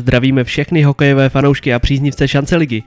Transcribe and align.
Zdravíme 0.00 0.44
všechny 0.44 0.82
hokejové 0.82 1.28
fanoušky 1.28 1.74
a 1.74 1.78
příznivce 1.78 2.28
šance 2.28 2.56
ligy. 2.56 2.82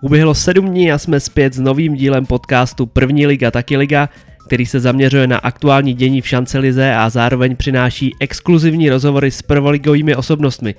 Uběhlo 0.00 0.34
sedm 0.34 0.68
dní 0.68 0.92
a 0.92 0.98
jsme 0.98 1.20
zpět 1.20 1.54
s 1.54 1.60
novým 1.60 1.94
dílem 1.94 2.26
podcastu 2.26 2.86
První 2.86 3.26
liga 3.26 3.50
taky 3.50 3.76
liga, 3.76 4.08
který 4.46 4.66
se 4.66 4.80
zaměřuje 4.80 5.26
na 5.26 5.36
aktuální 5.36 5.94
dění 5.94 6.20
v 6.20 6.28
šance 6.28 6.58
lize 6.58 6.94
a 6.94 7.10
zároveň 7.10 7.56
přináší 7.56 8.14
exkluzivní 8.20 8.90
rozhovory 8.90 9.30
s 9.30 9.42
prvoligovými 9.42 10.16
osobnostmi. 10.16 10.74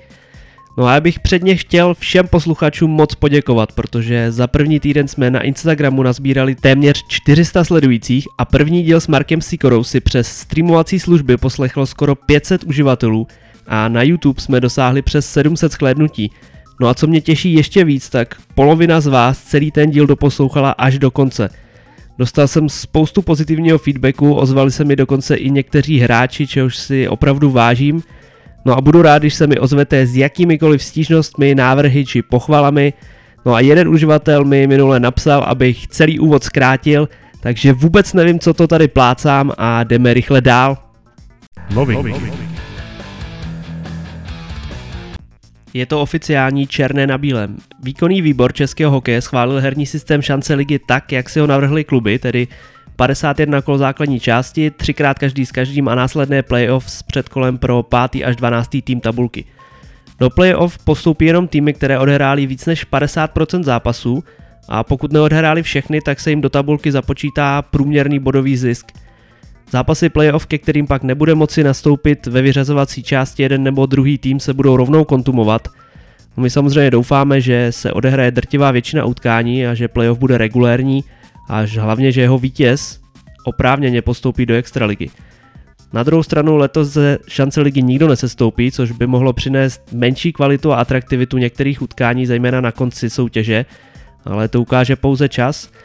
No 0.78 0.86
a 0.86 0.94
já 0.94 1.00
bych 1.00 1.20
předně 1.20 1.56
chtěl 1.56 1.94
všem 1.94 2.28
posluchačům 2.28 2.90
moc 2.90 3.14
poděkovat, 3.14 3.72
protože 3.72 4.32
za 4.32 4.46
první 4.46 4.80
týden 4.80 5.08
jsme 5.08 5.30
na 5.30 5.40
Instagramu 5.40 6.02
nazbírali 6.02 6.54
téměř 6.54 7.04
400 7.08 7.64
sledujících 7.64 8.28
a 8.38 8.44
první 8.44 8.82
díl 8.82 9.00
s 9.00 9.08
Markem 9.08 9.40
Sikorou 9.40 9.84
si 9.84 10.00
přes 10.00 10.28
streamovací 10.28 11.00
služby 11.00 11.36
poslechlo 11.36 11.86
skoro 11.86 12.14
500 12.14 12.64
uživatelů 12.64 13.26
a 13.70 13.88
na 13.88 14.02
YouTube 14.02 14.40
jsme 14.40 14.60
dosáhli 14.60 15.02
přes 15.02 15.32
700 15.32 15.72
shlédnutí. 15.72 16.30
No 16.80 16.88
a 16.88 16.94
co 16.94 17.06
mě 17.06 17.20
těší 17.20 17.54
ještě 17.54 17.84
víc, 17.84 18.10
tak 18.10 18.36
polovina 18.54 19.00
z 19.00 19.06
vás 19.06 19.38
celý 19.42 19.70
ten 19.70 19.90
díl 19.90 20.06
doposlouchala 20.06 20.70
až 20.70 20.98
do 20.98 21.10
konce. 21.10 21.48
Dostal 22.18 22.48
jsem 22.48 22.68
spoustu 22.68 23.22
pozitivního 23.22 23.78
feedbacku, 23.78 24.34
ozvali 24.34 24.70
se 24.70 24.84
mi 24.84 24.96
dokonce 24.96 25.36
i 25.36 25.50
někteří 25.50 25.98
hráči, 25.98 26.46
čehož 26.46 26.76
si 26.76 27.08
opravdu 27.08 27.50
vážím. 27.50 28.02
No 28.64 28.76
a 28.76 28.80
budu 28.80 29.02
rád, 29.02 29.18
když 29.18 29.34
se 29.34 29.46
mi 29.46 29.58
ozvete 29.58 30.06
s 30.06 30.16
jakýmikoliv 30.16 30.82
stížnostmi, 30.82 31.54
návrhy 31.54 32.06
či 32.06 32.22
pochvalami. 32.22 32.92
No 33.46 33.54
a 33.54 33.60
jeden 33.60 33.88
uživatel 33.88 34.44
mi 34.44 34.66
minule 34.66 35.00
napsal, 35.00 35.42
abych 35.42 35.86
celý 35.86 36.18
úvod 36.18 36.44
zkrátil, 36.44 37.08
takže 37.40 37.72
vůbec 37.72 38.12
nevím, 38.12 38.38
co 38.38 38.54
to 38.54 38.66
tady 38.66 38.88
plácám 38.88 39.52
a 39.58 39.84
jdeme 39.84 40.14
rychle 40.14 40.40
dál. 40.40 40.78
Nový. 41.74 41.94
Nový. 41.94 42.49
Je 45.74 45.86
to 45.86 46.00
oficiální 46.00 46.66
černé 46.66 47.06
na 47.06 47.18
bílém. 47.18 47.56
Výkonný 47.82 48.22
výbor 48.22 48.52
českého 48.52 48.90
hokeje 48.90 49.22
schválil 49.22 49.60
herní 49.60 49.86
systém 49.86 50.22
šance 50.22 50.54
ligy 50.54 50.78
tak, 50.78 51.12
jak 51.12 51.28
si 51.28 51.40
ho 51.40 51.46
navrhly 51.46 51.84
kluby, 51.84 52.18
tedy 52.18 52.48
51 52.96 53.62
kol 53.62 53.78
základní 53.78 54.20
části, 54.20 54.70
třikrát 54.70 55.18
každý 55.18 55.46
s 55.46 55.52
každým 55.52 55.88
a 55.88 55.94
následné 55.94 56.42
playoff 56.42 56.90
s 56.90 57.02
předkolem 57.02 57.58
pro 57.58 57.82
5. 58.10 58.22
až 58.24 58.36
12. 58.36 58.70
tým 58.84 59.00
tabulky. 59.00 59.44
Do 60.18 60.30
playoff 60.30 60.78
postoupí 60.84 61.24
jenom 61.24 61.48
týmy, 61.48 61.72
které 61.72 61.98
odehrály 61.98 62.46
víc 62.46 62.66
než 62.66 62.86
50% 62.86 63.62
zápasů 63.62 64.24
a 64.68 64.84
pokud 64.84 65.12
neodehráli 65.12 65.62
všechny, 65.62 66.00
tak 66.00 66.20
se 66.20 66.30
jim 66.30 66.40
do 66.40 66.48
tabulky 66.48 66.92
započítá 66.92 67.62
průměrný 67.62 68.18
bodový 68.18 68.56
zisk– 68.56 68.92
Zápasy 69.70 70.08
playoff, 70.08 70.46
ke 70.46 70.58
kterým 70.58 70.86
pak 70.86 71.02
nebude 71.02 71.34
moci 71.34 71.64
nastoupit 71.64 72.26
ve 72.26 72.42
vyřazovací 72.42 73.02
části 73.02 73.42
jeden 73.42 73.62
nebo 73.62 73.86
druhý 73.86 74.18
tým, 74.18 74.40
se 74.40 74.54
budou 74.54 74.76
rovnou 74.76 75.04
kontumovat. 75.04 75.68
My 76.36 76.50
samozřejmě 76.50 76.90
doufáme, 76.90 77.40
že 77.40 77.66
se 77.70 77.92
odehraje 77.92 78.30
drtivá 78.30 78.70
většina 78.70 79.04
utkání 79.04 79.66
a 79.66 79.74
že 79.74 79.88
playoff 79.88 80.18
bude 80.18 80.38
regulérní 80.38 81.04
a 81.48 81.62
hlavně, 81.78 82.12
že 82.12 82.20
jeho 82.20 82.38
vítěz 82.38 83.00
oprávněně 83.44 84.02
postoupí 84.02 84.46
do 84.46 84.54
extraligy. 84.54 85.10
Na 85.92 86.02
druhou 86.02 86.22
stranu 86.22 86.56
letos 86.56 86.88
ze 86.88 87.18
šance 87.28 87.60
ligy 87.60 87.82
nikdo 87.82 88.08
nesestoupí, 88.08 88.72
což 88.72 88.90
by 88.90 89.06
mohlo 89.06 89.32
přinést 89.32 89.92
menší 89.92 90.32
kvalitu 90.32 90.72
a 90.72 90.76
atraktivitu 90.76 91.38
některých 91.38 91.82
utkání, 91.82 92.26
zejména 92.26 92.60
na 92.60 92.72
konci 92.72 93.10
soutěže, 93.10 93.64
ale 94.24 94.48
to 94.48 94.60
ukáže 94.60 94.96
pouze 94.96 95.28
čas– 95.28 95.70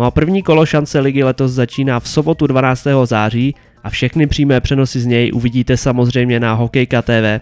No 0.00 0.06
a 0.06 0.10
první 0.10 0.42
kolo 0.42 0.66
šance 0.66 1.00
ligy 1.00 1.24
letos 1.24 1.52
začíná 1.52 2.00
v 2.00 2.08
sobotu 2.08 2.46
12. 2.46 2.86
září 3.04 3.54
a 3.84 3.90
všechny 3.90 4.26
přímé 4.26 4.60
přenosy 4.60 5.00
z 5.00 5.06
něj 5.06 5.30
uvidíte 5.34 5.76
samozřejmě 5.76 6.40
na 6.40 6.54
Hokejka 6.54 7.02
TV. 7.02 7.40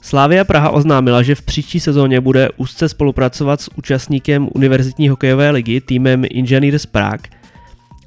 Slávia 0.00 0.44
Praha 0.44 0.70
oznámila, 0.70 1.22
že 1.22 1.34
v 1.34 1.42
příští 1.42 1.80
sezóně 1.80 2.20
bude 2.20 2.48
úzce 2.56 2.88
spolupracovat 2.88 3.60
s 3.60 3.70
účastníkem 3.76 4.48
Univerzitní 4.54 5.08
hokejové 5.08 5.50
ligy 5.50 5.80
týmem 5.80 6.24
Engineers 6.34 6.86
Prague. 6.86 7.30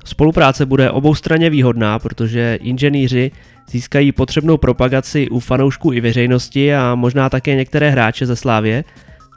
Spolupráce 0.05 0.65
bude 0.65 0.91
oboustranně 0.91 1.49
výhodná, 1.49 1.99
protože 1.99 2.59
inženýři 2.61 3.31
získají 3.69 4.11
potřebnou 4.11 4.57
propagaci 4.57 5.29
u 5.29 5.39
fanoušků 5.39 5.93
i 5.93 6.01
veřejnosti 6.01 6.75
a 6.75 6.95
možná 6.95 7.29
také 7.29 7.55
některé 7.55 7.89
hráče 7.89 8.25
ze 8.25 8.35
Slávě, 8.35 8.83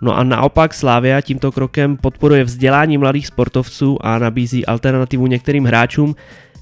No 0.03 0.17
a 0.17 0.25
naopak 0.25 0.75
Slávia 0.75 1.21
tímto 1.21 1.53
krokem 1.53 1.97
podporuje 1.97 2.45
vzdělání 2.45 2.99
mladých 2.99 3.27
sportovců 3.27 3.99
a 4.01 4.19
nabízí 4.19 4.67
alternativu 4.67 5.27
některým 5.27 5.65
hráčům, 5.65 6.17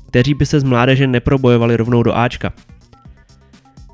kteří 0.06 0.34
by 0.34 0.46
se 0.46 0.60
z 0.60 0.64
mládeže 0.64 1.06
neprobojovali 1.06 1.76
rovnou 1.76 2.02
do 2.02 2.16
Ačka. 2.16 2.52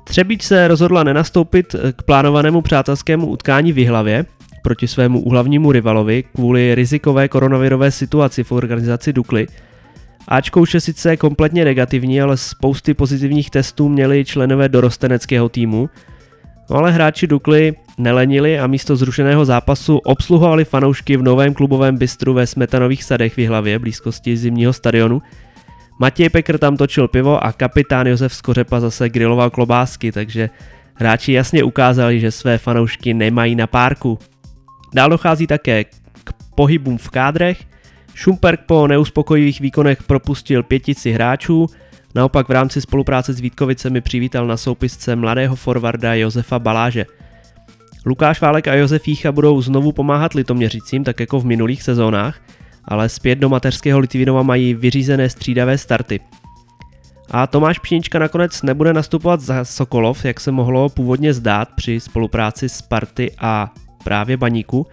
Třebíč 0.03 0.43
se 0.43 0.67
rozhodla 0.67 1.03
nenastoupit 1.03 1.75
k 1.95 2.03
plánovanému 2.03 2.61
přátelskému 2.61 3.27
utkání 3.27 3.73
v 3.73 3.77
Jihlavě 3.77 4.25
proti 4.63 4.87
svému 4.87 5.19
úhlavnímu 5.19 5.71
rivalovi 5.71 6.23
kvůli 6.23 6.75
rizikové 6.75 7.27
koronavirové 7.27 7.91
situaci 7.91 8.43
v 8.43 8.51
organizaci 8.51 9.13
Dukly. 9.13 9.47
Ačko 10.27 10.61
už 10.61 10.73
je 10.73 10.81
sice 10.81 11.17
kompletně 11.17 11.65
negativní, 11.65 12.21
ale 12.21 12.37
spousty 12.37 12.93
pozitivních 12.93 13.49
testů 13.49 13.89
měli 13.89 14.25
členové 14.25 14.69
dorosteneckého 14.69 15.49
týmu, 15.49 15.89
No 16.69 16.75
ale 16.77 16.91
hráči 16.91 17.27
Dukly 17.27 17.73
nelenili 17.97 18.59
a 18.59 18.67
místo 18.67 18.95
zrušeného 18.95 19.45
zápasu 19.45 19.97
obsluhovali 19.97 20.65
fanoušky 20.65 21.17
v 21.17 21.23
novém 21.23 21.53
klubovém 21.53 21.97
bistru 21.97 22.33
ve 22.33 22.47
Smetanových 22.47 23.03
sadech 23.03 23.33
v 23.33 23.37
Jihlavě, 23.37 23.79
blízkosti 23.79 24.37
zimního 24.37 24.73
stadionu. 24.73 25.21
Matěj 25.99 26.29
Pekr 26.29 26.57
tam 26.57 26.77
točil 26.77 27.07
pivo 27.07 27.43
a 27.43 27.51
kapitán 27.51 28.07
Josef 28.07 28.33
Skořepa 28.33 28.79
zase 28.79 29.09
griloval 29.09 29.49
klobásky, 29.49 30.11
takže 30.11 30.49
hráči 30.93 31.33
jasně 31.33 31.63
ukázali, 31.63 32.19
že 32.19 32.31
své 32.31 32.57
fanoušky 32.57 33.13
nemají 33.13 33.55
na 33.55 33.67
párku. 33.67 34.19
Dál 34.93 35.09
dochází 35.09 35.47
také 35.47 35.83
k 36.23 36.33
pohybům 36.55 36.97
v 36.97 37.09
kádrech. 37.09 37.63
Šumperk 38.13 38.59
po 38.65 38.87
neuspokojivých 38.87 39.59
výkonech 39.59 40.03
propustil 40.03 40.63
pětici 40.63 41.11
hráčů, 41.11 41.67
Naopak 42.15 42.47
v 42.49 42.51
rámci 42.51 42.81
spolupráce 42.81 43.33
s 43.33 43.39
Vítkovicemi 43.39 44.01
přivítal 44.01 44.47
na 44.47 44.57
soupisce 44.57 45.15
mladého 45.15 45.55
forwarda 45.55 46.13
Josefa 46.13 46.59
Baláže. 46.59 47.05
Lukáš 48.05 48.41
Válek 48.41 48.67
a 48.67 48.73
Josef 48.73 49.07
Jícha 49.07 49.31
budou 49.31 49.61
znovu 49.61 49.91
pomáhat 49.91 50.33
litoměřicím, 50.33 51.03
tak 51.03 51.19
jako 51.19 51.39
v 51.39 51.45
minulých 51.45 51.83
sezónách, 51.83 52.41
ale 52.85 53.09
zpět 53.09 53.35
do 53.35 53.49
mateřského 53.49 53.99
Litvinova 53.99 54.43
mají 54.43 54.73
vyřízené 54.73 55.29
střídavé 55.29 55.77
starty. 55.77 56.19
A 57.31 57.47
Tomáš 57.47 57.79
Pšenička 57.79 58.19
nakonec 58.19 58.61
nebude 58.61 58.93
nastupovat 58.93 59.41
za 59.41 59.65
Sokolov, 59.65 60.25
jak 60.25 60.39
se 60.39 60.51
mohlo 60.51 60.89
původně 60.89 61.33
zdát 61.33 61.69
při 61.75 61.99
spolupráci 61.99 62.69
s 62.69 62.73
Sparty 62.73 63.31
a 63.39 63.73
právě 64.03 64.37
Baníku, 64.37 64.87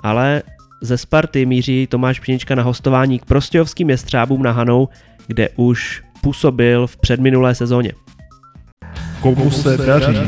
ale 0.00 0.42
ze 0.82 0.98
Sparty 0.98 1.46
míří 1.46 1.86
Tomáš 1.86 2.20
Pšenička 2.20 2.54
na 2.54 2.62
hostování 2.62 3.18
k 3.18 3.24
prostějovským 3.24 3.90
jestřábům 3.90 4.42
na 4.42 4.52
Hanou, 4.52 4.88
kde 5.26 5.48
už 5.56 6.02
působil 6.28 6.86
v 6.86 6.96
předminulé 6.96 7.54
sezóně. 7.54 7.92
Komu 9.20 9.50
se 9.50 9.76
daří? 9.76 10.18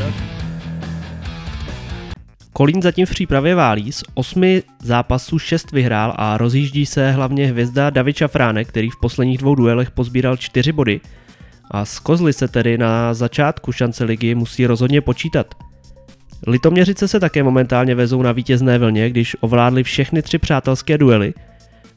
Kolín 2.52 2.82
zatím 2.82 3.06
v 3.06 3.10
přípravě 3.10 3.54
válí, 3.54 3.92
z 3.92 4.02
osmi 4.14 4.62
zápasů 4.82 5.38
šest 5.38 5.72
vyhrál 5.72 6.14
a 6.16 6.38
rozjíždí 6.38 6.86
se 6.86 7.10
hlavně 7.10 7.46
hvězda 7.46 7.90
David 7.90 8.16
Šafránek, 8.16 8.68
který 8.68 8.90
v 8.90 9.00
posledních 9.00 9.38
dvou 9.38 9.54
duelech 9.54 9.90
pozbíral 9.90 10.36
čtyři 10.36 10.72
body 10.72 11.00
a 11.70 11.84
z 11.84 11.98
Kozly 11.98 12.32
se 12.32 12.48
tedy 12.48 12.78
na 12.78 13.14
začátku 13.14 13.72
šance 13.72 14.04
ligy 14.04 14.34
musí 14.34 14.66
rozhodně 14.66 15.00
počítat. 15.00 15.54
Litoměřice 16.46 17.08
se 17.08 17.20
také 17.20 17.42
momentálně 17.42 17.94
vezou 17.94 18.22
na 18.22 18.32
vítězné 18.32 18.78
vlně, 18.78 19.10
když 19.10 19.36
ovládli 19.40 19.82
všechny 19.82 20.22
tři 20.22 20.38
přátelské 20.38 20.98
duely. 20.98 21.34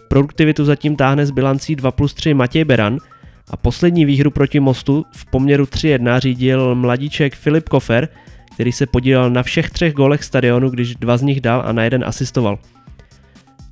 Produktivitu 0.09 0.65
zatím 0.65 0.95
táhne 0.95 1.25
z 1.25 1.31
bilancí 1.31 1.75
2 1.75 1.91
plus 1.91 2.13
3 2.13 2.33
Matěj 2.33 2.63
Beran– 2.63 2.97
a 3.49 3.57
poslední 3.57 4.05
výhru 4.05 4.31
proti 4.31 4.59
Mostu 4.59 5.05
v 5.11 5.25
poměru 5.25 5.63
3-1 5.63 6.19
řídil 6.19 6.75
mladíček 6.75 7.35
Filip 7.35 7.69
Kofer, 7.69 8.09
který 8.55 8.71
se 8.71 8.85
podílel 8.85 9.29
na 9.29 9.43
všech 9.43 9.69
třech 9.69 9.93
golech 9.93 10.23
stadionu, 10.23 10.69
když 10.69 10.95
dva 10.95 11.17
z 11.17 11.21
nich 11.21 11.41
dal 11.41 11.63
a 11.65 11.71
na 11.71 11.83
jeden 11.83 12.03
asistoval. 12.03 12.59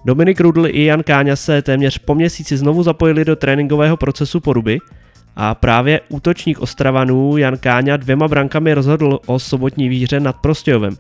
Dominik 0.06 0.39
Rudl 0.41 0.68
i 0.68 0.85
Jan 0.85 1.03
Káňa 1.03 1.35
se 1.35 1.62
téměř 1.62 1.97
po 1.97 2.15
měsíci 2.15 2.57
znovu 2.57 2.83
zapojili 2.83 3.25
do 3.25 3.35
tréninkového 3.35 3.97
procesu 3.97 4.39
poruby 4.39 4.79
a 5.35 5.56
právě 5.56 6.01
útočník 6.09 6.59
Ostravanů 6.59 7.38
Jan 7.38 7.57
Káňa 7.57 7.97
dvěma 7.97 8.27
brankami 8.27 8.73
rozhodl 8.73 9.19
o 9.25 9.39
sobotní 9.39 9.89
výhře 9.89 10.19
nad 10.19 10.35
Prostějovem. 10.35 10.97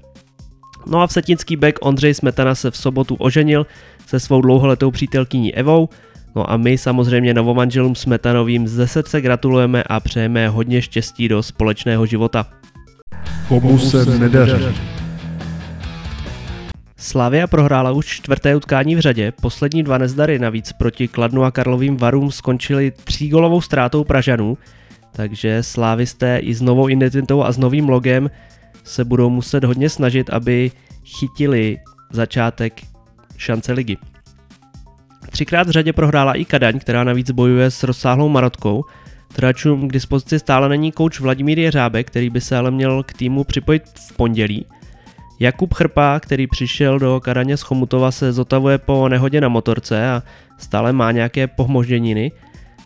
No 0.87 1.01
a 1.01 1.07
vsetinský 1.07 1.55
back 1.55 1.75
Ondřej 1.81 2.13
Smetana 2.13 2.55
se 2.55 2.71
v 2.71 2.77
sobotu 2.77 3.15
oženil 3.15 3.65
se 4.05 4.19
svou 4.19 4.41
dlouholetou 4.41 4.91
přítelkyní 4.91 5.55
Evou 5.55 5.89
No 6.35 6.51
a 6.51 6.57
my 6.57 6.77
samozřejmě 6.77 7.33
novomanželům 7.33 7.95
Smetanovým 7.95 8.67
ze 8.67 8.87
srdce 8.87 9.21
gratulujeme 9.21 9.83
a 9.83 9.99
přejeme 9.99 10.49
hodně 10.49 10.81
štěstí 10.81 11.27
do 11.27 11.43
společného 11.43 12.05
života. 12.05 12.47
Komu 13.47 13.79
se 13.79 14.05
nedaří? 14.05 14.65
Slavia 16.97 17.47
prohrála 17.47 17.91
už 17.91 18.05
čtvrté 18.05 18.55
utkání 18.55 18.95
v 18.95 18.99
řadě, 18.99 19.33
poslední 19.41 19.83
dva 19.83 19.97
nezdary 19.97 20.39
navíc 20.39 20.73
proti 20.73 21.07
Kladnu 21.07 21.43
a 21.43 21.51
Karlovým 21.51 21.97
Varům 21.97 22.31
skončili 22.31 22.91
třígolovou 23.03 23.61
ztrátou 23.61 24.03
Pražanů, 24.03 24.57
takže 25.11 25.63
slávisté 25.63 26.37
i 26.37 26.53
s 26.53 26.61
novou 26.61 26.89
identitou 26.89 27.43
a 27.43 27.51
s 27.51 27.57
novým 27.57 27.89
logem 27.89 28.29
se 28.83 29.05
budou 29.05 29.29
muset 29.29 29.63
hodně 29.63 29.89
snažit, 29.89 30.29
aby 30.29 30.71
chytili 31.05 31.77
začátek 32.11 32.81
šance 33.37 33.73
ligy. 33.73 33.97
Třikrát 35.31 35.67
v 35.67 35.71
řadě 35.71 35.93
prohrála 35.93 36.33
i 36.33 36.45
Kadaň, 36.45 36.79
která 36.79 37.03
navíc 37.03 37.31
bojuje 37.31 37.71
s 37.71 37.83
rozsáhlou 37.83 38.29
marotkou. 38.29 38.85
Trhačům 39.33 39.87
k 39.87 39.93
dispozici 39.93 40.39
stále 40.39 40.69
není 40.69 40.91
kouč 40.91 41.19
Vladimír 41.19 41.59
Jeřábek, 41.59 42.07
který 42.07 42.29
by 42.29 42.41
se 42.41 42.57
ale 42.57 42.71
měl 42.71 43.03
k 43.03 43.13
týmu 43.13 43.43
připojit 43.43 43.83
v 43.95 44.17
pondělí. 44.17 44.65
Jakub 45.39 45.73
Chrpa, 45.73 46.19
který 46.19 46.47
přišel 46.47 46.99
do 46.99 47.19
Kadaně 47.19 47.57
z 47.57 47.61
Chomutova, 47.61 48.11
se 48.11 48.31
zotavuje 48.31 48.77
po 48.77 49.09
nehodě 49.09 49.41
na 49.41 49.49
motorce 49.49 50.09
a 50.09 50.23
stále 50.57 50.93
má 50.93 51.11
nějaké 51.11 51.47
pohmožděniny. 51.47 52.31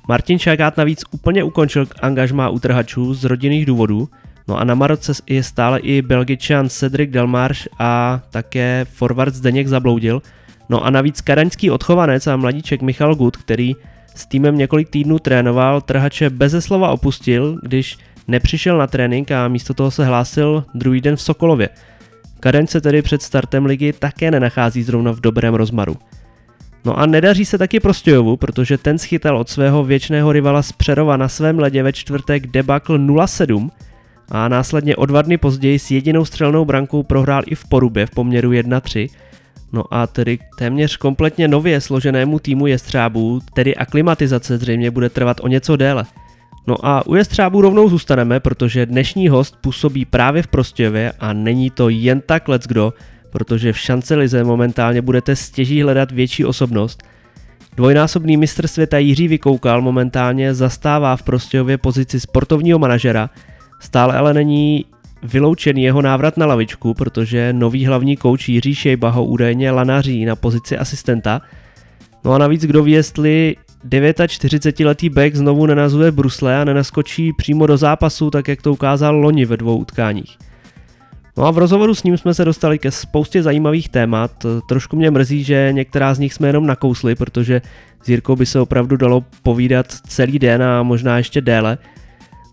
Martin 0.08 0.40
Šagát 0.40 0.78
navíc 0.78 1.04
úplně 1.12 1.44
ukončil 1.44 1.88
angažmá 2.02 2.50
u 2.50 2.60
trhačů 2.60 3.14
z 3.14 3.24
rodinných 3.24 3.66
důvodů, 3.66 4.10
no 4.48 4.58
a 4.58 4.64
na 4.64 4.76
Marotce 4.76 5.14
je 5.28 5.44
stále 5.44 5.80
i 5.80 6.02
belgičan 6.02 6.70
Cedric 6.70 7.12
Delmarš 7.12 7.68
a 7.80 8.22
také 8.30 8.86
forward 8.90 9.34
Zdeněk 9.36 9.68
zabloudil, 9.68 10.22
no 10.70 10.86
a 10.86 10.90
navíc 10.90 11.22
kadaňský 11.22 11.72
odchovanec 11.72 12.28
a 12.28 12.38
mladíček 12.38 12.82
Michal 12.82 13.16
Gut, 13.16 13.38
který 13.38 13.76
s 14.16 14.26
týmem 14.26 14.58
několik 14.58 14.90
týdnů 14.90 15.20
trénoval, 15.20 15.82
trhače 15.82 16.30
beze 16.30 16.62
slova 16.62 16.90
opustil, 16.90 17.60
když 17.62 17.98
nepřišel 18.28 18.78
na 18.78 18.88
trénink 18.88 19.32
a 19.32 19.48
místo 19.48 19.74
toho 19.74 19.92
se 19.92 20.06
hlásil 20.06 20.64
druhý 20.74 21.02
den 21.02 21.16
v 21.16 21.22
Sokolově. 21.22 21.70
Kadaň 22.40 22.68
se 22.68 22.82
tedy 22.82 23.02
před 23.02 23.22
startem 23.22 23.66
ligy 23.66 23.94
také 23.94 24.32
nenachází 24.32 24.84
zrovna 24.84 25.12
v 25.12 25.20
dobrém 25.20 25.54
rozmaru. 25.54 25.96
No 26.86 27.00
a 27.00 27.06
nedaří 27.06 27.46
se 27.46 27.58
taky 27.58 27.80
Prostějovu, 27.80 28.38
protože 28.38 28.78
ten 28.78 28.98
schytal 28.98 29.38
od 29.38 29.50
svého 29.50 29.84
věčného 29.84 30.32
rivala 30.32 30.62
z 30.62 30.72
Přerova 30.72 31.18
na 31.18 31.28
svém 31.28 31.60
ledě 31.60 31.84
ve 31.84 31.94
čtvrtek 31.94 32.48
debakl 32.48 32.98
0-7 32.98 33.70
a 34.32 34.48
následně 34.48 34.96
o 34.96 35.06
dva 35.06 35.22
dny 35.22 35.38
později 35.38 35.80
s 35.80 35.92
jedinou 35.92 36.26
střelnou 36.26 36.66
brankou 36.66 37.04
prohrál 37.04 37.42
i 37.46 37.56
v 37.56 37.66
Porubě 37.66 38.06
v 38.06 38.10
poměru 38.10 38.52
1-3. 38.52 39.10
No 39.74 39.84
a 39.92 40.08
tedy 40.08 40.40
téměř 40.58 40.98
kompletně 40.98 41.48
nově 41.48 41.82
složenému 41.82 42.40
týmu 42.40 42.68
Jestřábů, 42.68 43.40
tedy 43.54 43.76
aklimatizace 43.76 44.58
zřejmě 44.58 44.92
bude 44.92 45.10
trvat 45.10 45.38
o 45.42 45.48
něco 45.48 45.76
déle. 45.76 46.06
No 46.68 46.86
a 46.86 47.08
u 47.08 47.16
Jestřábů 47.16 47.62
rovnou 47.62 47.90
zůstaneme, 47.90 48.40
protože 48.40 48.86
dnešní 48.86 49.28
host 49.28 49.56
působí 49.62 50.06
právě 50.06 50.42
v 50.42 50.48
Prostějově 50.48 51.14
a 51.20 51.34
není 51.34 51.70
to 51.70 51.90
jen 51.90 52.22
tak 52.22 52.48
let's 52.48 52.68
kdo, 52.68 52.94
protože 53.30 53.74
v 53.74 53.78
šance 53.78 54.16
lize 54.16 54.44
momentálně 54.44 55.02
budete 55.02 55.36
stěží 55.36 55.82
hledat 55.82 56.12
větší 56.12 56.46
osobnost. 56.46 57.04
Dvojnásobný 57.76 58.38
mistr 58.38 58.68
světa 58.68 58.98
Jiří 58.98 59.28
Vykoukal 59.28 59.82
momentálně 59.82 60.54
zastává 60.54 61.16
v 61.16 61.24
Prostějově 61.24 61.78
pozici 61.78 62.20
sportovního 62.20 62.80
manažera, 62.80 63.30
stále 63.80 64.18
ale 64.18 64.34
není 64.34 64.86
vyloučený 65.26 65.84
jeho 65.84 66.02
návrat 66.02 66.38
na 66.38 66.46
lavičku, 66.46 66.94
protože 66.94 67.54
nový 67.54 67.86
hlavní 67.86 68.18
kouč 68.18 68.50
Jiří 68.50 68.76
Šejba 68.76 69.10
ho 69.10 69.26
údajně 69.26 69.72
lanaří 69.72 70.26
na 70.26 70.36
pozici 70.36 70.78
asistenta. 70.78 71.42
No 72.26 72.32
a 72.34 72.38
navíc 72.38 72.62
kdo 72.62 72.84
ví, 72.84 72.92
jestli 72.92 73.56
49-letý 73.90 75.10
back 75.10 75.36
znovu 75.36 75.66
nenazuje 75.66 76.12
brusle 76.12 76.58
a 76.58 76.64
nenaskočí 76.64 77.34
přímo 77.34 77.68
do 77.68 77.78
zápasu, 77.78 78.30
tak 78.30 78.48
jak 78.48 78.62
to 78.62 78.74
ukázal 78.74 79.16
loni 79.16 79.46
ve 79.46 79.58
dvou 79.58 79.78
utkáních. 79.78 80.38
No 81.38 81.46
a 81.46 81.52
v 81.52 81.58
rozhovoru 81.58 81.96
s 81.96 82.04
ním 82.04 82.18
jsme 82.18 82.34
se 82.34 82.46
dostali 82.46 82.80
ke 82.80 82.92
spoustě 82.92 83.44
zajímavých 83.44 83.90
témat. 83.90 84.46
Trošku 84.70 84.96
mě 84.96 85.12
mrzí, 85.12 85.44
že 85.44 85.70
některá 85.72 86.14
z 86.14 86.20
nich 86.20 86.34
jsme 86.34 86.48
jenom 86.48 86.68
nakousli, 86.68 87.16
protože 87.16 87.62
s 88.04 88.10
Jirkou 88.10 88.36
by 88.36 88.46
se 88.46 88.60
opravdu 88.60 88.98
dalo 88.98 89.24
povídat 89.44 89.86
celý 90.08 90.40
den 90.40 90.64
a 90.64 90.84
možná 90.84 91.18
ještě 91.18 91.42
déle. 91.42 91.78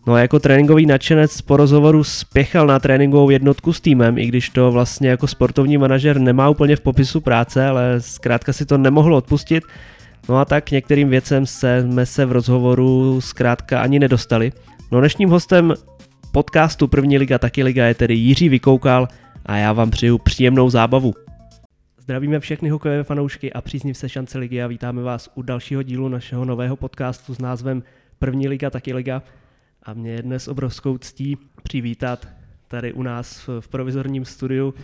No 0.07 0.15
a 0.15 0.19
jako 0.19 0.39
tréninkový 0.39 0.87
nadšenec 0.87 1.41
po 1.41 1.57
rozhovoru 1.57 2.05
spěchal 2.05 2.67
na 2.67 2.79
tréninkovou 2.79 3.31
jednotku 3.31 3.73
s 3.73 3.81
týmem, 3.81 4.19
i 4.19 4.27
když 4.27 4.49
to 4.49 4.73
vlastně 4.73 5.09
jako 5.09 5.27
sportovní 5.27 5.79
manažer 5.79 6.19
nemá 6.19 6.49
úplně 6.49 6.77
v 6.77 6.81
popisu 6.81 7.21
práce, 7.21 7.67
ale 7.67 8.01
zkrátka 8.01 8.53
si 8.53 8.67
to 8.67 8.79
nemohl 8.79 9.15
odpustit. 9.15 9.65
No 10.29 10.39
a 10.39 10.45
tak 10.45 10.71
některým 10.71 11.09
věcem 11.09 11.47
jsme 11.47 12.07
se 12.07 12.27
v 12.27 12.33
rozhovoru 12.33 13.21
zkrátka 13.21 13.81
ani 13.81 13.99
nedostali. 13.99 14.53
No 14.93 15.01
dnešním 15.01 15.29
hostem 15.29 15.75
podcastu 16.33 16.89
První 16.89 17.19
liga 17.19 17.39
taky 17.39 17.63
liga 17.63 17.87
je 17.87 17.95
tedy 17.95 18.15
Jiří 18.15 18.49
Vykoukal 18.49 19.09
a 19.47 19.57
já 19.57 19.73
vám 19.73 19.91
přeju 19.91 20.19
příjemnou 20.19 20.71
zábavu. 20.71 21.15
Zdravíme 21.99 22.41
všechny 22.41 22.69
hokejové 22.69 23.05
fanoušky 23.05 23.53
a 23.53 23.61
příznivce 23.61 24.09
šance 24.09 24.39
ligy 24.39 24.63
a 24.63 24.67
vítáme 24.67 25.03
vás 25.03 25.31
u 25.35 25.43
dalšího 25.43 25.83
dílu 25.83 26.09
našeho 26.09 26.45
nového 26.45 26.77
podcastu 26.77 27.35
s 27.35 27.39
názvem 27.39 27.83
První 28.19 28.49
liga 28.49 28.71
taky 28.71 28.95
liga. 28.95 29.23
A 29.83 29.95
mě 29.95 30.11
je 30.11 30.23
dnes 30.23 30.49
obrovskou 30.49 30.99
ctí 30.99 31.39
přivítat 31.63 32.29
tady 32.69 32.93
u 32.93 33.03
nás 33.03 33.49
v 33.61 33.69
provizorním 33.69 34.25
studiu, 34.25 34.75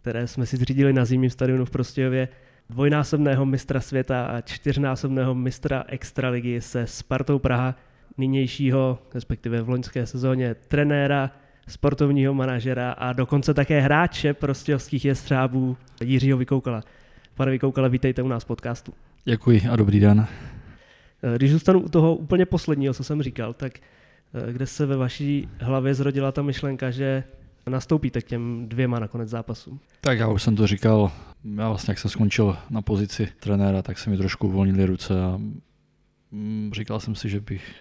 které 0.00 0.26
jsme 0.26 0.46
si 0.46 0.56
zřídili 0.56 0.92
na 0.92 1.04
zimním 1.04 1.30
stadionu 1.30 1.64
v 1.64 1.70
Prostějově, 1.70 2.28
dvojnásobného 2.70 3.46
mistra 3.46 3.80
světa 3.80 4.26
a 4.26 4.40
čtyřnásobného 4.40 5.34
mistra 5.34 5.84
extraligy 5.88 6.60
se 6.60 6.86
Spartou 6.86 7.38
Praha, 7.38 7.74
nynějšího, 8.18 8.98
respektive 9.14 9.62
v 9.62 9.68
loňské 9.68 10.06
sezóně, 10.06 10.54
trenéra, 10.54 11.30
sportovního 11.68 12.34
manažera 12.34 12.92
a 12.92 13.12
dokonce 13.12 13.54
také 13.54 13.80
hráče 13.80 14.34
prostějovských 14.34 15.04
jestřábů 15.04 15.76
Jiřího 16.04 16.38
Vykoukala. 16.38 16.82
Pane 17.34 17.50
Vykoukale, 17.50 17.88
vítejte 17.88 18.22
u 18.22 18.28
nás 18.28 18.44
v 18.44 18.46
podcastu. 18.46 18.92
Děkuji 19.24 19.62
a 19.70 19.76
dobrý 19.76 20.00
den. 20.00 20.26
Když 21.36 21.52
zůstanu 21.52 21.80
u 21.80 21.88
toho 21.88 22.14
úplně 22.14 22.46
posledního, 22.46 22.94
co 22.94 23.04
jsem 23.04 23.22
říkal, 23.22 23.52
tak 23.52 23.72
kde 24.52 24.66
se 24.66 24.86
ve 24.86 24.96
vaší 24.96 25.48
hlavě 25.60 25.94
zrodila 25.94 26.32
ta 26.32 26.42
myšlenka, 26.42 26.90
že 26.90 27.24
nastoupíte 27.68 28.20
k 28.20 28.24
těm 28.24 28.68
dvěma 28.68 28.98
nakonec 28.98 29.28
zápasům? 29.28 29.80
Tak 30.00 30.18
já 30.18 30.28
už 30.28 30.42
jsem 30.42 30.56
to 30.56 30.66
říkal, 30.66 31.12
já 31.56 31.68
vlastně 31.68 31.90
jak 31.90 31.98
jsem 31.98 32.10
skončil 32.10 32.56
na 32.70 32.82
pozici 32.82 33.28
trenéra, 33.40 33.82
tak 33.82 33.98
se 33.98 34.10
mi 34.10 34.16
trošku 34.16 34.48
uvolnily 34.48 34.86
ruce 34.86 35.22
a 35.22 35.40
mm, 36.30 36.70
říkal 36.74 37.00
jsem 37.00 37.14
si, 37.14 37.28
že 37.28 37.40
bych 37.40 37.74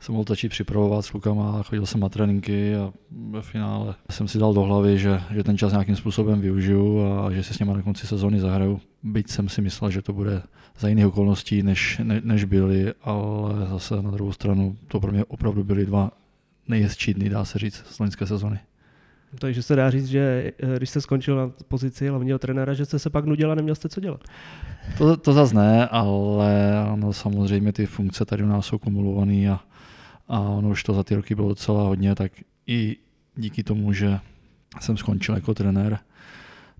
jsem 0.00 0.14
mohl 0.14 0.24
začít 0.28 0.48
připravovat 0.48 1.04
s 1.04 1.10
klukama, 1.10 1.62
chodil 1.62 1.86
jsem 1.86 2.00
na 2.00 2.08
tréninky 2.08 2.76
a 2.76 2.92
ve 3.30 3.42
finále 3.42 3.94
jsem 4.10 4.28
si 4.28 4.38
dal 4.38 4.54
do 4.54 4.60
hlavy, 4.62 4.98
že, 4.98 5.20
že 5.30 5.44
ten 5.44 5.58
čas 5.58 5.72
nějakým 5.72 5.96
způsobem 5.96 6.40
využiju 6.40 7.02
a 7.02 7.32
že 7.32 7.42
se 7.42 7.54
s 7.54 7.58
něma 7.58 7.72
na 7.72 7.82
konci 7.82 8.06
sezóny 8.06 8.40
zahraju. 8.40 8.80
Byť 9.02 9.30
jsem 9.30 9.48
si 9.48 9.62
myslel, 9.62 9.90
že 9.90 10.02
to 10.02 10.12
bude 10.12 10.42
za 10.78 10.88
jiných 10.88 11.06
okolností, 11.06 11.62
než, 11.62 12.00
ne, 12.02 12.20
než 12.24 12.44
byly, 12.44 12.94
ale 13.02 13.66
zase 13.70 14.02
na 14.02 14.10
druhou 14.10 14.32
stranu 14.32 14.76
to 14.88 15.00
pro 15.00 15.12
mě 15.12 15.24
opravdu 15.24 15.64
byly 15.64 15.86
dva 15.86 16.10
nejhezčí 16.68 17.14
dny, 17.14 17.28
dá 17.28 17.44
se 17.44 17.58
říct, 17.58 17.84
z 17.86 17.98
loňské 17.98 18.26
sezóny. 18.26 18.58
Takže 19.38 19.62
se 19.62 19.76
dá 19.76 19.90
říct, 19.90 20.06
že 20.06 20.52
eh, 20.58 20.76
když 20.76 20.90
jste 20.90 21.00
skončil 21.00 21.36
na 21.36 21.50
pozici 21.68 22.08
hlavního 22.08 22.38
trenéra, 22.38 22.74
že 22.74 22.84
jste 22.84 22.98
se 22.98 23.10
pak 23.10 23.24
nudil 23.24 23.52
a 23.52 23.54
neměl 23.54 23.74
jste 23.74 23.88
co 23.88 24.00
dělat. 24.00 24.24
To, 24.98 25.16
to 25.16 25.32
zase 25.32 25.54
ne, 25.54 25.88
ale 25.88 26.78
ano, 26.78 27.12
samozřejmě 27.12 27.72
ty 27.72 27.86
funkce 27.86 28.24
tady 28.24 28.42
u 28.42 28.46
nás 28.46 28.66
jsou 28.66 28.78
kumulované 28.78 29.48
a, 29.48 29.60
a 30.28 30.40
ono 30.40 30.68
už 30.68 30.82
to 30.82 30.94
za 30.94 31.04
ty 31.04 31.14
roky 31.14 31.34
bylo 31.34 31.48
docela 31.48 31.82
hodně, 31.82 32.14
tak 32.14 32.32
i 32.66 32.96
díky 33.36 33.62
tomu, 33.62 33.92
že 33.92 34.18
jsem 34.80 34.96
skončil 34.96 35.34
jako 35.34 35.54
trenér, 35.54 35.98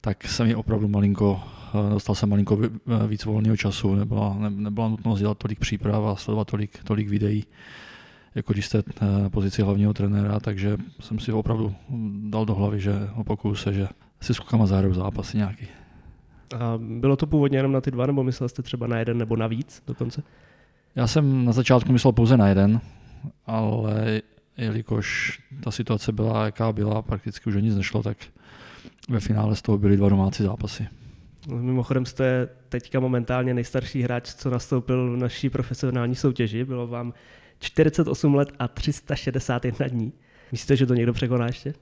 tak 0.01 0.25
jsem 0.25 0.47
mi 0.47 0.55
opravdu 0.55 0.89
malinko, 0.89 1.43
dostal 1.91 2.15
jsem 2.15 2.29
malinko 2.29 2.59
víc 3.07 3.25
volného 3.25 3.57
času, 3.57 3.95
nebyla, 3.95 4.37
ne, 4.39 4.51
nebyla 4.51 4.89
nutnost 4.89 5.19
dělat 5.19 5.39
tolik 5.39 5.59
příprav 5.59 6.05
a 6.05 6.17
sledovat 6.17 6.51
tolik, 6.51 6.85
tolik 6.85 7.09
videí 7.09 7.45
jako 8.35 8.53
když 8.53 8.67
jste 8.67 8.79
eh, 8.79 9.23
na 9.23 9.31
pozici 9.31 9.63
hlavního 9.63 9.95
trenéra, 9.95 10.41
takže 10.41 10.77
jsem 11.01 11.19
si 11.19 11.33
opravdu 11.33 11.75
dal 12.31 12.47
do 12.47 12.55
hlavy, 12.55 12.81
že 12.81 12.93
opakuju 13.15 13.55
se, 13.55 13.73
že 13.73 13.89
si 14.21 14.35
s 14.35 14.39
klukama 14.39 14.67
zahraju 14.67 14.95
zápasy 14.95 15.37
nějaký. 15.37 15.67
A 16.59 16.79
bylo 16.79 17.17
to 17.17 17.27
původně 17.27 17.59
jenom 17.59 17.73
na 17.73 17.81
ty 17.81 17.91
dva, 17.91 18.07
nebo 18.07 18.23
myslel 18.23 18.49
jste 18.49 18.63
třeba 18.63 18.87
na 18.87 18.99
jeden 18.99 19.19
nebo 19.19 19.37
na 19.37 19.47
víc 19.47 19.83
dokonce? 19.87 20.23
Já 20.95 21.07
jsem 21.07 21.45
na 21.45 21.53
začátku 21.53 21.93
myslel 21.93 22.13
pouze 22.13 22.37
na 22.37 22.49
jeden, 22.49 22.81
ale 23.47 24.23
jelikož 24.57 25.39
ta 25.61 25.71
situace 25.71 26.13
byla, 26.13 26.45
jaká 26.45 26.73
byla, 26.73 27.03
prakticky 27.03 27.51
už 27.51 27.63
nic 27.63 27.77
nešlo, 27.77 28.03
tak 28.03 28.17
ve 29.09 29.21
finále 29.21 29.57
z 29.57 29.63
toho 29.63 29.79
byly 29.79 29.97
dva 29.97 30.09
domácí 30.09 30.43
zápasy. 30.43 30.87
Mimochodem 31.49 32.07
jste 32.07 32.49
teďka 32.69 33.01
momentálně 33.01 33.55
nejstarší 33.55 34.03
hráč, 34.03 34.35
co 34.35 34.51
nastoupil 34.51 35.13
v 35.13 35.17
naší 35.17 35.51
profesionální 35.51 36.15
soutěži. 36.15 36.65
Bylo 36.65 36.87
vám 36.87 37.15
48 37.59 38.35
let 38.35 38.49
a 38.59 38.69
361 38.69 39.87
dní. 39.87 40.13
Myslíte, 40.53 40.77
že 40.77 40.87
to 40.87 40.95
někdo 40.95 41.13
překoná 41.13 41.47
ještě? 41.47 41.75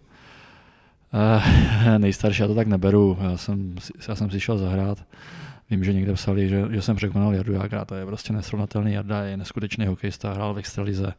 Uh, 1.15 1.99
nejstarší, 1.99 2.43
já 2.43 2.49
to 2.49 2.55
tak 2.55 2.67
neberu. 2.67 3.19
Já 3.21 3.37
jsem, 3.37 3.75
já 4.09 4.15
jsem 4.15 4.31
si 4.31 4.41
šel 4.41 4.59
zahrát. 4.59 5.05
Vím, 5.71 5.85
že 5.85 5.93
někde 5.93 6.13
psali, 6.13 6.49
že, 6.49 6.65
že 6.71 6.83
jsem 6.83 6.97
překonal 6.97 7.35
Jardu 7.35 7.53
Jágra, 7.53 7.85
to 7.85 7.95
je 7.95 8.07
prostě 8.07 8.33
nesrovnatelný 8.33 8.93
Jarda, 8.93 9.23
je 9.23 9.37
neskutečný 9.37 9.87
hokejista, 9.87 10.33
hrál 10.33 10.55
v 10.55 10.59
extralize, 10.59 11.13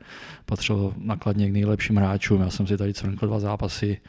patřil 0.46 0.94
nakladně 0.98 1.50
k 1.50 1.54
nejlepším 1.54 1.96
hráčům, 1.96 2.42
já 2.42 2.50
jsem 2.50 2.68
si 2.68 2.78
tady 2.78 2.94
cvrnkl 2.94 3.28
dva 3.28 3.40
zápasy 3.40 4.02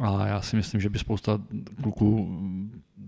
a 0.00 0.26
já 0.26 0.40
si 0.40 0.56
myslím, 0.56 0.80
že 0.80 0.90
by 0.90 0.98
spousta 0.98 1.40
kluků 1.82 2.38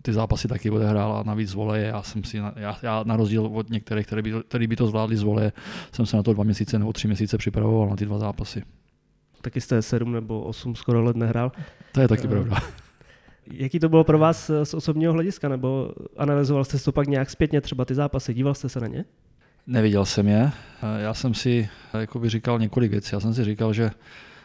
ty 0.02 0.12
zápasy 0.12 0.48
taky 0.48 0.70
odehrál 0.70 1.12
a 1.16 1.22
navíc 1.22 1.48
z 1.50 1.54
voleje. 1.54 1.86
Já 1.86 2.02
jsem 2.02 2.24
si, 2.24 2.36
já, 2.36 2.78
já 2.82 3.02
na 3.06 3.16
rozdíl 3.16 3.46
od 3.46 3.70
některých, 3.70 4.06
kteří 4.06 4.22
by, 4.22 4.32
který 4.48 4.66
by 4.66 4.76
to 4.76 4.86
zvládli 4.86 5.16
z 5.16 5.22
voleje, 5.22 5.52
jsem 5.92 6.06
se 6.06 6.16
na 6.16 6.22
to 6.22 6.32
dva 6.32 6.44
měsíce 6.44 6.78
nebo 6.78 6.92
tři 6.92 7.06
měsíce 7.08 7.38
připravoval 7.38 7.88
na 7.88 7.96
ty 7.96 8.04
dva 8.04 8.18
zápasy. 8.18 8.62
taky 9.42 9.60
jste 9.60 9.82
sedm 9.82 10.12
nebo 10.12 10.40
osm 10.42 10.74
skoro 10.74 11.02
let 11.04 11.16
nehrál. 11.16 11.52
To 11.92 12.00
je 12.00 12.08
taky 12.08 12.24
Eh, 12.24 12.28
pravda. 12.28 12.56
Jaký 13.52 13.78
to 13.80 13.88
bylo 13.88 14.04
pro 14.04 14.18
vás 14.18 14.50
eh, 14.50 14.64
z 14.64 14.74
osobního 14.74 15.12
hlediska, 15.12 15.48
nebo 15.48 15.90
analyzoval 16.16 16.64
jste 16.64 16.78
to 16.78 16.92
pak 16.92 17.08
nějak 17.08 17.30
zpětně, 17.30 17.60
třeba 17.60 17.84
ty 17.84 17.94
zápasy, 17.94 18.34
díval 18.34 18.54
jste 18.54 18.68
se 18.68 18.80
na 18.80 18.86
ně? 18.86 19.04
Neviděl 19.66 20.04
jsem 20.04 20.28
je. 20.28 20.50
Eh, 20.82 21.02
Já 21.02 21.14
jsem 21.14 21.34
si 21.34 21.68
jakoby 22.00 22.28
říkal 22.28 22.58
několik 22.58 22.90
věcí. 22.90 23.10
Já 23.12 23.20
jsem 23.20 23.34
si 23.34 23.44
říkal, 23.44 23.72
že 23.72 23.90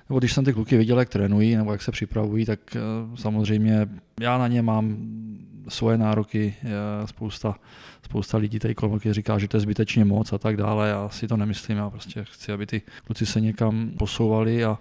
nebo 0.10 0.20
když 0.20 0.34
jsem 0.34 0.46
ty 0.46 0.54
kluky 0.54 0.78
viděl, 0.78 1.00
jak 1.00 1.10
trénují 1.10 1.56
nebo 1.56 1.72
jak 1.72 1.82
se 1.82 1.92
připravují, 1.92 2.46
tak 2.46 2.60
eh, 2.76 2.80
samozřejmě 3.16 3.90
já 4.20 4.38
na 4.38 4.48
ně 4.48 4.62
mám 4.62 4.98
svoje 5.68 5.98
nároky. 5.98 6.56
Eh, 6.64 7.08
Spousta, 7.08 7.56
spousta 8.06 8.38
lidí 8.38 8.60
tady 8.60 8.76
kolem 8.76 9.00
říká, 9.12 9.40
že 9.40 9.48
to 9.48 9.58
je 9.58 9.62
zbytečně 9.62 10.06
moc 10.06 10.34
a 10.34 10.38
tak 10.38 10.58
dále. 10.58 10.90
Já 10.90 11.10
si 11.10 11.28
to 11.28 11.38
nemyslím. 11.38 11.78
Já 11.78 11.90
prostě 11.90 12.24
chci, 12.24 12.52
aby 12.52 12.66
ty 12.66 12.82
kluci 13.06 13.26
se 13.26 13.42
někam 13.42 13.92
posouvali 13.98 14.64
a 14.64 14.78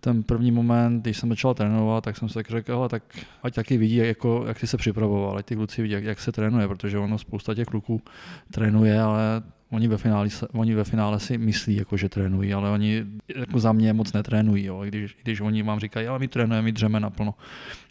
ten 0.00 0.22
první 0.22 0.50
moment, 0.50 1.02
když 1.02 1.16
jsem 1.16 1.28
začal 1.28 1.54
trénovat, 1.54 2.04
tak 2.04 2.16
jsem 2.16 2.28
si 2.28 2.34
tak 2.34 2.50
řekl, 2.50 2.88
tak 2.88 3.02
ať 3.42 3.54
taky 3.54 3.76
vidí, 3.76 3.96
jak, 3.96 4.08
jako, 4.08 4.44
jak 4.48 4.60
ty 4.60 4.66
se 4.66 4.76
připravoval, 4.76 5.38
ať 5.38 5.46
ty 5.46 5.56
kluci 5.56 5.82
vidí, 5.82 5.94
jak, 5.94 6.04
jak 6.04 6.20
se 6.20 6.32
trénuje, 6.32 6.68
protože 6.68 6.98
ono 6.98 7.18
spousta 7.18 7.54
těch 7.54 7.66
kluků 7.66 8.02
trénuje, 8.50 9.02
ale 9.02 9.42
oni 9.70 9.88
ve 9.88 9.96
finále, 9.96 10.28
oni 10.52 10.74
ve 10.74 10.84
finále 10.84 11.20
si 11.20 11.38
myslí, 11.38 11.76
jako, 11.76 11.96
že 11.96 12.08
trénují, 12.08 12.54
ale 12.54 12.70
oni 12.70 13.04
jako 13.36 13.60
za 13.60 13.72
mě 13.72 13.92
moc 13.92 14.12
netrénují, 14.12 14.64
jo. 14.64 14.82
Když, 14.84 15.16
když 15.22 15.40
oni 15.40 15.62
vám 15.62 15.80
říkají, 15.80 16.06
ale 16.06 16.18
my 16.18 16.28
trénujeme, 16.28 16.64
my 16.64 16.72
dřeme 16.72 17.00
naplno, 17.00 17.34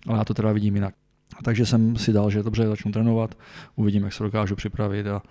ale 0.07 0.17
já 0.17 0.25
to 0.25 0.33
teda 0.33 0.51
vidím 0.51 0.75
jinak. 0.75 0.95
A 1.39 1.43
takže 1.43 1.65
jsem 1.65 1.95
si 1.95 2.13
dal, 2.13 2.29
že 2.29 2.43
dobře, 2.43 2.67
začnu 2.67 2.91
trénovat, 2.91 3.38
uvidím, 3.75 4.03
jak 4.03 4.13
se 4.13 4.24
dokážu 4.24 4.55
připravit 4.55 5.07
a 5.07 5.21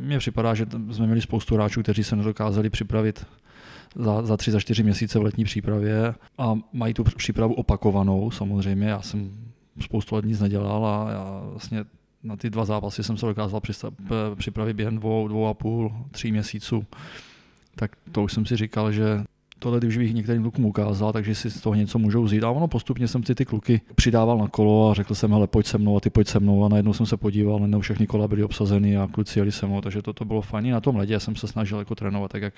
mně 0.00 0.18
připadá, 0.18 0.54
že 0.54 0.66
jsme 0.92 1.06
měli 1.06 1.20
spoustu 1.20 1.54
hráčů, 1.54 1.82
kteří 1.82 2.04
se 2.04 2.16
nedokázali 2.16 2.70
připravit 2.70 3.26
za, 3.94 4.22
za 4.22 4.36
tři, 4.36 4.50
za 4.50 4.60
čtyři 4.60 4.82
měsíce 4.82 5.18
v 5.18 5.22
letní 5.22 5.44
přípravě 5.44 6.14
a 6.38 6.58
mají 6.72 6.94
tu 6.94 7.04
přípravu 7.04 7.54
opakovanou 7.54 8.30
samozřejmě. 8.30 8.88
Já 8.88 9.02
jsem 9.02 9.30
spoustu 9.80 10.14
let 10.14 10.24
nic 10.24 10.40
nedělal 10.40 10.86
a 10.86 11.10
já 11.12 11.42
vlastně 11.50 11.84
na 12.26 12.36
ty 12.36 12.50
dva 12.50 12.64
zápasy 12.64 13.02
jsem 13.02 13.16
se 13.16 13.26
dokázal 13.26 13.60
připravit 14.34 14.74
během 14.74 14.96
dvou, 14.96 15.28
dvou 15.28 15.46
a 15.46 15.54
půl, 15.54 15.92
tří 16.10 16.32
měsíců. 16.32 16.84
Tak 17.74 17.90
to 18.12 18.22
už 18.22 18.32
jsem 18.32 18.46
si 18.46 18.56
říkal, 18.56 18.92
že 18.92 19.24
tohle 19.58 19.78
když 19.78 19.98
bych 19.98 20.14
některým 20.14 20.42
klukům 20.42 20.64
ukázal, 20.64 21.12
takže 21.12 21.34
si 21.34 21.50
z 21.50 21.60
toho 21.60 21.74
něco 21.74 21.98
můžou 21.98 22.22
vzít. 22.22 22.44
A 22.44 22.50
ono 22.50 22.68
postupně 22.68 23.08
jsem 23.08 23.22
ty, 23.22 23.34
ty 23.34 23.44
kluky 23.44 23.80
přidával 23.94 24.38
na 24.38 24.48
kolo 24.48 24.90
a 24.90 24.94
řekl 24.94 25.14
jsem, 25.14 25.32
hele, 25.32 25.46
pojď 25.46 25.66
se 25.66 25.78
mnou 25.78 25.96
a 25.96 26.00
ty 26.00 26.10
pojď 26.10 26.28
se 26.28 26.40
mnou. 26.40 26.64
A 26.64 26.68
najednou 26.68 26.92
jsem 26.92 27.06
se 27.06 27.16
podíval, 27.16 27.58
najednou 27.58 27.80
všechny 27.80 28.06
kola 28.06 28.28
byly 28.28 28.44
obsazeny 28.44 28.96
a 28.96 29.08
kluci 29.12 29.38
jeli 29.38 29.52
se 29.52 29.66
mnou, 29.66 29.80
takže 29.80 30.02
to, 30.02 30.12
to 30.12 30.24
bylo 30.24 30.42
fajn. 30.42 30.70
Na 30.70 30.80
tom 30.80 30.96
ledě 30.96 31.20
jsem 31.20 31.36
se 31.36 31.48
snažil 31.48 31.78
jako 31.78 31.94
trénovat 31.94 32.30
tak, 32.30 32.42
jak, 32.42 32.54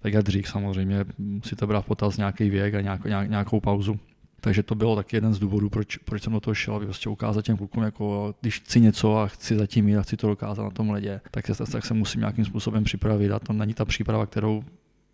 tak 0.00 0.12
jak 0.12 0.24
dřív 0.24 0.48
samozřejmě. 0.48 1.04
Musíte 1.18 1.66
brát 1.66 1.86
potaz 1.86 2.16
nějaký 2.16 2.50
věk 2.50 2.74
a 2.74 2.80
nějak, 2.80 3.04
nějak, 3.04 3.30
nějakou 3.30 3.60
pauzu. 3.60 3.98
Takže 4.40 4.62
to 4.62 4.74
bylo 4.74 4.96
taky 4.96 5.16
jeden 5.16 5.34
z 5.34 5.38
důvodů, 5.38 5.70
proč, 5.70 5.96
proč 5.96 6.22
jsem 6.22 6.32
do 6.32 6.40
toho 6.40 6.54
šel, 6.54 6.74
aby 6.74 6.84
prostě 6.84 7.08
ukázat 7.08 7.42
těm 7.44 7.56
klukům, 7.56 7.82
jako 7.82 8.34
když 8.40 8.60
chci 8.60 8.80
něco 8.80 9.16
a 9.18 9.26
chci 9.26 9.56
zatím 9.56 9.88
jít 9.88 9.96
a 9.96 10.02
chci 10.02 10.16
to 10.16 10.26
dokázat 10.28 10.62
na 10.62 10.70
tom 10.70 10.90
ledě, 10.90 11.20
tak 11.30 11.46
se, 11.46 11.72
tak 11.72 11.86
se 11.86 11.94
musím 11.94 12.20
nějakým 12.20 12.44
způsobem 12.44 12.84
připravit 12.84 13.32
a 13.32 13.38
to 13.38 13.52
není 13.52 13.74
ta 13.74 13.84
příprava, 13.84 14.26
kterou 14.26 14.64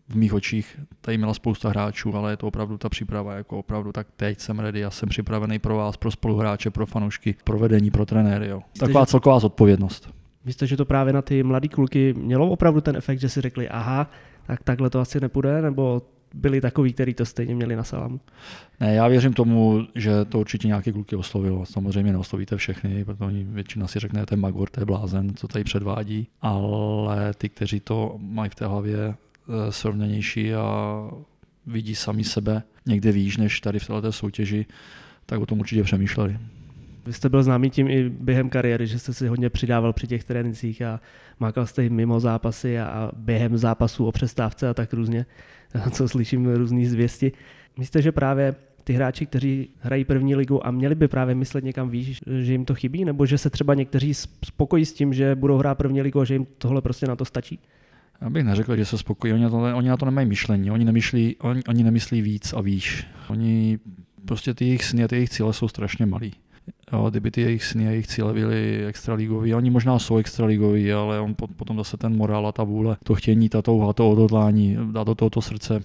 v 0.08 0.16
mých 0.16 0.34
očích 0.34 0.80
tady 1.00 1.18
měla 1.18 1.34
spousta 1.34 1.68
hráčů, 1.68 2.16
ale 2.16 2.32
je 2.32 2.36
to 2.36 2.46
opravdu 2.46 2.78
ta 2.78 2.88
příprava, 2.88 3.34
jako 3.34 3.58
opravdu 3.58 3.92
tak 3.92 4.06
teď 4.16 4.40
jsem 4.40 4.58
ready, 4.58 4.80
já 4.80 4.90
jsem 4.90 5.08
připravený 5.08 5.58
pro 5.58 5.76
vás, 5.76 5.96
pro 5.96 6.10
spoluhráče, 6.10 6.70
pro 6.70 6.86
fanoušky, 6.86 7.34
pro 7.44 7.58
vedení, 7.58 7.90
pro 7.90 8.06
trenéry. 8.06 8.48
Jo. 8.48 8.62
Taková 8.78 9.02
že- 9.02 9.06
celková 9.06 9.38
zodpovědnost. 9.38 10.10
Myslíte, 10.44 10.66
že 10.66 10.76
to 10.76 10.84
právě 10.84 11.12
na 11.12 11.22
ty 11.22 11.42
mladý 11.42 11.68
kluky 11.68 12.14
mělo 12.14 12.50
opravdu 12.50 12.80
ten 12.80 12.96
efekt, 12.96 13.20
že 13.20 13.28
si 13.28 13.40
řekli, 13.40 13.68
aha, 13.68 14.10
tak 14.46 14.62
takhle 14.62 14.90
to 14.90 15.00
asi 15.00 15.20
nepůjde, 15.20 15.62
nebo 15.62 16.02
byli 16.34 16.60
takový, 16.60 16.92
kteří 16.92 17.14
to 17.14 17.24
stejně 17.24 17.54
měli 17.54 17.76
na 17.76 17.84
salámu? 17.84 18.20
Ne, 18.80 18.94
já 18.94 19.08
věřím 19.08 19.32
tomu, 19.32 19.86
že 19.94 20.24
to 20.24 20.40
určitě 20.40 20.68
nějaké 20.68 20.92
kluky 20.92 21.16
oslovilo. 21.16 21.66
Samozřejmě 21.66 22.12
neoslovíte 22.12 22.56
všechny, 22.56 23.04
protože 23.04 23.24
oni 23.24 23.44
většina 23.44 23.86
si 23.86 23.98
řekne, 23.98 24.24
je 24.30 24.36
magor, 24.36 24.70
to 24.70 24.80
je 24.80 24.86
blázen, 24.86 25.34
co 25.34 25.48
tady 25.48 25.64
předvádí, 25.64 26.28
ale 26.42 27.34
ty, 27.34 27.48
kteří 27.48 27.80
to 27.80 28.16
mají 28.18 28.50
v 28.50 28.54
té 28.54 28.66
hlavě 28.66 28.98
eh, 28.98 29.72
srovnanější 29.72 30.54
a 30.54 31.00
vidí 31.66 31.94
sami 31.94 32.24
sebe 32.24 32.62
někde 32.86 33.12
výš 33.12 33.36
než 33.36 33.60
tady 33.60 33.78
v 33.78 33.86
této 33.86 34.12
soutěži, 34.12 34.66
tak 35.26 35.40
o 35.40 35.46
tom 35.46 35.60
určitě 35.60 35.82
přemýšleli. 35.82 36.38
Vy 37.06 37.12
jste 37.12 37.28
byl 37.28 37.42
známý 37.42 37.70
tím 37.70 37.88
i 37.88 38.08
během 38.08 38.48
kariéry, 38.48 38.86
že 38.86 38.98
jste 38.98 39.14
si 39.14 39.28
hodně 39.28 39.50
přidával 39.50 39.92
při 39.92 40.06
těch 40.06 40.24
trénincích 40.24 40.82
a 40.82 41.00
mákal 41.40 41.66
jste 41.66 41.86
i 41.86 41.90
mimo 41.90 42.20
zápasy 42.20 42.78
a, 42.78 43.10
během 43.16 43.56
zápasů 43.56 44.06
o 44.06 44.12
přestávce 44.12 44.68
a 44.68 44.74
tak 44.74 44.92
různě, 44.92 45.26
co 45.90 46.08
slyším 46.08 46.54
různý 46.54 46.86
zvěsti. 46.86 47.32
Myslíte, 47.78 48.02
že 48.02 48.12
právě 48.12 48.54
ty 48.84 48.92
hráči, 48.92 49.26
kteří 49.26 49.68
hrají 49.78 50.04
první 50.04 50.36
ligu 50.36 50.66
a 50.66 50.70
měli 50.70 50.94
by 50.94 51.08
právě 51.08 51.34
myslet 51.34 51.64
někam 51.64 51.88
výš, 51.88 52.20
že 52.40 52.52
jim 52.52 52.64
to 52.64 52.74
chybí, 52.74 53.04
nebo 53.04 53.26
že 53.26 53.38
se 53.38 53.50
třeba 53.50 53.74
někteří 53.74 54.14
spokojí 54.44 54.84
s 54.84 54.92
tím, 54.92 55.12
že 55.12 55.34
budou 55.34 55.56
hrát 55.56 55.74
první 55.74 56.02
ligu 56.02 56.20
a 56.20 56.24
že 56.24 56.34
jim 56.34 56.46
tohle 56.58 56.82
prostě 56.82 57.06
na 57.06 57.16
to 57.16 57.24
stačí? 57.24 57.58
Já 58.20 58.30
bych 58.30 58.44
neřekl, 58.44 58.76
že 58.76 58.84
se 58.84 58.98
spokojí, 58.98 59.32
oni 59.32 59.42
na 59.42 59.50
to, 59.50 59.56
oni 59.56 59.88
na 59.88 59.96
to 59.96 60.04
nemají 60.04 60.26
myšlení, 60.26 60.70
oni, 60.70 60.84
nemyslí, 60.84 61.36
oni, 61.36 61.62
oni 61.68 61.84
nemyslí 61.84 62.22
víc 62.22 62.52
a 62.52 62.60
výš. 62.60 63.06
Oni 63.28 63.78
prostě 64.24 64.54
ty 64.54 64.64
jejich 64.64 64.84
sny 64.84 65.04
a 65.04 65.08
ty 65.08 65.16
jejich 65.16 65.30
cíle 65.30 65.52
jsou 65.52 65.68
strašně 65.68 66.06
malý. 66.06 66.32
Jo, 66.92 67.10
kdyby 67.10 67.30
ty 67.30 67.40
jejich 67.40 67.64
sny 67.64 67.88
a 67.88 67.90
jejich 67.90 68.06
cíle 68.06 68.32
byly 68.32 68.86
extraligoví, 68.86 69.54
oni 69.54 69.70
možná 69.70 69.98
jsou 69.98 70.16
extraligoví, 70.16 70.92
ale 70.92 71.20
on 71.20 71.34
pot- 71.34 71.54
potom 71.56 71.76
zase 71.76 71.96
ten 71.96 72.16
morál 72.16 72.46
a 72.46 72.52
ta 72.52 72.64
vůle, 72.64 72.96
to 73.04 73.14
chtění, 73.14 73.48
ta 73.48 73.62
touha, 73.62 73.92
to 73.92 74.10
odhodlání, 74.10 74.76
dát 74.92 75.06
do 75.06 75.14
tohoto 75.14 75.42
srdce, 75.42 75.82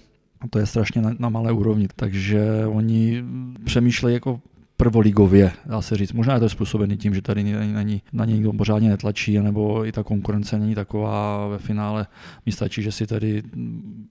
to 0.50 0.58
je 0.58 0.66
strašně 0.66 1.02
na, 1.02 1.10
na 1.18 1.28
malé 1.28 1.52
úrovni. 1.52 1.88
Takže 1.96 2.66
oni 2.66 3.24
přemýšlejí 3.64 4.14
jako 4.14 4.40
prvoligově, 4.76 5.52
dá 5.66 5.82
se 5.82 5.96
říct. 5.96 6.12
Možná 6.12 6.34
je 6.34 6.40
to 6.40 6.48
způsobený 6.48 6.96
tím, 6.96 7.14
že 7.14 7.22
tady 7.22 7.44
není, 7.44 7.72
není, 7.72 8.02
na 8.12 8.24
ně 8.24 8.34
nikdo 8.34 8.52
pořádně 8.52 8.88
netlačí, 8.88 9.38
nebo 9.38 9.86
i 9.86 9.92
ta 9.92 10.02
konkurence 10.02 10.58
není 10.58 10.74
taková 10.74 11.48
ve 11.48 11.58
finále. 11.58 12.06
Mi 12.46 12.52
stačí, 12.52 12.82
že 12.82 12.92
si 12.92 13.06
tady 13.06 13.42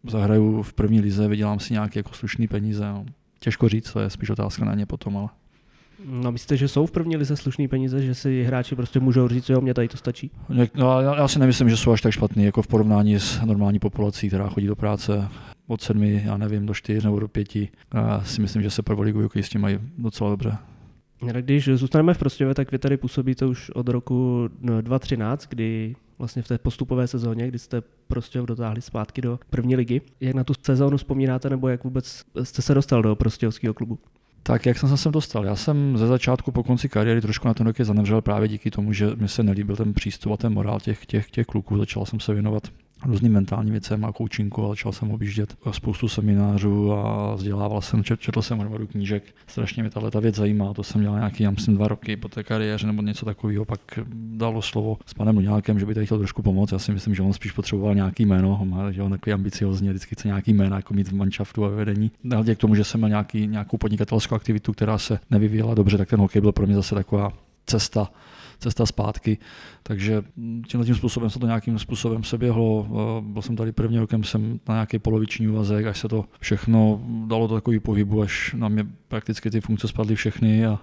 zahraju 0.10 0.62
v 0.62 0.74
první 0.74 1.02
lize, 1.02 1.28
vydělám 1.28 1.60
si 1.60 1.74
nějaké 1.74 2.00
jako 2.00 2.14
slušné 2.14 2.48
peníze. 2.48 2.86
No. 2.86 3.06
Těžko 3.40 3.70
říct, 3.70 3.94
to 3.94 4.00
je 4.00 4.10
spíš 4.10 4.30
otázka 4.30 4.66
na 4.66 4.76
ně 4.76 4.86
potom, 4.86 5.18
ale 5.18 5.28
No 6.06 6.32
myslíte, 6.32 6.58
že 6.58 6.68
jsou 6.68 6.86
v 6.86 6.92
první 6.92 7.18
lize 7.18 7.36
slušný 7.36 7.68
peníze, 7.68 8.02
že 8.02 8.16
si 8.16 8.44
hráči 8.44 8.76
prostě 8.76 9.00
můžou 9.00 9.28
říct, 9.28 9.50
jo, 9.50 9.62
mě 9.62 9.74
tady 9.74 9.88
to 9.88 9.98
stačí? 9.98 10.32
No, 10.76 11.02
já, 11.02 11.16
já 11.16 11.28
si 11.28 11.40
nemyslím, 11.40 11.70
že 11.70 11.78
jsou 11.78 11.92
až 11.92 12.02
tak 12.02 12.12
špatný, 12.12 12.44
jako 12.44 12.62
v 12.62 12.68
porovnání 12.68 13.20
s 13.20 13.42
normální 13.42 13.80
populací, 13.80 14.28
která 14.28 14.50
chodí 14.50 14.68
do 14.68 14.76
práce 14.76 15.28
od 15.68 15.82
sedmi, 15.82 16.22
já 16.26 16.38
nevím, 16.38 16.66
do 16.66 16.74
čtyř 16.74 17.04
nebo 17.04 17.20
do 17.20 17.28
pěti. 17.28 17.70
Já 17.94 18.22
si 18.24 18.42
myslím, 18.42 18.62
že 18.62 18.70
se 18.70 18.82
prvoligoví 18.82 19.24
hokejisti 19.24 19.58
mají 19.58 19.80
docela 19.98 20.30
dobře. 20.30 20.58
Ale 21.22 21.42
Když 21.42 21.70
zůstaneme 21.70 22.14
v 22.14 22.18
Prostějově, 22.18 22.56
tak 22.56 22.72
vy 22.72 22.80
tady 22.80 22.98
působíte 22.98 23.46
už 23.46 23.70
od 23.70 23.90
roku 23.90 24.50
no, 24.62 24.82
2013, 24.82 25.48
kdy 25.50 25.96
vlastně 26.20 26.42
v 26.42 26.48
té 26.48 26.58
postupové 26.58 27.08
sezóně, 27.08 27.48
kdy 27.48 27.60
jste 27.60 27.82
Prostějov 28.08 28.48
dotáhli 28.48 28.82
zpátky 28.82 29.22
do 29.22 29.40
první 29.50 29.76
ligy. 29.76 30.02
Jak 30.20 30.36
na 30.36 30.44
tu 30.44 30.54
sezónu 30.66 30.98
vzpomínáte, 30.98 31.50
nebo 31.50 31.68
jak 31.68 31.84
vůbec 31.84 32.24
jste 32.44 32.62
se 32.62 32.74
dostal 32.74 33.02
do 33.02 33.16
Prostějovského 33.16 33.74
klubu? 33.74 34.00
Tak 34.44 34.66
jak 34.66 34.78
jsem 34.78 34.90
se 34.90 34.98
sem 34.98 35.12
dostal? 35.12 35.46
Já 35.46 35.56
jsem 35.56 35.98
ze 35.98 36.08
začátku 36.08 36.52
po 36.52 36.64
konci 36.64 36.90
kariéry 36.90 37.22
trošku 37.22 37.48
na 37.48 37.54
ten 37.54 37.68
hokej 37.68 37.86
zanevřel 37.86 38.22
právě 38.22 38.48
díky 38.48 38.72
tomu, 38.72 38.94
že 38.94 39.16
mi 39.16 39.28
se 39.28 39.44
nelíbil 39.44 39.76
ten 39.76 39.94
přístup 39.94 40.34
a 40.34 40.38
ten 40.38 40.54
morál 40.54 40.80
těch, 40.80 41.06
těch, 41.06 41.32
těch 41.32 41.48
kluků. 41.48 41.78
Začal 41.78 42.06
jsem 42.06 42.20
se 42.20 42.34
věnovat 42.34 42.68
různým 43.06 43.34
mentálním 43.34 43.72
věcem 43.72 44.06
a 44.06 44.12
koučinku 44.12 44.66
a 44.66 44.70
začal 44.70 44.92
jsem 44.92 45.12
objíždět 45.12 45.56
spoustu 45.72 46.08
seminářů 46.08 46.94
a 46.94 47.36
vzdělával 47.36 47.82
jsem, 47.82 48.04
čet, 48.04 48.20
četl 48.20 48.42
jsem 48.42 48.60
hromadu 48.60 48.88
knížek. 48.88 49.24
Strašně 49.48 49.84
mě 49.84 49.90
tahle 49.90 50.12
ta 50.12 50.20
věc 50.20 50.36
zajímá, 50.36 50.74
to 50.74 50.84
jsem 50.84 51.02
dělal 51.02 51.18
nějaký, 51.18 51.44
já 51.44 51.52
myslím, 51.52 51.76
dva 51.76 51.88
roky 51.88 52.18
po 52.18 52.28
té 52.28 52.44
kariéře 52.44 52.88
nebo 52.88 53.02
něco 53.02 53.26
takového. 53.26 53.66
Pak 53.66 53.80
dalo 54.14 54.62
slovo 54.62 54.98
s 55.06 55.14
panem 55.14 55.36
Luňákem, 55.36 55.80
že 55.80 55.86
by 55.86 55.94
tady 55.94 56.06
chtěl 56.06 56.18
trošku 56.18 56.42
pomoct. 56.42 56.72
Já 56.72 56.80
si 56.80 56.92
myslím, 56.92 57.16
že 57.16 57.22
on 57.22 57.34
spíš 57.34 57.52
potřeboval 57.52 57.96
nějaký 57.96 58.26
jméno, 58.26 58.62
má, 58.64 58.92
že 58.92 59.04
on 59.04 59.12
takový 59.12 59.34
ambiciozní, 59.34 59.90
vždycky 59.90 60.16
chce 60.16 60.28
nějaký 60.28 60.54
jméno, 60.54 60.76
jako 60.76 60.94
mít 60.94 61.08
v 61.08 61.16
manšaftu 61.16 61.66
a 61.66 61.70
ve 61.70 61.76
vedení. 61.76 62.12
Nehledě 62.24 62.56
k 62.56 62.58
tomu, 62.58 62.76
že 62.76 62.84
jsem 62.84 63.00
měl 63.00 63.10
nějaký, 63.10 63.48
nějakou 63.48 63.78
podnikatelskou 63.78 64.36
aktivitu, 64.36 64.74
která 64.74 64.98
se 64.98 65.20
nevyvíjela 65.30 65.74
dobře, 65.74 65.98
tak 65.98 66.10
ten 66.10 66.20
hokej 66.20 66.42
byl 66.42 66.52
pro 66.52 66.66
mě 66.66 66.76
zase 66.76 66.96
taková 66.96 67.34
cesta 67.66 68.12
cesta 68.62 68.86
zpátky. 68.86 69.38
Takže 69.84 70.24
tímhle 70.68 70.86
tím 70.86 70.96
způsobem 70.96 71.30
se 71.30 71.40
to 71.40 71.46
nějakým 71.46 71.80
způsobem 71.80 72.24
se 72.24 72.38
běhlo. 72.38 72.88
Byl 73.22 73.42
jsem 73.42 73.56
tady 73.56 73.72
první 73.72 74.00
rokem 74.00 74.24
jsem 74.24 74.60
na 74.70 74.74
nějaký 74.76 75.00
poloviční 75.00 75.48
úvazek, 75.48 75.86
až 75.86 76.00
se 76.00 76.08
to 76.08 76.26
všechno 76.40 77.02
dalo 77.28 77.48
do 77.48 77.56
takový 77.56 77.80
pohybu, 77.80 78.22
až 78.22 78.56
na 78.58 78.68
mě 78.68 78.88
prakticky 79.08 79.52
ty 79.52 79.62
funkce 79.62 79.88
spadly 79.88 80.16
všechny 80.16 80.66
a, 80.66 80.80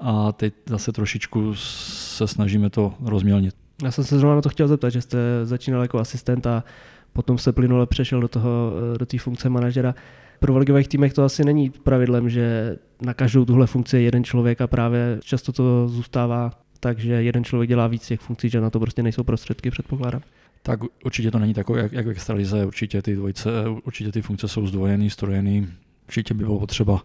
a 0.00 0.32
teď 0.32 0.54
zase 0.66 0.92
trošičku 0.92 1.54
se 1.54 2.26
snažíme 2.26 2.70
to 2.70 2.94
rozmělnit. 3.04 3.54
Já 3.82 3.90
jsem 3.90 4.04
se 4.04 4.18
zrovna 4.18 4.36
na 4.36 4.42
to 4.42 4.48
chtěl 4.48 4.68
zeptat, 4.68 4.90
že 4.90 5.00
jste 5.00 5.18
začínal 5.44 5.82
jako 5.82 5.98
asistent 5.98 6.46
a 6.46 6.64
potom 7.12 7.38
se 7.38 7.52
plynule 7.52 7.86
přešel 7.86 8.20
do 8.20 8.28
toho, 8.28 8.72
do 8.98 9.06
té 9.06 9.18
funkce 9.18 9.48
manažera. 9.48 9.94
Pro 10.40 10.58
ligových 10.58 10.88
týmech 10.88 11.12
to 11.12 11.24
asi 11.24 11.44
není 11.44 11.70
pravidlem, 11.70 12.30
že 12.30 12.76
na 13.02 13.14
každou 13.14 13.44
tuhle 13.44 13.66
funkci 13.66 13.96
je 13.96 14.02
jeden 14.02 14.24
člověk 14.24 14.60
a 14.60 14.66
právě 14.66 15.18
často 15.24 15.52
to 15.52 15.88
zůstává 15.88 16.50
takže 16.80 17.12
jeden 17.12 17.44
člověk 17.44 17.68
dělá 17.68 17.86
víc 17.86 18.06
těch 18.06 18.20
funkcí, 18.20 18.48
že 18.48 18.60
na 18.60 18.70
to 18.70 18.80
prostě 18.80 19.02
nejsou 19.02 19.22
prostředky, 19.22 19.70
předpokládám. 19.70 20.22
Tak 20.62 20.80
určitě 21.04 21.30
to 21.30 21.38
není 21.38 21.54
takové, 21.54 21.80
jak, 21.80 21.92
jak 21.92 22.06
v 22.06 22.10
extralize, 22.10 22.66
určitě 22.66 23.02
ty 23.02 23.16
dvojce, 23.16 23.50
určitě 23.84 24.12
ty 24.12 24.22
funkce 24.22 24.48
jsou 24.48 24.66
zdvojený, 24.66 25.10
strojený. 25.10 25.68
Určitě 26.06 26.34
by 26.34 26.44
bylo 26.44 26.58
potřeba, 26.58 27.02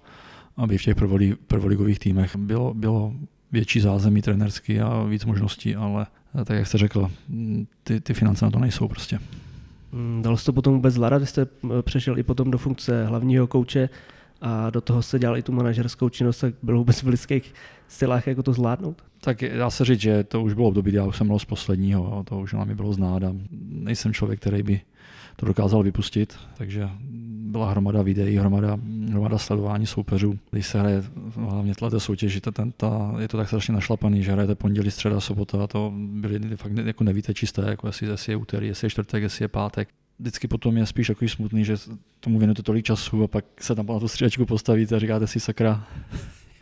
aby 0.57 0.77
v 0.77 0.83
těch 0.83 0.95
prvoligových 1.47 1.99
týmech 1.99 2.35
bylo, 2.35 2.73
bylo 2.73 3.13
větší 3.51 3.79
zázemí 3.79 4.21
trenerský 4.21 4.79
a 4.79 5.03
víc 5.03 5.25
možností, 5.25 5.75
ale 5.75 6.07
tak 6.45 6.57
jak 6.57 6.67
jste 6.67 6.77
řekl, 6.77 7.11
ty, 7.83 7.99
ty 7.99 8.13
finance 8.13 8.45
na 8.45 8.51
to 8.51 8.59
nejsou 8.59 8.87
prostě. 8.87 9.19
Hmm, 9.93 10.21
dalo 10.21 10.37
se 10.37 10.45
to 10.45 10.53
potom 10.53 10.73
vůbec 10.73 10.93
zvládat, 10.93 11.17
vy 11.17 11.25
jste 11.25 11.47
přešel 11.81 12.17
i 12.17 12.23
potom 12.23 12.51
do 12.51 12.57
funkce 12.57 13.05
hlavního 13.05 13.47
kouče 13.47 13.89
a 14.41 14.69
do 14.69 14.81
toho 14.81 15.01
se 15.01 15.19
dělal 15.19 15.37
i 15.37 15.41
tu 15.41 15.51
manažerskou 15.51 16.09
činnost, 16.09 16.39
tak 16.39 16.53
bylo 16.63 16.77
vůbec 16.77 17.03
v 17.03 17.07
lidských 17.07 17.53
silách 17.87 18.27
jako 18.27 18.43
to 18.43 18.53
zvládnout? 18.53 19.03
Tak 19.23 19.43
dá 19.57 19.69
se 19.69 19.85
říct, 19.85 20.01
že 20.01 20.23
to 20.23 20.41
už 20.41 20.53
bylo 20.53 20.67
období, 20.67 20.93
já 20.93 21.05
už 21.05 21.17
jsem 21.17 21.27
byl 21.27 21.39
z 21.39 21.45
posledního, 21.45 22.23
to 22.29 22.39
už 22.39 22.53
nám 22.53 22.67
mi 22.67 22.75
bylo 22.75 22.93
znát 22.93 23.23
a 23.23 23.35
nejsem 23.69 24.13
člověk, 24.13 24.39
který 24.39 24.63
by 24.63 24.81
to 25.35 25.45
dokázal 25.45 25.83
vypustit, 25.83 26.35
takže 26.57 26.89
byla 27.53 27.71
hromada 27.71 28.01
videí, 28.01 28.37
hromada, 28.37 28.79
hromada 29.09 29.37
sledování 29.37 29.85
soupeřů. 29.85 30.39
Když 30.51 30.67
se 30.67 30.79
hraje 30.79 31.03
hlavně 31.35 31.73
tato 31.75 31.99
soutěž, 31.99 32.39
ta, 32.41 32.51
ta, 32.77 33.15
je 33.19 33.27
to 33.27 33.37
tak 33.37 33.47
strašně 33.47 33.73
našlapaný, 33.73 34.23
že 34.23 34.31
hrajete 34.31 34.55
pondělí, 34.55 34.91
středa, 34.91 35.19
sobota, 35.19 35.67
to 35.67 35.93
byly 35.95 36.57
fakt 36.57 36.71
jako 36.85 37.03
nevíte 37.03 37.33
čisté, 37.33 37.61
jako 37.67 37.87
jestli, 37.87 38.07
jestli 38.07 38.33
je 38.33 38.37
úterý, 38.37 38.67
jestli 38.67 38.85
je 38.85 38.89
čtvrtek, 38.89 39.23
jestli 39.23 39.43
je 39.43 39.47
pátek. 39.47 39.89
Vždycky 40.19 40.47
potom 40.47 40.77
je 40.77 40.85
spíš 40.85 41.07
takový 41.07 41.29
smutný, 41.29 41.65
že 41.65 41.77
tomu 42.19 42.37
věnujete 42.39 42.63
tolik 42.63 42.85
času 42.85 43.23
a 43.23 43.27
pak 43.27 43.45
se 43.59 43.75
tam 43.75 43.85
na 43.85 43.99
tu 43.99 44.07
střídačku 44.07 44.45
postavíte 44.45 44.95
a 44.95 44.99
říkáte 44.99 45.27
si 45.27 45.39
sakra, 45.39 45.87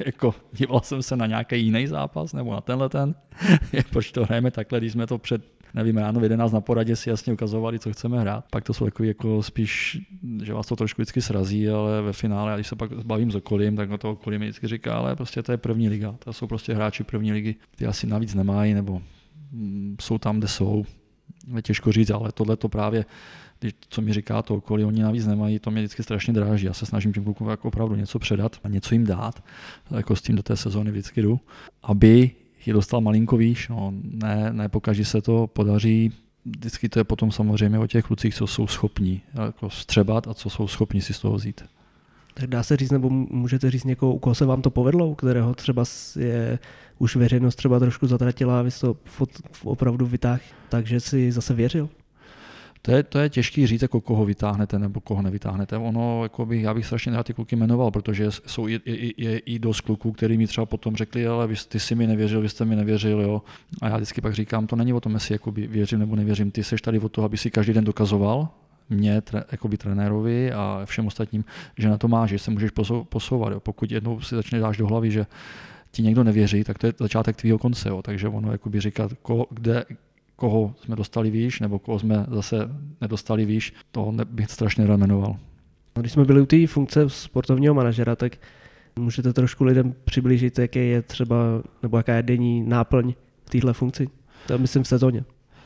jako 0.05 0.35
díval 0.53 0.81
jsem 0.83 1.03
se 1.03 1.15
na 1.15 1.25
nějaký 1.25 1.65
jiný 1.65 1.87
zápas 1.87 2.33
nebo 2.33 2.53
na 2.53 2.61
tenhle 2.61 2.89
ten, 2.89 3.15
proč 3.89 4.11
to 4.11 4.25
hrajeme 4.25 4.51
takhle, 4.51 4.79
když 4.79 4.91
jsme 4.91 5.07
to 5.07 5.17
před 5.17 5.61
nevím, 5.73 5.97
ráno 5.97 6.19
v 6.19 6.23
11 6.23 6.51
na 6.51 6.61
poradě 6.61 6.95
si 6.95 7.09
jasně 7.09 7.33
ukazovali, 7.33 7.79
co 7.79 7.93
chceme 7.93 8.19
hrát. 8.19 8.45
Pak 8.51 8.63
to 8.63 8.73
jsou 8.73 8.85
takový 8.85 9.07
jako 9.07 9.43
spíš, 9.43 10.01
že 10.43 10.53
vás 10.53 10.67
to 10.67 10.75
trošku 10.75 11.01
vždycky 11.01 11.21
srazí, 11.21 11.69
ale 11.69 12.01
ve 12.01 12.13
finále, 12.13 12.53
a 12.53 12.55
když 12.55 12.67
se 12.67 12.75
pak 12.75 13.05
bavím 13.05 13.31
s 13.31 13.35
okolím, 13.35 13.75
tak 13.75 13.89
to 13.99 14.11
okolí 14.11 14.37
mi 14.37 14.45
vždycky 14.45 14.67
říká, 14.67 14.93
ale 14.93 15.15
prostě 15.15 15.43
to 15.43 15.51
je 15.51 15.57
první 15.57 15.89
liga. 15.89 16.15
To 16.19 16.33
jsou 16.33 16.47
prostě 16.47 16.73
hráči 16.73 17.03
první 17.03 17.31
ligy, 17.31 17.55
ty 17.75 17.85
asi 17.85 18.07
navíc 18.07 18.33
nemají, 18.33 18.73
nebo 18.73 19.01
mm, 19.51 19.95
jsou 20.01 20.17
tam, 20.17 20.39
kde 20.39 20.47
jsou. 20.47 20.85
Je 21.55 21.61
těžko 21.61 21.91
říct, 21.91 22.09
ale 22.09 22.31
tohle 22.31 22.57
to 22.57 22.69
právě 22.69 23.05
když, 23.61 23.73
co 23.89 24.01
mi 24.01 24.13
říká 24.13 24.41
to 24.41 24.55
okolí, 24.55 24.83
oni 24.83 25.03
navíc 25.03 25.25
nemají, 25.25 25.59
to 25.59 25.71
mě 25.71 25.81
vždycky 25.81 26.03
strašně 26.03 26.33
dráží. 26.33 26.65
Já 26.65 26.73
se 26.73 26.85
snažím 26.85 27.13
těm 27.13 27.23
klukům 27.23 27.49
jako 27.49 27.67
opravdu 27.67 27.95
něco 27.95 28.19
předat 28.19 28.55
a 28.63 28.67
něco 28.67 28.95
jim 28.95 29.05
dát, 29.05 29.43
jako 29.91 30.15
s 30.15 30.21
tím 30.21 30.35
do 30.35 30.43
té 30.43 30.57
sezóny 30.57 30.91
vždycky 30.91 31.21
jdu, 31.21 31.39
aby 31.83 32.31
je 32.65 32.73
dostal 32.73 33.01
malinko 33.01 33.37
výš, 33.37 33.69
no, 33.69 33.93
ne, 34.03 34.53
ne 34.53 34.69
pokaždé 34.69 35.05
se 35.05 35.21
to 35.21 35.47
podaří, 35.47 36.11
vždycky 36.45 36.89
to 36.89 36.99
je 36.99 37.03
potom 37.03 37.31
samozřejmě 37.31 37.79
o 37.79 37.87
těch 37.87 38.05
klucích, 38.05 38.35
co 38.35 38.47
jsou 38.47 38.67
schopní 38.67 39.21
jako 39.45 39.69
střebat 39.69 40.27
a 40.27 40.33
co 40.33 40.49
jsou 40.49 40.67
schopni 40.67 41.01
si 41.01 41.13
z 41.13 41.19
toho 41.19 41.35
vzít. 41.35 41.61
Tak 42.33 42.49
dá 42.49 42.63
se 42.63 42.77
říct, 42.77 42.91
nebo 42.91 43.09
můžete 43.09 43.71
říct 43.71 43.83
někoho, 43.83 44.13
u 44.13 44.19
koho 44.19 44.35
se 44.35 44.45
vám 44.45 44.61
to 44.61 44.69
povedlo, 44.69 45.07
u 45.07 45.15
kterého 45.15 45.53
třeba 45.53 45.83
je 46.19 46.59
už 46.99 47.15
veřejnost 47.15 47.55
třeba 47.55 47.79
trošku 47.79 48.07
zatratila 48.07 48.61
vy 48.61 48.69
to 48.81 48.97
opravdu 49.63 50.05
vytáh, 50.05 50.41
takže 50.69 50.99
si 50.99 51.31
zase 51.31 51.53
věřil? 51.53 51.89
To 52.81 52.91
je, 52.91 53.03
to 53.03 53.19
je 53.19 53.29
těžký 53.29 53.67
říct, 53.67 53.81
jako 53.81 54.01
koho 54.01 54.25
vytáhnete 54.25 54.79
nebo 54.79 54.99
koho 54.99 55.21
nevytáhnete. 55.21 55.77
Ono, 55.77 56.23
jako 56.23 56.45
bych, 56.45 56.63
já 56.63 56.73
bych 56.73 56.85
strašně 56.85 57.11
rád 57.11 57.25
ty 57.25 57.33
kluky 57.33 57.55
jmenoval, 57.55 57.91
protože 57.91 58.31
jsou 58.31 58.67
i, 58.67 58.81
i, 58.85 58.91
i, 58.91 59.41
i 59.45 59.59
dost 59.59 59.81
kluků, 59.81 60.11
který 60.11 60.37
mi 60.37 60.47
třeba 60.47 60.65
potom 60.65 60.95
řekli, 60.95 61.27
ale 61.27 61.47
vy, 61.47 61.55
ty 61.67 61.79
jsi 61.79 61.95
mi 61.95 62.07
nevěřil, 62.07 62.41
vy 62.41 62.49
jste 62.49 62.65
mi 62.65 62.75
nevěřil, 62.75 63.21
jo. 63.21 63.41
A 63.81 63.89
já 63.89 63.95
vždycky 63.95 64.21
pak 64.21 64.33
říkám, 64.33 64.67
to 64.67 64.75
není 64.75 64.93
o 64.93 64.99
tom, 64.99 65.13
jestli 65.13 65.35
jakoby 65.35 65.67
věřím 65.67 65.99
nebo 65.99 66.15
nevěřím, 66.15 66.51
ty 66.51 66.63
jsi 66.63 66.75
tady 66.75 66.99
o 66.99 67.09
to, 67.09 67.23
aby 67.23 67.37
si 67.37 67.51
každý 67.51 67.73
den 67.73 67.83
dokazoval, 67.83 68.49
mě, 68.89 69.21
tre, 69.21 69.43
jakoby 69.51 69.77
trenérovi 69.77 70.51
a 70.51 70.81
všem 70.85 71.07
ostatním, 71.07 71.45
že 71.77 71.89
na 71.89 71.97
to 71.97 72.07
máš, 72.07 72.29
že 72.29 72.39
se 72.39 72.51
můžeš 72.51 72.71
posouvat. 73.09 73.53
Jo. 73.53 73.59
Pokud 73.59 73.91
jednou 73.91 74.21
si 74.21 74.35
začne 74.35 74.59
dáš 74.59 74.77
do 74.77 74.87
hlavy, 74.87 75.11
že 75.11 75.25
ti 75.91 76.03
někdo 76.03 76.23
nevěří, 76.23 76.63
tak 76.63 76.77
to 76.77 76.87
je 76.87 76.93
začátek 76.99 77.35
tvýho 77.35 77.57
konce. 77.57 77.89
Jo. 77.89 78.01
Takže 78.01 78.27
ono 78.27 78.51
jakoby 78.51 78.81
říkat, 78.81 79.11
ko, 79.21 79.45
kde, 79.49 79.85
koho 80.41 80.73
jsme 80.83 80.95
dostali 80.95 81.29
výš, 81.29 81.59
nebo 81.59 81.79
koho 81.79 81.99
jsme 81.99 82.25
zase 82.31 82.69
nedostali 83.01 83.45
výš, 83.45 83.73
to 83.91 84.13
bych 84.25 84.51
strašně 84.51 84.87
rád. 84.87 84.99
Když 85.99 86.11
jsme 86.11 86.25
byli 86.25 86.41
u 86.41 86.45
té 86.45 86.67
funkce 86.67 87.09
sportovního 87.09 87.73
manažera, 87.73 88.15
tak 88.15 88.37
můžete 88.99 89.33
trošku 89.33 89.63
lidem 89.63 89.95
přiblížit, 90.03 90.59
jaké 90.59 90.79
je 90.79 91.01
třeba, 91.01 91.35
nebo 91.83 91.97
jaká 91.97 92.13
je 92.15 92.23
denní 92.23 92.63
náplň 92.63 93.13
v 93.43 93.49
téhle 93.49 93.73
funkci? 93.73 94.09
To 94.47 94.57
myslím 94.57 94.83
v 94.83 94.87
sezóně 94.87 95.23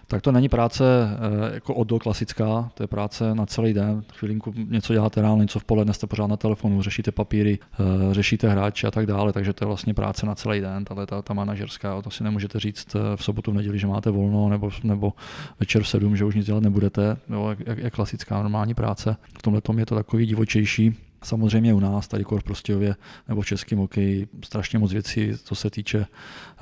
tak 0.08 0.22
to 0.22 0.32
není 0.32 0.50
práce 0.50 0.84
eh, 0.86 1.54
jako 1.54 1.74
od 1.74 2.04
klasická, 2.04 2.72
to 2.74 2.84
je 2.84 2.88
práce 2.88 3.36
na 3.36 3.46
celý 3.46 3.74
den. 3.74 4.04
Chvilinku 4.14 4.54
něco 4.70 4.94
děláte 4.94 5.22
ráno, 5.22 5.42
něco 5.42 5.60
v 5.60 5.64
poledne 5.64 5.94
jste 5.94 6.08
pořád 6.08 6.28
na 6.28 6.38
telefonu, 6.38 6.82
řešíte 6.82 7.12
papíry, 7.12 7.60
eh, 7.80 8.14
řešíte 8.14 8.50
hráče 8.50 8.88
a 8.88 8.92
tak 8.92 9.06
dále, 9.06 9.34
takže 9.34 9.54
to 9.54 9.64
je 9.64 9.68
vlastně 9.68 9.94
práce 9.94 10.26
na 10.26 10.36
celý 10.36 10.62
den, 10.62 10.86
tahle 10.86 11.06
ta, 11.06 11.22
ta 11.22 11.34
manažerská, 11.34 12.02
to 12.02 12.12
si 12.12 12.24
nemůžete 12.24 12.60
říct 12.60 12.96
eh, 12.96 13.00
v 13.16 13.24
sobotu, 13.24 13.52
v 13.52 13.54
neděli, 13.54 13.80
že 13.80 13.88
máte 13.88 14.10
volno, 14.10 14.50
nebo, 14.50 14.72
nebo 14.84 15.14
večer 15.60 15.84
v 15.84 15.88
sedm, 15.88 16.18
že 16.18 16.26
už 16.26 16.36
nic 16.36 16.46
dělat 16.46 16.64
nebudete, 16.64 17.18
jo, 17.30 17.56
jak, 17.66 17.78
jak 17.78 17.94
klasická 17.94 18.36
normální 18.36 18.74
práce. 18.74 19.16
V 19.40 19.42
tomhle 19.42 19.62
tom 19.62 19.80
je 19.80 19.86
to 19.86 19.96
takový 19.96 20.26
divočejší, 20.26 20.96
Samozřejmě 21.26 21.74
u 21.74 21.80
nás, 21.80 22.08
tady 22.08 22.24
v 22.24 22.44
Prostějově 22.44 22.96
nebo 23.28 23.42
v 23.42 23.46
českém 23.46 23.80
hokeji, 23.80 24.28
strašně 24.44 24.80
moc 24.80 24.94
věcí, 24.94 25.32
co 25.44 25.56
se 25.56 25.70
týče 25.70 26.00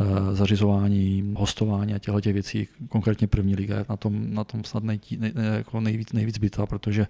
uh, 0.02 0.34
zařizování, 0.34 1.34
hostování 1.38 1.94
a 1.94 2.00
těchto 2.00 2.22
těch 2.22 2.34
věcí, 2.34 2.68
konkrétně 2.90 3.28
první 3.28 3.56
liga 3.56 3.78
je 3.78 3.86
na 3.90 3.98
tom, 3.98 4.34
na 4.34 4.44
tom 4.44 4.64
snad 4.64 4.84
nej, 4.84 5.00
nej, 5.18 5.32
jako 5.56 5.82
nejvíc, 5.82 6.14
nejvíc 6.14 6.38
bytá, 6.38 6.66
protože 6.66 7.08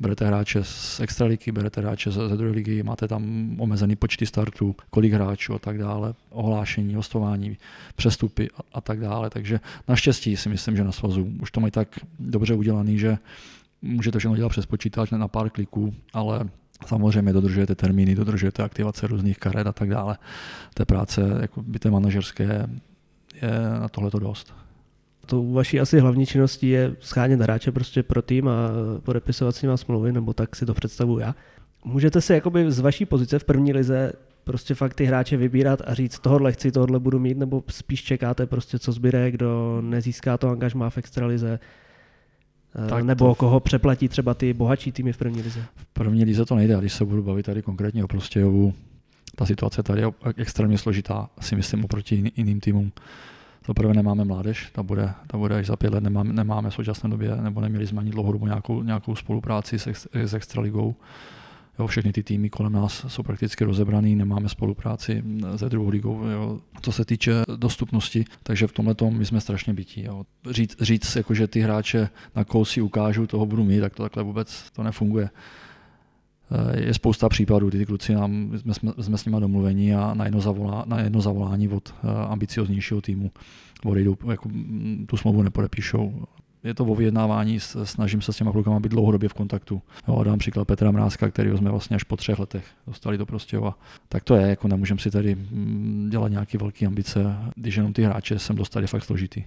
berete 0.00 0.26
hráče 0.26 0.64
z 0.64 1.00
extraligy, 1.00 1.52
berete 1.52 1.80
hráče 1.80 2.10
ze, 2.10 2.28
ze 2.28 2.36
druhé 2.36 2.52
ligy, 2.52 2.82
máte 2.82 3.08
tam 3.08 3.56
omezený 3.58 3.96
počty 3.96 4.26
startů, 4.26 4.76
kolik 4.90 5.12
hráčů 5.12 5.54
a 5.54 5.58
tak 5.58 5.78
dále, 5.78 6.14
ohlášení, 6.30 6.94
hostování, 6.94 7.56
přestupy 7.96 8.50
a, 8.50 8.60
a 8.72 8.80
tak 8.80 9.00
dále. 9.00 9.30
Takže 9.30 9.60
naštěstí 9.88 10.36
si 10.36 10.48
myslím, 10.48 10.76
že 10.76 10.84
na 10.84 10.92
svazu 10.92 11.32
už 11.40 11.50
to 11.50 11.60
mají 11.60 11.70
tak 11.70 11.88
dobře 12.18 12.54
udělaný, 12.54 12.98
že 12.98 13.18
můžete 13.82 14.18
všechno 14.18 14.36
dělat 14.36 14.48
přes 14.48 14.66
počítač 14.66 15.10
na 15.10 15.28
pár 15.28 15.50
kliků, 15.50 15.94
ale 16.12 16.48
Samozřejmě 16.86 17.32
dodržujete 17.32 17.74
termíny, 17.74 18.14
dodržujete 18.14 18.62
aktivace 18.62 19.06
různých 19.06 19.38
karet 19.38 19.66
a 19.66 19.72
tak 19.72 19.88
dále. 19.88 20.18
Té 20.74 20.84
práce 20.84 21.38
jako 21.40 21.62
by 21.62 21.78
té 21.78 21.90
manažerské 21.90 22.68
je 23.42 23.50
na 23.80 23.88
tohle 23.88 24.10
to 24.10 24.18
dost. 24.18 24.54
To 25.26 25.42
vaší 25.42 25.80
asi 25.80 26.00
hlavní 26.00 26.26
činností 26.26 26.68
je 26.68 26.96
schánět 27.00 27.40
hráče 27.40 27.72
prostě 27.72 28.02
pro 28.02 28.22
tým 28.22 28.48
a 28.48 28.70
podepisovat 29.00 29.56
s 29.56 29.62
nimi 29.62 29.78
smlouvy, 29.78 30.12
nebo 30.12 30.32
tak 30.32 30.56
si 30.56 30.66
to 30.66 30.74
představuji 30.74 31.18
já. 31.18 31.34
Můžete 31.84 32.20
si 32.20 32.32
jakoby 32.32 32.72
z 32.72 32.80
vaší 32.80 33.06
pozice 33.06 33.38
v 33.38 33.44
první 33.44 33.72
lize 33.72 34.12
prostě 34.44 34.74
fakt 34.74 34.94
ty 34.94 35.04
hráče 35.04 35.36
vybírat 35.36 35.82
a 35.86 35.94
říct, 35.94 36.18
tohle 36.18 36.52
chci, 36.52 36.72
tohle 36.72 37.00
budu 37.00 37.18
mít, 37.18 37.38
nebo 37.38 37.62
spíš 37.70 38.02
čekáte 38.02 38.46
prostě, 38.46 38.78
co 38.78 38.92
zbyde, 38.92 39.30
kdo 39.30 39.80
nezíská 39.80 40.38
to 40.38 40.48
angažmá 40.48 40.90
v 40.90 40.98
extralize, 40.98 41.58
tak 42.88 43.04
nebo 43.04 43.28
to... 43.28 43.34
koho 43.34 43.60
přeplatí 43.60 44.08
třeba 44.08 44.34
ty 44.34 44.52
bohatší 44.52 44.92
týmy 44.92 45.12
v 45.12 45.16
první 45.16 45.42
lize? 45.42 45.60
V 45.76 45.86
první 45.86 46.24
lize 46.24 46.44
to 46.44 46.54
nejde, 46.54 46.76
když 46.78 46.92
se 46.92 47.04
budu 47.04 47.22
bavit 47.22 47.46
tady 47.46 47.62
konkrétně 47.62 48.04
o 48.04 48.08
Prostějovu, 48.08 48.74
ta 49.36 49.46
situace 49.46 49.82
tady 49.82 50.00
je 50.00 50.12
extrémně 50.36 50.78
složitá, 50.78 51.28
si 51.40 51.56
myslím, 51.56 51.84
oproti 51.84 52.32
jiným 52.36 52.60
týmům. 52.60 52.92
Za 53.66 53.74
prvé 53.74 53.94
nemáme 53.94 54.24
mládež, 54.24 54.70
ta 54.72 54.82
bude, 54.82 55.10
ta 55.26 55.38
bude 55.38 55.56
až 55.56 55.66
za 55.66 55.76
pět 55.76 55.92
let, 55.92 56.04
nemáme, 56.04 56.32
nemáme 56.32 56.70
v 56.70 56.74
současné 56.74 57.10
době, 57.10 57.36
nebo 57.36 57.60
neměli 57.60 57.86
jsme 57.86 58.00
ani 58.00 58.10
dlouhodobou 58.10 58.46
nějakou, 58.46 58.82
nějakou 58.82 59.16
spolupráci 59.16 59.78
s, 59.78 59.86
ex, 59.86 60.06
s 60.12 60.34
Extraligou. 60.34 60.94
Jo, 61.78 61.86
všechny 61.86 62.12
ty 62.12 62.22
týmy 62.22 62.50
kolem 62.50 62.72
nás 62.72 63.04
jsou 63.08 63.22
prakticky 63.22 63.64
rozebraný, 63.64 64.16
nemáme 64.16 64.48
spolupráci 64.48 65.22
ze 65.54 65.68
druhou 65.68 65.88
ligou, 65.88 66.26
jo, 66.26 66.60
co 66.80 66.92
se 66.92 67.04
týče 67.04 67.32
dostupnosti, 67.56 68.24
takže 68.42 68.66
v 68.66 68.72
tomhle 68.72 68.94
tom 68.94 69.18
my 69.18 69.26
jsme 69.26 69.40
strašně 69.40 69.74
bytí. 69.74 70.04
Jo. 70.04 70.24
Říct, 70.50 70.82
říct 70.82 71.16
jako, 71.16 71.34
že 71.34 71.46
ty 71.46 71.60
hráče 71.60 72.08
na 72.36 72.44
koho 72.44 72.64
si 72.64 72.80
ukážu, 72.80 73.26
toho 73.26 73.46
budu 73.46 73.64
mít, 73.64 73.80
tak 73.80 73.94
to 73.94 74.02
takhle 74.02 74.22
vůbec 74.22 74.70
to 74.70 74.82
nefunguje. 74.82 75.30
Eh, 76.50 76.80
je 76.86 76.94
spousta 76.94 77.28
případů, 77.28 77.68
kdy 77.68 77.78
ty 77.78 77.86
kluci 77.86 78.14
nám, 78.14 78.52
jsme, 78.56 78.74
jsme, 78.74 78.92
jsme 79.00 79.18
s 79.18 79.24
nimi 79.24 79.40
domluveni 79.40 79.94
a 79.94 80.14
na 80.14 80.24
jedno, 80.24 80.40
zavolá, 80.40 80.84
na 80.86 81.00
jedno 81.00 81.20
zavolání 81.20 81.68
od 81.68 81.94
uh, 82.04 82.10
ambicioznějšího 82.10 83.00
týmu 83.00 83.30
odejdou, 83.84 84.16
jako, 84.30 84.50
tu 85.06 85.16
smlouvu 85.16 85.42
nepodepíšou 85.42 86.24
je 86.66 86.74
to 86.74 86.84
o 86.84 86.94
vyjednávání, 86.94 87.60
snažím 87.60 88.22
se 88.22 88.32
s 88.32 88.36
těma 88.36 88.52
klukama 88.52 88.80
být 88.80 88.88
dlouhodobě 88.88 89.28
v 89.28 89.34
kontaktu. 89.34 89.82
Jo, 90.08 90.24
dám 90.24 90.38
příklad 90.38 90.64
Petra 90.64 90.90
Mrázka, 90.90 91.30
který 91.30 91.56
jsme 91.56 91.70
vlastně 91.70 91.96
až 91.96 92.02
po 92.02 92.16
třech 92.16 92.38
letech 92.38 92.64
dostali 92.86 93.18
do 93.18 93.26
Prostějova. 93.26 93.78
Tak 94.08 94.24
to 94.24 94.34
je, 94.36 94.48
jako 94.48 94.68
nemůžeme 94.68 95.00
si 95.00 95.10
tady 95.10 95.34
mm, 95.34 96.08
dělat 96.10 96.28
nějaké 96.28 96.58
velké 96.58 96.86
ambice, 96.86 97.36
když 97.56 97.76
jenom 97.76 97.92
ty 97.92 98.02
hráče 98.02 98.38
jsem 98.38 98.56
dostali 98.56 98.86
fakt 98.86 99.04
složitý. 99.04 99.44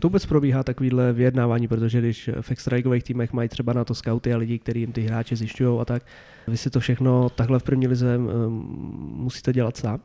To 0.00 0.08
vůbec 0.08 0.26
probíhá 0.26 0.62
takovýhle 0.62 1.12
vyjednávání, 1.12 1.68
protože 1.68 1.98
když 1.98 2.30
v 2.40 2.50
extraligových 2.50 3.04
týmech 3.04 3.32
mají 3.32 3.48
třeba 3.48 3.72
na 3.72 3.84
to 3.84 3.94
scouty 3.94 4.34
a 4.34 4.36
lidi, 4.36 4.58
kteří 4.58 4.80
jim 4.80 4.92
ty 4.92 5.02
hráče 5.02 5.36
zjišťují 5.36 5.80
a 5.80 5.84
tak, 5.84 6.02
vy 6.48 6.56
si 6.56 6.70
to 6.70 6.80
všechno 6.80 7.28
takhle 7.28 7.58
v 7.58 7.62
první 7.62 7.88
lize 7.88 8.18
mm, 8.18 8.28
musíte 9.16 9.52
dělat 9.52 9.76
sám? 9.76 10.00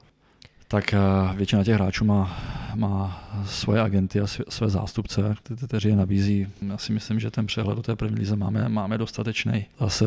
Tak 0.73 0.93
eh, 0.93 0.97
většina 1.35 1.63
těch 1.63 1.75
hráčů 1.75 2.05
má, 2.05 2.37
má 2.75 3.23
svoje 3.45 3.81
agenty 3.81 4.19
a 4.19 4.27
své 4.27 4.69
zástupce, 4.69 5.35
kteří 5.65 5.89
je 5.89 5.95
nabízí. 5.95 6.47
Já 6.69 6.77
si 6.77 6.93
myslím, 6.93 7.19
že 7.19 7.31
ten 7.31 7.45
přehled 7.45 7.75
do 7.75 7.81
té 7.81 7.95
první 7.95 8.19
lize 8.19 8.35
máme, 8.35 8.69
máme 8.69 8.97
dostatečný. 8.97 9.65
Zase 9.79 10.05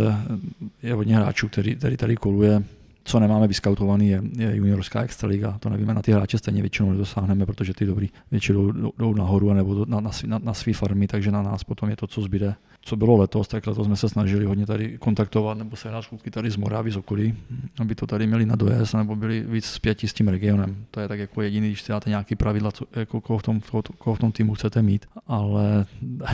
je 0.83 0.95
hodně 0.95 1.17
hráčů, 1.17 1.49
který, 1.49 1.77
který 1.77 1.97
tady 1.97 2.17
koluje 2.17 2.63
co 3.05 3.21
nemáme 3.21 3.47
vyskautovaný, 3.49 4.09
je, 4.09 4.23
je 4.37 4.57
juniorská 4.57 5.03
extraliga. 5.03 5.57
To 5.61 5.69
nevíme, 5.69 5.95
na 5.95 6.03
ty 6.03 6.13
hráče 6.13 6.39
stejně 6.39 6.61
většinou 6.61 6.93
nedosáhneme, 6.93 7.47
protože 7.47 7.75
ty 7.75 7.87
dobrý 7.87 8.09
většinou 8.31 8.73
jdou, 8.73 9.15
nahoru 9.15 9.53
nebo 9.53 9.85
na, 9.85 10.01
na, 10.01 10.11
na, 10.27 10.39
na 10.39 10.55
své 10.55 10.73
farmy, 10.73 11.07
takže 11.07 11.31
na 11.31 11.43
nás 11.43 11.65
potom 11.65 11.91
je 11.91 11.97
to, 11.97 12.07
co 12.07 12.23
zbyde. 12.23 12.55
Co 12.87 12.97
bylo 12.97 13.17
letos, 13.17 13.49
tak 13.49 13.67
letos 13.67 13.87
jsme 13.87 13.97
se 13.97 14.09
snažili 14.09 14.45
hodně 14.45 14.67
tady 14.67 14.99
kontaktovat 14.99 15.59
nebo 15.59 15.77
se 15.77 15.91
nás 15.91 16.07
kluky 16.07 16.31
tady 16.31 16.51
z 16.51 16.57
Moravy, 16.57 16.91
z 16.91 16.97
okolí, 16.97 17.35
aby 17.79 17.95
to 17.95 18.07
tady 18.07 18.27
měli 18.27 18.47
na 18.47 18.57
dojezd 18.57 18.95
nebo 18.95 19.17
byli 19.17 19.41
víc 19.49 19.65
zpěti 19.65 20.09
s 20.09 20.13
tím 20.13 20.29
regionem. 20.29 20.77
To 20.91 21.01
je 21.01 21.09
tak 21.09 21.19
jako 21.19 21.43
jediný, 21.43 21.69
když 21.69 21.83
si 21.83 21.93
dáte 21.93 22.11
nějaký 22.11 22.35
pravidla, 22.35 22.73
co, 22.73 22.85
jako 22.97 23.21
koho, 23.21 23.39
v 23.39 23.43
tom, 23.43 23.61
koho, 23.61 23.83
koho 23.99 24.15
v 24.15 24.19
tom 24.19 24.33
týmu 24.33 24.55
chcete 24.55 24.83
mít, 24.83 25.07
ale 25.27 25.87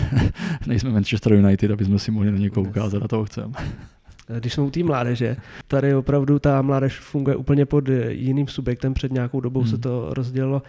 nejsme 0.66 0.90
Manchester 0.90 1.32
United, 1.32 1.70
aby 1.70 1.84
jsme 1.84 1.98
si 1.98 2.10
mohli 2.10 2.32
na 2.32 2.38
někoho 2.38 2.68
ukázat 2.68 3.02
a 3.02 3.08
toho 3.08 3.24
chceme. 3.24 3.54
Když 4.38 4.52
jsme 4.52 4.62
u 4.62 4.70
té 4.70 4.82
mládeže, 4.82 5.36
tady 5.68 5.94
opravdu 5.94 6.38
ta 6.38 6.62
mládež 6.62 6.98
funguje 6.98 7.36
úplně 7.36 7.66
pod 7.66 7.84
jiným 8.08 8.48
subjektem, 8.48 8.94
před 8.94 9.12
nějakou 9.12 9.40
dobou 9.40 9.60
hmm. 9.60 9.70
se 9.70 9.78
to 9.78 10.14
rozdělilo. 10.14 10.62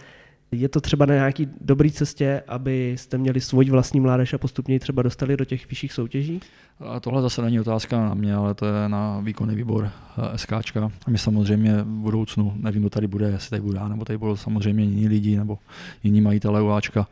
Je 0.52 0.68
to 0.68 0.80
třeba 0.80 1.06
na 1.06 1.14
nějaký 1.14 1.48
dobrý 1.60 1.92
cestě, 1.92 2.42
abyste 2.48 3.18
měli 3.18 3.40
svoji 3.40 3.70
vlastní 3.70 4.00
mládež 4.00 4.34
a 4.34 4.38
postupně 4.38 4.74
ji 4.74 4.78
třeba 4.78 5.02
dostali 5.02 5.36
do 5.36 5.44
těch 5.44 5.68
vyšších 5.68 5.92
soutěží? 5.92 6.40
A 6.80 7.00
tohle 7.00 7.22
zase 7.22 7.42
není 7.42 7.60
otázka 7.60 8.00
na 8.00 8.14
mě, 8.14 8.34
ale 8.34 8.54
to 8.54 8.66
je 8.66 8.88
na 8.88 9.20
výkonný 9.20 9.54
výbor 9.54 9.90
eh, 10.34 10.38
SKčka. 10.38 10.90
A 11.06 11.10
my 11.10 11.18
samozřejmě 11.18 11.76
v 11.76 11.86
budoucnu, 11.86 12.52
nevím, 12.56 12.82
kdo 12.82 12.90
tady 12.90 13.06
bude, 13.06 13.26
jestli 13.26 13.50
tady 13.50 13.62
bude 13.62 13.78
já, 13.78 13.88
nebo 13.88 14.04
tady 14.04 14.18
budou 14.18 14.36
samozřejmě 14.36 14.84
jiní 14.84 15.08
lidi, 15.08 15.36
nebo 15.36 15.58
jiní 16.02 16.20
majitelé 16.20 16.62
UAčka, 16.62 17.08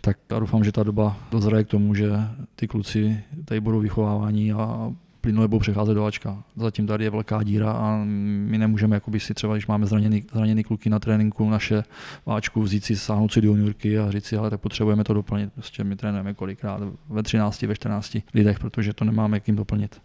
tak 0.00 0.16
já 0.30 0.38
doufám, 0.38 0.64
že 0.64 0.72
ta 0.72 0.82
doba 0.82 1.16
dozraje 1.30 1.64
k 1.64 1.68
tomu, 1.68 1.94
že 1.94 2.10
ty 2.56 2.68
kluci 2.68 3.20
tady 3.44 3.60
budou 3.60 3.80
vychovávání 3.80 4.52
a 4.52 4.92
plynule 5.24 5.48
budou 5.48 5.60
přecházet 5.60 5.94
do 5.94 6.04
Ačka. 6.04 6.42
Zatím 6.56 6.86
tady 6.86 7.04
je 7.04 7.10
velká 7.10 7.42
díra 7.42 7.72
a 7.72 8.04
my 8.04 8.58
nemůžeme, 8.58 8.96
jakoby 8.96 9.20
si 9.20 9.34
třeba, 9.34 9.54
když 9.54 9.66
máme 9.66 9.86
zraněný, 9.86 10.24
zraněný 10.32 10.64
kluky 10.64 10.90
na 10.90 10.98
tréninku, 10.98 11.50
naše 11.50 11.82
Ačku 12.26 12.62
vzít 12.62 12.84
si, 12.84 12.96
sáhnout 12.96 13.32
si 13.32 13.40
do 13.40 13.48
juniorky 13.48 13.98
a 13.98 14.10
říct 14.10 14.24
si, 14.24 14.36
ale 14.36 14.50
tak 14.50 14.60
potřebujeme 14.60 15.04
to 15.04 15.14
doplnit. 15.14 15.52
Prostě 15.52 15.84
my 15.84 15.96
trénujeme 15.96 16.34
kolikrát 16.34 16.80
ve 17.08 17.22
13, 17.22 17.62
ve 17.62 17.74
14 17.74 18.16
lidech, 18.34 18.58
protože 18.58 18.92
to 18.92 19.04
nemáme 19.04 19.40
jim 19.46 19.56
doplnit. 19.56 20.00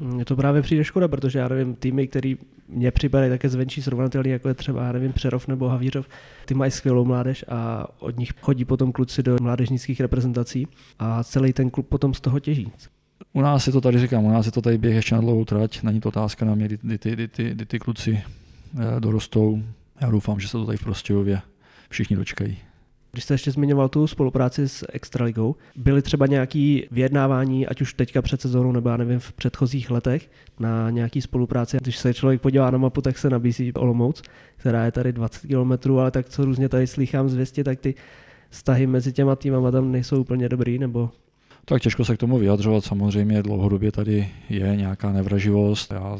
Mně 0.00 0.24
to 0.24 0.36
právě 0.36 0.62
přijde 0.62 0.84
škoda, 0.84 1.08
protože 1.08 1.38
já 1.38 1.48
nevím, 1.48 1.74
týmy, 1.74 2.06
který 2.08 2.38
mě 2.68 2.90
připadají 2.90 3.30
také 3.30 3.48
zvenčí 3.48 3.82
srovnatelný, 3.82 4.30
jako 4.30 4.48
je 4.48 4.54
třeba, 4.54 4.86
já 4.86 4.92
nevím, 4.92 5.12
Přerov 5.12 5.48
nebo 5.48 5.68
Havířov, 5.68 6.08
ty 6.44 6.54
mají 6.54 6.70
skvělou 6.70 7.04
mládež 7.04 7.44
a 7.48 7.86
od 7.98 8.18
nich 8.18 8.32
chodí 8.40 8.64
potom 8.64 8.92
kluci 8.92 9.22
do 9.22 9.36
mládežnických 9.40 10.00
reprezentací 10.00 10.68
a 10.98 11.24
celý 11.24 11.52
ten 11.52 11.70
klub 11.70 11.88
potom 11.88 12.14
z 12.14 12.20
toho 12.20 12.40
těží. 12.40 12.72
U 13.32 13.40
nás 13.40 13.66
je 13.66 13.72
to 13.72 13.80
tady, 13.80 13.98
říkám, 13.98 14.24
u 14.24 14.30
nás 14.30 14.46
je 14.46 14.52
to 14.52 14.62
tady 14.62 14.78
běh 14.78 14.94
ještě 14.94 15.14
na 15.14 15.20
dlouhou 15.20 15.44
trať, 15.44 15.82
není 15.82 16.00
to 16.00 16.08
otázka 16.08 16.44
na 16.44 16.54
mě, 16.54 16.66
kdy, 16.66 16.78
kdy, 16.82 16.98
kdy, 16.98 17.28
kdy, 17.34 17.50
kdy 17.50 17.66
ty 17.66 17.78
kluci 17.78 18.22
eh, 18.80 19.00
dorostou. 19.00 19.62
Já 20.00 20.10
doufám, 20.10 20.40
že 20.40 20.48
se 20.48 20.52
to 20.52 20.66
tady 20.66 20.78
v 20.78 20.84
Prostějově 20.84 21.40
všichni 21.88 22.16
dočkají. 22.16 22.56
Když 23.12 23.24
jste 23.24 23.34
ještě 23.34 23.50
zmiňoval 23.50 23.88
tu 23.88 24.06
spolupráci 24.06 24.68
s 24.68 24.86
Extraligou, 24.92 25.56
byly 25.76 26.02
třeba 26.02 26.26
nějaké 26.26 26.80
vyjednávání, 26.90 27.66
ať 27.66 27.80
už 27.80 27.94
teďka 27.94 28.22
před 28.22 28.40
sezónou 28.40 28.72
nebo 28.72 28.88
já 28.88 28.96
nevím 28.96 29.18
v 29.18 29.32
předchozích 29.32 29.90
letech, 29.90 30.30
na 30.58 30.90
nějaký 30.90 31.22
spolupráci. 31.22 31.76
Když 31.80 31.98
se 31.98 32.14
člověk 32.14 32.40
podívá 32.40 32.70
na 32.70 32.78
mapu, 32.78 33.00
tak 33.00 33.18
se 33.18 33.30
nabízí 33.30 33.72
Olomouc, 33.72 34.22
která 34.56 34.84
je 34.84 34.92
tady 34.92 35.12
20 35.12 35.46
km, 35.46 35.92
ale 35.98 36.10
tak 36.10 36.28
co 36.28 36.44
různě 36.44 36.68
tady 36.68 36.86
slychám 36.86 37.28
z 37.28 37.34
věstě, 37.34 37.64
tak 37.64 37.80
ty 37.80 37.94
vztahy 38.50 38.86
mezi 38.86 39.12
těma 39.12 39.36
týmama 39.36 39.70
tam 39.70 39.92
nejsou 39.92 40.20
úplně 40.20 40.48
dobrý, 40.48 40.78
nebo 40.78 41.10
tak 41.64 41.82
těžko 41.82 42.04
se 42.04 42.16
k 42.16 42.20
tomu 42.20 42.38
vyjadřovat. 42.38 42.84
Samozřejmě 42.84 43.42
dlouhodobě 43.42 43.92
tady 43.92 44.28
je 44.48 44.76
nějaká 44.76 45.12
nevraživost. 45.12 45.92
Já 45.92 46.18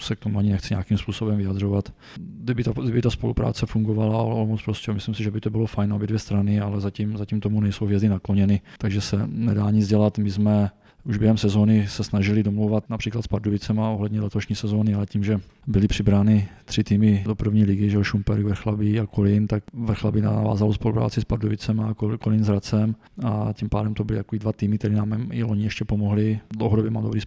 se 0.00 0.16
k 0.16 0.18
tomu 0.18 0.38
ani 0.38 0.52
nechci 0.52 0.74
nějakým 0.74 0.98
způsobem 0.98 1.36
vyjadřovat. 1.36 1.92
Kdyby 2.16 2.64
ta, 2.64 2.72
kdyby 2.82 3.02
ta 3.02 3.10
spolupráce 3.10 3.66
fungovala, 3.66 4.20
ale 4.20 4.56
prostě 4.64 4.92
myslím 4.92 5.14
si, 5.14 5.22
že 5.22 5.30
by 5.30 5.40
to 5.40 5.50
bylo 5.50 5.66
fajn 5.66 5.92
obě 5.92 6.06
dvě 6.06 6.18
strany, 6.18 6.60
ale 6.60 6.80
zatím, 6.80 7.16
zatím 7.16 7.40
tomu 7.40 7.60
nejsou 7.60 7.86
vězdy 7.86 8.08
nakloněny, 8.08 8.60
takže 8.78 9.00
se 9.00 9.22
nedá 9.26 9.70
nic 9.70 9.88
dělat. 9.88 10.18
My 10.18 10.30
jsme 10.30 10.70
už 11.04 11.18
během 11.18 11.36
sezóny 11.36 11.86
se 11.88 12.04
snažili 12.04 12.42
domlouvat 12.42 12.90
například 12.90 13.22
s 13.22 13.26
Pardubicema 13.26 13.90
ohledně 13.90 14.20
letošní 14.20 14.56
sezóny, 14.56 14.94
ale 14.94 15.06
tím, 15.06 15.24
že 15.24 15.40
byly 15.66 15.88
přibrány 15.88 16.48
tři 16.64 16.84
týmy 16.84 17.22
do 17.26 17.34
první 17.34 17.64
ligy, 17.64 17.90
že 17.90 18.04
Šumperk, 18.04 18.44
Vrchlabí 18.44 19.00
a 19.00 19.06
Kolín, 19.06 19.46
tak 19.46 19.64
Vrchlabí 19.72 20.20
navázal 20.20 20.72
spolupráci 20.72 21.20
s 21.20 21.24
Pardubicem 21.24 21.80
a 21.80 21.94
Kolín 21.94 22.44
s 22.44 22.48
Hradcem 22.48 22.94
a 23.24 23.48
tím 23.52 23.68
pádem 23.68 23.94
to 23.94 24.04
byly 24.04 24.16
jako 24.16 24.36
dva 24.36 24.52
týmy, 24.52 24.78
které 24.78 24.94
nám 24.94 25.28
i 25.32 25.42
loni 25.42 25.64
ještě 25.64 25.84
pomohli. 25.84 26.40
Dlouhodobě 26.56 26.90
mám 26.90 27.02
dobrý 27.02 27.20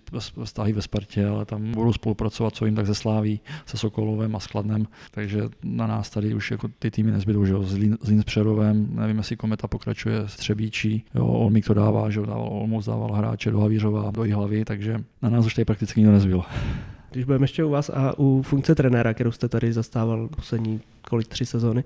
vztahy 0.44 0.74
ve 0.74 0.82
Spartě, 0.82 1.28
ale 1.28 1.46
tam 1.46 1.72
budou 1.72 1.94
spolupracovat, 1.94 2.56
co 2.56 2.66
jim 2.66 2.76
tak 2.76 2.86
ze 2.86 2.96
Sláví, 2.96 3.40
se 3.66 3.78
Sokolovem 3.78 4.36
a 4.36 4.40
Skladnem, 4.40 4.88
takže 5.12 5.44
na 5.64 5.88
nás 5.88 6.10
tady 6.10 6.34
už 6.34 6.52
jako 6.52 6.68
ty 6.80 6.92
týmy 6.92 7.12
nezbydou, 7.12 7.46
že 7.46 7.54
jo, 7.54 7.64
Zlín, 7.64 7.98
Zlín 8.02 8.22
s 8.22 8.26
Přerovem, 8.26 8.88
nevím, 8.92 9.18
jestli 9.18 9.36
Kometa 9.36 9.68
pokračuje 9.68 10.24
s 10.26 10.50
jo, 11.16 11.26
Olmík 11.26 11.66
to 11.66 11.74
dává, 11.74 12.10
že 12.10 12.20
jo, 12.20 12.26
dával 12.26 12.48
Olmos, 12.48 12.86
dával 12.86 13.14
hráče 13.14 13.52
do 13.52 13.67
Havířova, 13.68 14.12
do 14.12 14.38
hlavy, 14.38 14.66
takže 14.66 14.98
na 15.22 15.30
nás 15.30 15.46
už 15.46 15.54
tady 15.54 15.66
prakticky 15.66 16.00
nikdo 16.00 16.14
nezbyl. 16.14 16.44
Když 17.12 17.26
budeme 17.26 17.44
ještě 17.44 17.64
u 17.64 17.70
vás 17.70 17.90
a 17.90 18.20
u 18.20 18.42
funkce 18.42 18.76
trenéra, 18.76 19.14
kterou 19.14 19.32
jste 19.32 19.50
tady 19.50 19.74
zastával 19.74 20.28
poslední 20.28 20.82
kolik 21.10 21.28
tři 21.28 21.46
sezóny, 21.46 21.84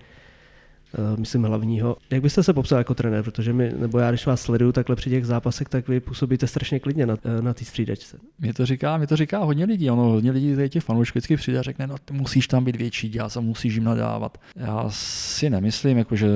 myslím 1.17 1.43
hlavního. 1.43 1.97
Jak 2.11 2.21
byste 2.21 2.43
se 2.43 2.53
popsal 2.53 2.77
jako 2.77 2.93
trenér, 2.93 3.23
protože 3.23 3.53
my, 3.53 3.73
nebo 3.77 3.99
já 3.99 4.11
když 4.11 4.25
vás 4.25 4.41
sleduju 4.41 4.71
takhle 4.71 4.95
při 4.95 5.09
těch 5.09 5.25
zápasech, 5.25 5.69
tak 5.69 5.87
vy 5.87 5.99
působíte 5.99 6.47
strašně 6.47 6.79
klidně 6.79 7.05
na, 7.05 7.17
eh, 7.25 7.41
na 7.41 7.53
té 7.53 7.65
střídačce. 7.65 8.17
Mě 8.39 8.53
to 8.53 8.65
říká, 8.65 8.97
mě 8.97 9.07
to 9.07 9.15
říká 9.15 9.39
hodně 9.39 9.65
lidí, 9.65 9.91
ono 9.91 10.03
hodně 10.03 10.31
lidí 10.31 10.55
tady 10.55 10.69
těch 10.69 10.83
fanoušků 10.83 11.19
vždycky 11.19 11.35
přijde 11.35 11.59
a 11.59 11.61
řekne, 11.61 11.87
no 11.87 11.95
ty 12.05 12.13
musíš 12.13 12.47
tam 12.47 12.63
být 12.63 12.75
větší 12.75 13.09
dělat 13.09 13.37
a 13.37 13.39
musíš 13.39 13.75
jim 13.75 13.83
nadávat. 13.83 14.37
Já 14.55 14.85
si 14.89 15.49
nemyslím, 15.49 15.97
jako, 15.97 16.15
že 16.15 16.27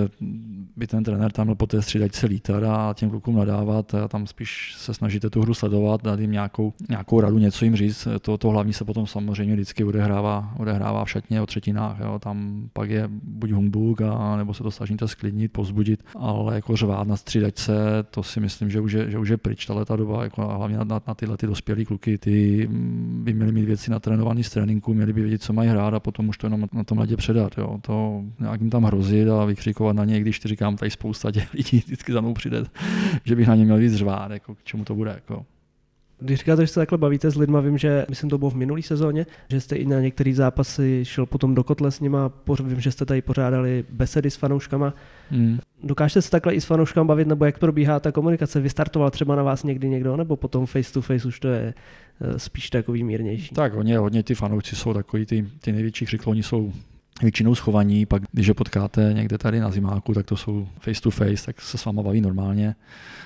by 0.76 0.88
ten 0.88 1.04
trenér 1.04 1.32
tam 1.32 1.46
byl 1.46 1.56
po 1.56 1.68
té 1.68 1.82
střídačce 1.82 2.28
lítat 2.28 2.64
a 2.64 2.94
těm 2.94 3.10
klukům 3.10 3.36
nadávat 3.36 3.96
a 3.96 4.08
tam 4.08 4.28
spíš 4.28 4.76
se 4.78 4.94
snažíte 4.94 5.30
tu 5.30 5.42
hru 5.42 5.54
sledovat, 5.54 6.04
dát 6.04 6.20
jim 6.20 6.32
nějakou, 6.32 6.74
nějakou 6.90 7.22
radu, 7.22 7.38
něco 7.38 7.66
jim 7.66 7.76
říct. 7.76 8.08
To, 8.22 8.38
to 8.38 8.50
hlavní 8.50 8.74
se 8.74 8.86
potom 8.86 9.08
samozřejmě 9.08 9.54
vždycky 9.54 9.84
odehrává, 9.84 10.54
odehrává 10.58 11.06
v 11.06 11.10
šatně 11.10 11.42
o 11.42 11.46
třetinách. 11.46 12.00
Jo. 12.00 12.20
Tam 12.20 12.70
pak 12.74 12.90
je 12.90 13.10
buď 13.24 13.52
humbug 13.52 14.02
a 14.02 14.36
nebo 14.46 14.54
se 14.54 14.64
to 14.64 14.72
snažíte 14.72 15.08
sklidnit, 15.08 15.52
pozbudit, 15.52 16.04
ale 16.16 16.56
jako 16.56 16.76
řvát 16.76 17.08
na 17.08 17.18
střídačce, 17.18 17.74
to 18.12 18.24
si 18.24 18.40
myslím, 18.40 18.70
že 18.70 18.80
už 18.80 18.92
je, 18.92 19.12
že 19.12 19.18
už 19.18 19.30
je 19.30 19.38
pryč 19.38 19.66
tahle 19.66 19.86
ta 19.86 19.96
doba, 19.96 20.24
jako 20.24 20.48
hlavně 20.48 20.78
na, 20.78 20.84
na, 20.84 21.02
na 21.08 21.14
tyhle 21.14 21.38
ty 21.38 21.48
dospělé 21.48 21.86
kluky, 21.86 22.18
ty 22.18 22.68
by 23.24 23.34
měly 23.34 23.52
mít 23.52 23.66
věci 23.66 23.92
natrénované 23.92 24.44
z 24.44 24.50
tréninku, 24.50 24.94
měli 24.94 25.14
by 25.14 25.22
vědět, 25.22 25.44
co 25.44 25.54
mají 25.54 25.70
hrát 25.70 25.94
a 25.94 26.00
potom 26.00 26.30
už 26.30 26.38
to 26.38 26.48
jenom 26.48 26.66
na 26.74 26.84
tom 26.84 26.98
ledě 26.98 27.18
předat. 27.18 27.58
Jo. 27.58 27.80
To 27.82 28.24
nějak 28.40 28.62
jim 28.62 28.70
tam 28.70 28.84
hrozit 28.84 29.30
a 29.30 29.46
vykřikovat 29.46 29.96
na 29.96 30.06
ně, 30.06 30.20
když 30.20 30.40
ty 30.40 30.48
říkám, 30.48 30.78
tady 30.78 30.92
spousta 30.92 31.32
těch 31.32 31.54
lidí 31.54 31.78
vždycky 31.86 32.14
za 32.14 32.22
mnou 32.22 32.34
přijde, 32.34 32.64
že 33.24 33.36
bych 33.36 33.48
na 33.48 33.56
ně 33.56 33.66
měl 33.66 33.78
víc 33.78 33.94
řvát, 33.94 34.32
jako 34.32 34.56
k 34.56 34.64
čemu 34.64 34.84
to 34.84 34.96
bude. 34.96 35.12
Jako. 35.12 35.46
Když 36.26 36.40
říkáte, 36.40 36.62
že 36.62 36.68
se 36.68 36.80
takhle 36.80 36.98
bavíte 36.98 37.32
s 37.32 37.36
lidma, 37.36 37.60
vím, 37.60 37.78
že 37.78 38.06
myslím 38.10 38.30
to 38.30 38.38
bylo 38.38 38.52
v 38.52 38.56
minulý 38.56 38.82
sezóně, 38.82 39.26
že 39.50 39.62
jste 39.62 39.76
i 39.76 39.86
na 39.86 40.00
některé 40.00 40.34
zápasy 40.34 41.00
šel 41.04 41.26
potom 41.26 41.56
do 41.56 41.64
kotle 41.64 41.92
s 41.92 42.00
nima, 42.00 42.32
vím, 42.64 42.82
že 42.82 42.92
jste 42.92 43.06
tady 43.06 43.22
pořádali 43.22 43.86
besedy 43.90 44.32
s 44.32 44.36
fanouškama. 44.36 44.94
Hmm. 45.30 45.60
Dokážete 45.84 46.22
se 46.22 46.32
takhle 46.32 46.54
i 46.54 46.62
s 46.62 46.66
fanouškama 46.66 47.08
bavit, 47.08 47.28
nebo 47.28 47.46
jak 47.46 47.60
probíhá 47.60 48.00
ta 48.00 48.12
komunikace? 48.12 48.60
Vystartoval 48.60 49.12
třeba 49.12 49.36
na 49.36 49.44
vás 49.44 49.64
někdy 49.64 49.90
někdo, 49.90 50.18
nebo 50.18 50.36
potom 50.36 50.66
face 50.66 50.94
to 50.94 51.02
face 51.02 51.28
už 51.28 51.40
to 51.40 51.48
je 51.48 51.74
eh, 52.22 52.40
spíš 52.40 52.70
takový 52.70 53.04
mírnější? 53.04 53.56
Tak 53.56 53.74
hodně, 53.74 53.98
hodně 53.98 54.24
ty 54.24 54.36
fanoušci 54.36 54.76
jsou 54.76 54.94
takový, 54.94 55.26
ty, 55.26 55.48
ty 55.60 55.72
největší 55.72 56.06
křikloni 56.06 56.44
jsou 56.44 56.74
většinou 57.22 57.56
schovaní, 57.56 58.06
pak 58.06 58.24
když 58.32 58.48
je 58.48 58.54
potkáte 58.54 59.14
někde 59.14 59.38
tady 59.38 59.60
na 59.60 59.72
zimáku, 59.72 60.14
tak 60.14 60.26
to 60.26 60.38
jsou 60.38 60.68
face 60.80 61.02
to 61.02 61.12
face, 61.12 61.46
tak 61.46 61.62
se 61.62 61.78
s 61.78 61.86
váma 61.86 62.04
baví 62.04 62.22
normálně. 62.22 62.76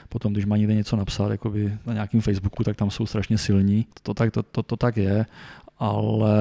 Potom, 0.10 0.34
když 0.34 0.46
má 0.46 0.58
někde 0.58 0.76
něco 0.76 0.96
napsat 0.96 1.32
jakoby 1.32 1.74
na 1.86 1.94
nějakém 1.94 2.22
Facebooku, 2.22 2.64
tak 2.64 2.76
tam 2.76 2.90
jsou 2.90 3.06
strašně 3.06 3.38
silní. 3.38 3.86
To 4.04 4.14
tak, 4.14 4.32
to, 4.32 4.44
to, 4.44 4.64
to 4.64 4.78
tak 4.78 4.98
je, 4.98 5.26
ale 5.80 6.40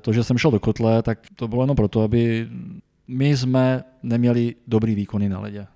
to, 0.00 0.12
že 0.12 0.24
jsem 0.24 0.38
šel 0.38 0.50
do 0.50 0.60
kotle, 0.60 1.02
tak 1.02 1.18
to 1.36 1.48
bylo 1.48 1.62
jenom 1.62 1.76
proto, 1.76 2.02
aby 2.02 2.48
my 3.08 3.36
jsme 3.36 3.84
neměli 4.02 4.54
dobrý 4.66 4.94
výkony 4.94 5.28
na 5.28 5.40
ledě. 5.40 5.66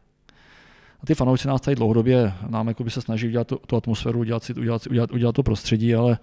A 1.02 1.06
ty 1.06 1.14
fanoušci 1.14 1.48
nás 1.48 1.60
tady 1.60 1.74
dlouhodobě 1.74 2.32
nám 2.48 2.68
jako 2.68 2.84
by 2.84 2.90
se 2.90 3.00
snaží 3.00 3.26
udělat 3.26 3.46
tu, 3.46 3.60
tu 3.66 3.76
atmosféru, 3.76 4.18
udělat, 4.18 4.44
si, 4.44 4.54
udělat, 4.54 4.86
udělat, 4.86 5.12
udělat, 5.12 5.34
to 5.34 5.42
prostředí, 5.42 5.94
ale, 5.94 6.18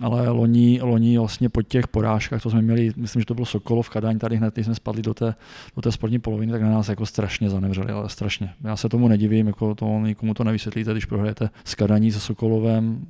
ale 0.00 0.28
loni, 0.28 0.80
loni 0.82 1.18
vlastně 1.18 1.48
po 1.48 1.62
těch 1.62 1.88
porážkách, 1.88 2.42
co 2.42 2.50
jsme 2.50 2.62
měli, 2.62 2.92
myslím, 2.96 3.22
že 3.22 3.26
to 3.26 3.34
byl 3.34 3.44
Sokolov, 3.44 3.90
Kadaň, 3.90 4.18
tady 4.18 4.36
hned, 4.36 4.54
když 4.54 4.66
jsme 4.66 4.74
spadli 4.74 5.02
do 5.02 5.14
té, 5.14 5.34
do 5.76 5.82
té 5.82 5.92
sportní 5.92 6.18
poloviny, 6.18 6.52
tak 6.52 6.62
na 6.62 6.70
nás 6.70 6.88
jako 6.88 7.06
strašně 7.06 7.50
zanevřeli, 7.50 7.92
ale 7.92 8.08
strašně. 8.08 8.50
Já 8.64 8.76
se 8.76 8.88
tomu 8.88 9.08
nedivím, 9.08 9.46
jako 9.46 9.74
to 9.74 9.86
nikomu 9.86 10.34
to 10.34 10.44
nevysvětlíte, 10.44 10.92
když 10.92 11.04
prohrajete 11.04 11.50
s 11.64 11.74
Kadaní 11.74 12.12
se 12.12 12.20
Sokolovem, 12.20 13.06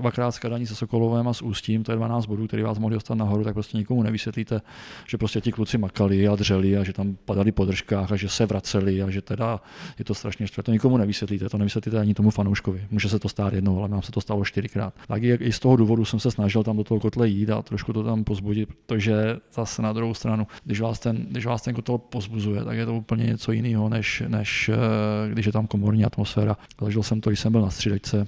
dvakrát 0.00 0.32
s 0.32 0.38
Kadaní 0.38 0.66
se 0.66 0.74
Sokolovem 0.74 1.28
a 1.28 1.32
s 1.32 1.42
Ústím, 1.42 1.82
to 1.82 1.92
je 1.92 1.96
12 1.96 2.26
bodů, 2.26 2.46
který 2.46 2.62
vás 2.62 2.78
mohli 2.78 2.94
dostat 2.94 3.14
nahoru, 3.14 3.44
tak 3.44 3.54
prostě 3.54 3.78
nikomu 3.78 4.02
nevysvětlíte, 4.02 4.60
že 5.08 5.18
prostě 5.18 5.40
ti 5.40 5.52
kluci 5.52 5.78
makali 5.78 6.28
a 6.28 6.36
dřeli 6.36 6.76
a 6.76 6.84
že 6.84 6.92
tam 6.92 7.16
padali 7.24 7.52
po 7.52 7.64
držkách 7.64 8.12
a 8.12 8.16
že 8.16 8.28
se 8.28 8.46
vraceli 8.46 9.02
a 9.02 9.10
že 9.10 9.22
teda 9.22 9.60
je 9.98 10.04
to 10.04 10.14
strašně 10.14 10.46
štve. 10.46 10.61
To 10.62 10.72
nikomu 10.72 10.96
nevysvětlíte, 10.96 11.48
to 11.48 11.58
nevysvětlíte 11.58 12.00
ani 12.00 12.14
tomu 12.14 12.30
fanouškovi. 12.30 12.86
Může 12.90 13.08
se 13.08 13.18
to 13.18 13.28
stát 13.28 13.52
jednou, 13.52 13.78
ale 13.78 13.88
nám 13.88 14.02
se 14.02 14.12
to 14.12 14.20
stalo 14.20 14.44
čtyřikrát. 14.44 14.94
Tak 15.08 15.22
i 15.22 15.52
z 15.52 15.58
toho 15.58 15.76
důvodu 15.76 16.04
jsem 16.04 16.20
se 16.20 16.30
snažil 16.30 16.62
tam 16.62 16.76
do 16.76 16.84
toho 16.84 17.00
kotle 17.00 17.28
jít 17.28 17.50
a 17.50 17.62
trošku 17.62 17.92
to 17.92 18.04
tam 18.04 18.24
pozbudit, 18.24 18.68
protože 18.68 19.36
zase 19.54 19.82
na 19.82 19.92
druhou 19.92 20.14
stranu, 20.14 20.46
když 20.64 20.80
vás 20.80 20.98
ten, 20.98 21.26
když 21.30 21.46
vás 21.46 21.62
ten 21.62 21.74
kotel 21.74 21.98
pozbuzuje, 21.98 22.64
tak 22.64 22.76
je 22.76 22.86
to 22.86 22.94
úplně 22.94 23.24
něco 23.24 23.52
jiného, 23.52 23.88
než, 23.88 24.22
než 24.28 24.68
eh, 24.68 25.32
když 25.32 25.46
je 25.46 25.52
tam 25.52 25.66
komorní 25.66 26.04
atmosféra. 26.04 26.56
Zažil 26.80 27.02
jsem 27.02 27.20
to, 27.20 27.30
když 27.30 27.40
jsem 27.40 27.52
byl 27.52 27.60
na 27.60 27.70
střídačce, 27.70 28.26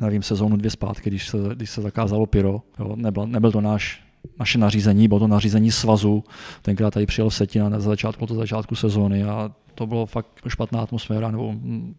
nevím, 0.00 0.22
sezónu 0.22 0.56
dvě 0.56 0.70
zpátky, 0.70 1.10
když 1.10 1.28
se, 1.28 1.38
když 1.54 1.70
se 1.70 1.82
zakázalo 1.82 2.26
pyro. 2.26 2.62
Jo, 2.78 2.96
nebyl, 2.96 3.26
nebyl 3.26 3.52
to 3.52 3.60
náš 3.60 4.07
naše 4.38 4.58
nařízení, 4.58 5.08
bylo 5.08 5.20
to 5.20 5.26
nařízení 5.26 5.70
svazu, 5.70 6.24
tenkrát 6.62 6.90
tady 6.90 7.06
přijel 7.06 7.30
Setina 7.30 7.68
na 7.68 7.80
začátku, 7.80 8.26
to 8.26 8.34
začátku 8.34 8.74
sezóny 8.74 9.24
a 9.24 9.50
to 9.74 9.86
bylo 9.86 10.06
fakt 10.06 10.28
špatná 10.48 10.80
atmosféra, 10.80 11.30
nebo 11.30 11.52
mm, 11.52 11.94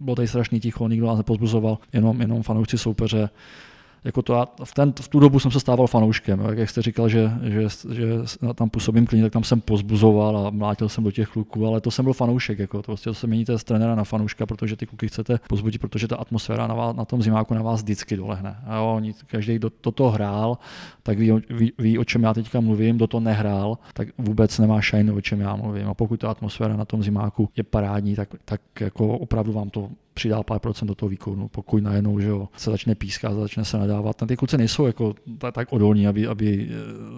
bylo 0.00 0.16
tady 0.16 0.28
strašný 0.28 0.60
ticho, 0.60 0.88
nikdo 0.88 1.06
nás 1.06 1.16
nepozbuzoval, 1.16 1.78
jenom, 1.92 2.20
jenom 2.20 2.42
fanoušci 2.42 2.78
soupeře 2.78 3.30
jako 4.04 4.22
to, 4.22 4.44
v, 4.64 4.74
ten, 4.74 4.92
v 5.00 5.08
tu 5.08 5.20
dobu 5.20 5.40
jsem 5.40 5.50
se 5.50 5.60
stával 5.60 5.86
fanouškem. 5.86 6.40
Jak 6.54 6.70
jste 6.70 6.82
říkal, 6.82 7.08
že, 7.08 7.32
že, 7.42 7.62
že 7.92 8.06
tam 8.54 8.70
působím 8.70 9.06
klidně, 9.06 9.24
tak 9.24 9.32
tam 9.32 9.44
jsem 9.44 9.60
pozbuzoval 9.60 10.46
a 10.46 10.50
mlátil 10.50 10.88
jsem 10.88 11.04
do 11.04 11.10
těch 11.10 11.28
kluků, 11.28 11.66
ale 11.66 11.80
to 11.80 11.90
jsem 11.90 12.04
byl 12.04 12.12
fanoušek. 12.12 12.58
Jako 12.58 12.78
to, 12.78 12.82
prostě 12.82 13.14
se 13.14 13.26
měníte 13.26 13.58
z 13.58 13.64
trenéra 13.64 13.94
na 13.94 14.04
fanouška, 14.04 14.46
protože 14.46 14.76
ty 14.76 14.86
kluky 14.86 15.08
chcete 15.08 15.40
pozbudit, 15.48 15.80
protože 15.80 16.08
ta 16.08 16.16
atmosféra 16.16 16.66
na, 16.66 16.74
vás, 16.74 16.96
na 16.96 17.04
tom 17.04 17.22
zimáku 17.22 17.54
na 17.54 17.62
vás 17.62 17.82
vždycky 17.82 18.16
dolehne. 18.16 18.56
A 18.66 18.76
jo, 18.76 19.00
každý, 19.26 19.56
kdo 19.56 19.70
to, 19.70 19.92
to 19.92 20.10
hrál, 20.10 20.58
tak 21.02 21.18
ví, 21.18 21.32
ví, 21.50 21.72
ví, 21.78 21.98
o 21.98 22.04
čem 22.04 22.22
já 22.22 22.34
teďka 22.34 22.60
mluvím, 22.60 22.96
kdo 22.96 23.06
to 23.06 23.20
nehrál, 23.20 23.78
tak 23.92 24.08
vůbec 24.18 24.58
nemá 24.58 24.80
šajnu, 24.80 25.16
o 25.16 25.20
čem 25.20 25.40
já 25.40 25.56
mluvím. 25.56 25.88
A 25.88 25.94
pokud 25.94 26.20
ta 26.20 26.30
atmosféra 26.30 26.76
na 26.76 26.84
tom 26.84 27.02
zimáku 27.02 27.48
je 27.56 27.64
parádní, 27.64 28.14
tak, 28.14 28.28
tak 28.44 28.60
jako 28.80 29.18
opravdu 29.18 29.52
vám 29.52 29.70
to 29.70 29.88
přidá 30.18 30.42
pár 30.42 30.58
procent 30.58 30.88
do 30.88 30.94
toho 30.94 31.10
výkonu. 31.10 31.48
Pokud 31.48 31.82
najednou 31.82 32.20
že 32.20 32.28
jo, 32.28 32.48
se 32.56 32.70
začne 32.70 32.94
pískat, 32.94 33.34
začne 33.34 33.64
se 33.64 33.78
nadávat, 33.78 34.22
ty 34.28 34.36
kluci 34.36 34.58
nejsou 34.58 34.86
jako 34.86 35.14
tak, 35.38 35.54
tak 35.54 35.72
odolní, 35.72 36.06
aby, 36.06 36.26
aby 36.26 36.68
eh, 36.70 36.74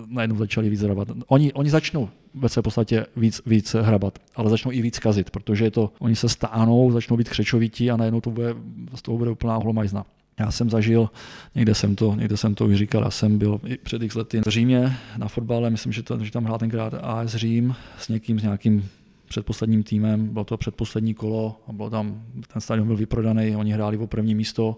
najednou 0.08 0.36
začali 0.36 0.70
víc 0.70 0.80
hrabat. 0.80 1.08
Oni, 1.26 1.52
oni 1.52 1.70
začnou 1.70 2.08
ve 2.34 2.48
své 2.48 2.62
podstatě 2.62 3.06
víc, 3.16 3.42
víc 3.46 3.76
hrabat, 3.80 4.18
ale 4.36 4.50
začnou 4.50 4.72
i 4.72 4.82
víc 4.82 4.98
kazit, 4.98 5.30
protože 5.30 5.64
je 5.64 5.70
to, 5.70 5.92
oni 5.98 6.16
se 6.16 6.28
stáhnou, 6.28 6.92
začnou 6.92 7.16
být 7.16 7.28
křečovití 7.28 7.90
a 7.90 7.96
najednou 7.96 8.20
to 8.20 8.30
bude, 8.30 8.54
z 8.94 9.02
toho 9.02 9.18
bude 9.18 9.30
úplná 9.30 9.56
hlomajzna. 9.56 10.04
Já 10.40 10.50
jsem 10.50 10.70
zažil, 10.70 11.10
někde 11.54 11.74
jsem 11.74 11.96
to, 11.96 12.14
někde 12.14 12.36
jsem 12.36 12.54
to 12.54 12.66
už 12.66 12.76
říkal, 12.76 13.02
já 13.02 13.10
jsem 13.10 13.38
byl 13.38 13.60
i 13.64 13.76
před 13.76 14.02
x 14.02 14.14
lety 14.14 14.40
v 14.46 14.48
Římě 14.48 14.96
na 15.16 15.28
fotbale, 15.28 15.70
myslím, 15.70 15.92
že, 15.92 16.02
to, 16.02 16.24
že 16.24 16.30
tam 16.30 16.44
hrál 16.44 16.58
tenkrát 16.58 16.94
AS 16.94 17.34
Řím 17.34 17.74
s 17.98 18.08
někým, 18.08 18.40
s 18.40 18.42
nějakým 18.42 18.88
předposledním 19.30 19.82
týmem, 19.82 20.28
bylo 20.28 20.44
to 20.44 20.56
předposlední 20.56 21.14
kolo 21.14 21.60
a 21.66 21.72
bylo 21.72 21.90
tam, 21.90 22.22
ten 22.52 22.60
stadion 22.60 22.86
byl 22.86 22.96
vyprodaný, 22.96 23.56
oni 23.56 23.72
hráli 23.72 23.98
o 23.98 24.06
první 24.06 24.34
místo. 24.34 24.76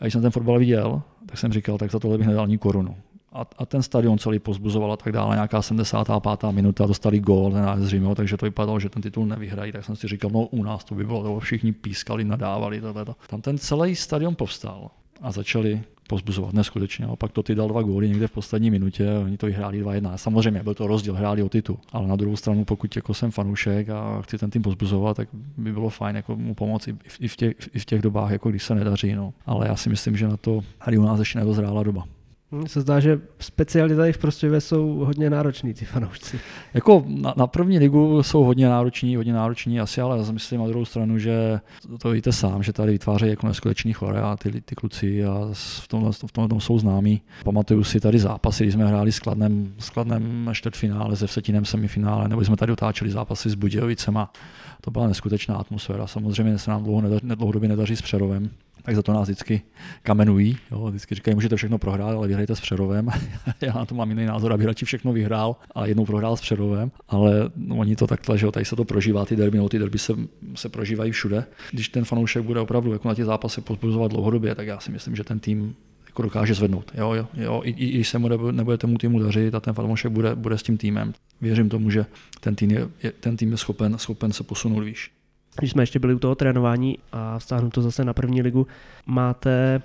A 0.00 0.04
když 0.04 0.12
jsem 0.12 0.22
ten 0.22 0.30
fotbal 0.30 0.58
viděl, 0.58 1.02
tak 1.26 1.38
jsem 1.38 1.52
říkal, 1.52 1.78
tak 1.78 1.90
za 1.90 1.98
tohle 1.98 2.18
bych 2.18 2.26
nedal 2.26 2.44
ani 2.44 2.58
korunu. 2.58 2.96
A, 3.32 3.46
a 3.58 3.66
ten 3.66 3.82
stadion 3.82 4.18
celý 4.18 4.38
pozbuzoval 4.38 4.92
a 4.92 4.96
tak 4.96 5.12
dále, 5.12 5.36
nějaká 5.36 5.62
75. 5.62 6.50
minuta, 6.50 6.86
dostali 6.86 7.20
gól, 7.20 7.54
zřejmě, 7.76 8.14
takže 8.14 8.36
to 8.36 8.46
vypadalo, 8.46 8.80
že 8.80 8.88
ten 8.88 9.02
titul 9.02 9.26
nevyhrají, 9.26 9.72
tak 9.72 9.84
jsem 9.84 9.96
si 9.96 10.08
říkal, 10.08 10.30
no 10.30 10.46
u 10.46 10.62
nás 10.62 10.84
to 10.84 10.94
by 10.94 11.04
bylo, 11.04 11.22
to 11.22 11.40
všichni 11.40 11.72
pískali, 11.72 12.24
nadávali, 12.24 12.80
tohleto. 12.80 13.16
Tam 13.26 13.40
ten 13.40 13.58
celý 13.58 13.96
stadion 13.96 14.34
povstal 14.34 14.90
a 15.20 15.32
začali 15.32 15.82
pozbuzovat 16.08 16.52
neskutečně. 16.52 17.06
A 17.06 17.16
pak 17.16 17.32
to 17.32 17.42
ty 17.42 17.54
dal 17.54 17.68
dva 17.68 17.82
góly 17.82 18.08
někde 18.08 18.26
v 18.26 18.32
poslední 18.32 18.70
minutě, 18.70 19.08
oni 19.24 19.36
to 19.36 19.46
vyhráli 19.46 19.84
2-1. 19.84 20.16
Samozřejmě 20.16 20.62
byl 20.62 20.74
to 20.74 20.86
rozdíl, 20.86 21.14
hráli 21.14 21.42
o 21.42 21.48
titul. 21.48 21.78
Ale 21.92 22.08
na 22.08 22.16
druhou 22.16 22.36
stranu, 22.36 22.64
pokud 22.64 22.96
jako 22.96 23.14
jsem 23.14 23.30
fanoušek 23.30 23.88
a 23.88 24.22
chci 24.22 24.38
ten 24.38 24.50
tým 24.50 24.62
pozbuzovat, 24.62 25.16
tak 25.16 25.28
by 25.56 25.72
bylo 25.72 25.88
fajn 25.88 26.16
jako 26.16 26.36
mu 26.36 26.54
pomoci 26.54 26.96
i 27.20 27.28
v 27.28 27.36
těch, 27.36 27.54
i 27.74 27.78
v 27.78 27.84
těch 27.84 28.02
dobách, 28.02 28.30
jako 28.30 28.50
když 28.50 28.64
se 28.64 28.74
nedaří. 28.74 29.14
No. 29.14 29.32
Ale 29.46 29.66
já 29.66 29.76
si 29.76 29.88
myslím, 29.88 30.16
že 30.16 30.28
na 30.28 30.36
to 30.36 30.60
tady 30.84 30.98
u 30.98 31.02
nás 31.02 31.18
ještě 31.18 31.38
nedozrála 31.38 31.82
doba. 31.82 32.04
Mně 32.50 32.68
se 32.68 32.80
zdá, 32.80 33.00
že 33.00 33.20
speciálně 33.38 33.96
tady 33.96 34.12
v 34.12 34.18
Prostějově 34.18 34.60
jsou 34.60 34.94
hodně 34.94 35.30
nároční 35.30 35.74
ty 35.74 35.84
fanoušci. 35.84 36.40
Jako 36.74 37.04
na, 37.08 37.34
na, 37.36 37.46
první 37.46 37.78
ligu 37.78 38.22
jsou 38.22 38.44
hodně 38.44 38.68
nároční, 38.68 39.16
hodně 39.16 39.32
nároční 39.32 39.80
asi, 39.80 40.00
ale 40.00 40.18
já 40.18 40.32
myslím 40.32 40.60
na 40.60 40.66
druhou 40.66 40.84
stranu, 40.84 41.18
že 41.18 41.60
to, 41.82 41.98
to 41.98 42.10
víte 42.10 42.32
sám, 42.32 42.62
že 42.62 42.72
tady 42.72 42.92
vytvářejí 42.92 43.30
jako 43.30 43.46
neskutečný 43.46 43.92
chore 43.92 44.20
a 44.20 44.36
ty, 44.36 44.60
ty 44.60 44.74
kluci 44.74 45.24
a 45.24 45.48
v 45.52 45.88
tomhle, 45.88 46.12
v 46.12 46.32
tomhle 46.32 46.60
jsou 46.60 46.78
známí. 46.78 47.22
Pamatuju 47.44 47.84
si 47.84 48.00
tady 48.00 48.18
zápasy, 48.18 48.64
když 48.64 48.74
jsme 48.74 48.86
hráli 48.86 49.12
s 49.12 49.18
Kladnem, 49.18 49.74
s 49.78 49.90
Kladnem 49.90 50.50
čtvrtfinále, 50.52 51.16
se 51.16 51.26
Vsetinem 51.26 51.64
semifinále, 51.64 52.28
nebo 52.28 52.44
jsme 52.44 52.56
tady 52.56 52.72
otáčeli 52.72 53.10
zápasy 53.10 53.50
s 53.50 53.54
Budějovicema. 53.54 54.32
To 54.80 54.90
byla 54.90 55.06
neskutečná 55.06 55.56
atmosféra. 55.56 56.06
Samozřejmě 56.06 56.58
se 56.58 56.70
nám 56.70 56.84
dlouho 56.84 57.00
nedaří, 57.00 57.26
dlouhodobě 57.26 57.68
nedaří 57.68 57.96
s 57.96 58.02
Přerovem, 58.02 58.50
tak 58.84 58.96
za 58.96 59.02
to 59.02 59.12
nás 59.12 59.22
vždycky 59.22 59.62
kamenují. 60.02 60.56
Jo, 60.70 60.86
vždycky 60.86 61.14
říkají, 61.14 61.34
můžete 61.34 61.56
všechno 61.56 61.78
prohrát, 61.78 62.16
ale 62.16 62.28
vyhrajte 62.28 62.56
s 62.56 62.60
Přerovem. 62.60 63.08
Já 63.60 63.72
na 63.72 63.84
to 63.84 63.94
mám 63.94 64.10
jiný 64.10 64.26
názor, 64.26 64.52
aby 64.52 64.66
radši 64.66 64.84
všechno 64.84 65.12
vyhrál 65.12 65.56
a 65.74 65.86
jednou 65.86 66.04
prohrál 66.04 66.36
s 66.36 66.40
Přerovem, 66.40 66.90
ale 67.08 67.50
no, 67.56 67.76
oni 67.76 67.96
to 67.96 68.06
takhle, 68.06 68.38
že 68.38 68.46
jo, 68.46 68.52
tady 68.52 68.64
se 68.64 68.76
to 68.76 68.84
prožívá, 68.84 69.24
ty 69.24 69.36
derby, 69.36 69.58
no, 69.58 69.68
ty 69.68 69.78
derby 69.78 69.98
se, 69.98 70.12
se 70.54 70.68
prožívají 70.68 71.12
všude. 71.12 71.44
Když 71.72 71.88
ten 71.88 72.04
fanoušek 72.04 72.42
bude 72.42 72.60
opravdu 72.60 72.92
jako 72.92 73.08
na 73.08 73.14
těch 73.14 73.24
zápasech 73.24 73.64
pozbuzovat 73.64 74.10
dlouhodobě, 74.10 74.54
tak 74.54 74.66
já 74.66 74.80
si 74.80 74.90
myslím, 74.90 75.16
že 75.16 75.24
ten 75.24 75.38
tým 75.38 75.74
jako 76.06 76.22
dokáže 76.22 76.54
zvednout. 76.54 76.92
Jo, 76.94 77.12
jo, 77.12 77.26
jo. 77.34 77.60
I, 77.64 77.70
i, 77.70 77.90
když 77.92 78.08
se 78.08 78.18
mu 78.18 78.28
nebude, 78.28 78.52
nebude 78.52 78.78
tomu 78.78 78.98
týmu 78.98 79.18
dařit 79.18 79.54
a 79.54 79.60
ten 79.60 79.74
fanoušek 79.74 80.12
bude, 80.12 80.34
bude 80.34 80.58
s 80.58 80.62
tím 80.62 80.76
týmem. 80.76 81.12
Věřím 81.40 81.68
tomu, 81.68 81.90
že 81.90 82.06
ten 82.40 82.54
tým 82.54 82.70
je, 82.70 82.88
je, 83.02 83.12
ten 83.12 83.36
tým 83.36 83.50
je 83.50 83.56
schopen, 83.56 83.98
schopen 83.98 84.32
se 84.32 84.42
posunout 84.42 84.80
výš 84.80 85.10
když 85.58 85.70
jsme 85.70 85.82
ještě 85.82 85.98
byli 85.98 86.14
u 86.14 86.18
toho 86.18 86.34
trénování 86.34 86.98
a 87.12 87.38
vztáhnu 87.38 87.70
to 87.70 87.82
zase 87.82 88.04
na 88.04 88.12
první 88.12 88.42
ligu, 88.42 88.66
máte 89.06 89.82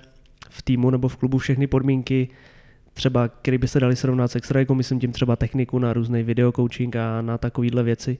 v 0.50 0.62
týmu 0.62 0.90
nebo 0.90 1.08
v 1.08 1.16
klubu 1.16 1.38
všechny 1.38 1.66
podmínky, 1.66 2.28
třeba, 2.94 3.28
který 3.28 3.58
by 3.58 3.68
se 3.68 3.80
dali 3.80 3.96
srovnat 3.96 4.30
s 4.30 4.36
extralikou, 4.36 4.74
myslím 4.74 5.00
tím 5.00 5.12
třeba 5.12 5.36
techniku 5.36 5.78
na 5.78 5.92
různý 5.92 6.22
videocoaching 6.22 6.96
a 6.96 7.22
na 7.22 7.38
takovéhle 7.38 7.82
věci? 7.82 8.18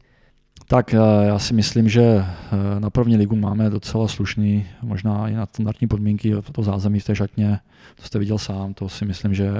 Tak 0.68 0.94
eh, 0.94 0.98
já 1.26 1.38
si 1.38 1.54
myslím, 1.54 1.88
že 1.88 2.02
eh, 2.02 2.80
na 2.80 2.90
první 2.90 3.16
ligu 3.16 3.36
máme 3.36 3.70
docela 3.70 4.08
slušný, 4.08 4.66
možná 4.82 5.28
i 5.28 5.34
na 5.34 5.46
standardní 5.46 5.88
podmínky, 5.88 6.34
to 6.52 6.62
zázemí 6.62 7.00
v 7.00 7.04
té 7.04 7.16
šatně, 7.16 7.58
to 7.96 8.02
jste 8.02 8.18
viděl 8.18 8.38
sám, 8.38 8.74
to 8.74 8.88
si 8.88 9.04
myslím, 9.04 9.34
že 9.34 9.50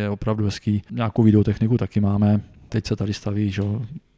je 0.00 0.10
opravdu 0.10 0.44
hezký. 0.44 0.82
Nějakou 0.90 1.22
videotechniku 1.22 1.78
taky 1.78 2.00
máme, 2.00 2.40
teď 2.68 2.86
se 2.86 2.96
tady 2.96 3.14
staví 3.14 3.50
že, 3.50 3.62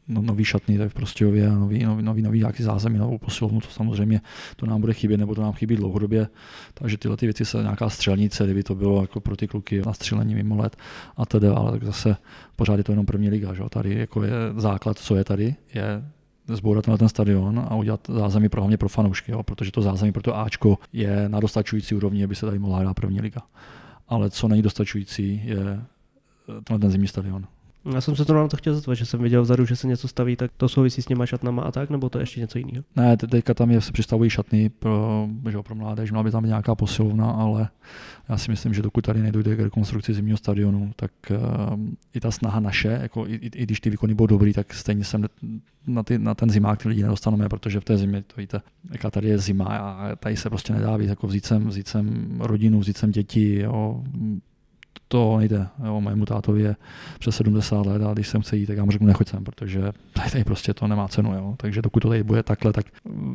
no, 0.08 0.22
nový 0.22 0.44
šatny 0.44 0.78
tady 0.78 0.90
v 0.90 0.94
Prostějově 0.94 1.50
a 1.50 1.54
nový, 1.54 1.84
nový, 1.84 2.02
nový, 2.02 2.22
nový 2.22 2.38
nějaký 2.38 2.62
zázemí, 2.62 2.98
novou 2.98 3.18
posilovnu, 3.18 3.60
to 3.60 3.68
samozřejmě 3.68 4.20
to 4.56 4.66
nám 4.66 4.80
bude 4.80 4.92
chybět, 4.92 5.16
nebo 5.16 5.34
to 5.34 5.42
nám 5.42 5.52
chybí 5.52 5.76
dlouhodobě. 5.76 6.28
Takže 6.74 6.98
tyhle 6.98 7.16
ty 7.16 7.26
věci 7.26 7.44
se 7.44 7.62
nějaká 7.62 7.90
střelnice, 7.90 8.44
kdyby 8.44 8.62
to 8.62 8.74
bylo 8.74 9.00
jako 9.00 9.20
pro 9.20 9.36
ty 9.36 9.48
kluky 9.48 9.82
na 9.86 9.92
střílení 9.92 10.34
mimo 10.34 10.56
let 10.56 10.76
a 11.16 11.26
tedy, 11.26 11.48
ale 11.48 11.72
tak 11.72 11.84
zase 11.84 12.16
pořád 12.56 12.76
je 12.76 12.84
to 12.84 12.92
jenom 12.92 13.06
první 13.06 13.30
liga. 13.30 13.54
Že? 13.54 13.62
Tady 13.70 13.98
jako 13.98 14.22
je 14.22 14.32
základ, 14.56 14.98
co 14.98 15.16
je 15.16 15.24
tady, 15.24 15.54
je 15.74 16.02
zbourat 16.48 16.86
na 16.86 16.96
ten 16.96 17.08
stadion 17.08 17.66
a 17.68 17.74
udělat 17.74 18.00
zázemí 18.08 18.48
pro 18.48 18.60
hlavně 18.60 18.76
pro 18.76 18.88
fanoušky, 18.88 19.32
jo? 19.32 19.42
protože 19.42 19.72
to 19.72 19.82
zázemí 19.82 20.12
pro 20.12 20.22
to 20.22 20.38
Ačko 20.38 20.78
je 20.92 21.28
na 21.28 21.40
dostačující 21.40 21.94
úrovni, 21.94 22.24
aby 22.24 22.34
se 22.34 22.46
tady 22.46 22.58
mohla 22.58 22.78
hrát 22.78 22.94
první 22.94 23.20
liga. 23.20 23.40
Ale 24.08 24.30
co 24.30 24.48
není 24.48 24.62
dostačující, 24.62 25.42
je 25.44 25.82
tenhle 26.64 26.78
ten 26.78 26.90
zimní 26.90 27.08
stadion. 27.08 27.46
Já 27.94 28.00
jsem 28.00 28.16
se 28.16 28.24
to 28.24 28.34
na 28.34 28.48
to 28.48 28.56
chtěl 28.56 28.74
zeptat, 28.74 28.94
že 28.94 29.06
jsem 29.06 29.22
viděl 29.22 29.42
vzadu, 29.42 29.66
že 29.66 29.76
se 29.76 29.86
něco 29.86 30.08
staví, 30.08 30.36
tak 30.36 30.50
to 30.56 30.68
souvisí 30.68 31.02
s 31.02 31.06
těma 31.06 31.26
šatnama 31.26 31.62
a 31.62 31.70
tak, 31.70 31.90
nebo 31.90 32.08
to 32.08 32.18
je 32.18 32.22
ještě 32.22 32.40
něco 32.40 32.58
jiného? 32.58 32.84
Ne, 32.96 33.16
teďka 33.16 33.54
tam 33.54 33.70
je, 33.70 33.80
se 33.80 33.92
přistavují 33.92 34.30
šatny 34.30 34.68
pro, 34.68 35.28
že 35.50 35.58
pro 35.62 35.74
mládež, 35.74 36.10
měla 36.10 36.24
by 36.24 36.30
tam 36.30 36.44
nějaká 36.44 36.74
posilovna, 36.74 37.30
ale 37.30 37.68
já 38.28 38.38
si 38.38 38.50
myslím, 38.50 38.74
že 38.74 38.82
dokud 38.82 39.04
tady 39.04 39.22
nedojde 39.22 39.56
k 39.56 39.60
rekonstrukci 39.60 40.14
zimního 40.14 40.38
stadionu, 40.38 40.92
tak 40.96 41.10
uh, 41.30 41.36
i 42.14 42.20
ta 42.20 42.30
snaha 42.30 42.60
naše, 42.60 42.98
jako 43.02 43.26
i, 43.26 43.34
i, 43.34 43.46
i 43.46 43.62
když 43.62 43.80
ty 43.80 43.90
výkony 43.90 44.14
budou 44.14 44.26
dobrý, 44.26 44.52
tak 44.52 44.74
stejně 44.74 45.04
se 45.04 45.18
na, 45.86 46.02
ty, 46.02 46.18
na 46.18 46.34
ten 46.34 46.50
zimák 46.50 46.82
ty 46.82 46.88
lidi 46.88 47.02
nedostaneme, 47.02 47.48
protože 47.48 47.80
v 47.80 47.84
té 47.84 47.98
zimě, 47.98 48.22
to 48.22 48.40
víte, 48.40 48.60
jaká 48.92 49.10
tady 49.10 49.28
je 49.28 49.38
zima 49.38 49.64
a 49.64 50.16
tady 50.16 50.36
se 50.36 50.48
prostě 50.48 50.72
nedá 50.72 50.96
víc, 50.96 51.08
jako 51.08 51.26
vzít 51.26 51.46
sem, 51.46 51.68
vzít 51.68 51.88
sem 51.88 52.36
rodinu, 52.40 52.80
vzít 52.80 52.96
sem 52.96 53.10
děti, 53.10 53.58
jo, 53.58 54.02
to 55.08 55.38
nejde. 55.38 55.66
Jo, 55.84 56.00
mému 56.00 56.24
tátovi 56.24 56.62
je 56.62 56.76
přes 57.18 57.36
70 57.36 57.86
let 57.86 58.02
a 58.02 58.12
když 58.12 58.28
sem 58.28 58.40
chce 58.40 58.56
jít, 58.56 58.66
tak 58.66 58.76
já 58.76 58.84
mu 58.84 58.90
řeknu, 58.90 59.06
nechoď 59.06 59.28
sem, 59.28 59.44
protože 59.44 59.92
tady, 60.12 60.44
prostě 60.44 60.74
to 60.74 60.86
nemá 60.86 61.08
cenu. 61.08 61.34
Jo. 61.34 61.54
Takže 61.56 61.82
dokud 61.82 62.00
to 62.00 62.08
tady 62.08 62.22
bude 62.22 62.42
takhle, 62.42 62.72
tak 62.72 62.86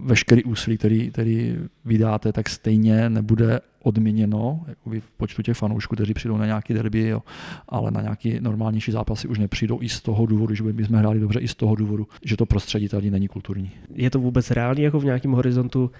veškerý 0.03 0.43
úsilí, 0.43 0.77
který, 0.77 1.11
který 1.11 1.57
vydáte, 1.85 2.31
tak 2.31 2.49
stejně 2.49 3.09
nebude 3.09 3.59
odměněno 3.83 4.65
jakoby 4.67 4.99
v 4.99 5.11
počtu 5.11 5.41
těch 5.41 5.57
fanoušků, 5.57 5.95
kteří 5.95 6.13
přijdou 6.13 6.37
na 6.37 6.45
nějaký 6.45 6.73
derby, 6.73 7.07
jo, 7.07 7.21
ale 7.69 7.91
na 7.91 8.01
nějaký 8.01 8.37
normálnější 8.39 8.91
zápasy 8.91 9.27
už 9.27 9.39
nepřijdou 9.39 9.81
i 9.81 9.89
z 9.89 10.01
toho 10.01 10.25
důvodu, 10.25 10.55
že 10.55 10.63
bychom 10.63 10.97
hráli 10.97 11.19
dobře 11.19 11.39
i 11.39 11.47
z 11.47 11.55
toho 11.55 11.75
důvodu, 11.75 12.07
že 12.25 12.37
to 12.37 12.45
prostředí 12.45 12.89
tady 12.89 13.11
není 13.11 13.27
kulturní. 13.27 13.71
Je 13.95 14.09
to 14.09 14.19
vůbec 14.19 14.51
reálný 14.51 14.81
jako 14.81 14.99
v 14.99 15.05
nějakém 15.05 15.31
horizontu 15.31 15.91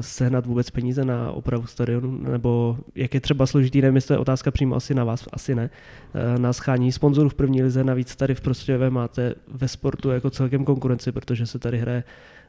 sehnat 0.00 0.46
vůbec 0.46 0.70
peníze 0.70 1.04
na 1.04 1.32
opravu 1.32 1.66
stadionu, 1.66 2.18
nebo 2.18 2.78
jak 2.94 3.14
je 3.14 3.20
třeba 3.20 3.46
složitý, 3.46 3.80
nevím, 3.80 3.94
jestli 3.94 4.08
to 4.08 4.14
je 4.14 4.18
otázka 4.18 4.50
přímo 4.50 4.76
asi 4.76 4.94
na 4.94 5.04
vás, 5.04 5.28
asi 5.32 5.54
ne, 5.54 5.70
eh, 6.14 6.38
na 6.38 6.52
schání 6.52 6.92
sponzorů 6.92 7.28
v 7.28 7.34
první 7.34 7.62
lize, 7.62 7.84
navíc 7.84 8.16
tady 8.16 8.34
v 8.34 8.40
Prostějově 8.40 8.90
máte 8.90 9.34
ve 9.48 9.68
sportu 9.68 10.10
jako 10.10 10.30
celkem 10.30 10.64
konkurenci, 10.64 11.12
protože 11.12 11.46
se 11.46 11.58
tady 11.58 11.78
hraje 11.78 12.04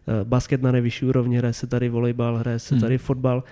eh, 0.08 0.24
basket 0.24 0.62
na 0.62 0.72
nejvyšší 0.72 1.06
úrovni, 1.06 1.38
hraje 1.38 1.54
se 1.54 1.68
tady 1.68 1.90
volejbal, 1.90 2.38
hraje 2.38 2.60
se 2.60 2.76
hmm. 2.76 2.82
tady 2.82 2.96
hmm. 2.96 3.06
fotbal, 3.06 3.44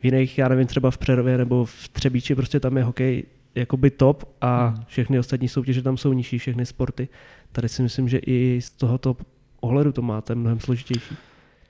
v 0.00 0.04
jiných, 0.04 0.38
já 0.38 0.48
nevím, 0.48 0.66
třeba 0.66 0.90
v 0.90 0.98
Přerově 0.98 1.38
nebo 1.38 1.64
v 1.64 1.88
Třebíči 1.88 2.34
prostě 2.34 2.60
tam 2.60 2.76
je 2.76 2.84
hokej 2.84 3.24
jakoby 3.54 3.90
top 3.90 4.24
a 4.40 4.66
hmm. 4.66 4.84
všechny 4.86 5.18
ostatní 5.18 5.48
soutěže 5.48 5.82
tam 5.82 5.96
jsou 5.96 6.12
nižší, 6.12 6.38
všechny 6.38 6.66
sporty. 6.66 7.08
Tady 7.52 7.68
si 7.68 7.82
myslím, 7.82 8.08
že 8.08 8.18
i 8.18 8.60
z 8.62 8.70
tohoto 8.70 9.16
ohledu 9.60 9.92
to 9.92 10.02
máte 10.02 10.34
mnohem 10.34 10.60
složitější. 10.60 11.16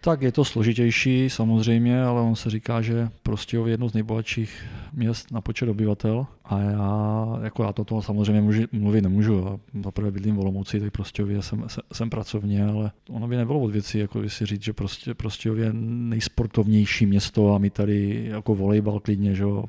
Tak 0.00 0.22
je 0.22 0.32
to 0.32 0.44
složitější 0.44 1.30
samozřejmě, 1.30 2.02
ale 2.02 2.20
on 2.20 2.37
se 2.37 2.50
říká, 2.50 2.82
že 2.82 3.08
prostě 3.22 3.56
je 3.56 3.70
jedno 3.70 3.88
z 3.88 3.94
nejbohatších 3.94 4.64
měst 4.92 5.30
na 5.30 5.40
počet 5.40 5.68
obyvatel 5.68 6.26
a 6.48 6.61
já, 6.61 7.38
jako 7.42 7.62
já 7.62 7.72
to 7.72 7.84
toho 7.84 8.02
samozřejmě 8.02 8.40
můžu, 8.40 8.62
mluvit 8.72 9.02
nemůžu. 9.02 9.61
Zaprvé 9.84 10.11
bydlím 10.11 10.37
v 10.37 10.40
Olomouci, 10.40 10.80
tak 10.80 10.92
prostě 10.92 11.24
jsem, 11.40 11.66
jsem 11.92 12.11
pracovně, 12.11 12.66
ale 12.66 12.90
ono 13.11 13.28
by 13.28 13.37
nebylo 13.37 13.61
od 13.61 13.70
věcí, 13.70 13.98
jako 13.98 14.28
si 14.28 14.46
říct, 14.46 14.62
že 14.62 14.72
prostě, 14.72 15.14
prostě 15.14 15.48
je 15.48 15.72
nejsportovnější 15.72 17.06
město 17.06 17.54
a 17.54 17.58
my 17.58 17.70
tady 17.70 18.26
jako 18.30 18.54
volejbal 18.54 19.00
klidně, 19.00 19.34
že 19.34 19.42
jo, 19.42 19.64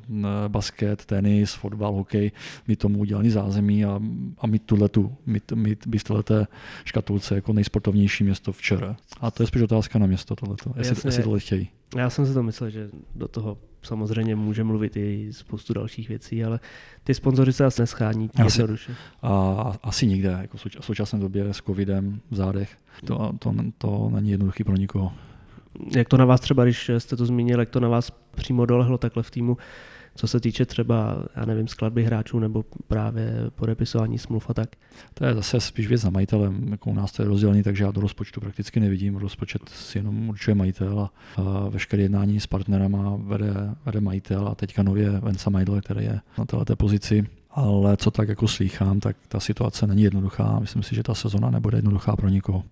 basket, 0.48 1.04
tenis, 1.04 1.54
fotbal, 1.54 1.92
hokej, 1.92 2.32
my 2.68 2.76
tomu 2.76 2.98
udělaný 2.98 3.30
zázemí 3.30 3.84
a, 3.84 4.00
a 4.38 4.46
my 4.46 4.58
tuhle 4.58 4.88
tu, 4.88 5.12
my, 5.26 5.40
my, 5.54 5.76
my 5.86 5.98
v 5.98 6.04
této 6.04 6.44
škatulce 6.84 7.34
jako 7.34 7.52
nejsportovnější 7.52 8.24
město 8.24 8.52
včera. 8.52 8.96
A 9.20 9.30
to 9.30 9.42
je 9.42 9.46
spíš 9.46 9.62
otázka 9.62 9.98
na 9.98 10.06
město 10.06 10.36
tohleto, 10.36 10.72
jestli, 10.76 10.90
Jasně, 10.90 11.08
jestli 11.08 11.22
tohle 11.22 11.40
chtějí. 11.40 11.68
Já 11.96 12.10
jsem 12.10 12.26
si 12.26 12.34
to 12.34 12.42
myslel, 12.42 12.70
že 12.70 12.90
do 13.14 13.28
toho 13.28 13.58
samozřejmě 13.82 14.36
může 14.36 14.64
mluvit 14.64 14.96
i 14.96 15.28
spoustu 15.30 15.72
dalších 15.72 16.08
věcí, 16.08 16.44
ale 16.44 16.60
ty 17.04 17.14
sponzory 17.14 17.52
se 17.52 17.64
asi 17.64 17.82
neschání 17.82 18.30
asi, 18.44 18.62
a, 19.22 19.76
asi 19.82 20.06
nikde, 20.06 20.38
jako 20.40 20.56
v 20.56 20.84
současné 20.84 21.18
době 21.18 21.54
s 21.54 21.56
covidem 21.56 22.20
v 22.30 22.34
zádech, 22.34 22.76
to, 23.04 23.32
to, 23.38 23.54
to 23.78 24.10
není 24.14 24.30
jednoduchý 24.30 24.64
pro 24.64 24.76
nikoho. 24.76 25.12
Jak 25.96 26.08
to 26.08 26.16
na 26.16 26.24
vás 26.24 26.40
třeba, 26.40 26.64
když 26.64 26.90
jste 26.98 27.16
to 27.16 27.26
zmínil, 27.26 27.60
jak 27.60 27.70
to 27.70 27.80
na 27.80 27.88
vás 27.88 28.10
přímo 28.10 28.66
dolehlo 28.66 28.98
takhle 28.98 29.22
v 29.22 29.30
týmu, 29.30 29.56
co 30.14 30.28
se 30.28 30.40
týče 30.40 30.66
třeba, 30.66 31.24
já 31.36 31.44
nevím, 31.44 31.68
skladby 31.68 32.04
hráčů 32.04 32.38
nebo 32.38 32.64
právě 32.88 33.32
podepisování 33.54 34.18
smluv 34.18 34.50
a 34.50 34.54
tak? 34.54 34.68
To 35.14 35.24
je 35.24 35.34
zase 35.34 35.60
spíš 35.60 35.86
věc 35.86 36.04
na 36.04 36.10
majitelem. 36.10 36.68
Jako 36.70 36.90
u 36.90 36.94
nás 36.94 37.12
to 37.12 37.22
je 37.22 37.28
rozdělený, 37.28 37.62
takže 37.62 37.84
já 37.84 37.90
do 37.90 38.00
rozpočtu 38.00 38.40
prakticky 38.40 38.80
nevidím. 38.80 39.16
Rozpočet 39.16 39.62
si 39.68 39.98
jenom 39.98 40.28
určuje 40.28 40.54
majitel 40.54 41.00
a, 41.00 41.10
a 41.36 41.68
veškeré 41.68 42.02
jednání 42.02 42.40
s 42.40 42.46
partnerama 42.46 43.16
vede, 43.16 43.54
vede 43.86 44.00
majitel 44.00 44.48
a 44.48 44.54
teďka 44.54 44.82
nově 44.82 45.10
Venca 45.10 45.50
Majdle, 45.50 45.80
který 45.80 46.04
je 46.04 46.20
na 46.38 46.44
této 46.44 46.76
pozici. 46.76 47.26
Ale 47.50 47.96
co 47.96 48.10
tak 48.10 48.28
jako 48.28 48.48
slýchám, 48.48 49.00
tak 49.00 49.16
ta 49.28 49.40
situace 49.40 49.86
není 49.86 50.02
jednoduchá. 50.02 50.58
Myslím 50.58 50.82
si, 50.82 50.94
že 50.94 51.02
ta 51.02 51.14
sezona 51.14 51.50
nebude 51.50 51.78
jednoduchá 51.78 52.16
pro 52.16 52.28
nikoho. 52.28 52.64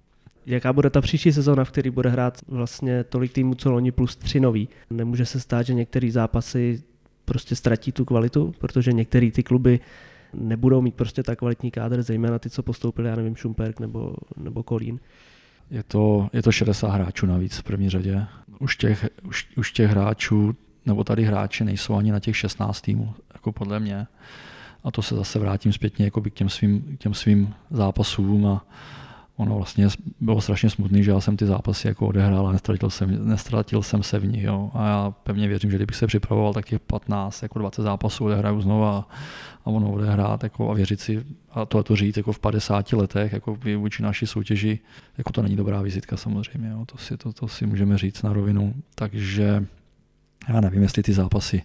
Jaká 0.46 0.72
bude 0.72 0.90
ta 0.90 1.00
příští 1.00 1.32
sezóna, 1.32 1.64
v 1.64 1.70
který 1.70 1.90
bude 1.90 2.10
hrát 2.10 2.38
vlastně 2.48 3.04
tolik 3.04 3.32
týmů, 3.32 3.54
co 3.54 3.70
loni 3.70 3.92
plus 3.92 4.16
tři 4.16 4.40
nový? 4.40 4.68
Nemůže 4.90 5.26
se 5.26 5.40
stát, 5.40 5.62
že 5.62 5.74
některé 5.74 6.10
zápasy 6.10 6.82
prostě 7.28 7.56
ztratí 7.56 7.92
tu 7.92 8.04
kvalitu, 8.04 8.54
protože 8.58 8.92
některé 8.92 9.30
ty 9.30 9.42
kluby 9.42 9.80
nebudou 10.34 10.80
mít 10.80 10.94
prostě 10.94 11.22
tak 11.22 11.38
kvalitní 11.38 11.70
kádr, 11.70 12.02
zejména 12.02 12.38
ty, 12.38 12.50
co 12.50 12.62
postoupili, 12.62 13.08
já 13.08 13.16
nevím, 13.16 13.36
Šumperk 13.36 13.80
nebo, 13.80 14.14
nebo 14.36 14.62
Kolín. 14.62 15.00
Je 15.70 15.82
to, 15.82 16.28
je 16.32 16.42
to 16.42 16.52
60 16.52 16.88
hráčů 16.88 17.26
navíc 17.26 17.58
v 17.58 17.62
první 17.62 17.90
řadě. 17.90 18.26
Už 18.58 18.76
těch, 18.76 19.08
už, 19.22 19.48
už 19.56 19.72
těch 19.72 19.90
hráčů, 19.90 20.56
nebo 20.86 21.04
tady 21.04 21.24
hráči 21.24 21.64
nejsou 21.64 21.94
ani 21.94 22.12
na 22.12 22.20
těch 22.20 22.36
16 22.36 22.80
týmů, 22.80 23.14
jako 23.34 23.52
podle 23.52 23.80
mě. 23.80 24.06
A 24.84 24.90
to 24.90 25.02
se 25.02 25.14
zase 25.14 25.38
vrátím 25.38 25.72
zpětně 25.72 26.04
jako 26.04 26.20
k 26.20 26.34
těm 26.34 26.48
svým, 26.48 26.96
k 26.96 26.98
těm 26.98 27.14
svým 27.14 27.54
zápasům 27.70 28.46
a, 28.46 28.64
ono 29.38 29.56
vlastně 29.56 29.88
bylo 30.20 30.40
strašně 30.40 30.70
smutný, 30.70 31.04
že 31.04 31.10
já 31.10 31.20
jsem 31.20 31.36
ty 31.36 31.46
zápasy 31.46 31.88
jako 31.88 32.06
odehrál 32.06 32.48
a 32.48 32.52
nestratil 32.52 32.90
jsem, 32.90 33.28
nestratil 33.28 33.82
jsem 33.82 34.02
se 34.02 34.18
v 34.18 34.26
nich. 34.26 34.42
Jo. 34.42 34.70
A 34.74 34.86
já 34.86 35.10
pevně 35.10 35.48
věřím, 35.48 35.70
že 35.70 35.76
kdybych 35.76 35.96
se 35.96 36.06
připravoval, 36.06 36.54
tak 36.54 36.66
těch 36.66 36.80
15, 36.80 37.42
jako 37.42 37.58
20 37.58 37.82
zápasů 37.82 38.24
odehraju 38.24 38.60
znova 38.60 38.98
a, 38.98 39.06
a 39.64 39.66
ono 39.70 39.92
odehrát 39.92 40.42
jako 40.42 40.70
a 40.70 40.74
věřit 40.74 41.00
si 41.00 41.24
a 41.50 41.64
to, 41.64 41.82
to 41.82 41.96
říct 41.96 42.16
jako 42.16 42.32
v 42.32 42.38
50 42.38 42.92
letech 42.92 43.32
jako 43.32 43.58
vůči 43.76 44.02
naší 44.02 44.26
soutěži, 44.26 44.78
jako 45.18 45.32
to 45.32 45.42
není 45.42 45.56
dobrá 45.56 45.82
vizitka 45.82 46.16
samozřejmě, 46.16 46.68
jo. 46.68 46.84
To, 46.86 46.98
si, 46.98 47.16
to, 47.16 47.32
to 47.32 47.48
si 47.48 47.66
můžeme 47.66 47.98
říct 47.98 48.22
na 48.22 48.32
rovinu. 48.32 48.74
Takže 48.94 49.66
já 50.48 50.60
nevím, 50.60 50.82
jestli 50.82 51.02
ty 51.02 51.12
zápasy 51.12 51.62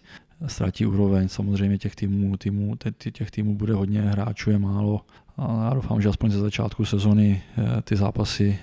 ztratí 0.48 0.86
úroveň. 0.86 1.28
Samozřejmě 1.28 1.78
těch 1.78 1.96
týmů, 1.96 2.38
týmů, 2.38 2.76
těch 3.14 3.32
týmů 3.32 3.56
bude 3.56 3.74
hodně, 3.74 4.02
hráčů 4.02 4.52
je 4.52 4.60
málo. 4.60 5.02
A 5.38 5.64
já 5.64 5.74
doufám, 5.74 6.02
že 6.02 6.10
aspoň 6.10 6.32
ze 6.32 6.40
začátku 6.40 6.86
sezony 6.86 7.42
eh, 7.58 7.82
ty 7.82 7.96
zápasy 7.96 8.60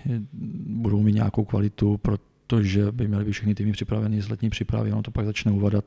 budou 0.67 1.03
mít 1.03 1.15
nějakou 1.15 1.45
kvalitu, 1.45 1.97
protože 2.03 2.93
by 2.93 3.09
měly 3.09 3.25
být 3.25 3.33
všechny 3.33 3.55
týmy 3.55 3.73
připraveny 3.73 4.23
z 4.23 4.29
letní 4.29 4.51
přípravy, 4.51 4.93
ono 4.93 5.03
to 5.03 5.11
pak 5.11 5.27
začne 5.27 5.53
uvadat 5.53 5.85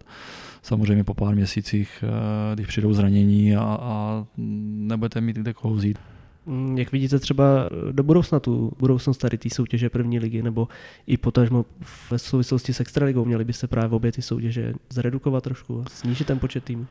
samozřejmě 0.62 1.04
po 1.04 1.14
pár 1.14 1.36
měsících, 1.36 2.04
eh, 2.04 2.56
když 2.56 2.68
přijdou 2.68 2.94
zranění 2.94 3.56
a, 3.56 3.78
a 3.82 4.26
nebudete 4.38 5.22
mít 5.22 5.36
kde 5.36 5.54
koho 5.54 5.74
vzít. 5.74 6.00
Mm, 6.46 6.78
jak 6.78 6.92
vidíte 6.92 7.20
třeba 7.20 7.70
do 7.92 8.04
budoucna 8.04 8.40
tu 8.40 8.72
budoucnost 8.80 9.18
tady 9.18 9.38
té 9.38 9.50
soutěže 9.50 9.90
první 9.90 10.20
ligy, 10.20 10.42
nebo 10.42 10.68
i 11.08 11.18
potažmo 11.18 11.66
v 11.82 12.14
souvislosti 12.18 12.74
s 12.74 12.80
extraligou, 12.80 13.26
měli 13.26 13.46
byste 13.46 13.68
právě 13.68 13.96
obě 13.96 14.12
ty 14.12 14.22
soutěže 14.22 14.74
zredukovat 14.90 15.44
trošku, 15.44 15.86
snížit 15.88 16.28
ten 16.28 16.40
počet 16.40 16.64
týmů? 16.64 16.88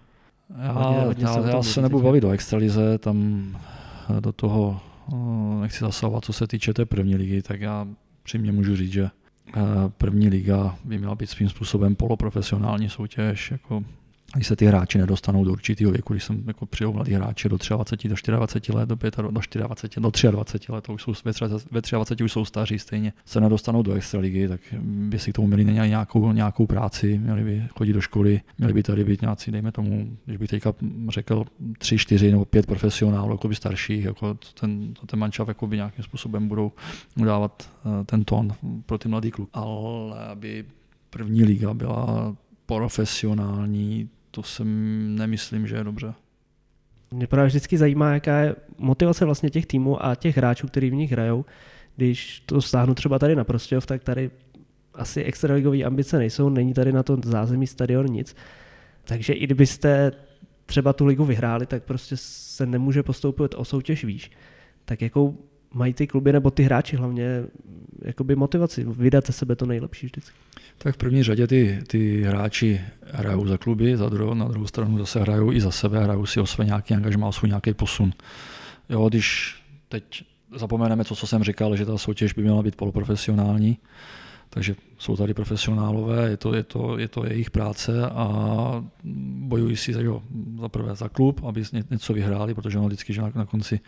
Já, 0.62 0.72
hodně, 0.72 1.00
hodně 1.00 1.24
já, 1.24 1.48
já 1.48 1.62
se 1.62 1.82
nebudu 1.82 2.04
bavit 2.04 2.24
o 2.24 2.30
extralize, 2.30 2.98
tam 2.98 3.44
do 4.20 4.32
toho 4.32 4.80
eh, 5.12 5.60
nechci 5.60 5.78
zasahovat, 5.78 6.24
co 6.24 6.32
se 6.32 6.46
týče 6.46 6.74
té 6.74 6.86
první 6.86 7.16
ligy, 7.16 7.42
tak 7.42 7.60
já 7.60 7.88
přímě 8.22 8.52
můžu 8.52 8.76
říct, 8.76 8.92
že 8.92 9.04
eh, 9.04 9.60
první 9.98 10.28
liga 10.28 10.76
by 10.84 10.98
měla 10.98 11.14
být 11.14 11.30
svým 11.30 11.48
způsobem 11.48 11.94
poloprofesionální 11.94 12.88
soutěž, 12.88 13.50
jako 13.50 13.84
když 14.34 14.46
se 14.46 14.56
ty 14.56 14.66
hráči 14.66 14.98
nedostanou 14.98 15.44
do 15.44 15.52
určitého 15.52 15.92
věku, 15.92 16.12
když 16.12 16.24
jsem 16.24 16.44
jako 16.46 16.66
přijel 16.66 16.92
mladý 16.92 17.12
hráči 17.12 17.48
do 17.48 17.56
23, 17.68 18.08
do 18.08 18.14
24 18.36 18.78
let, 18.78 18.88
do, 18.88 18.96
5, 18.96 19.16
do 19.16 19.30
24, 19.30 19.64
do 20.00 20.30
23 20.30 20.72
let, 20.72 20.84
to 20.84 20.92
už 20.92 21.02
jsou, 21.02 21.12
ve 21.70 21.80
23 21.80 22.24
už 22.24 22.32
jsou 22.32 22.44
staří 22.44 22.78
stejně, 22.78 23.12
se 23.24 23.40
nedostanou 23.40 23.82
do 23.82 23.92
extraligy, 23.92 24.48
tak 24.48 24.60
by 24.82 25.18
si 25.18 25.32
k 25.32 25.34
tomu 25.34 25.48
měli 25.48 25.64
nějakou, 25.64 26.32
nějakou 26.32 26.66
práci, 26.66 27.18
měli 27.18 27.44
by 27.44 27.64
chodit 27.78 27.92
do 27.92 28.00
školy, 28.00 28.40
měli 28.58 28.72
by 28.72 28.82
tady 28.82 29.04
být 29.04 29.22
nějací, 29.22 29.50
dejme 29.50 29.72
tomu, 29.72 30.16
když 30.24 30.36
bych 30.38 30.50
teďka 30.50 30.74
řekl 31.08 31.44
3, 31.78 31.98
4 31.98 32.30
nebo 32.30 32.44
5 32.44 32.66
profesionálů, 32.66 33.32
jako 33.32 33.48
by 33.48 33.54
starších, 33.54 34.04
jako 34.04 34.38
ten, 34.60 34.94
ten 35.06 35.18
mančav 35.18 35.48
jako 35.48 35.66
by 35.66 35.76
nějakým 35.76 36.04
způsobem 36.04 36.48
budou 36.48 36.72
dávat 37.16 37.70
eh, 37.84 38.04
ten 38.04 38.24
tón 38.24 38.52
pro 38.86 38.98
ty 38.98 39.08
mladý 39.08 39.30
kluk. 39.30 39.50
Ale 39.52 40.26
aby 40.26 40.64
první 41.10 41.44
liga 41.44 41.74
byla 41.74 42.36
profesionální, 42.66 44.08
to 44.34 44.42
si 44.42 44.62
nemyslím, 44.64 45.66
že 45.66 45.76
je 45.76 45.84
dobře. 45.84 46.14
Mě 47.10 47.26
právě 47.26 47.46
vždycky 47.48 47.78
zajímá, 47.78 48.14
jaká 48.14 48.38
je 48.38 48.54
motivace 48.78 49.24
vlastně 49.24 49.50
těch 49.50 49.66
týmů 49.66 50.06
a 50.06 50.14
těch 50.14 50.36
hráčů, 50.36 50.66
kteří 50.66 50.90
v 50.90 50.94
nich 50.94 51.12
hrajou. 51.12 51.44
Když 51.96 52.40
to 52.46 52.62
stáhnu 52.62 52.94
třeba 52.94 53.18
tady 53.18 53.36
na 53.36 53.44
Prostějov, 53.44 53.86
tak 53.86 54.04
tady 54.04 54.30
asi 54.94 55.22
extraligové 55.22 55.82
ambice 55.82 56.18
nejsou, 56.18 56.48
není 56.48 56.74
tady 56.74 56.92
na 56.92 57.02
to 57.02 57.18
zázemí 57.24 57.66
stadion 57.66 58.06
nic. 58.06 58.36
Takže 59.04 59.32
i 59.32 59.44
kdybyste 59.44 60.12
třeba 60.66 60.92
tu 60.92 61.06
ligu 61.06 61.24
vyhráli, 61.24 61.66
tak 61.66 61.82
prostě 61.82 62.16
se 62.16 62.66
nemůže 62.66 63.02
postoupit 63.02 63.54
o 63.54 63.64
soutěž 63.64 64.04
výš. 64.04 64.30
Tak 64.84 65.02
jakou 65.02 65.38
mají 65.74 65.94
ty 65.94 66.06
kluby 66.06 66.32
nebo 66.32 66.50
ty 66.50 66.62
hráči 66.62 66.96
hlavně 66.96 67.44
jakoby 68.04 68.36
motivaci, 68.36 68.84
vydat 68.84 69.26
se 69.26 69.32
sebe 69.32 69.56
to 69.56 69.66
nejlepší 69.66 70.06
vždycky? 70.06 70.36
Tak 70.78 70.94
v 70.94 70.98
první 70.98 71.22
řadě 71.22 71.46
ty, 71.46 71.78
ty 71.86 72.22
hráči 72.22 72.80
hrajou 73.12 73.46
za 73.46 73.58
kluby, 73.58 73.96
za 73.96 74.08
druhou, 74.08 74.34
na 74.34 74.48
druhou 74.48 74.66
stranu 74.66 74.98
zase 74.98 75.20
hrajou 75.20 75.52
i 75.52 75.60
za 75.60 75.70
sebe, 75.70 76.04
hrajou 76.04 76.26
si 76.26 76.40
o 76.40 76.46
své 76.46 76.64
nějaký 76.64 76.94
angažmá, 76.94 77.28
o 77.28 77.32
svůj 77.32 77.48
nějaký 77.48 77.74
posun. 77.74 78.12
Jo, 78.88 79.08
když 79.08 79.56
teď 79.88 80.24
zapomeneme 80.56 81.04
to, 81.04 81.14
co 81.14 81.26
jsem 81.26 81.44
říkal, 81.44 81.76
že 81.76 81.86
ta 81.86 81.98
soutěž 81.98 82.32
by 82.32 82.42
měla 82.42 82.62
být 82.62 82.76
poloprofesionální, 82.76 83.78
takže 84.50 84.74
jsou 84.98 85.16
tady 85.16 85.34
profesionálové, 85.34 86.30
je 86.30 86.36
to, 86.36 86.54
je 86.54 86.62
to, 86.62 86.98
je 86.98 87.08
to 87.08 87.26
jejich 87.26 87.50
práce 87.50 88.06
a 88.10 88.84
bojují 89.38 89.76
si 89.76 89.92
jo, 89.92 90.22
za 90.60 90.68
prvé 90.68 90.94
za 90.94 91.08
klub, 91.08 91.44
aby 91.44 91.62
něco 91.90 92.12
vyhráli, 92.12 92.54
protože 92.54 92.78
ono 92.78 92.86
vždycky, 92.86 93.12
že 93.12 93.22
na, 93.22 93.32
na 93.34 93.46
konci 93.46 93.80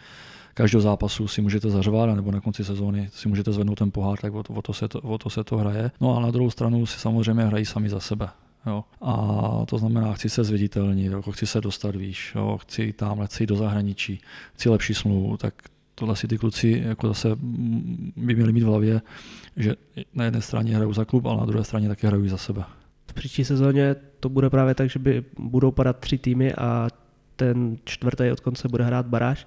každého 0.54 0.80
zápasu 0.80 1.28
si 1.28 1.42
můžete 1.42 1.70
zařvat, 1.70 2.16
nebo 2.16 2.30
na 2.30 2.40
konci 2.40 2.64
sezóny 2.64 3.08
si 3.12 3.28
můžete 3.28 3.52
zvednout 3.52 3.78
ten 3.78 3.90
pohár, 3.90 4.18
tak 4.18 4.34
o 4.34 4.42
to, 4.42 4.52
o 4.52 4.62
to, 4.62 4.72
se, 4.72 4.88
to, 4.88 5.00
o 5.00 5.18
to 5.18 5.30
se 5.30 5.44
to 5.44 5.56
hraje. 5.56 5.90
No 6.00 6.16
a 6.16 6.20
na 6.20 6.30
druhou 6.30 6.50
stranu 6.50 6.86
si 6.86 6.98
samozřejmě 6.98 7.44
hrají 7.44 7.64
sami 7.64 7.88
za 7.88 8.00
sebe. 8.00 8.28
Jo. 8.66 8.84
A 9.02 9.66
to 9.66 9.78
znamená, 9.78 10.12
chci 10.12 10.28
se 10.28 10.44
zviditelnit, 10.44 11.12
jako 11.12 11.32
chci 11.32 11.46
se 11.46 11.60
dostat 11.60 11.96
výš, 11.96 12.32
jo. 12.34 12.58
chci 12.62 12.92
tamhle, 12.92 13.26
chci 13.26 13.46
do 13.46 13.56
zahraničí, 13.56 14.20
chci 14.54 14.68
lepší 14.68 14.94
smlouvu, 14.94 15.36
tak 15.36 15.54
tohle 15.94 16.16
si 16.16 16.28
ty 16.28 16.38
kluci 16.38 16.82
jako 16.86 17.08
zase 17.08 17.28
by 18.16 18.34
měli 18.34 18.52
mít 18.52 18.62
v 18.62 18.66
hlavě, 18.66 19.00
že 19.56 19.74
na 20.14 20.24
jedné 20.24 20.40
straně 20.40 20.76
hrajou 20.76 20.92
za 20.92 21.04
klub, 21.04 21.26
ale 21.26 21.36
na 21.36 21.46
druhé 21.46 21.64
straně 21.64 21.88
také 21.88 22.06
hrají 22.06 22.28
za 22.28 22.36
sebe. 22.36 22.64
V 23.06 23.14
příští 23.14 23.44
sezóně 23.44 23.96
to 24.20 24.28
bude 24.28 24.50
právě 24.50 24.74
tak, 24.74 24.90
že 24.90 24.98
by 24.98 25.24
budou 25.38 25.70
padat 25.70 25.98
tři 25.98 26.18
týmy 26.18 26.54
a 26.54 26.88
ten 27.36 27.76
čtvrtý 27.84 28.30
od 28.32 28.40
konce 28.40 28.68
bude 28.68 28.84
hrát 28.84 29.06
baráž. 29.06 29.46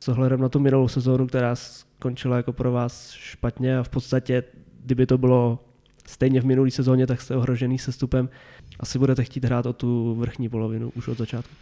S 0.00 0.08
ohledem 0.08 0.40
na 0.40 0.48
tu 0.48 0.60
minulou 0.60 0.88
sezónu, 0.88 1.26
která 1.26 1.56
skončila 1.56 2.36
jako 2.36 2.52
pro 2.52 2.72
vás 2.72 3.12
špatně 3.12 3.78
a 3.78 3.82
v 3.82 3.88
podstatě, 3.88 4.42
kdyby 4.84 5.06
to 5.06 5.18
bylo 5.18 5.64
stejně 6.06 6.40
v 6.40 6.44
minulé 6.44 6.70
sezóně, 6.70 7.06
tak 7.06 7.20
jste 7.20 7.36
ohrožený 7.36 7.78
sestupem. 7.78 8.28
Asi 8.80 8.98
budete 8.98 9.24
chtít 9.24 9.44
hrát 9.44 9.66
o 9.66 9.72
tu 9.72 10.14
vrchní 10.14 10.48
polovinu 10.48 10.90
už 10.94 11.08
od 11.08 11.18
začátku. 11.18 11.54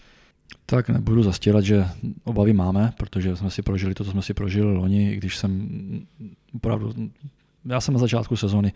Tak 0.66 0.88
nebudu 0.88 1.22
zastírat, 1.22 1.64
že 1.64 1.86
obavy 2.24 2.52
máme, 2.52 2.92
protože 2.96 3.36
jsme 3.36 3.50
si 3.50 3.62
prožili 3.62 3.94
to, 3.94 4.04
co 4.04 4.10
jsme 4.10 4.22
si 4.22 4.34
prožili 4.34 4.74
loni, 4.74 5.16
když 5.16 5.36
jsem 5.36 5.68
opravdu, 6.54 6.94
já 7.64 7.80
jsem 7.80 7.94
na 7.94 8.00
začátku 8.00 8.36
sezóny 8.36 8.72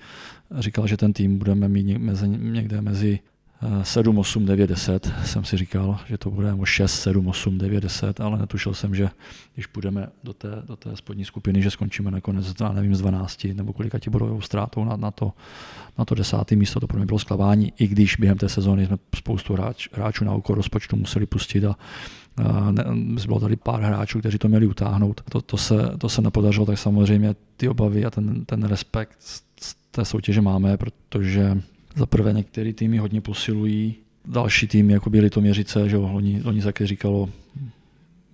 říkal, 0.59 0.87
že 0.87 0.97
ten 0.97 1.13
tým 1.13 1.39
budeme 1.39 1.69
mít 1.69 1.99
někde 2.37 2.81
mezi 2.81 3.19
7, 3.83 4.19
8, 4.19 4.47
9, 4.47 4.67
10 4.67 5.13
jsem 5.25 5.45
si 5.45 5.57
říkal, 5.57 5.99
že 6.09 6.19
to 6.19 6.31
bude 6.31 6.55
6, 6.65 7.01
7, 7.01 7.27
8, 7.27 7.59
9, 7.59 7.81
10, 7.81 8.21
ale 8.21 8.39
netušil 8.39 8.75
jsem, 8.75 8.95
že 8.95 9.09
když 9.55 9.67
půjdeme 9.67 10.07
do 10.25 10.33
té, 10.33 10.49
do 10.67 10.77
té 10.77 10.97
spodní 10.97 11.25
skupiny, 11.25 11.63
že 11.63 11.71
skončíme 11.71 12.11
nakonec, 12.11 12.55
já 12.61 12.73
nevím, 12.73 12.95
z 12.95 13.01
12 13.01 13.45
nebo 13.45 13.73
kolika 13.73 13.99
ti 13.99 14.11
budou 14.11 14.41
ztrátou 14.41 14.85
na, 14.85 14.97
na, 14.97 15.11
to, 15.11 15.33
na 15.99 16.05
to 16.05 16.15
desátý 16.15 16.57
místo, 16.57 16.81
to 16.81 16.87
pro 16.87 16.97
mě 16.97 17.07
bylo 17.07 17.19
zklamání, 17.19 17.73
i 17.79 17.87
když 17.87 18.17
během 18.17 18.39
té 18.39 18.49
sezóny 18.49 18.87
jsme 18.87 18.97
spoustu 19.17 19.53
hráč, 19.53 19.89
hráčů 19.93 20.25
na 20.25 20.35
úkor 20.35 20.57
rozpočtu 20.57 20.97
museli 20.97 21.27
pustit 21.27 21.65
a 21.65 21.77
ne, 22.71 22.85
bylo 23.27 23.41
tady 23.41 23.57
pár 23.57 23.83
hráčů, 23.83 24.19
kteří 24.19 24.39
to 24.39 24.49
měli 24.49 24.67
utáhnout. 24.67 25.21
To, 25.31 25.41
to, 25.41 25.57
se, 25.57 25.75
to 25.99 26.09
se 26.09 26.23
nepodařilo, 26.23 26.67
tak 26.67 26.79
samozřejmě 26.79 27.35
ty 27.57 27.69
obavy 27.69 28.05
a 28.05 28.11
ten, 28.11 28.45
ten 28.45 28.63
respekt 28.63 29.17
z 29.21 29.75
té 29.91 30.05
soutěže 30.05 30.41
máme, 30.41 30.77
protože 30.77 31.63
za 31.97 32.07
prvé 32.07 32.33
některé 32.33 32.73
týmy 32.73 32.99
hodně 32.99 33.21
posilují, 33.21 33.95
další 34.25 34.67
týmy, 34.67 34.93
jako 34.93 35.11
byly 35.11 35.31
to 35.31 35.41
měřice, 35.41 35.89
že 35.89 35.99
oni, 35.99 36.43
oni 36.45 36.63
také 36.63 36.87
říkalo, 36.87 37.29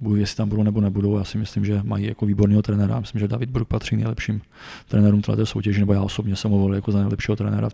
Bůh 0.01 0.18
jestli 0.18 0.36
tam 0.36 0.49
budou 0.49 0.62
nebo 0.62 0.80
nebudou. 0.80 1.18
Já 1.18 1.24
si 1.24 1.38
myslím, 1.38 1.64
že 1.64 1.80
mají 1.84 2.07
jako 2.07 2.26
výborného 2.26 2.62
trenéra. 2.62 3.01
Myslím, 3.01 3.18
že 3.18 3.28
David 3.28 3.51
Brook 3.51 3.68
patří 3.68 3.97
nejlepším 3.97 4.40
trenérům 4.88 5.22
této 5.22 5.47
soutěži, 5.47 5.80
nebo 5.80 5.92
já 5.92 6.03
osobně 6.03 6.36
jsem 6.36 6.51
ho 6.51 6.59
volil 6.59 6.74
jako 6.74 6.92
za 6.92 6.99
nejlepšího 6.99 7.36
trenéra 7.36 7.68
v 7.68 7.72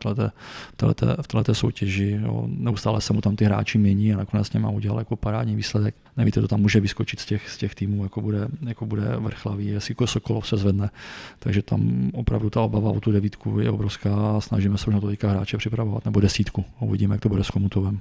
této, 0.76 1.06
v 1.22 1.28
této 1.28 1.54
soutěži. 1.54 2.20
Jo. 2.22 2.44
Neustále 2.46 3.00
se 3.00 3.12
mu 3.12 3.20
tam 3.20 3.36
ty 3.36 3.44
hráči 3.44 3.78
mění 3.78 4.14
a 4.14 4.16
nakonec 4.16 4.46
s 4.46 4.52
něma 4.52 4.70
udělal 4.70 4.98
jako 4.98 5.16
parádní 5.16 5.56
výsledek. 5.56 5.94
Nevíte, 6.16 6.40
to 6.40 6.48
tam 6.48 6.60
může 6.60 6.80
vyskočit 6.80 7.20
z 7.20 7.26
těch, 7.26 7.50
z 7.50 7.58
těch 7.58 7.74
týmů, 7.74 8.02
jako 8.02 8.20
bude, 8.20 8.48
jako 8.66 8.86
bude 8.86 9.16
vrchlavý, 9.16 9.66
jestli 9.66 9.92
jako 9.92 10.06
Sokolov 10.06 10.48
se 10.48 10.56
zvedne. 10.56 10.90
Takže 11.38 11.62
tam 11.62 12.10
opravdu 12.14 12.50
ta 12.50 12.60
obava 12.60 12.90
o 12.90 13.00
tu 13.00 13.12
devítku 13.12 13.60
je 13.60 13.70
obrovská 13.70 14.36
a 14.36 14.40
snažíme 14.40 14.78
se 14.78 14.90
na 14.90 15.00
to 15.00 15.10
hráče 15.22 15.56
připravovat, 15.56 16.04
nebo 16.04 16.20
desítku. 16.20 16.64
Uvidíme, 16.80 17.14
jak 17.14 17.22
to 17.22 17.28
bude 17.28 17.44
s 17.44 17.50
Komutovem. 17.50 18.00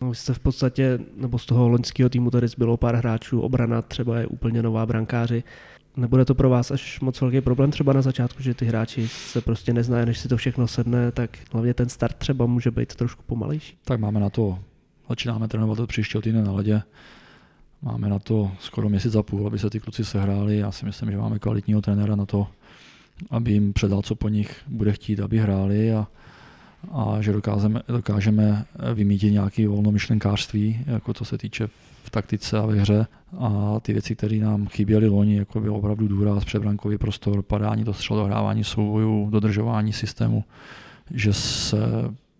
No, 0.00 0.14
jste 0.14 0.34
v 0.34 0.38
podstatě, 0.38 0.98
nebo 1.16 1.38
z 1.38 1.46
toho 1.46 1.68
loňského 1.68 2.08
týmu 2.08 2.30
tady 2.30 2.48
zbylo 2.48 2.76
pár 2.76 2.94
hráčů, 2.94 3.40
obrana 3.40 3.82
třeba 3.82 4.18
je 4.18 4.26
úplně 4.26 4.62
nová 4.62 4.86
brankáři. 4.86 5.44
Nebude 5.96 6.24
to 6.24 6.34
pro 6.34 6.50
vás 6.50 6.70
až 6.70 7.00
moc 7.00 7.20
velký 7.20 7.40
problém 7.40 7.70
třeba 7.70 7.92
na 7.92 8.02
začátku, 8.02 8.42
že 8.42 8.54
ty 8.54 8.64
hráči 8.64 9.08
se 9.08 9.40
prostě 9.40 9.72
neznají, 9.72 10.06
než 10.06 10.18
si 10.18 10.28
to 10.28 10.36
všechno 10.36 10.68
sedne, 10.68 11.12
tak 11.12 11.38
hlavně 11.52 11.74
ten 11.74 11.88
start 11.88 12.16
třeba 12.16 12.46
může 12.46 12.70
být 12.70 12.94
trošku 12.94 13.22
pomalejší. 13.26 13.76
Tak 13.84 14.00
máme 14.00 14.20
na 14.20 14.30
to, 14.30 14.58
začínáme 15.08 15.48
trénovat 15.48 15.78
od 15.78 15.86
příštího 15.86 16.22
týdne 16.22 16.42
na 16.42 16.52
ledě. 16.52 16.82
Máme 17.82 18.08
na 18.08 18.18
to 18.18 18.50
skoro 18.60 18.88
měsíc 18.88 19.14
a 19.14 19.22
půl, 19.22 19.46
aby 19.46 19.58
se 19.58 19.70
ty 19.70 19.80
kluci 19.80 20.04
sehráli. 20.04 20.58
Já 20.58 20.72
si 20.72 20.86
myslím, 20.86 21.10
že 21.10 21.16
máme 21.16 21.38
kvalitního 21.38 21.82
trenéra 21.82 22.16
na 22.16 22.26
to, 22.26 22.46
aby 23.30 23.52
jim 23.52 23.72
předal, 23.72 24.02
co 24.02 24.14
po 24.14 24.28
nich 24.28 24.62
bude 24.68 24.92
chtít, 24.92 25.20
aby 25.20 25.38
hráli 25.38 25.92
a 25.92 26.06
a 26.92 27.16
že 27.20 27.32
dokážeme, 27.32 27.82
dokážeme 27.88 28.64
vymítit 28.94 29.32
nějaké 29.32 29.68
volnomyšlenkářství, 29.68 30.80
jako 30.86 31.14
co 31.14 31.24
se 31.24 31.38
týče 31.38 31.66
v 32.04 32.10
taktice 32.10 32.58
a 32.58 32.66
ve 32.66 32.74
hře. 32.74 33.06
A 33.38 33.80
ty 33.80 33.92
věci, 33.92 34.16
které 34.16 34.36
nám 34.36 34.66
chyběly 34.66 35.08
loni, 35.08 35.36
jako 35.36 35.60
byl 35.60 35.74
opravdu 35.74 36.08
důraz, 36.08 36.44
přebrankový 36.44 36.98
prostor, 36.98 37.42
padání 37.42 37.84
do 37.84 37.94
střel, 37.94 38.16
dohrávání 38.16 38.64
soubojů, 38.64 39.30
dodržování 39.30 39.92
systému, 39.92 40.44
že 41.10 41.32
se 41.32 41.78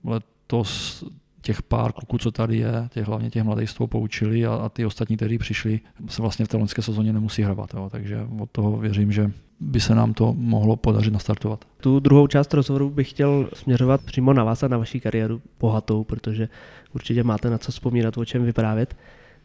letos 0.05 1.05
těch 1.43 1.63
pár 1.63 1.93
kluků, 1.93 2.19
co 2.19 2.31
tady 2.31 2.57
je, 2.57 2.73
těch, 2.89 3.07
hlavně 3.07 3.31
těch 3.31 3.43
mladých 3.43 3.71
z 3.71 3.75
toho 3.75 3.87
poučili 3.87 4.47
a, 4.47 4.55
a 4.55 4.69
ty 4.69 4.87
ostatní, 4.87 5.17
kteří 5.17 5.39
přišli, 5.39 5.81
se 6.09 6.23
vlastně 6.23 6.45
v 6.45 6.49
té 6.49 6.57
loňské 6.57 6.83
sezóně 6.83 7.13
nemusí 7.13 7.43
hrabat. 7.43 7.75
Jo. 7.75 7.89
Takže 7.93 8.27
od 8.39 8.51
toho 8.51 8.77
věřím, 8.77 9.13
že 9.13 9.31
by 9.61 9.81
se 9.81 9.95
nám 9.95 10.15
to 10.15 10.35
mohlo 10.39 10.77
podařit 10.77 11.13
nastartovat. 11.13 11.65
Tu 11.81 12.01
druhou 12.01 12.27
část 12.27 12.55
rozhovoru 12.55 12.91
bych 12.91 13.11
chtěl 13.11 13.49
směřovat 13.55 14.01
přímo 14.05 14.33
na 14.33 14.45
vás 14.45 14.63
a 14.63 14.69
na 14.69 14.79
vaší 14.79 15.01
kariéru 15.01 15.43
bohatou, 15.61 16.05
protože 16.05 16.49
určitě 16.95 17.23
máte 17.23 17.51
na 17.51 17.59
co 17.59 17.73
vzpomínat, 17.73 18.19
o 18.19 18.25
čem 18.25 18.45
vyprávět. 18.45 18.97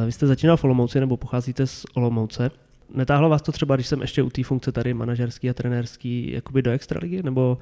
Vy 0.05 0.11
jste 0.11 0.27
začínal 0.27 0.57
v 0.57 0.63
Olomouci 0.63 0.99
nebo 0.99 1.17
pocházíte 1.17 1.67
z 1.67 1.85
Olomouce. 1.93 2.51
Netáhlo 2.93 3.29
vás 3.29 3.41
to 3.41 3.51
třeba, 3.51 3.75
když 3.75 3.87
jsem 3.87 4.01
ještě 4.01 4.23
u 4.23 4.29
té 4.29 4.43
funkce 4.43 4.71
tady 4.71 4.93
manažerský 4.93 5.49
a 5.49 5.53
trenérský, 5.53 6.31
jakoby 6.31 6.61
do 6.61 6.71
extraligy, 6.71 7.23
nebo 7.23 7.57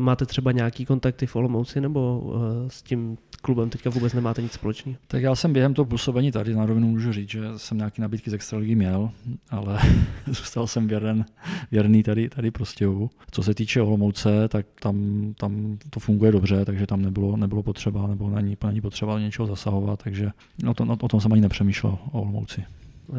máte 0.00 0.26
třeba 0.26 0.52
nějaký 0.52 0.84
kontakty 0.84 1.26
v 1.26 1.36
Olomouci, 1.36 1.80
nebo 1.80 2.32
eh, 2.34 2.70
s 2.70 2.82
tím 2.82 3.18
klubem 3.42 3.70
teďka 3.70 3.90
vůbec 3.90 4.12
nemáte 4.12 4.42
nic 4.42 4.52
společného? 4.52 4.98
Tak 5.06 5.22
já 5.22 5.34
jsem 5.34 5.52
během 5.52 5.74
toho 5.74 5.86
působení 5.86 6.32
tady 6.32 6.54
na 6.54 6.66
rovinu 6.66 6.88
můžu 6.88 7.12
říct, 7.12 7.30
že 7.30 7.40
jsem 7.56 7.78
nějaké 7.78 8.02
nabídky 8.02 8.30
z 8.30 8.34
extraligy 8.34 8.74
měl, 8.74 9.10
ale 9.50 9.78
zůstal 10.26 10.66
jsem 10.66 10.88
věrný, 10.88 11.24
věrný 11.70 12.02
tady, 12.02 12.28
tady 12.28 12.50
prostě. 12.50 12.86
Co 13.30 13.42
se 13.42 13.54
týče 13.54 13.82
Olomouce, 13.82 14.48
tak 14.48 14.66
tam, 14.80 15.26
tam 15.38 15.78
to 15.90 16.00
funguje 16.00 16.32
dobře, 16.32 16.64
takže 16.64 16.86
tam 16.86 17.02
nebylo, 17.02 17.36
nebylo 17.36 17.62
potřeba, 17.62 18.06
nebo 18.06 18.30
není, 18.30 18.56
není 18.64 18.80
potřeba 18.80 19.20
něčeho 19.20 19.46
zasahovat, 19.46 20.02
takže 20.04 20.30
o 20.68 20.74
tom, 20.74 20.90
o 20.90 21.08
tom 21.08 21.20
jsem 21.20 21.32
ani 21.32 21.42
nepřemýšlel 21.42 21.98
o 22.12 22.22
Olomouci. 22.22 22.64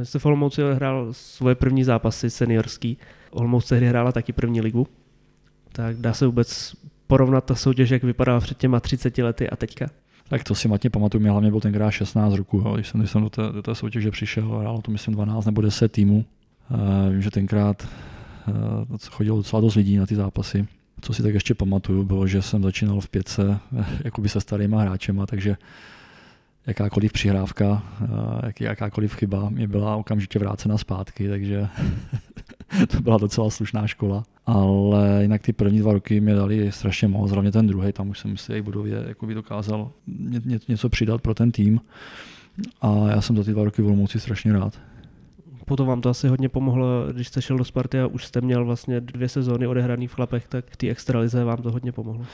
Jste 0.03 0.19
v 0.19 0.25
Olomouci 0.25 0.61
hrál 0.73 1.07
svoje 1.11 1.55
první 1.55 1.83
zápasy 1.83 2.29
seniorský. 2.29 2.97
Olomouc 3.31 3.67
tehdy 3.67 3.87
hrála 3.87 4.11
taky 4.11 4.33
první 4.33 4.61
ligu. 4.61 4.87
Tak 5.71 5.97
dá 5.97 6.13
se 6.13 6.25
vůbec 6.25 6.75
porovnat 7.07 7.45
ta 7.45 7.55
soutěž, 7.55 7.89
jak 7.89 8.03
vypadala 8.03 8.39
před 8.39 8.57
těma 8.57 8.79
30 8.79 9.17
lety 9.17 9.49
a 9.49 9.55
teďka? 9.55 9.85
Tak 10.29 10.43
to 10.43 10.55
si 10.55 10.67
matně 10.67 10.89
pamatuju, 10.89 11.21
mě 11.21 11.31
hlavně 11.31 11.49
byl 11.49 11.59
tenkrát 11.59 11.91
16 11.91 12.33
roku, 12.33 12.59
když 12.75 12.87
jsem, 12.87 12.99
když 13.01 13.11
jsem 13.11 13.21
do, 13.21 13.29
té, 13.29 13.41
do 13.51 13.61
té 13.61 13.75
soutěže 13.75 14.11
přišel, 14.11 14.57
hrálo 14.57 14.81
to 14.81 14.91
myslím 14.91 15.13
12 15.13 15.45
nebo 15.45 15.61
10 15.61 15.91
týmů. 15.91 16.25
Uh, 16.69 17.11
vím, 17.11 17.21
že 17.21 17.31
tenkrát 17.31 17.87
uh, 18.89 18.97
chodilo 19.09 19.37
docela 19.37 19.61
dost 19.61 19.75
lidí 19.75 19.97
na 19.97 20.05
ty 20.05 20.15
zápasy. 20.15 20.67
Co 21.01 21.13
si 21.13 21.23
tak 21.23 21.33
ještě 21.33 21.53
pamatuju, 21.53 22.03
bylo, 22.03 22.27
že 22.27 22.41
jsem 22.41 22.63
začínal 22.63 23.01
v 23.01 23.09
pětce 23.09 23.59
jakoby 24.05 24.29
se 24.29 24.41
starýma 24.41 24.81
hráčema, 24.81 25.25
takže 25.25 25.57
jakákoliv 26.67 27.13
přihrávka, 27.13 27.83
jakákoliv 28.59 29.15
chyba 29.15 29.49
mě 29.49 29.67
byla 29.67 29.95
okamžitě 29.95 30.39
vrácena 30.39 30.77
zpátky, 30.77 31.29
takže 31.29 31.67
to 32.87 33.01
byla 33.01 33.17
docela 33.17 33.49
slušná 33.49 33.87
škola. 33.87 34.23
Ale 34.45 35.19
jinak 35.21 35.41
ty 35.41 35.53
první 35.53 35.79
dva 35.79 35.93
roky 35.93 36.21
mě 36.21 36.35
dali 36.35 36.71
strašně 36.71 37.07
moc, 37.07 37.31
hlavně 37.31 37.51
ten 37.51 37.67
druhý, 37.67 37.93
tam 37.93 38.09
už 38.09 38.19
jsem 38.19 38.37
si 38.37 38.53
jak 38.53 38.63
budově 38.63 39.03
jakoby 39.07 39.33
dokázal 39.33 39.91
ně, 40.45 40.59
něco 40.67 40.89
přidat 40.89 41.21
pro 41.21 41.33
ten 41.33 41.51
tým. 41.51 41.81
A 42.81 43.07
já 43.09 43.21
jsem 43.21 43.37
za 43.37 43.43
ty 43.43 43.51
dva 43.51 43.63
roky 43.63 43.81
v 43.81 43.85
Olomouci 43.85 44.19
strašně 44.19 44.53
rád. 44.53 44.79
Potom 45.65 45.87
vám 45.87 46.01
to 46.01 46.09
asi 46.09 46.27
hodně 46.27 46.49
pomohlo, 46.49 47.07
když 47.11 47.27
jste 47.27 47.41
šel 47.41 47.57
do 47.57 47.65
Sparty 47.65 47.99
a 47.99 48.07
už 48.07 48.25
jste 48.25 48.41
měl 48.41 48.65
vlastně 48.65 49.01
dvě 49.01 49.29
sezóny 49.29 49.67
odehraný 49.67 50.07
v 50.07 50.13
chlapech, 50.13 50.47
tak 50.47 50.75
té 50.75 50.89
extralize 50.89 51.43
vám 51.43 51.57
to 51.57 51.71
hodně 51.71 51.91
pomohlo. 51.91 52.25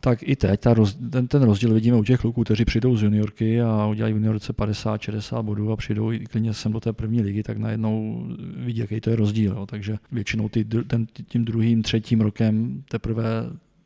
Tak 0.00 0.22
i 0.22 0.36
teď 0.36 0.60
ta 0.60 0.74
roz, 0.74 0.98
ten, 1.10 1.28
ten 1.28 1.42
rozdíl 1.42 1.74
vidíme 1.74 1.96
u 1.96 2.04
těch 2.04 2.20
kluků, 2.20 2.44
kteří 2.44 2.64
přijdou 2.64 2.96
z 2.96 3.02
juniorky 3.02 3.62
a 3.62 3.86
udělají 3.86 4.14
v 4.14 4.16
juniorce 4.16 4.52
50-60 4.52 5.42
bodů 5.42 5.72
a 5.72 5.76
přijdou 5.76 6.12
i 6.12 6.26
klidně 6.26 6.54
sem 6.54 6.72
do 6.72 6.80
té 6.80 6.92
první 6.92 7.22
ligy, 7.22 7.42
tak 7.42 7.58
najednou 7.58 8.26
vidí, 8.56 8.80
jaký 8.80 9.00
to 9.00 9.10
je 9.10 9.16
rozdíl. 9.16 9.52
Jo. 9.52 9.66
Takže 9.66 9.98
většinou 10.12 10.48
ty, 10.48 10.64
ten, 10.64 11.06
tím 11.06 11.44
druhým, 11.44 11.82
třetím 11.82 12.20
rokem 12.20 12.82
teprve 12.88 13.24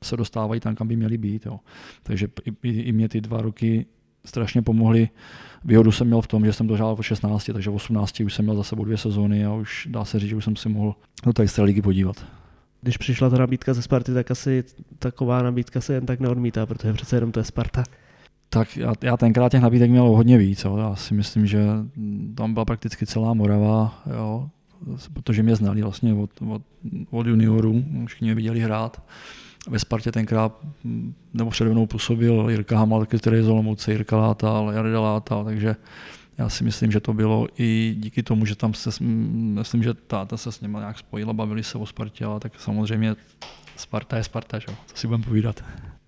se 0.05 0.17
dostávají 0.17 0.61
tam, 0.61 0.75
kam 0.75 0.89
by 0.89 0.97
měli 0.97 1.19
být. 1.19 1.47
Jo. 1.47 1.61
Takže 2.03 2.29
i, 2.63 2.69
i 2.69 2.93
mě 2.93 3.09
ty 3.09 3.21
dva 3.21 3.43
roky 3.43 3.87
strašně 4.25 4.63
pomohly. 4.63 5.09
Výhodu 5.65 5.93
jsem 5.93 6.07
měl 6.07 6.21
v 6.21 6.27
tom, 6.27 6.45
že 6.45 6.53
jsem 6.53 6.67
dožál 6.67 6.97
v 6.97 7.07
16, 7.07 7.51
takže 7.53 7.71
v 7.71 7.75
18 7.75 8.21
už 8.21 8.35
jsem 8.35 8.45
měl 8.45 8.57
za 8.57 8.63
sebou 8.63 8.85
dvě 8.85 8.97
sezóny 8.97 9.45
a 9.45 9.55
už 9.55 9.89
dá 9.91 10.05
se 10.05 10.19
říct, 10.19 10.31
že 10.31 10.37
už 10.37 10.45
jsem 10.45 10.57
si 10.57 10.69
mohl 10.69 10.95
do 11.25 11.33
té 11.33 11.63
ligy 11.63 11.83
podívat 11.83 12.27
když 12.87 12.97
přišla 12.97 13.31
ta 13.31 13.39
nabídka 13.39 13.75
ze 13.75 13.83
Sparty, 13.83 14.15
tak 14.15 14.31
asi 14.31 14.65
taková 14.99 15.43
nabídka 15.43 15.81
se 15.81 15.95
jen 15.95 16.07
tak 16.07 16.21
neodmítá, 16.21 16.67
protože 16.67 16.93
přece 16.93 17.17
jenom 17.17 17.33
to 17.33 17.41
je 17.41 17.45
Sparta. 17.45 17.85
Tak 18.49 18.77
já, 18.77 18.93
já 19.03 19.17
tenkrát 19.17 19.53
těch 19.53 19.61
nabídek 19.61 19.91
měl 19.91 20.05
hodně 20.05 20.39
víc. 20.39 20.65
Jo. 20.65 20.77
Já 20.77 20.95
si 20.95 21.15
myslím, 21.15 21.47
že 21.47 21.67
tam 22.35 22.55
byla 22.55 22.65
prakticky 22.65 23.07
celá 23.07 23.35
Morava, 23.35 24.03
jo, 24.11 24.49
protože 25.13 25.43
mě 25.43 25.57
znali 25.57 25.83
vlastně 25.83 26.15
od, 26.15 26.31
od, 26.49 26.63
od 27.11 27.27
juniorů, 27.27 27.85
už 28.05 28.21
mě 28.21 28.35
viděli 28.35 28.61
hrát. 28.61 29.03
Ve 29.69 29.79
Spartě 29.79 30.13
tenkrát, 30.13 30.59
nebo 31.35 31.51
přede 31.51 31.71
mnou 31.71 31.87
působil 31.87 32.47
Jirka 32.51 32.79
Hamal, 32.79 33.07
který 33.07 33.37
je 33.37 33.43
z 33.43 33.49
Olomouce, 33.49 33.93
Jirka 33.93 34.17
Látal, 34.17 34.73
Jarda 34.73 35.01
Látal, 35.01 35.45
takže 35.45 35.77
já 36.39 36.49
si 36.49 36.65
myslím, 36.65 36.93
že 36.93 37.01
to 37.01 37.13
bylo 37.13 37.47
i 37.59 37.97
díky 37.99 38.23
tomu, 38.23 38.47
že 38.47 38.57
tam 38.57 38.75
se, 38.75 38.91
myslím, 39.01 39.83
že 39.83 39.95
táta 39.95 40.37
se 40.37 40.53
s 40.53 40.61
nimi 40.61 40.79
nějak 40.79 40.99
spojila, 40.99 41.33
bavili 41.33 41.63
se 41.63 41.79
o 41.79 41.87
Spartě, 41.87 42.25
ale 42.25 42.41
tak 42.41 42.61
samozřejmě 42.61 43.17
Sparta 43.77 44.17
je 44.17 44.25
Sparta, 44.25 44.59
že? 44.59 44.67
co 44.87 44.97
si 44.97 45.07
budeme 45.07 45.25
povídat. 45.25 45.65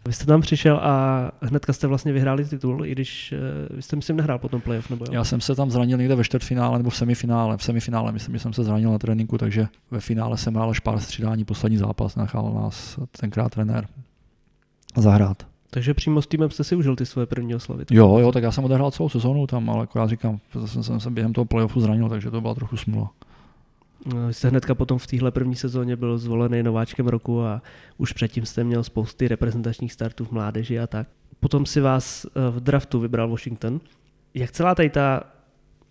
Vy 0.07 0.13
jste 0.13 0.27
tam 0.27 0.41
přišel 0.41 0.77
a 0.77 1.31
hnedka 1.41 1.73
jste 1.73 1.87
vlastně 1.87 2.13
vyhráli 2.13 2.45
titul, 2.45 2.87
i 2.87 2.93
když 2.93 3.35
uh, 3.71 3.77
vy 3.77 3.83
jste 3.83 3.97
myslím 3.97 4.17
nehrál 4.17 4.39
potom 4.39 4.61
playoff, 4.61 4.91
nebo 4.91 5.05
jo? 5.09 5.15
Já 5.15 5.25
jsem 5.25 5.41
se 5.41 5.55
tam 5.55 5.71
zranil 5.71 5.99
někde 5.99 6.15
ve 6.15 6.25
čtvrtfinále 6.25 6.79
nebo 6.79 6.91
v 6.91 6.97
semifinále. 6.97 7.57
V 7.57 7.63
semifinále 7.63 8.13
myslím, 8.13 8.35
že 8.35 8.39
jsem 8.39 8.53
se 8.53 8.65
zranil 8.65 8.91
na 8.91 8.99
tréninku, 8.99 9.39
takže 9.39 9.67
ve 9.91 10.01
finále 10.01 10.39
jsem 10.39 10.55
hrál 10.55 10.71
až 10.71 10.81
pár 10.81 11.01
střídání, 11.01 11.45
poslední 11.45 11.79
zápas 11.79 12.17
nechal 12.17 12.53
nás 12.63 12.99
tenkrát 13.21 13.49
trenér 13.49 13.89
zahrát. 14.97 15.47
Takže 15.71 15.95
přímo 15.95 16.23
s 16.23 16.27
týmem 16.27 16.51
jste 16.51 16.65
si 16.65 16.77
užil 16.77 16.97
ty 16.97 17.07
svoje 17.07 17.27
první 17.27 17.55
oslavy? 17.55 17.85
Jo, 17.91 18.19
jo, 18.19 18.33
tak 18.33 18.43
já 18.43 18.53
jsem 18.53 18.65
odehrál 18.65 18.91
celou 18.91 19.09
sezónu 19.09 19.47
tam, 19.47 19.71
ale 19.71 19.83
akorát 19.83 20.07
říkám, 20.07 20.39
jsem, 20.67 20.83
jsem 20.83 21.01
se 21.01 21.11
během 21.11 21.33
toho 21.33 21.45
playoffu 21.45 21.81
zranil, 21.81 22.09
takže 22.09 22.31
to 22.31 22.41
byla 22.41 22.55
trochu 22.55 22.77
smula. 22.77 23.11
No, 24.07 24.27
vy 24.27 24.35
jste 24.35 24.49
hnedka 24.49 24.75
potom 24.75 24.99
v 24.99 25.07
téhle 25.07 25.31
první 25.31 25.57
sezóně 25.57 25.97
byl 25.97 26.19
zvolený 26.19 26.63
nováčkem 26.63 27.09
roku 27.09 27.43
a 27.43 27.63
už 27.99 28.13
předtím 28.13 28.47
jste 28.47 28.65
měl 28.65 28.85
spousty 28.85 29.29
reprezentačních 29.29 29.93
startů 29.93 30.25
v 30.25 30.31
mládeži 30.31 30.79
a 30.79 30.87
tak. 30.87 31.09
Potom 31.41 31.67
si 31.67 31.81
vás 31.81 32.25
eh, 32.25 32.51
v 32.51 32.61
draftu 32.61 33.01
vybral 33.01 33.29
Washington. 33.29 33.81
Jak 34.35 34.51
celá 34.51 34.75
tady 34.75 34.91
ta 34.91 35.23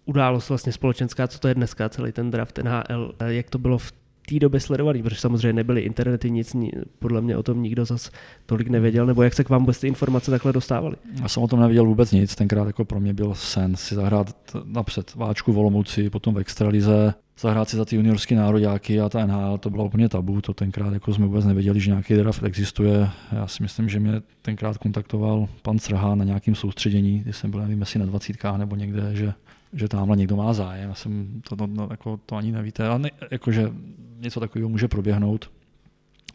událost 0.05 0.49
vlastně 0.49 0.71
společenská, 0.71 1.27
co 1.27 1.39
to 1.39 1.47
je 1.47 1.55
dneska, 1.55 1.89
celý 1.89 2.11
ten 2.11 2.31
draft 2.31 2.57
NHL, 2.57 3.13
eh, 3.19 3.33
jak 3.33 3.49
to 3.49 3.57
bylo 3.57 3.77
v 3.77 3.91
té 4.29 4.39
době 4.39 4.59
sledovaný, 4.59 5.03
protože 5.03 5.21
samozřejmě 5.21 5.53
nebyly 5.53 5.81
internety, 5.81 6.31
nic, 6.31 6.55
podle 6.99 7.21
mě 7.21 7.37
o 7.37 7.43
tom 7.43 7.63
nikdo 7.63 7.85
zas 7.85 8.11
tolik 8.45 8.67
nevěděl, 8.67 9.05
nebo 9.05 9.23
jak 9.23 9.33
se 9.33 9.43
k 9.43 9.49
vám 9.49 9.61
vůbec 9.61 9.79
ty 9.79 9.87
informace 9.87 10.31
takhle 10.31 10.53
dostávaly? 10.53 10.95
Já 11.21 11.27
jsem 11.27 11.43
o 11.43 11.47
tom 11.47 11.59
nevěděl 11.59 11.85
vůbec 11.85 12.11
nic, 12.11 12.35
tenkrát 12.35 12.67
jako 12.67 12.85
pro 12.85 12.99
mě 12.99 13.13
byl 13.13 13.35
sen 13.35 13.75
si 13.75 13.95
zahrát 13.95 14.35
napřed 14.65 15.15
Váčku 15.15 15.53
v 15.53 15.57
Olomouci, 15.57 16.09
potom 16.09 16.33
v 16.33 16.39
Extralize, 16.39 17.13
zahrát 17.39 17.69
si 17.69 17.77
za 17.77 17.85
ty 17.85 17.95
juniorské 17.95 18.35
nároďáky 18.35 18.99
a 18.99 19.09
ta 19.09 19.25
NHL, 19.25 19.57
to 19.57 19.69
bylo 19.69 19.85
úplně 19.85 20.09
tabu, 20.09 20.41
to 20.41 20.53
tenkrát 20.53 20.93
jako 20.93 21.13
jsme 21.13 21.25
vůbec 21.25 21.45
nevěděli, 21.45 21.79
že 21.79 21.89
nějaký 21.89 22.13
draft 22.13 22.43
existuje. 22.43 23.09
Já 23.31 23.47
si 23.47 23.63
myslím, 23.63 23.89
že 23.89 23.99
mě 23.99 24.21
tenkrát 24.41 24.77
kontaktoval 24.77 25.47
pan 25.61 25.79
Crhá 25.79 26.15
na 26.15 26.23
nějakém 26.23 26.55
soustředění, 26.55 27.19
kdy 27.19 27.33
jsem 27.33 27.51
byl, 27.51 27.59
nevím, 27.59 27.79
jestli 27.79 27.99
na 27.99 28.05
dvacítkách 28.05 28.57
nebo 28.57 28.75
někde, 28.75 29.15
že 29.15 29.33
že 29.73 29.87
tamhle 29.87 30.17
někdo 30.17 30.35
má 30.35 30.53
zájem. 30.53 30.89
Já 30.89 30.95
jsem 30.95 31.41
to, 31.49 31.55
to, 31.55 31.67
to, 31.67 31.87
jako, 31.91 32.19
to 32.25 32.35
ani 32.35 32.51
nevíte, 32.51 32.87
ale 32.87 32.99
ne, 32.99 33.11
jako, 33.31 33.51
že 33.51 33.71
něco 34.19 34.39
takového 34.39 34.69
může 34.69 34.87
proběhnout. 34.87 35.51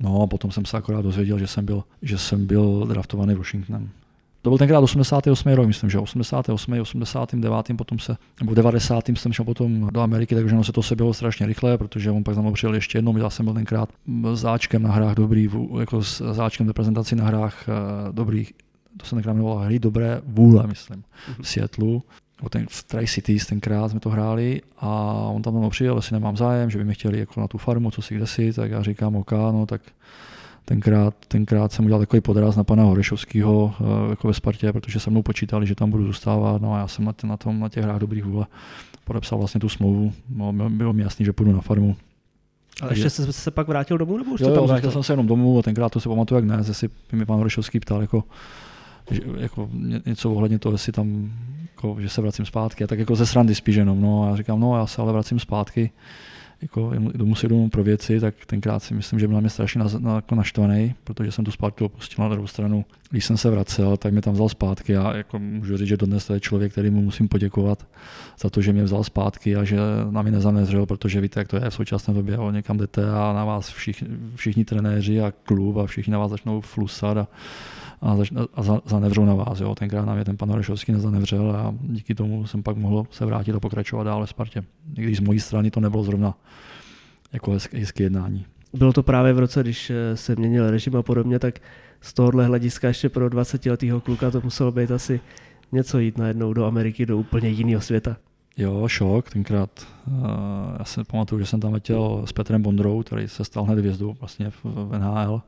No 0.01 0.23
a 0.23 0.27
potom 0.27 0.51
jsem 0.51 0.65
se 0.65 0.77
akorát 0.77 1.03
dozvěděl, 1.03 1.39
že 1.39 1.47
jsem 1.47 1.65
byl, 1.65 1.85
že 2.03 2.19
jsem 2.19 2.47
byl 2.47 2.87
draftovaný 2.87 3.35
Washingtonem. 3.35 3.91
To 4.43 4.51
byl 4.51 4.59
tenkrát 4.59 4.79
88. 4.79 5.53
rok, 5.53 5.67
myslím, 5.67 5.91
že 5.91 5.99
88. 5.99 6.81
89. 6.81 7.67
potom 7.77 7.99
se, 7.99 8.17
nebo 8.41 8.55
90. 8.55 9.09
jsem 9.09 9.33
šel 9.33 9.45
potom 9.45 9.89
do 9.93 10.01
Ameriky, 10.01 10.35
takže 10.35 10.55
ono 10.55 10.65
se 10.65 10.73
to 10.73 10.83
se 10.83 10.97
bylo 10.97 11.15
strašně 11.15 11.47
rychle, 11.47 11.79
protože 11.79 12.11
on 12.11 12.25
pak 12.25 12.35
za 12.35 12.41
mnou 12.41 12.53
přijel 12.53 12.75
ještě 12.75 12.99
jednou, 12.99 13.17
já 13.17 13.31
jsem 13.31 13.45
byl 13.45 13.55
tenkrát 13.55 13.89
záčkem 14.33 14.83
na 14.83 14.93
hrách 14.93 15.15
dobrý, 15.15 15.49
jako 15.81 16.03
s 16.03 16.33
záčkem 16.35 16.69
reprezentaci 16.69 17.17
na 17.17 17.25
hrách 17.25 17.69
eh, 17.69 18.13
dobrých, 18.13 18.53
to 18.97 19.07
se 19.07 19.15
tenkrát 19.15 19.33
jmenovalo 19.33 19.59
hry 19.59 19.79
dobré 19.79 20.21
vůle, 20.27 20.67
myslím, 20.67 21.05
v 21.43 21.49
Seattleu 21.49 22.03
ten, 22.49 22.67
v 22.71 22.83
Tri 22.83 23.07
Cities 23.07 23.47
tenkrát 23.47 23.89
jsme 23.89 24.01
to 24.01 24.11
hráli 24.11 24.63
a 24.79 24.89
on 25.35 25.43
tam 25.43 25.55
mnou 25.55 25.71
přijel, 25.71 25.97
jestli 25.97 26.15
nemám 26.15 26.37
zájem, 26.37 26.71
že 26.71 26.79
by 26.79 26.85
mě 26.85 26.95
chtěli 26.95 27.19
jako 27.19 27.41
na 27.41 27.49
tu 27.49 27.59
farmu, 27.59 27.91
co 27.91 28.03
si 28.03 28.15
kde 28.15 28.27
si, 28.27 28.53
tak 28.53 28.71
já 28.71 28.83
říkám, 28.83 29.17
OK, 29.17 29.31
no 29.33 29.67
tak 29.67 29.81
tenkrát, 30.65 31.15
tenkrát 31.29 31.73
jsem 31.73 31.85
udělal 31.85 32.01
takový 32.01 32.21
podraz 32.21 32.57
na 32.57 32.65
pana 32.65 32.83
Horešovského 32.83 33.75
eh, 33.81 34.11
jako 34.11 34.29
ve 34.29 34.35
Spartě, 34.35 34.73
protože 34.73 35.01
se 35.01 35.11
mnou 35.11 35.23
počítali, 35.23 35.67
že 35.67 35.75
tam 35.75 35.91
budu 35.91 36.07
zůstávat, 36.07 36.63
no 36.63 36.75
a 36.75 36.79
já 36.79 36.89
jsem 36.89 37.05
na, 37.05 37.15
na, 37.25 37.37
tom, 37.37 37.61
na 37.61 37.69
těch 37.69 37.85
hrách 37.85 37.99
dobrých 37.99 38.25
vůle 38.25 38.47
podepsal 39.05 39.39
vlastně 39.39 39.61
tu 39.61 39.69
smlouvu, 39.69 40.13
no, 40.37 40.53
bylo 40.53 40.93
mi 40.93 41.03
jasný, 41.03 41.25
že 41.25 41.33
půjdu 41.33 41.53
na 41.53 41.61
farmu. 41.61 41.97
Ale 42.83 42.93
ještě 42.93 43.11
jste 43.11 43.33
se 43.33 43.51
pak 43.51 43.69
vrátil 43.69 43.99
domů? 43.99 44.19
Nebo 44.19 44.31
už 44.31 44.41
jo, 44.41 44.55
tam 44.55 44.67
vrátil 44.67 44.91
jsem 44.91 45.03
se 45.03 45.13
jenom 45.13 45.27
domů 45.27 45.59
a 45.59 45.63
tenkrát 45.63 45.93
to 45.93 46.01
se 46.01 46.09
pamatuju 46.09 46.37
jak 46.37 46.45
ne, 46.45 46.65
si 46.65 46.91
mi 47.13 47.27
pan 47.27 47.37
Horešovský 47.37 47.81
ptal, 47.81 48.01
jako, 48.01 48.25
že, 49.11 49.21
jako 49.37 49.71
něco 50.07 50.31
ohledně 50.33 50.59
toho, 50.59 50.75
jestli 50.75 50.93
tam 50.93 51.33
jako, 51.83 52.01
že 52.01 52.09
se 52.09 52.21
vracím 52.21 52.45
zpátky. 52.45 52.85
A 52.85 52.87
tak 52.87 52.99
jako 52.99 53.17
ze 53.17 53.27
srandy 53.27 53.55
spíš 53.55 53.77
jenom. 53.77 54.01
No. 54.01 54.25
A 54.25 54.29
já 54.29 54.37
říkám, 54.37 54.61
no 54.61 54.77
já 54.77 54.87
se 54.87 55.03
ale 55.03 55.13
vracím 55.13 55.39
zpátky. 55.39 55.91
Jako 56.63 56.93
domů 57.15 57.35
si 57.35 57.49
domů 57.49 57.69
pro 57.69 57.85
věci, 57.85 58.21
tak 58.21 58.35
tenkrát 58.47 58.83
si 58.83 58.95
myslím, 58.95 59.19
že 59.19 59.27
byl 59.27 59.35
na 59.35 59.41
mě 59.41 59.51
strašně 59.51 59.79
na, 59.79 59.87
na, 59.99 60.15
jako 60.15 60.35
naštvaný, 60.35 60.95
protože 61.05 61.33
jsem 61.33 61.45
tu 61.45 61.51
zpátky 61.51 61.85
opustil 61.85 62.25
na 62.25 62.29
druhou 62.29 62.47
stranu. 62.47 62.85
Když 63.11 63.25
jsem 63.25 63.37
se 63.37 63.51
vracel, 63.51 63.97
tak 63.97 64.13
mě 64.13 64.23
tam 64.23 64.35
vzal 64.35 64.49
zpátky 64.49 64.97
a 64.97 65.17
jako 65.17 65.39
můžu 65.39 65.77
říct, 65.77 65.89
že 65.89 65.97
dodnes 65.97 66.27
to 66.27 66.35
je 66.35 66.41
člověk, 66.41 66.73
který 66.73 66.91
mu 66.91 67.03
musím 67.03 67.29
poděkovat 67.29 67.87
za 68.41 68.51
to, 68.51 68.63
že 68.63 68.73
mě 68.73 68.85
vzal 68.85 69.05
zpátky 69.05 69.57
a 69.57 69.65
že 69.65 69.77
na 70.11 70.23
mě 70.23 70.33
nezanezřel, 70.33 70.87
protože 70.87 71.21
víte, 71.21 71.41
jak 71.41 71.49
to 71.49 71.57
je 71.57 71.71
v 71.71 71.75
současné 71.75 72.15
době, 72.15 72.39
o 72.39 72.51
někam 72.51 72.79
jdete 72.79 73.11
a 73.11 73.33
na 73.33 73.45
vás 73.45 73.71
všichni, 73.71 74.09
všichni 74.35 74.65
trenéři 74.65 75.21
a 75.21 75.33
klub 75.43 75.77
a 75.77 75.87
všichni 75.87 76.13
na 76.13 76.19
vás 76.19 76.31
začnou 76.31 76.61
flusat 76.61 77.17
a 77.17 77.27
a, 78.03 78.17
zač, 78.17 78.33
a 78.55 78.63
za, 78.63 78.81
zanevřou 78.87 79.25
na 79.25 79.35
vás. 79.35 79.61
Jo. 79.61 79.75
Tenkrát 79.75 80.05
na 80.05 80.15
mě 80.15 80.25
ten 80.25 80.37
pan 80.37 80.51
Orešovský 80.51 80.93
nezanevřel 80.93 81.51
a 81.51 81.75
díky 81.83 82.15
tomu 82.15 82.47
jsem 82.47 82.63
pak 82.63 82.77
mohl 82.77 83.07
se 83.11 83.27
vrátit 83.27 83.55
a 83.55 83.61
pokračovat 83.61 84.05
dále 84.05 84.27
Spartě. 84.27 84.65
Když 84.85 85.17
z 85.17 85.21
mojí 85.21 85.41
strany 85.41 85.71
to 85.71 85.81
nebylo 85.81 86.05
zrovna 86.05 86.35
jako 87.33 87.51
hezké, 87.51 87.79
hezké 87.79 88.03
jednání. 88.03 88.47
Bylo 88.75 88.93
to 88.93 89.03
právě 89.03 89.33
v 89.33 89.39
roce, 89.39 89.63
když 89.63 89.91
eh, 89.91 90.17
se 90.17 90.37
měnil 90.37 90.71
režim 90.71 90.97
a 90.97 91.03
podobně, 91.03 91.39
tak 91.39 91.61
z 92.01 92.15
tohohle 92.15 92.47
hlediska 92.47 92.89
ještě 92.89 93.09
pro 93.09 93.29
20-letého 93.29 94.01
kluka 94.01 94.31
to 94.31 94.41
muselo 94.45 94.73
být 94.73 94.91
asi 94.91 95.21
něco 95.73 95.99
jít 95.99 96.19
najednou 96.19 96.53
do 96.53 96.65
Ameriky, 96.65 97.07
do 97.07 97.19
úplně 97.19 97.49
jiného 97.49 97.81
světa. 97.81 98.17
Jo, 98.57 98.89
šok, 98.89 99.31
tenkrát. 99.31 99.87
Uh, 100.07 100.15
já 100.79 100.85
si 100.85 101.05
pamatuju, 101.05 101.39
že 101.39 101.47
jsem 101.47 101.61
tam 101.61 101.73
letěl 101.73 102.23
s 102.25 102.33
Petrem 102.33 102.63
Bondrou, 102.63 103.03
který 103.03 103.29
se 103.29 103.45
stal 103.45 103.65
hned 103.65 103.79
hvězdou 103.79 104.17
vlastně 104.21 104.51
v 104.51 104.99
NHL. 104.99 105.43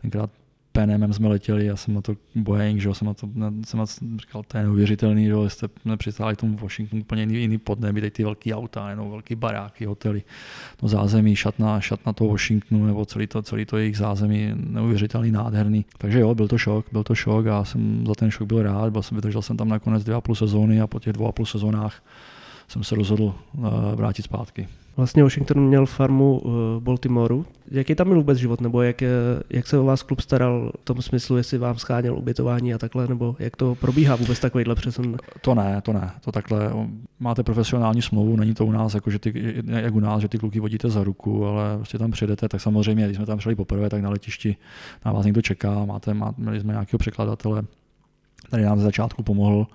Tenkrát 0.00 0.30
PNM 0.72 1.12
jsme 1.12 1.28
letěli, 1.28 1.66
já 1.66 1.76
jsem 1.76 1.94
na 1.94 2.00
to 2.00 2.14
Boeing, 2.34 2.80
že 2.80 2.94
jsem 2.94 3.06
na 3.06 3.14
to, 3.14 3.28
jsem 3.66 3.78
na 3.78 3.86
to 3.86 3.92
říkal, 4.16 4.42
to 4.48 4.56
je 4.56 4.62
neuvěřitelný, 4.62 5.26
že 5.26 5.34
jste 5.48 5.68
nepřistáli 5.84 6.36
tomu 6.36 6.56
Washington 6.56 6.98
úplně 6.98 7.22
jiný, 7.22 7.34
jiný 7.34 7.58
podnebí, 7.58 8.00
teď 8.00 8.12
ty 8.12 8.24
velký 8.24 8.54
auta, 8.54 8.90
jenom 8.90 9.10
velký 9.10 9.34
baráky, 9.34 9.84
hotely, 9.84 10.22
no 10.82 10.88
zázemí, 10.88 11.36
šatna, 11.36 11.80
šatna 11.80 12.12
toho 12.12 12.30
Washingtonu, 12.30 12.86
nebo 12.86 13.04
celý 13.04 13.26
to, 13.26 13.42
celý 13.42 13.64
to 13.64 13.76
jejich 13.76 13.96
zázemí, 13.96 14.52
neuvěřitelný, 14.54 15.30
nádherný. 15.30 15.84
Takže 15.98 16.20
jo, 16.20 16.34
byl 16.34 16.48
to 16.48 16.58
šok, 16.58 16.86
byl 16.92 17.04
to 17.04 17.14
šok 17.14 17.46
a 17.46 17.64
jsem 17.64 18.06
za 18.06 18.14
ten 18.14 18.30
šok 18.30 18.48
byl 18.48 18.62
rád, 18.62 18.92
byl 18.92 19.02
jsem, 19.02 19.16
vydržel 19.16 19.42
jsem 19.42 19.56
tam 19.56 19.68
nakonec 19.68 20.04
dvě 20.04 20.16
a 20.16 20.20
půl 20.20 20.34
sezóny 20.34 20.80
a 20.80 20.86
po 20.86 21.00
těch 21.00 21.12
dvou 21.12 21.26
a 21.28 21.32
půl 21.32 21.46
sezónách 21.46 22.02
jsem 22.68 22.84
se 22.84 22.94
rozhodl 22.94 23.24
uh, 23.24 23.64
vrátit 23.94 24.22
zpátky. 24.22 24.68
Vlastně 24.96 25.22
Washington 25.22 25.66
měl 25.66 25.86
farmu 25.86 26.42
eh, 26.44 26.48
v 26.48 26.80
Baltimoreu. 26.80 27.44
Jaký 27.70 27.94
tam 27.94 28.08
byl 28.08 28.16
vůbec 28.16 28.38
život, 28.38 28.60
nebo 28.60 28.82
jak, 28.82 29.02
jak 29.50 29.66
se 29.66 29.78
o 29.78 29.84
vás 29.84 30.02
klub 30.02 30.20
staral 30.20 30.72
v 30.80 30.84
tom 30.84 31.02
smyslu, 31.02 31.36
jestli 31.36 31.58
vám 31.58 31.78
scháněl 31.78 32.18
ubytování 32.18 32.74
a 32.74 32.78
takhle, 32.78 33.08
nebo 33.08 33.36
jak 33.38 33.56
to 33.56 33.74
probíhá 33.74 34.16
vůbec 34.16 34.40
takovýhle 34.40 34.74
přesun? 34.74 35.16
To 35.40 35.54
ne, 35.54 35.80
to 35.82 35.92
ne, 35.92 36.10
to 36.20 36.32
takhle. 36.32 36.72
Máte 37.20 37.42
profesionální 37.42 38.02
smlouvu, 38.02 38.36
není 38.36 38.54
to 38.54 38.66
u 38.66 38.72
nás, 38.72 38.94
jako 38.94 39.10
že 39.10 39.18
ty, 39.18 39.54
jak 39.66 39.94
u 39.94 40.00
nás, 40.00 40.22
že 40.22 40.28
ty 40.28 40.38
kluky 40.38 40.60
vodíte 40.60 40.90
za 40.90 41.04
ruku, 41.04 41.46
ale 41.46 41.76
prostě 41.76 41.98
tam 41.98 42.10
přijedete, 42.10 42.48
tak 42.48 42.60
samozřejmě, 42.60 43.04
když 43.04 43.16
jsme 43.16 43.26
tam 43.26 43.40
šli 43.40 43.54
poprvé, 43.54 43.90
tak 43.90 44.02
na 44.02 44.10
letišti 44.10 44.56
na 45.04 45.12
vás 45.12 45.24
někdo 45.24 45.42
čeká, 45.42 45.84
máte, 45.84 46.14
má, 46.14 46.34
měli 46.38 46.60
jsme 46.60 46.72
nějakého 46.72 46.98
překladatele, 46.98 47.62
který 48.46 48.62
nám 48.62 48.78
ze 48.78 48.84
začátku 48.84 49.22
pomohl 49.22 49.66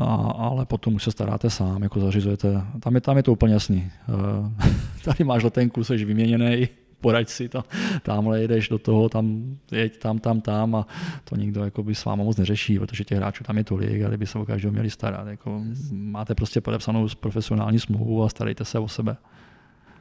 a, 0.00 0.32
ale 0.38 0.66
potom 0.66 0.94
už 0.94 1.04
se 1.04 1.10
staráte 1.10 1.50
sám, 1.50 1.82
jako 1.82 2.00
zařizujete. 2.00 2.62
Tam 2.80 2.94
je, 2.94 3.00
tam 3.00 3.16
je 3.16 3.22
to 3.22 3.32
úplně 3.32 3.54
jasný. 3.54 3.90
Uh, 4.08 4.52
tady 5.04 5.24
máš 5.24 5.42
letenku, 5.42 5.84
jsi 5.84 6.04
vyměněný, 6.04 6.68
poraď 7.00 7.28
si 7.28 7.48
tam, 7.48 7.62
tamhle 8.02 8.40
jedeš 8.40 8.68
do 8.68 8.78
toho, 8.78 9.08
tam 9.08 9.56
jeď 9.72 9.98
tam, 9.98 10.18
tam, 10.18 10.40
tam 10.40 10.74
a 10.74 10.86
to 11.24 11.36
nikdo 11.36 11.64
jako 11.64 11.82
by 11.82 11.94
s 11.94 12.04
váma 12.04 12.24
moc 12.24 12.36
neřeší, 12.36 12.78
protože 12.78 13.04
těch 13.04 13.18
hráčů 13.18 13.44
tam 13.44 13.58
je 13.58 13.64
tolik 13.64 14.02
a 14.02 14.08
kdyby 14.08 14.26
se 14.26 14.38
o 14.38 14.46
každého 14.46 14.72
měli 14.72 14.90
starat. 14.90 15.26
Jako, 15.26 15.62
máte 15.92 16.34
prostě 16.34 16.60
podepsanou 16.60 17.08
profesionální 17.20 17.78
smlouvu 17.78 18.24
a 18.24 18.28
starejte 18.28 18.64
se 18.64 18.78
o 18.78 18.88
sebe. 18.88 19.16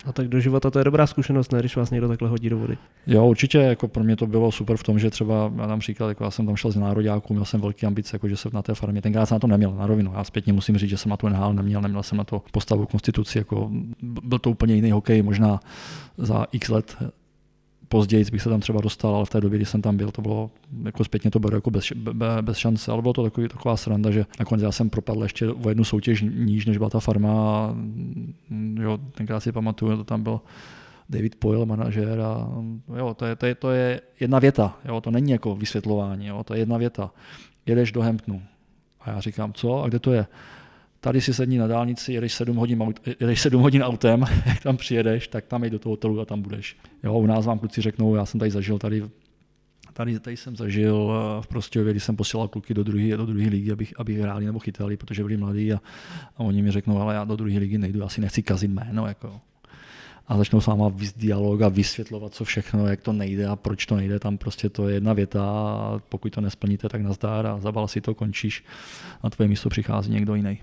A 0.06 0.14
tak 0.14 0.28
do 0.28 0.40
života 0.40 0.72
to 0.72 0.80
je 0.80 0.86
dobrá 0.86 1.08
zkušenost, 1.08 1.52
ne, 1.52 1.60
když 1.60 1.76
vás 1.76 1.92
někdo 1.92 2.08
takhle 2.08 2.30
hodí 2.30 2.50
do 2.50 2.58
vody. 2.58 2.78
Jo, 3.08 3.28
určitě, 3.28 3.58
jako 3.58 3.88
pro 3.88 4.04
mě 4.04 4.16
to 4.16 4.28
bylo 4.28 4.52
super 4.52 4.78
v 4.78 4.84
tom, 4.84 5.00
že 5.00 5.10
třeba, 5.10 5.52
já 5.58 5.66
dám 5.66 5.80
příklad, 5.80 6.10
jako 6.10 6.24
já 6.24 6.32
jsem 6.32 6.46
tam 6.46 6.56
šel 6.56 6.72
z 6.72 6.76
nároďáků, 6.76 7.34
měl 7.34 7.46
jsem 7.46 7.62
velký 7.62 7.86
ambice, 7.86 8.16
jako 8.16 8.28
že 8.28 8.38
jsem 8.38 8.52
na 8.54 8.62
té 8.62 8.76
farmě, 8.76 9.02
tenkrát 9.02 9.26
jsem 9.26 9.36
na 9.36 9.40
to 9.40 9.48
neměl, 9.48 9.76
na 9.76 9.88
rovinu. 9.88 10.12
Já 10.16 10.24
zpětně 10.24 10.54
musím 10.54 10.78
říct, 10.78 10.90
že 10.90 10.98
jsem 10.98 11.10
na 11.10 11.18
to 11.18 11.30
NHL 11.30 11.54
neměl, 11.54 11.82
neměl 11.82 12.04
jsem 12.04 12.18
na 12.18 12.24
to 12.24 12.44
postavu 12.52 12.86
konstituci, 12.86 13.38
jako 13.38 13.72
byl 14.02 14.40
to 14.40 14.50
úplně 14.50 14.76
jiný 14.76 14.92
hokej, 14.92 15.22
možná 15.22 15.60
za 16.18 16.46
x 16.52 16.70
let 16.70 16.96
později 17.90 18.26
bych 18.32 18.42
se 18.42 18.50
tam 18.50 18.60
třeba 18.60 18.82
dostal, 18.82 19.16
ale 19.16 19.26
v 19.26 19.30
té 19.30 19.42
době, 19.42 19.58
kdy 19.58 19.66
jsem 19.66 19.82
tam 19.82 19.98
byl, 19.98 20.12
to 20.12 20.22
bylo 20.22 20.52
jako 20.86 21.04
zpětně 21.04 21.32
to 21.32 21.40
bylo 21.40 21.56
jako 21.56 21.72
bez, 21.72 21.94
bez 22.42 22.58
šance, 22.58 22.92
ale 22.92 23.02
bylo 23.02 23.14
to 23.14 23.24
takový, 23.24 23.48
taková 23.48 23.78
sranda, 23.78 24.12
že 24.12 24.26
nakonec 24.40 24.64
já 24.64 24.72
jsem 24.72 24.90
propadl 24.90 25.24
ještě 25.24 25.50
o 25.50 25.70
jednu 25.70 25.84
soutěž 25.84 26.22
níž, 26.22 26.66
než 26.66 26.78
byla 26.78 26.90
ta 26.90 27.00
farma 27.00 27.32
a 27.32 27.76
jo, 28.82 29.00
tenkrát 29.16 29.40
si 29.40 29.52
pamatuju, 29.52 29.98
to 29.98 30.04
tam 30.04 30.24
byl 30.24 30.42
David 31.10 31.36
Poyle, 31.36 31.66
manažér 31.66 32.20
a 32.22 32.48
jo, 32.98 33.14
to 33.14 33.26
je, 33.26 33.36
to 33.36 33.46
je, 33.46 33.56
to 33.56 33.72
je 33.72 34.02
jedna 34.20 34.40
věta, 34.40 34.78
jo, 34.86 35.02
to 35.02 35.12
není 35.12 35.32
jako 35.32 35.56
vysvětlování, 35.56 36.28
jo, 36.28 36.44
to 36.44 36.54
je 36.54 36.60
jedna 36.60 36.78
věta. 36.78 37.12
Jedeš 37.66 37.92
do 37.92 38.02
Hamptonu. 38.02 38.42
A 39.02 39.10
já 39.10 39.20
říkám, 39.20 39.54
co? 39.54 39.84
A 39.84 39.88
kde 39.88 40.00
to 40.00 40.12
je? 40.12 40.26
Tady 41.00 41.22
si 41.22 41.34
sedni 41.34 41.58
na 41.58 41.68
dálnici, 41.68 42.14
jedeš 42.14 42.34
7 42.34 42.58
hodin, 42.58 42.94
jedeš 43.20 43.42
7 43.42 43.62
hodin 43.62 43.84
autem, 43.84 44.26
jak 44.46 44.64
tam 44.64 44.78
přijedeš, 44.78 45.28
tak 45.28 45.46
tam 45.46 45.64
jdi 45.64 45.70
do 45.70 45.80
toho 45.80 45.94
hotelu 45.94 46.20
a 46.20 46.26
tam 46.26 46.42
budeš. 46.42 46.78
Jo, 47.04 47.14
u 47.14 47.26
nás 47.26 47.46
vám 47.46 47.60
kluci 47.60 47.82
řeknou, 47.82 48.16
já 48.16 48.26
jsem 48.26 48.40
tady 48.40 48.52
zažil 48.52 48.80
tady 48.80 49.04
Tady, 49.94 50.20
tady 50.20 50.38
jsem 50.38 50.56
zažil 50.56 51.12
eh, 51.12 51.42
v 51.42 51.48
Prostějově, 51.48 51.94
když 51.94 52.04
jsem 52.04 52.16
posílal 52.16 52.48
kluky 52.48 52.74
do 52.74 52.84
druhé 52.84 53.18
do 53.18 53.26
druhé 53.26 53.50
ligy, 53.50 53.72
abych, 53.72 53.94
aby 53.98 54.22
hráli 54.22 54.46
nebo 54.46 54.60
chytali, 54.60 54.98
protože 54.98 55.24
byli 55.24 55.38
mladí 55.38 55.74
a, 55.74 55.82
a 56.38 56.40
oni 56.40 56.62
mi 56.62 56.72
řeknou, 56.72 57.02
ale 57.02 57.14
já 57.14 57.24
do 57.24 57.36
druhé 57.36 57.60
ligy 57.60 57.78
nejdu, 57.78 58.04
asi 58.04 58.22
nechci 58.22 58.44
kazit 58.44 58.72
jméno. 58.72 59.08
Jako. 59.08 59.42
A 60.28 60.38
začnou 60.38 60.62
s 60.62 60.68
váma 60.68 60.92
dialog 61.16 61.62
a 61.62 61.70
vysvětlovat, 61.70 62.34
co 62.34 62.44
všechno, 62.44 62.88
jak 62.88 63.02
to 63.02 63.14
nejde 63.14 63.48
a 63.48 63.56
proč 63.56 63.86
to 63.86 63.96
nejde. 63.96 64.20
Tam 64.20 64.38
prostě 64.38 64.70
to 64.70 64.88
je 64.88 64.96
jedna 64.96 65.14
věta 65.14 65.44
a 65.44 66.00
pokud 66.10 66.32
to 66.34 66.42
nesplníte, 66.42 66.90
tak 66.90 67.02
nazdár 67.02 67.48
a 67.48 67.60
zabal 67.60 67.88
si 67.88 68.02
to, 68.02 68.16
končíš 68.16 68.64
a 69.22 69.30
tvoje 69.30 69.48
místo 69.48 69.70
přichází 69.70 70.12
někdo 70.12 70.36
jiný. 70.36 70.60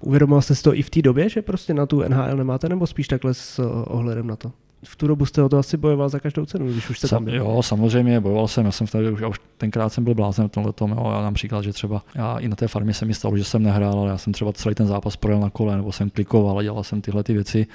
Uvědomil 0.00 0.40
jste 0.40 0.54
si 0.54 0.62
to 0.62 0.74
i 0.74 0.82
v 0.82 0.90
té 0.90 1.02
době, 1.02 1.28
že 1.28 1.42
prostě 1.42 1.74
na 1.74 1.86
tu 1.86 2.02
NHL 2.08 2.36
nemáte, 2.36 2.68
nebo 2.68 2.86
spíš 2.86 3.08
takhle 3.08 3.34
s 3.34 3.58
eh, 3.58 3.62
ohledem 3.86 4.26
na 4.26 4.36
to? 4.36 4.52
v 4.84 4.96
tu 4.96 5.06
dobu 5.06 5.26
jste 5.26 5.42
o 5.42 5.48
to 5.48 5.58
asi 5.58 5.76
bojoval 5.76 6.08
za 6.08 6.18
každou 6.18 6.46
cenu, 6.46 6.66
když 6.66 6.90
už 6.90 6.98
jste 6.98 7.08
tam 7.08 7.24
byl. 7.24 7.34
Jo, 7.34 7.62
samozřejmě, 7.62 8.20
bojoval 8.20 8.48
jsem, 8.48 8.66
já 8.66 8.72
jsem 8.72 8.86
tady, 8.86 9.10
už, 9.10 9.22
už 9.22 9.40
tenkrát 9.56 9.92
jsem 9.92 10.04
byl 10.04 10.14
blázen 10.14 10.48
v 10.48 10.50
tomhle 10.50 10.72
tom, 10.72 10.90
jo, 10.90 11.10
já 11.10 11.22
například, 11.22 11.62
že 11.62 11.72
třeba 11.72 12.02
já 12.14 12.38
i 12.38 12.48
na 12.48 12.56
té 12.56 12.68
farmě 12.68 12.94
se 12.94 13.04
mi 13.04 13.14
stalo, 13.14 13.36
že 13.36 13.44
jsem 13.44 13.62
nehrál, 13.62 13.98
ale 13.98 14.10
já 14.10 14.18
jsem 14.18 14.32
třeba 14.32 14.52
celý 14.52 14.74
ten 14.74 14.86
zápas 14.86 15.16
projel 15.16 15.40
na 15.40 15.50
kole, 15.50 15.76
nebo 15.76 15.92
jsem 15.92 16.10
klikoval 16.10 16.58
a 16.58 16.62
dělal 16.62 16.84
jsem 16.84 17.00
tyhle 17.00 17.22
ty 17.22 17.32
věci, 17.32 17.66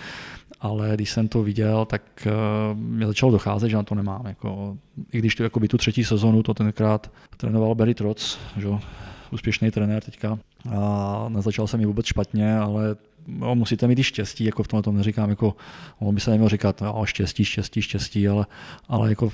ale 0.62 0.92
když 0.96 1.12
jsem 1.12 1.28
to 1.28 1.44
viděl, 1.44 1.86
tak 1.86 2.02
uh, 2.26 2.78
mě 2.78 3.08
začalo 3.08 3.32
docházet, 3.32 3.70
že 3.70 3.76
na 3.76 3.84
to 3.84 3.96
nemám. 3.96 4.26
Jako, 4.26 4.78
I 5.12 5.20
když 5.20 5.36
to, 5.36 5.44
jako 5.44 5.60
by 5.60 5.68
tu 5.68 5.78
třetí 5.78 6.04
sezonu 6.04 6.44
to 6.44 6.54
tenkrát 6.54 7.12
trénoval 7.38 7.76
Barry 7.76 7.94
Trotz, 7.94 8.38
že, 8.58 8.68
úspěšný 9.34 9.72
trenér 9.72 10.04
teďka, 10.04 10.40
a 10.70 11.26
nezačal 11.30 11.68
jsem 11.68 11.80
mi 11.80 11.86
vůbec 11.86 12.06
špatně, 12.06 12.58
ale 12.58 12.96
no, 13.28 13.56
musíte 13.56 13.88
mít 13.88 14.00
i 14.00 14.04
štěstí, 14.04 14.44
jako 14.44 14.64
v 14.64 14.68
tomhle 14.68 14.84
tom 14.84 14.98
neříkám, 14.98 15.30
jako 15.30 15.56
on 16.00 16.16
by 16.16 16.22
se 16.22 16.32
neměl 16.32 16.50
říkat, 16.50 16.82
no, 16.82 17.06
štěstí, 17.06 17.46
štěstí, 17.46 17.82
štěstí, 17.82 18.28
ale, 18.28 18.46
ale 18.88 19.10
jako 19.10 19.32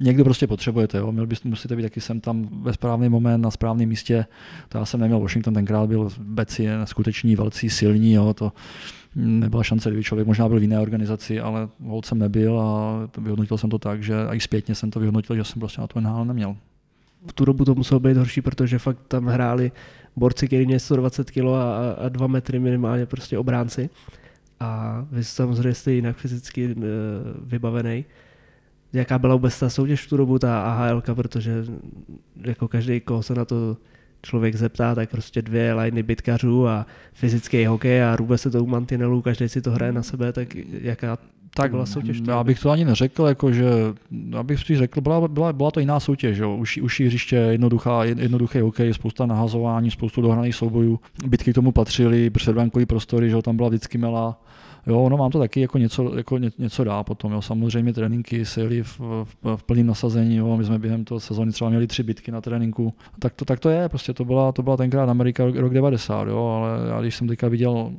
někdo 0.00 0.24
prostě 0.24 0.46
potřebujete, 0.46 0.98
jo. 0.98 1.12
Měl 1.12 1.26
byste, 1.26 1.48
musíte 1.48 1.76
být 1.76 1.82
taky 1.82 2.00
jsem 2.00 2.20
tam 2.20 2.48
ve 2.62 2.72
správný 2.72 3.08
moment, 3.08 3.40
na 3.40 3.50
správném 3.50 3.88
místě, 3.88 4.26
to 4.68 4.78
já 4.78 4.84
jsem 4.84 5.00
neměl, 5.00 5.20
Washington 5.20 5.54
tenkrát 5.54 5.88
byl 5.88 6.10
Beci 6.18 6.66
neskuteční, 6.66 7.36
velcí, 7.36 7.70
silní, 7.70 8.12
jo, 8.12 8.34
to 8.34 8.52
nebyla 9.14 9.62
šance, 9.62 9.90
kdyby 9.90 10.04
člověk 10.04 10.26
možná 10.26 10.48
byl 10.48 10.58
v 10.58 10.62
jiné 10.62 10.80
organizaci, 10.80 11.40
ale 11.40 11.68
hold 11.84 12.06
jsem 12.06 12.18
nebyl 12.18 12.60
a 12.60 13.00
vyhodnotil 13.18 13.58
jsem 13.58 13.70
to 13.70 13.78
tak, 13.78 14.02
že 14.02 14.14
i 14.32 14.40
zpětně 14.40 14.74
jsem 14.74 14.90
to 14.90 15.00
vyhodnotil, 15.00 15.36
že 15.36 15.44
jsem 15.44 15.60
prostě 15.60 15.80
na 15.80 15.86
to 15.86 16.00
NHL 16.00 16.24
neměl. 16.24 16.56
V 17.26 17.32
tu 17.32 17.44
dobu 17.44 17.64
to 17.64 17.74
muselo 17.74 18.00
být 18.00 18.16
horší, 18.16 18.40
protože 18.42 18.78
fakt 18.78 18.98
tam 19.08 19.26
hráli 19.26 19.72
borci, 20.16 20.46
který 20.46 20.66
měli 20.66 20.80
120 20.80 21.30
kg 21.30 21.38
a, 21.38 21.92
a 21.98 22.08
2 22.08 22.26
metry 22.26 22.58
minimálně 22.58 23.06
prostě 23.06 23.38
obránci. 23.38 23.90
A 24.60 25.04
vy 25.10 25.24
samozřejmě 25.24 25.74
jste 25.74 25.92
jinak 25.92 26.16
fyzicky 26.16 26.74
uh, 26.74 26.82
vybavený. 27.42 28.04
Jaká 28.92 29.18
byla 29.18 29.34
vůbec 29.34 29.60
ta 29.60 29.70
soutěž 29.70 30.06
v 30.06 30.08
tu 30.08 30.16
dobu, 30.16 30.38
ta 30.38 30.62
AHL, 30.62 31.02
protože 31.14 31.64
jako 32.36 32.68
každý, 32.68 33.00
koho 33.00 33.22
se 33.22 33.34
na 33.34 33.44
to 33.44 33.76
člověk 34.22 34.56
zeptá, 34.56 34.94
tak 34.94 35.10
prostě 35.10 35.42
dvě 35.42 35.74
liny 35.74 36.02
bitkařů 36.02 36.68
a 36.68 36.86
fyzický 37.12 37.66
hokej 37.66 38.02
a 38.04 38.16
růbe 38.16 38.38
se 38.38 38.50
to 38.50 38.64
u 38.64 38.66
mantinelů, 38.66 39.22
každý 39.22 39.48
si 39.48 39.62
to 39.62 39.70
hraje 39.70 39.92
na 39.92 40.02
sebe, 40.02 40.32
tak 40.32 40.54
jaká 40.80 41.18
tak 41.54 41.70
byla 41.70 41.86
soutěž? 41.86 42.22
Já 42.28 42.44
bych 42.44 42.60
to 42.60 42.70
ani 42.70 42.84
neřekl, 42.84 43.26
jako 43.26 43.52
že, 43.52 43.64
abych 44.36 44.60
si 44.60 44.76
řekl, 44.76 45.00
byla, 45.00 45.28
byla, 45.28 45.52
byla 45.52 45.70
to 45.70 45.80
jiná 45.80 46.00
soutěž, 46.00 46.38
jo. 46.38 46.56
Už, 46.56 47.00
hřiště, 47.00 47.36
jednoduchá, 47.36 48.04
jednoduchý 48.04 48.60
hokej, 48.60 48.94
spousta 48.94 49.26
nahazování, 49.26 49.90
spoustu 49.90 50.22
dohraných 50.22 50.54
soubojů, 50.54 51.00
bitky 51.26 51.52
k 51.52 51.54
tomu 51.54 51.72
patřily, 51.72 52.30
předbankový 52.30 52.86
prostory, 52.86 53.30
že 53.30 53.42
tam 53.42 53.56
byla 53.56 53.68
vždycky 53.68 53.98
mela, 53.98 54.40
Jo, 54.86 55.08
no 55.08 55.16
mám 55.16 55.30
to 55.30 55.38
taky 55.38 55.60
jako 55.60 55.78
něco, 55.78 56.16
jako 56.16 56.38
ně, 56.38 56.50
něco 56.58 56.84
dá 56.84 57.02
potom. 57.02 57.32
Jo. 57.32 57.42
Samozřejmě 57.42 57.92
tréninky 57.92 58.44
se 58.44 58.60
jeli 58.60 58.82
v, 58.82 59.00
v, 59.00 59.26
v 59.56 59.62
plném 59.62 59.86
nasazení. 59.86 60.36
Jo. 60.36 60.56
My 60.56 60.64
jsme 60.64 60.78
během 60.78 61.04
toho 61.04 61.20
sezóny 61.20 61.52
třeba 61.52 61.70
měli 61.70 61.86
tři 61.86 62.02
bitky 62.02 62.32
na 62.32 62.40
tréninku. 62.40 62.94
Tak 63.18 63.34
to, 63.34 63.44
tak 63.44 63.60
to 63.60 63.68
je, 63.68 63.88
prostě 63.88 64.12
to 64.12 64.24
byla, 64.24 64.52
to 64.52 64.62
byla 64.62 64.76
tenkrát 64.76 65.08
Amerika 65.08 65.44
rok, 65.44 65.56
rok 65.56 65.74
90, 65.74 66.28
jo. 66.28 66.46
ale 66.46 66.88
já 66.88 67.00
když 67.00 67.16
jsem 67.16 67.28
teďka 67.28 67.48
viděl 67.48 67.92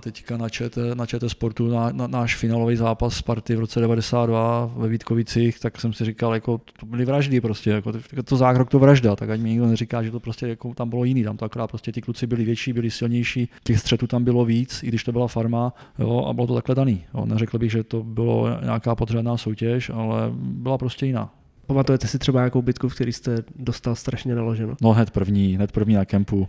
teďka 0.00 0.36
na 0.36 0.48
ČT, 0.48 0.94
na 0.94 1.06
ČT 1.06 1.30
Sportu 1.30 1.68
na, 1.68 1.90
na, 1.92 2.06
náš 2.06 2.36
finálový 2.36 2.76
zápas 2.76 3.14
Sparty 3.14 3.56
v 3.56 3.60
roce 3.60 3.80
92 3.80 4.72
ve 4.76 4.88
Vítkovicích, 4.88 5.60
tak 5.60 5.80
jsem 5.80 5.92
si 5.92 6.04
říkal, 6.04 6.34
jako 6.34 6.60
to 6.80 6.86
byly 6.86 7.04
vraždy 7.04 7.40
prostě, 7.40 7.70
jako 7.70 7.92
to, 7.92 8.22
to 8.24 8.36
zákrok 8.36 8.70
to 8.70 8.78
vražda, 8.78 9.16
tak 9.16 9.30
ať 9.30 9.40
mi 9.40 9.50
nikdo 9.50 9.66
neříká, 9.66 10.02
že 10.02 10.10
to 10.10 10.20
prostě 10.20 10.48
jako 10.48 10.74
tam 10.74 10.88
bylo 10.90 11.04
jiný, 11.04 11.24
tam 11.24 11.36
to 11.36 11.44
akorát 11.44 11.66
prostě 11.66 11.92
ti 11.92 12.00
kluci 12.00 12.26
byli 12.26 12.44
větší, 12.44 12.72
byli 12.72 12.90
silnější, 12.90 13.48
těch 13.64 13.78
střetů 13.78 14.06
tam 14.06 14.24
bylo 14.24 14.44
víc, 14.44 14.82
i 14.82 14.88
když 14.88 15.04
to 15.04 15.12
byla 15.12 15.28
farma, 15.28 15.72
jo, 15.98 16.24
a 16.28 16.32
bylo 16.32 16.46
to 16.46 16.54
takhle 16.54 16.74
daný. 16.74 17.04
Jo. 17.14 17.26
Neřekl 17.26 17.58
bych, 17.58 17.70
že 17.70 17.84
to 17.84 18.02
bylo 18.02 18.48
nějaká 18.62 18.94
podřadná 18.94 19.36
soutěž, 19.36 19.90
ale 19.90 20.30
byla 20.34 20.78
prostě 20.78 21.06
jiná. 21.06 21.34
Pamatujete 21.66 22.06
si 22.06 22.18
třeba 22.18 22.40
nějakou 22.40 22.62
bitku, 22.62 22.88
v 22.88 22.94
který 22.94 23.12
jste 23.12 23.42
dostal 23.56 23.94
strašně 23.94 24.34
naloženo? 24.34 24.74
No 24.80 24.92
hned 24.92 25.10
první, 25.10 25.54
hned 25.54 25.72
první 25.72 25.94
na 25.94 26.04
kempu. 26.04 26.48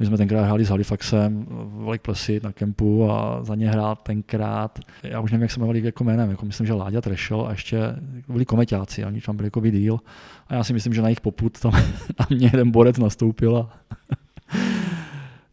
My 0.00 0.06
jsme 0.06 0.16
tenkrát 0.16 0.42
hráli 0.42 0.64
s 0.64 0.68
Halifaxem 0.68 1.46
v 1.50 1.88
Lake 1.88 2.02
Placid 2.02 2.42
na 2.42 2.52
kempu 2.52 3.10
a 3.10 3.44
za 3.44 3.54
ně 3.54 3.70
hrál 3.70 3.96
tenkrát, 3.96 4.78
já 5.02 5.20
už 5.20 5.32
nevím, 5.32 5.42
jak 5.42 5.50
se 5.50 5.60
jmenovali 5.60 5.84
jako 5.84 6.04
jménem, 6.04 6.30
jako 6.30 6.46
myslím, 6.46 6.66
že 6.66 6.72
Láďa 6.72 7.00
Trešel 7.00 7.46
a 7.46 7.50
ještě 7.50 7.78
byli 8.28 8.44
komeťáci, 8.44 9.04
oni 9.04 9.20
tam 9.20 9.36
byli 9.36 9.46
jako 9.46 9.60
díl 9.60 10.00
a 10.48 10.54
já 10.54 10.64
si 10.64 10.72
myslím, 10.72 10.94
že 10.94 11.02
na 11.02 11.08
jejich 11.08 11.20
poput 11.20 11.60
tam 11.60 11.72
na 12.20 12.26
mě 12.30 12.46
jeden 12.46 12.70
borec 12.70 12.98
nastoupil 12.98 13.56
a 13.56 13.70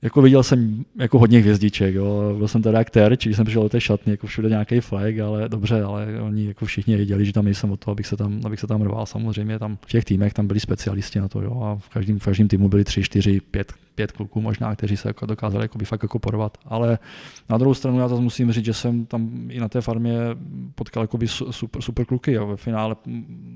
jako 0.01 0.21
viděl 0.21 0.43
jsem 0.43 0.85
jako 0.99 1.19
hodně 1.19 1.39
hvězdiček, 1.39 1.95
jo. 1.95 2.35
byl 2.37 2.47
jsem 2.47 2.61
teda 2.61 2.83
terč, 2.83 3.25
když 3.25 3.35
jsem 3.35 3.45
přišel 3.45 3.63
do 3.63 3.69
té 3.69 3.81
šatny, 3.81 4.11
jako 4.11 4.27
všude 4.27 4.49
nějaký 4.49 4.79
flag, 4.79 5.19
ale 5.19 5.49
dobře, 5.49 5.83
ale 5.83 6.21
oni 6.21 6.47
jako 6.47 6.65
všichni 6.65 6.95
věděli, 6.95 7.25
že 7.25 7.33
tam 7.33 7.45
nejsem 7.45 7.71
o 7.71 7.77
to, 7.77 7.91
abych 7.91 8.07
se 8.07 8.17
tam, 8.17 8.41
abych 8.45 8.59
se 8.59 8.67
tam 8.67 8.81
rval. 8.81 9.05
Samozřejmě 9.05 9.59
tam 9.59 9.77
v 9.85 9.89
těch 9.89 10.05
týmech 10.05 10.33
tam 10.33 10.47
byli 10.47 10.59
specialisti 10.59 11.19
na 11.19 11.27
to, 11.27 11.41
jo, 11.41 11.61
a 11.61 11.75
v 11.75 11.89
každém, 11.89 12.19
v 12.19 12.25
každém 12.25 12.47
týmu 12.47 12.69
byli 12.69 12.83
tři, 12.83 13.03
čtyři, 13.03 13.41
pět 13.51 13.73
pět 13.97 14.11
kluků 14.11 14.41
možná, 14.41 14.75
kteří 14.75 14.97
se 14.97 15.09
jako 15.09 15.25
dokázali 15.25 15.63
jako 15.63 15.79
fakt 15.85 16.03
jako 16.03 16.19
porvat. 16.19 16.57
Ale 16.65 16.99
na 17.49 17.57
druhou 17.57 17.73
stranu 17.73 17.99
já 17.99 18.07
zase 18.07 18.21
musím 18.21 18.51
říct, 18.51 18.65
že 18.65 18.73
jsem 18.73 19.05
tam 19.05 19.29
i 19.49 19.59
na 19.59 19.67
té 19.69 19.81
farmě 19.81 20.17
potkal 20.75 21.03
jako 21.03 21.17
by 21.17 21.27
super, 21.27 21.81
super 21.81 22.05
kluky. 22.05 22.37
A 22.37 22.43
ve 22.43 22.57
finále 22.57 22.95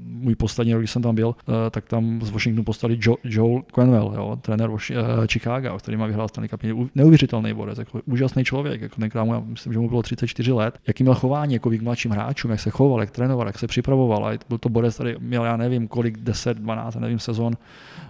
můj 0.05 0.35
poslední 0.35 0.73
rok, 0.73 0.81
když 0.81 0.91
jsem 0.91 1.01
tam 1.01 1.15
byl, 1.15 1.35
eh, 1.39 1.69
tak 1.69 1.85
tam 1.85 2.21
z 2.21 2.29
Washingtonu 2.29 2.63
postali 2.63 2.97
Joe, 3.01 3.17
Joel 3.23 3.61
Quenwell, 3.73 4.13
jo, 4.15 4.37
trenér 4.41 4.69
uh, 4.69 4.79
Chicago, 5.25 5.77
který 5.77 5.97
má 5.97 6.05
vyhrál 6.05 6.27
Stanley 6.27 6.49
Cup. 6.49 6.63
Neuvěřitelný 6.95 7.53
borec, 7.53 7.77
jako 7.77 8.01
úžasný 8.05 8.43
člověk. 8.43 8.81
Jako 8.81 8.95
tenkrát 8.95 9.23
mu, 9.23 9.33
já 9.33 9.39
myslím, 9.39 9.73
že 9.73 9.79
mu 9.79 9.89
bylo 9.89 10.01
34 10.01 10.51
let. 10.51 10.79
Jaký 10.87 11.03
měl 11.03 11.15
chování 11.15 11.53
jako 11.53 11.69
k 11.69 11.81
mladším 11.81 12.11
hráčům, 12.11 12.51
jak 12.51 12.59
se 12.59 12.69
choval, 12.69 12.99
jak 12.99 13.11
trénoval, 13.11 13.47
jak 13.47 13.59
se 13.59 13.67
připravoval. 13.67 14.25
A 14.25 14.31
byl 14.49 14.57
to 14.57 14.69
borec, 14.69 14.95
který 14.95 15.15
měl, 15.19 15.45
já 15.45 15.57
nevím, 15.57 15.87
kolik, 15.87 16.17
10, 16.17 16.57
12, 16.57 16.95
nevím, 16.95 17.19
sezon 17.19 17.53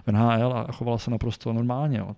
v 0.06 0.12
NHL 0.12 0.52
a 0.56 0.72
choval 0.72 0.98
se 0.98 1.10
naprosto 1.10 1.52
normálně. 1.52 1.98
Jo 1.98 2.14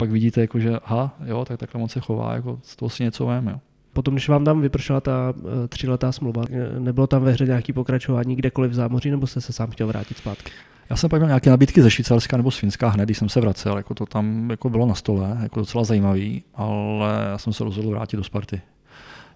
pak 0.00 0.10
vidíte, 0.10 0.40
jako, 0.40 0.58
že 0.58 0.78
aha, 0.84 1.14
jo, 1.24 1.44
tak 1.44 1.60
takhle 1.60 1.82
on 1.82 1.88
se 1.88 2.00
chová, 2.00 2.34
jako 2.34 2.58
z 2.62 2.76
toho 2.76 2.88
si 2.88 3.02
něco 3.02 3.26
veme. 3.26 3.52
Jo. 3.52 3.60
Potom, 3.92 4.14
když 4.14 4.28
vám 4.28 4.44
tam 4.44 4.60
vypršela 4.60 5.00
ta 5.00 5.34
uh, 5.36 5.42
tříletá 5.68 6.12
smlouva, 6.12 6.42
eh, 6.50 6.80
nebylo 6.80 7.06
tam 7.06 7.22
ve 7.22 7.32
hře 7.32 7.44
nějaké 7.44 7.72
pokračování 7.72 8.36
kdekoliv 8.36 8.70
v 8.70 8.74
zámoří, 8.74 9.10
nebo 9.10 9.26
jste 9.26 9.40
se 9.40 9.52
sám 9.52 9.70
chtěl 9.70 9.86
vrátit 9.86 10.18
zpátky? 10.18 10.50
Já 10.90 10.96
jsem 10.96 11.10
pak 11.10 11.20
měl 11.20 11.28
nějaké 11.28 11.50
nabídky 11.50 11.82
ze 11.82 11.90
Švýcarska 11.90 12.36
nebo 12.36 12.50
z 12.50 12.58
Finska 12.58 12.88
hned, 12.88 13.04
když 13.04 13.18
jsem 13.18 13.28
se 13.28 13.40
vracel, 13.40 13.76
jako 13.76 13.94
to 13.94 14.06
tam 14.06 14.50
jako 14.50 14.70
bylo 14.70 14.86
na 14.86 14.94
stole, 14.94 15.38
jako 15.42 15.60
docela 15.60 15.84
zajímavý, 15.84 16.42
ale 16.54 17.08
já 17.30 17.38
jsem 17.38 17.52
se 17.52 17.64
rozhodl 17.64 17.90
vrátit 17.90 18.16
do 18.16 18.24
Sparty. 18.24 18.60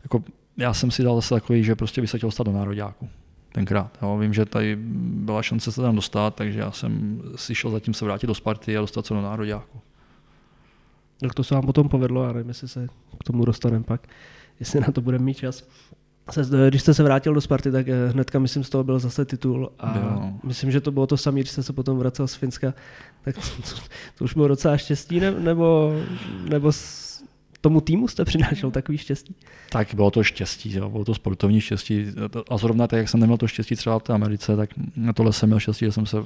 Jako, 0.02 0.22
já 0.56 0.74
jsem 0.74 0.90
si 0.90 1.02
dal 1.02 1.16
zase 1.16 1.34
takový, 1.34 1.64
že 1.64 1.74
prostě 1.74 2.00
by 2.00 2.06
se 2.06 2.18
chtěl 2.18 2.30
stát 2.30 2.46
do 2.46 2.52
nároďáku 2.52 3.08
tenkrát. 3.52 3.98
Jo. 4.02 4.18
Vím, 4.18 4.34
že 4.34 4.44
tady 4.44 4.76
byla 4.78 5.42
šance 5.42 5.72
se 5.72 5.80
tam 5.80 5.96
dostat, 5.96 6.34
takže 6.34 6.60
já 6.60 6.70
jsem 6.70 7.22
si 7.36 7.54
šel 7.54 7.70
zatím 7.70 7.94
se 7.94 8.04
vrátit 8.04 8.26
do 8.26 8.34
Sparty 8.34 8.76
a 8.76 8.80
dostat 8.80 9.06
se 9.06 9.14
do 9.14 9.22
nároďáku. 9.22 9.80
Tak 11.20 11.34
to 11.34 11.44
se 11.44 11.54
vám 11.54 11.66
potom 11.66 11.88
povedlo, 11.88 12.22
a 12.24 12.32
nevím, 12.32 12.48
jestli 12.48 12.68
se 12.68 12.86
k 13.20 13.24
tomu 13.24 13.44
dostaneme 13.44 13.84
pak, 13.84 14.06
jestli 14.60 14.80
na 14.80 14.92
to 14.92 15.00
budeme 15.00 15.24
mít 15.24 15.36
čas. 15.36 15.68
Když 16.68 16.82
jste 16.82 16.94
se 16.94 17.02
vrátil 17.02 17.34
do 17.34 17.40
Sparty, 17.40 17.72
tak 17.72 17.88
eh, 17.88 18.08
hnedka, 18.08 18.38
myslím, 18.38 18.64
z 18.64 18.70
toho 18.70 18.84
byl 18.84 18.98
zase 18.98 19.24
titul 19.24 19.72
a 19.78 19.98
jo. 19.98 20.32
myslím, 20.44 20.70
že 20.70 20.80
to 20.80 20.90
bylo 20.92 21.06
to 21.06 21.16
samé, 21.16 21.40
když 21.40 21.50
jste 21.50 21.62
se 21.62 21.72
potom 21.72 21.98
vracel 21.98 22.28
z 22.28 22.34
Finska, 22.34 22.74
tak 23.22 23.34
to, 23.34 23.40
to, 23.40 23.80
to 24.18 24.24
už 24.24 24.34
bylo 24.34 24.48
docela 24.48 24.76
štěstí, 24.76 25.20
ne, 25.20 25.30
nebo, 25.30 25.92
nebo 26.48 26.72
tomu 27.64 27.80
týmu 27.80 28.08
jste 28.08 28.24
přinášel 28.24 28.70
takový 28.70 28.98
štěstí? 28.98 29.34
Tak 29.70 29.94
bylo 29.94 30.10
to 30.10 30.22
štěstí, 30.22 30.72
jo, 30.72 30.90
bylo 30.90 31.04
to 31.04 31.14
sportovní 31.14 31.60
štěstí. 31.60 32.06
A 32.50 32.58
zrovna 32.58 32.86
tak, 32.86 32.98
jak 32.98 33.08
jsem 33.08 33.20
neměl 33.20 33.38
to 33.38 33.48
štěstí 33.48 33.76
třeba 33.76 33.98
v 33.98 34.02
té 34.02 34.12
Americe, 34.12 34.56
tak 34.56 34.70
na 34.96 35.12
tohle 35.12 35.32
jsem 35.32 35.48
měl 35.48 35.60
štěstí, 35.60 35.84
že 35.84 35.92
jsem 35.92 36.06
se 36.06 36.16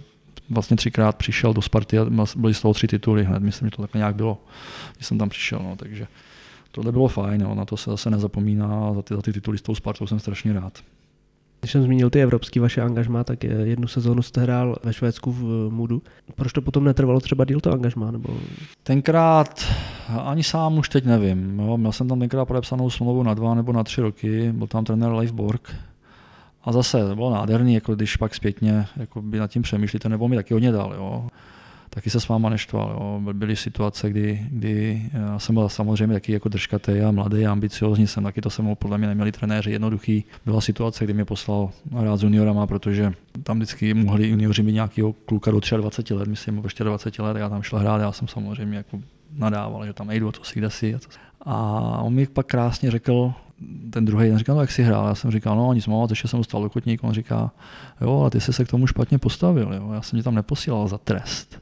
vlastně 0.50 0.76
třikrát 0.76 1.16
přišel 1.16 1.52
do 1.54 1.62
Sparty 1.62 1.98
a 1.98 2.06
byly 2.36 2.54
z 2.54 2.60
toho 2.60 2.74
tři 2.74 2.86
tituly 2.86 3.24
hned. 3.24 3.42
Myslím, 3.42 3.66
že 3.66 3.76
to 3.76 3.82
takhle 3.82 3.98
nějak 3.98 4.16
bylo, 4.16 4.38
když 4.96 5.06
jsem 5.06 5.18
tam 5.18 5.28
přišel. 5.28 5.60
No, 5.62 5.76
takže 5.76 6.06
tohle 6.70 6.92
bylo 6.92 7.08
fajn, 7.08 7.40
jo, 7.40 7.54
na 7.54 7.64
to 7.64 7.76
se 7.76 7.90
zase 7.90 8.10
nezapomíná. 8.10 8.94
Za 8.94 9.02
ty, 9.02 9.14
za 9.14 9.22
ty 9.22 9.32
tituly 9.32 9.58
s 9.58 9.62
tou 9.62 9.74
Spartou 9.74 10.06
jsem 10.06 10.18
strašně 10.18 10.52
rád. 10.52 10.78
Když 11.60 11.72
jsem 11.72 11.82
zmínil 11.82 12.10
ty 12.10 12.22
evropský 12.22 12.58
vaše 12.58 12.82
angažmá, 12.82 13.24
tak 13.24 13.44
jednu 13.44 13.88
sezónu 13.88 14.22
jste 14.22 14.40
hrál 14.40 14.76
ve 14.84 14.92
Švédsku 14.92 15.32
v 15.32 15.68
Mudu. 15.70 16.02
Proč 16.34 16.52
to 16.52 16.62
potom 16.62 16.84
netrvalo 16.84 17.20
třeba 17.20 17.44
díl 17.44 17.60
to 17.60 17.72
angažmá? 17.72 18.10
Nebo... 18.10 18.36
Tenkrát 18.82 19.64
ani 20.24 20.42
sám 20.42 20.78
už 20.78 20.88
teď 20.88 21.04
nevím. 21.04 21.58
Jo. 21.58 21.76
Měl 21.76 21.92
jsem 21.92 22.08
tam 22.08 22.20
tenkrát 22.20 22.44
podepsanou 22.44 22.90
smlouvu 22.90 23.22
na 23.22 23.34
dva 23.34 23.54
nebo 23.54 23.72
na 23.72 23.84
tři 23.84 24.00
roky. 24.00 24.52
Byl 24.52 24.66
tam 24.66 24.84
trenér 24.84 25.12
Leif 25.12 25.32
Borg. 25.32 25.74
A 26.68 26.72
zase 26.72 27.08
to 27.08 27.14
bylo 27.14 27.30
nádherný, 27.30 27.74
jako 27.74 27.94
když 27.94 28.16
pak 28.16 28.34
zpětně 28.34 28.86
jako 28.96 29.22
by 29.22 29.38
nad 29.38 29.50
tím 29.50 29.62
přemýšlíte, 29.62 30.08
nebo 30.08 30.28
mi 30.28 30.36
taky 30.36 30.54
hodně 30.54 30.72
dal. 30.72 30.94
Jo 30.94 31.28
taky 31.90 32.10
se 32.10 32.20
s 32.20 32.28
váma 32.28 32.48
neštval. 32.48 32.90
Jo. 32.90 33.32
Byly 33.32 33.56
situace, 33.56 34.10
kdy, 34.10 34.46
kdy 34.50 35.02
já 35.12 35.38
jsem 35.38 35.54
byl 35.54 35.68
samozřejmě 35.68 36.14
taky 36.14 36.32
jako 36.32 36.48
držkatý 36.48 37.00
a 37.00 37.10
mladý 37.10 37.46
a 37.46 37.52
ambiciozní 37.52 38.06
jsem, 38.06 38.24
taky 38.24 38.40
to 38.40 38.50
jsem 38.50 38.76
podle 38.76 38.98
mě 38.98 39.06
neměli 39.06 39.32
trenéři 39.32 39.70
jednoduchý. 39.70 40.24
Byla 40.44 40.60
situace, 40.60 41.04
kdy 41.04 41.12
mě 41.12 41.24
poslal 41.24 41.70
rád 41.92 42.16
s 42.16 42.22
juniorama, 42.22 42.66
protože 42.66 43.12
tam 43.42 43.56
vždycky 43.56 43.94
mohli 43.94 44.28
junioři 44.28 44.62
mít 44.62 44.72
nějakého 44.72 45.12
kluka 45.12 45.50
do 45.50 45.60
23 45.76 46.14
let, 46.14 46.28
myslím, 46.28 46.54
nebo 46.54 46.68
24 46.82 47.22
let, 47.22 47.36
já 47.36 47.48
tam 47.48 47.62
šel 47.62 47.78
hrát, 47.78 48.00
já 48.00 48.12
jsem 48.12 48.28
samozřejmě 48.28 48.76
jako 48.76 49.00
nadával, 49.32 49.86
že 49.86 49.92
tam 49.92 50.06
nejdu, 50.06 50.32
to 50.32 50.44
si 50.44 50.58
kde 50.58 50.70
si. 50.70 50.98
A 51.42 51.54
on 52.02 52.14
mi 52.14 52.26
pak 52.26 52.46
krásně 52.46 52.90
řekl, 52.90 53.32
ten 53.90 54.04
druhý 54.04 54.28
den 54.28 54.38
říkal, 54.38 54.54
no 54.54 54.60
jak 54.60 54.70
si 54.70 54.82
hrál, 54.82 55.08
já 55.08 55.14
jsem 55.14 55.30
říkal, 55.30 55.56
no 55.56 55.72
nic 55.72 55.86
moc, 55.86 56.10
ještě 56.10 56.28
jsem 56.28 56.40
dostal 56.40 56.62
do 56.62 56.70
kotník, 56.70 57.04
on 57.04 57.12
říká, 57.12 57.50
jo, 58.00 58.20
ale 58.20 58.30
ty 58.30 58.40
jsi 58.40 58.52
se 58.52 58.64
k 58.64 58.68
tomu 58.68 58.86
špatně 58.86 59.18
postavil, 59.18 59.74
jo, 59.74 59.92
já 59.92 60.02
jsem 60.02 60.18
tě 60.18 60.22
tam 60.22 60.34
neposílal 60.34 60.88
za 60.88 60.98
trest 60.98 61.60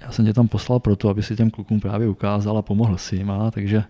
já 0.00 0.12
jsem 0.12 0.24
tě 0.24 0.34
tam 0.34 0.48
poslal 0.48 0.80
proto, 0.80 1.08
aby 1.08 1.22
si 1.22 1.36
těm 1.36 1.50
klukům 1.50 1.80
právě 1.80 2.08
ukázal 2.08 2.58
a 2.58 2.62
pomohl 2.62 2.96
si 2.96 3.16
jim, 3.16 3.32
takže 3.50 3.84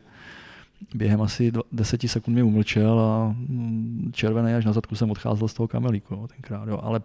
během 0.95 1.23
asi 1.23 1.53
deseti 1.73 2.09
sekund 2.09 2.35
mi 2.35 2.43
umlčel 2.43 3.01
a 3.01 3.29
mm, 3.29 4.11
červený 4.15 4.55
až 4.55 4.65
na 4.65 4.73
zadku 4.73 4.95
jsem 4.95 5.11
odcházel 5.11 5.49
z 5.49 5.55
toho 5.55 5.69
kamelíku 5.69 6.15
jo, 6.15 6.29
tenkrát. 6.29 6.69
Jo. 6.69 6.81
Ale 6.83 7.01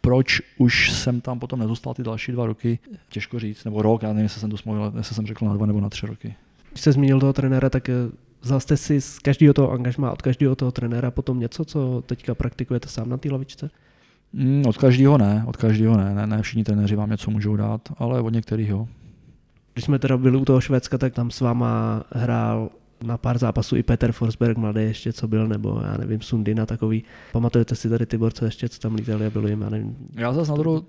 proč 0.00 0.40
už 0.58 0.92
jsem 0.92 1.20
tam 1.20 1.38
potom 1.38 1.58
nezůstal 1.58 1.94
ty 1.94 2.02
další 2.02 2.32
dva 2.32 2.46
roky, 2.46 2.78
těžko 3.08 3.38
říct, 3.38 3.64
nebo 3.64 3.82
rok, 3.82 4.02
já 4.02 4.08
nevím, 4.08 4.22
jestli 4.22 4.40
jsem 4.40 4.50
to 4.50 4.56
smluvil, 4.56 4.92
jestli 4.96 5.14
jsem 5.14 5.26
řekl 5.26 5.44
na 5.44 5.54
dva 5.54 5.66
nebo 5.66 5.80
na 5.80 5.88
tři 5.88 6.06
roky. 6.06 6.34
Když 6.70 6.80
jste 6.80 6.92
zmínil 6.92 7.20
toho 7.20 7.32
trenéra, 7.32 7.70
tak 7.70 7.88
eh, 7.88 7.94
vzal 8.42 8.60
jste 8.60 8.76
si 8.76 9.00
z 9.00 9.18
každého 9.18 9.54
toho 9.54 9.70
angažma, 9.70 10.12
od 10.12 10.22
každého 10.22 10.56
toho 10.56 10.72
trenéra 10.72 11.10
potom 11.10 11.40
něco, 11.40 11.64
co 11.64 12.02
teďka 12.06 12.34
praktikujete 12.34 12.88
sám 12.88 13.08
na 13.08 13.16
té 13.16 13.32
lavičce? 13.32 13.70
Mm, 14.32 14.62
od 14.66 14.76
každého 14.76 15.18
ne, 15.18 15.44
od 15.46 15.56
každého 15.56 15.96
ne, 15.96 16.14
ne, 16.14 16.26
ne 16.26 16.42
všichni 16.42 16.64
trenéři 16.64 16.96
vám 16.96 17.10
něco 17.10 17.30
můžou 17.30 17.56
dát, 17.56 17.80
ale 17.98 18.20
od 18.20 18.32
některých 18.32 18.68
jo. 18.68 18.88
Když 19.72 19.84
jsme 19.84 19.98
teda 19.98 20.16
byli 20.16 20.36
u 20.38 20.44
toho 20.44 20.60
Švédska, 20.60 20.98
tak 20.98 21.14
tam 21.14 21.30
s 21.30 21.40
váma 21.40 22.02
hrál 22.12 22.70
na 23.04 23.18
pár 23.18 23.38
zápasů 23.38 23.76
i 23.76 23.82
Peter 23.82 24.12
Forsberg 24.12 24.56
mladý 24.56 24.80
ještě, 24.82 25.12
co 25.12 25.28
byl, 25.28 25.48
nebo 25.48 25.80
já 25.84 25.96
nevím, 25.96 26.20
Sundina 26.20 26.66
takový. 26.66 27.04
Pamatujete 27.32 27.74
si 27.74 27.88
tady 27.88 28.06
ty 28.06 28.18
borce 28.18 28.44
ještě, 28.44 28.68
co 28.68 28.80
tam 28.80 28.94
lítali 28.94 29.26
a 29.26 29.30
byli 29.30 29.50
jim, 29.50 29.62
já 29.62 29.68
nevím. 29.68 29.96
Já 30.14 30.32
zase 30.32 30.50
na 30.50 30.56
druhou 30.56 30.82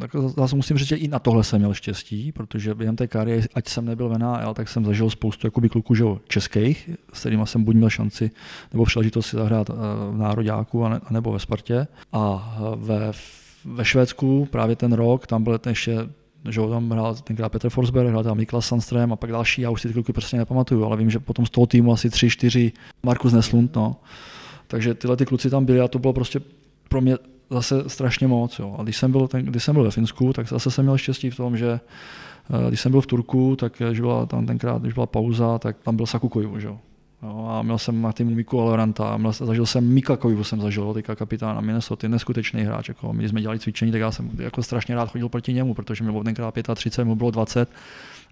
tak 0.00 0.10
zase 0.36 0.56
musím 0.56 0.78
říct, 0.78 0.88
že 0.88 0.96
i 0.96 1.08
na 1.08 1.18
tohle 1.18 1.44
jsem 1.44 1.58
měl 1.58 1.74
štěstí, 1.74 2.32
protože 2.32 2.74
během 2.74 2.96
té 2.96 3.06
kariéry, 3.06 3.42
ať 3.54 3.68
jsem 3.68 3.84
nebyl 3.84 4.08
v 4.08 4.18
NHL, 4.18 4.54
tak 4.54 4.68
jsem 4.68 4.84
zažil 4.84 5.10
spoustu 5.10 5.46
jakoby 5.46 5.68
kluků 5.68 5.94
že, 5.94 6.04
českých, 6.28 6.90
s 7.12 7.20
kterými 7.20 7.42
jsem 7.46 7.64
buď 7.64 7.76
měl 7.76 7.90
šanci 7.90 8.30
nebo 8.72 8.84
příležitost 8.84 9.26
si 9.26 9.36
zahrát 9.36 9.70
eh, 9.70 9.74
v 10.10 10.16
Nároďáku 10.16 10.84
a, 10.84 10.88
ne, 10.88 11.00
a 11.04 11.12
nebo 11.12 11.32
ve 11.32 11.38
Spartě. 11.38 11.86
A 12.12 12.56
eh, 12.56 12.76
ve, 12.76 13.12
ve 13.64 13.84
Švédsku 13.84 14.48
právě 14.50 14.76
ten 14.76 14.92
rok, 14.92 15.26
tam 15.26 15.44
byl 15.44 15.58
ten 15.58 15.70
ještě 15.70 16.08
že 16.48 16.60
tam 16.60 16.90
hrál 16.90 17.14
tenkrát 17.14 17.48
Petr 17.48 17.70
Forsberg, 17.70 18.08
hrál 18.08 18.24
tam 18.24 18.36
Miklas 18.36 18.72
Sandström 18.72 19.12
a 19.12 19.16
pak 19.16 19.30
další, 19.30 19.62
já 19.62 19.70
už 19.70 19.82
si 19.82 19.88
ty 19.88 19.94
kluky 19.94 20.12
prostě 20.12 20.36
nepamatuju, 20.36 20.84
ale 20.84 20.96
vím, 20.96 21.10
že 21.10 21.18
potom 21.18 21.46
z 21.46 21.50
toho 21.50 21.66
týmu 21.66 21.92
asi 21.92 22.10
tři, 22.10 22.30
čtyři 22.30 22.72
Markus 23.02 23.32
Neslund, 23.32 23.76
no. 23.76 23.96
Takže 24.66 24.94
tyhle 24.94 25.16
ty 25.16 25.26
kluci 25.26 25.50
tam 25.50 25.64
byli 25.64 25.80
a 25.80 25.88
to 25.88 25.98
bylo 25.98 26.12
prostě 26.12 26.40
pro 26.88 27.00
mě 27.00 27.16
zase 27.50 27.84
strašně 27.86 28.28
moc. 28.28 28.58
Jo. 28.58 28.76
A 28.78 28.82
když 28.82 28.96
jsem, 28.96 29.12
byl 29.12 29.28
ten, 29.28 29.44
když 29.44 29.64
jsem 29.64 29.74
byl 29.74 29.84
ve 29.84 29.90
Finsku, 29.90 30.32
tak 30.32 30.48
zase 30.48 30.70
jsem 30.70 30.84
měl 30.84 30.98
štěstí 30.98 31.30
v 31.30 31.36
tom, 31.36 31.56
že 31.56 31.80
eh, 32.50 32.68
když 32.68 32.80
jsem 32.80 32.92
byl 32.92 33.00
v 33.00 33.06
Turku, 33.06 33.56
tak 33.56 33.72
když 33.78 34.00
byla 34.00 34.26
tam 34.26 34.46
tenkrát, 34.46 34.82
když 34.82 34.94
byla 34.94 35.06
pauza, 35.06 35.58
tak 35.58 35.76
tam 35.82 35.96
byl 35.96 36.06
Saku 36.06 36.28
Koivu, 36.28 36.60
že? 36.60 36.68
Jo, 37.22 37.46
a 37.50 37.62
měl 37.62 37.78
jsem 37.78 38.02
na 38.02 38.12
týmu 38.12 38.30
Miku 38.30 38.60
Aloranta, 38.60 39.16
měl, 39.16 39.32
zažil 39.32 39.66
jsem 39.66 39.94
Mika 39.94 40.16
Koivu, 40.16 40.44
jsem 40.44 40.60
zažil, 40.60 40.94
teďka 40.94 41.14
kapitána 41.14 41.60
Minnesota, 41.60 42.08
neskutečný 42.08 42.62
hráč. 42.62 42.88
Jako, 42.88 43.12
my 43.12 43.28
jsme 43.28 43.40
dělali 43.40 43.58
cvičení, 43.58 43.92
tak 43.92 44.00
já 44.00 44.12
jsem 44.12 44.30
jako 44.38 44.62
strašně 44.62 44.94
rád 44.94 45.10
chodil 45.10 45.28
proti 45.28 45.52
němu, 45.52 45.74
protože 45.74 46.04
mi 46.04 46.10
bylo 46.10 46.24
tenkrát 46.24 46.54
35, 46.74 47.04
mu 47.04 47.16
bylo 47.16 47.30
20 47.30 47.68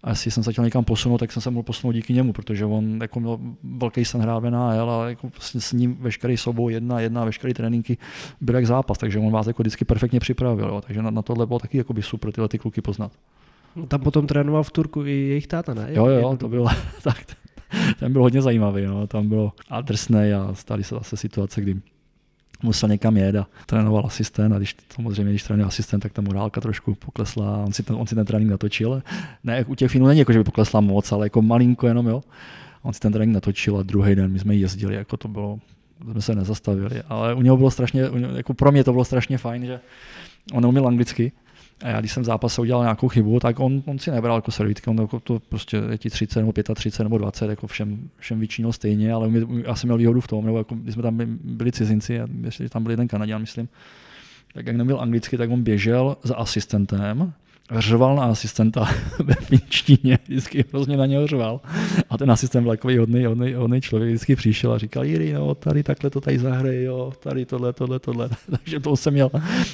a 0.03 0.11
jestli 0.11 0.31
jsem 0.31 0.43
se 0.43 0.53
chtěl 0.53 0.65
někam 0.65 0.85
posunout, 0.85 1.19
tak 1.19 1.33
jsem 1.33 1.43
se 1.43 1.51
mohl 1.51 1.63
posunout 1.63 1.93
díky 1.93 2.13
němu, 2.13 2.33
protože 2.33 2.65
on 2.65 2.99
jako 3.03 3.21
měl 3.21 3.39
velký 3.63 4.05
sen 4.05 4.21
hrát 4.21 4.39
v 4.39 4.51
NHL 4.51 4.91
a 4.91 5.09
jako 5.09 5.29
vlastně 5.29 5.61
s 5.61 5.73
ním 5.73 5.97
veškerý 6.01 6.37
sobou 6.37 6.69
jedna, 6.69 7.01
jedna, 7.01 7.25
veškeré 7.25 7.55
tréninky 7.55 7.99
byl 8.41 8.55
jak 8.55 8.67
zápas, 8.67 8.99
takže 8.99 9.19
on 9.19 9.33
vás 9.33 9.47
jako 9.47 9.63
vždycky 9.63 9.85
perfektně 9.85 10.21
připravil. 10.21 10.69
Jo. 10.69 10.81
Takže 10.87 11.03
na, 11.03 11.11
na 11.11 11.23
tohle 11.23 11.47
bylo 11.47 11.59
taky 11.59 11.79
jako 11.79 11.93
by 11.93 12.03
super 12.03 12.33
tyhle 12.33 12.49
ty 12.49 12.59
kluky 12.59 12.81
poznat. 12.81 13.13
Tam 13.89 14.01
potom 14.01 14.27
trénoval 14.27 14.63
v 14.63 14.71
Turku 14.71 15.05
i 15.05 15.11
jejich 15.11 15.47
táta, 15.47 15.75
ne? 15.75 15.89
Jo, 15.91 16.07
jo, 16.07 16.37
to 16.37 16.49
bylo 16.49 16.69
tak. 17.03 17.25
Ten 17.99 18.13
byl 18.13 18.23
hodně 18.23 18.43
zajímavý, 18.43 18.87
no. 18.87 19.07
tam 19.07 19.29
bylo 19.29 19.53
a 19.71 19.81
drsný 19.81 20.33
a 20.33 20.55
stali 20.55 20.85
se 20.85 20.95
zase 20.95 21.17
situace, 21.17 21.61
kdy 21.61 21.81
musel 22.63 22.89
někam 22.89 23.17
jet 23.17 23.37
a 23.37 23.47
trénoval 23.67 24.07
asistent 24.07 24.55
a 24.55 24.59
když 24.59 24.77
samozřejmě, 24.95 25.33
když 25.33 25.43
trénuje 25.43 25.67
asistent, 25.67 26.03
tak 26.03 26.13
ta 26.13 26.23
morálka 26.23 26.61
trošku 26.61 26.95
poklesla, 26.95 27.57
on 27.57 27.73
si 27.73 27.83
ten, 27.83 27.97
on 27.97 28.07
si 28.07 28.15
ten 28.15 28.27
trénink 28.27 28.51
natočil. 28.51 29.03
Ne, 29.45 29.65
u 29.65 29.75
těch 29.75 29.91
Finů 29.91 30.07
není 30.07 30.19
jako, 30.19 30.33
že 30.33 30.39
by 30.39 30.45
poklesla 30.45 30.81
moc, 30.81 31.13
ale 31.13 31.27
jako 31.27 31.43
malinko 31.43 31.87
jenom, 31.87 32.07
jo. 32.07 32.23
On 32.83 32.93
si 32.93 33.01
ten 33.01 33.13
trénink 33.13 33.35
natočil 33.35 33.79
a 33.79 33.83
druhý 33.83 34.15
den 34.15 34.33
my 34.33 34.39
jsme 34.39 34.55
jezdili, 34.55 34.95
jako 34.95 35.17
to 35.17 35.29
bylo, 35.29 35.59
jsme 36.11 36.23
se 36.23 36.35
nezastavili, 36.35 37.03
ale 37.09 37.35
u 37.35 37.43
něho 37.43 37.57
bylo 37.57 37.71
strašně, 37.71 38.03
jako 38.37 38.55
pro 38.55 38.73
mě 38.73 38.85
to 38.85 38.93
bylo 38.93 39.05
strašně 39.05 39.39
fajn, 39.39 39.67
že 39.67 39.81
on 40.53 40.63
neuměl 40.63 40.89
anglicky, 40.89 41.33
a 41.83 41.89
já, 41.89 42.01
když 42.01 42.13
jsem 42.13 42.23
v 42.23 42.27
zápase 42.27 42.61
udělal 42.61 42.83
nějakou 42.83 43.09
chybu, 43.09 43.41
tak 43.41 43.61
on, 43.61 43.83
on 43.87 43.99
si 43.99 44.11
nebral 44.11 44.37
jako 44.37 44.51
servítky, 44.51 44.91
on 44.91 45.01
jako 45.01 45.21
to 45.21 45.41
prostě 45.41 45.83
je 45.91 45.99
ti 45.99 46.11
30 46.11 46.41
nebo 46.41 46.53
35 46.75 47.05
nebo 47.05 47.19
20, 47.19 47.51
jako 47.51 47.67
všem, 47.67 48.11
všem 48.19 48.41
vyčínil 48.41 48.73
stejně, 48.73 49.13
ale 49.13 49.29
my, 49.29 49.63
já 49.67 49.75
jsem 49.75 49.89
měl 49.89 49.99
výhodu 49.99 50.21
v 50.21 50.27
tom, 50.27 50.47
nebo 50.47 50.59
jako, 50.59 50.75
když 50.75 50.95
jsme 50.95 51.03
tam 51.03 51.19
byli 51.45 51.73
cizinci, 51.73 52.21
a 52.21 52.27
ještě 52.45 52.69
tam 52.69 52.83
byl 52.83 52.91
jeden 52.91 53.09
Kanaděn, 53.09 53.41
myslím, 53.41 53.69
tak 54.55 54.67
jak 54.67 54.77
neměl 54.77 55.01
anglicky, 55.01 55.37
tak 55.37 55.51
on 55.51 55.63
běžel 55.63 56.17
za 56.23 56.37
asistentem 56.37 57.33
řval 57.73 58.17
na 58.17 58.25
asistenta 58.25 58.89
ve 59.19 59.35
finštině, 59.35 60.19
vždycky 60.25 60.65
hrozně 60.73 60.97
na 60.97 61.07
něho 61.07 61.27
řval. 61.27 61.61
A 62.11 62.19
ten 62.19 62.31
asistent 62.31 62.63
byl 62.65 62.73
takový 62.73 62.99
hodný, 62.99 63.25
hodný, 63.25 63.55
hodný 63.55 63.81
člověk, 63.81 64.11
vždycky 64.11 64.37
přišel 64.37 64.73
a 64.73 64.79
říkal, 64.79 65.05
Jiri, 65.05 65.33
no, 65.33 65.55
tady 65.55 65.83
takhle 65.83 66.11
to 66.11 66.21
tady 66.21 66.39
zahrej, 66.39 66.85
jo, 66.85 67.13
tady 67.21 67.45
tohle, 67.45 67.73
tohle, 67.73 67.99
tohle. 67.99 68.29
Takže 68.51 68.81
to 68.81 68.97
jsem 68.97 69.13
měl, 69.13 69.31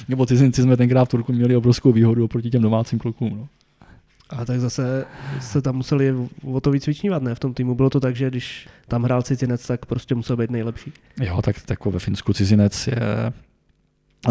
nebo 0.07 0.25
cizinci 0.25 0.61
jsme 0.61 0.77
tenkrát 0.77 1.05
v 1.05 1.09
Turku 1.09 1.33
měli 1.33 1.55
obrovskou 1.55 1.91
výhodu 1.91 2.25
oproti 2.25 2.49
těm 2.49 2.61
domácím 2.61 2.99
klukům. 2.99 3.37
No. 3.37 3.47
A 4.29 4.45
tak 4.45 4.59
zase 4.59 5.05
se 5.39 5.61
tam 5.61 5.75
museli 5.75 6.15
o 6.43 6.61
to 6.61 6.71
víc 6.71 6.87
vyčnívat, 6.87 7.23
ne? 7.23 7.35
V 7.35 7.39
tom 7.39 7.53
týmu 7.53 7.75
bylo 7.75 7.89
to 7.89 7.99
tak, 7.99 8.15
že 8.15 8.29
když 8.29 8.67
tam 8.87 9.03
hrál 9.03 9.21
cizinec, 9.21 9.67
tak 9.67 9.85
prostě 9.85 10.15
musel 10.15 10.37
být 10.37 10.51
nejlepší. 10.51 10.93
Jo, 11.21 11.41
tak, 11.41 11.61
tak 11.61 11.85
ve 11.85 11.99
Finsku 11.99 12.33
cizinec 12.33 12.87
je 12.87 13.33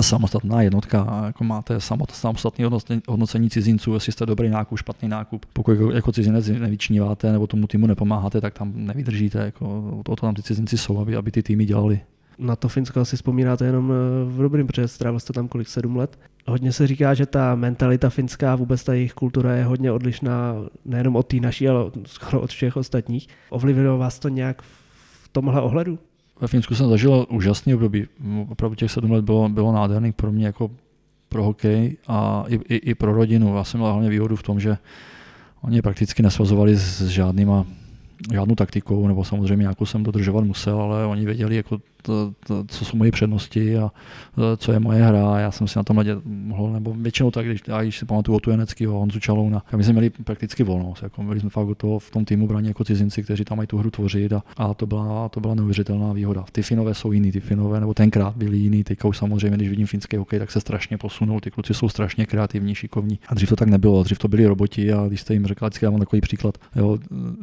samostatná 0.01 0.63
jednotka, 0.63 1.23
jako 1.27 1.45
máte 1.45 1.81
samostatné 2.11 2.69
hodnocení 3.09 3.51
cizinců, 3.51 3.95
jestli 3.95 4.13
jste 4.13 4.27
dobrý 4.27 4.49
nákup, 4.49 4.79
špatný 4.79 5.09
nákup. 5.09 5.47
Pokud 5.53 5.71
jako, 5.71 5.93
jako 5.93 6.13
cizinec 6.13 6.49
nevyčníváte 6.49 7.33
nebo 7.33 7.47
tomu 7.47 7.67
týmu 7.67 7.87
nepomáháte, 7.87 8.41
tak 8.41 8.59
tam 8.59 8.73
nevydržíte. 8.75 9.39
Jako, 9.39 9.95
o 10.07 10.17
to 10.17 10.27
tam 10.27 10.35
ty 10.35 10.43
cizinci 10.43 10.79
jsou, 10.79 10.99
aby, 10.99 11.17
aby 11.17 11.31
ty 11.31 11.43
týmy 11.43 11.65
dělali. 11.65 12.01
Na 12.39 12.57
to 12.57 12.69
Finsko 12.69 13.01
asi 13.01 13.17
vzpomínáte 13.17 13.65
jenom 13.65 13.93
eh, 13.93 14.25
v 14.25 14.43
dobrým, 14.43 14.67
protože 14.67 14.89
strávil 14.89 15.21
jste 15.21 15.33
tam 15.33 15.49
kolik, 15.49 15.69
sedm 15.69 15.97
let. 15.97 16.19
Hodně 16.47 16.73
se 16.73 16.87
říká, 16.87 17.15
že 17.15 17.27
ta 17.27 17.55
mentalita 17.55 18.11
finská, 18.11 18.57
vůbec 18.57 18.85
ta 18.85 18.95
jejich 18.95 19.13
kultura 19.13 19.55
je 19.55 19.65
hodně 19.65 19.93
odlišná 19.93 20.55
nejenom 20.85 21.17
od 21.17 21.27
té 21.27 21.37
naší, 21.37 21.69
ale 21.69 21.91
skoro 22.07 22.41
od 22.41 22.51
všech 22.51 22.77
ostatních. 22.77 23.29
Ovlivnilo 23.51 23.99
vás 23.99 24.19
to 24.19 24.29
nějak 24.29 24.63
v 24.63 25.29
tomhle 25.33 25.61
ohledu? 25.61 25.99
Ve 26.43 26.49
Finsku 26.49 26.75
jsem 26.75 26.89
zažil 26.89 27.27
úžasný 27.31 27.75
období. 27.75 28.07
Opravdu 28.49 28.75
těch 28.75 28.91
sedm 28.91 29.11
let 29.11 29.25
bylo, 29.25 29.49
bylo 29.49 29.73
nádherný 29.73 30.13
pro 30.13 30.33
mě 30.33 30.47
jako 30.47 30.71
pro 31.29 31.45
hokej 31.45 31.97
a 32.07 32.45
i, 32.49 32.55
i, 32.55 32.77
i 32.77 32.95
pro 32.95 33.13
rodinu. 33.13 33.57
Já 33.57 33.65
jsem 33.65 33.81
měl 33.81 33.93
hlavně 33.93 34.11
výhodu 34.11 34.37
v 34.37 34.43
tom, 34.43 34.61
že 34.61 34.77
oni 35.61 35.83
prakticky 35.83 36.23
nesvazovali 36.23 36.77
s 36.77 37.03
žádnýma, 37.07 37.67
žádnou 38.33 38.55
taktikou, 38.55 39.09
nebo 39.09 39.25
samozřejmě 39.25 39.63
nějakou 39.63 39.87
jsem 39.87 40.03
dodržovat 40.03 40.45
musel, 40.45 40.81
ale 40.81 41.07
oni 41.07 41.25
věděli, 41.25 41.57
jako, 41.57 41.81
to, 42.03 42.33
to, 42.47 42.65
co 42.65 42.85
jsou 42.85 42.97
moje 42.97 43.13
přednosti 43.13 43.79
a 43.79 43.91
e, 44.39 44.57
co 44.57 44.73
je 44.73 44.79
moje 44.79 45.03
hra. 45.03 45.41
Já 45.41 45.51
jsem 45.51 45.69
si 45.69 45.79
na 45.79 45.83
tom 45.83 46.05
mohl, 46.25 46.73
nebo 46.73 46.95
většinou 46.95 47.31
tak, 47.31 47.47
když, 47.47 47.61
já 47.69 47.83
když 47.83 47.99
si 47.99 48.05
pamatuju 48.05 48.37
o 48.37 48.41
Tujeneckého, 48.41 48.99
Honzu 48.99 49.21
Čalouna, 49.21 49.61
tak 49.61 49.75
my 49.75 49.85
jsme 49.85 49.93
měli 49.93 50.11
prakticky 50.11 50.63
volnost. 50.63 51.03
Jako 51.03 51.23
byli 51.23 51.41
jsme 51.41 51.51
fakt 51.51 51.77
toho, 51.77 51.99
v 51.99 52.11
tom 52.11 52.25
týmu 52.25 52.47
braní 52.47 52.69
jako 52.69 52.85
cizinci, 52.85 53.23
kteří 53.23 53.45
tam 53.45 53.57
mají 53.57 53.67
tu 53.67 53.79
hru 53.79 53.91
tvořit 53.91 54.33
a, 54.33 54.43
a 54.57 54.75
to, 54.75 54.87
byla, 54.87 55.29
to 55.29 55.41
byla 55.41 55.55
neuvěřitelná 55.55 56.13
výhoda. 56.13 56.45
Ty 56.53 56.63
Finové 56.63 56.95
jsou 56.95 57.13
jiný, 57.13 57.33
ty 57.33 57.41
Finové, 57.41 57.81
nebo 57.81 57.95
tenkrát 57.95 58.37
byli 58.37 58.59
jiný, 58.59 58.85
teďka 58.85 59.09
už 59.09 59.19
samozřejmě, 59.19 59.57
když 59.57 59.69
vidím 59.69 59.87
finský 59.87 60.17
hokej, 60.17 60.39
tak 60.39 60.51
se 60.51 60.61
strašně 60.61 60.99
posunul, 60.99 61.41
ty 61.41 61.51
kluci 61.51 61.75
jsou 61.75 61.89
strašně 61.89 62.27
kreativní, 62.27 62.75
šikovní. 62.75 63.19
A 63.29 63.35
dřív 63.35 63.49
to 63.49 63.57
tak 63.57 63.69
nebylo, 63.69 64.03
dřív 64.03 64.19
to 64.19 64.29
byli 64.29 64.47
roboti 64.47 64.93
a 64.93 65.09
když 65.09 65.21
jste 65.21 65.35
jim 65.35 65.47
řekl, 65.47 65.69
já 65.83 65.91
mám 65.91 66.01
takový 66.01 66.21
příklad, 66.21 66.59
jo, 66.77 66.99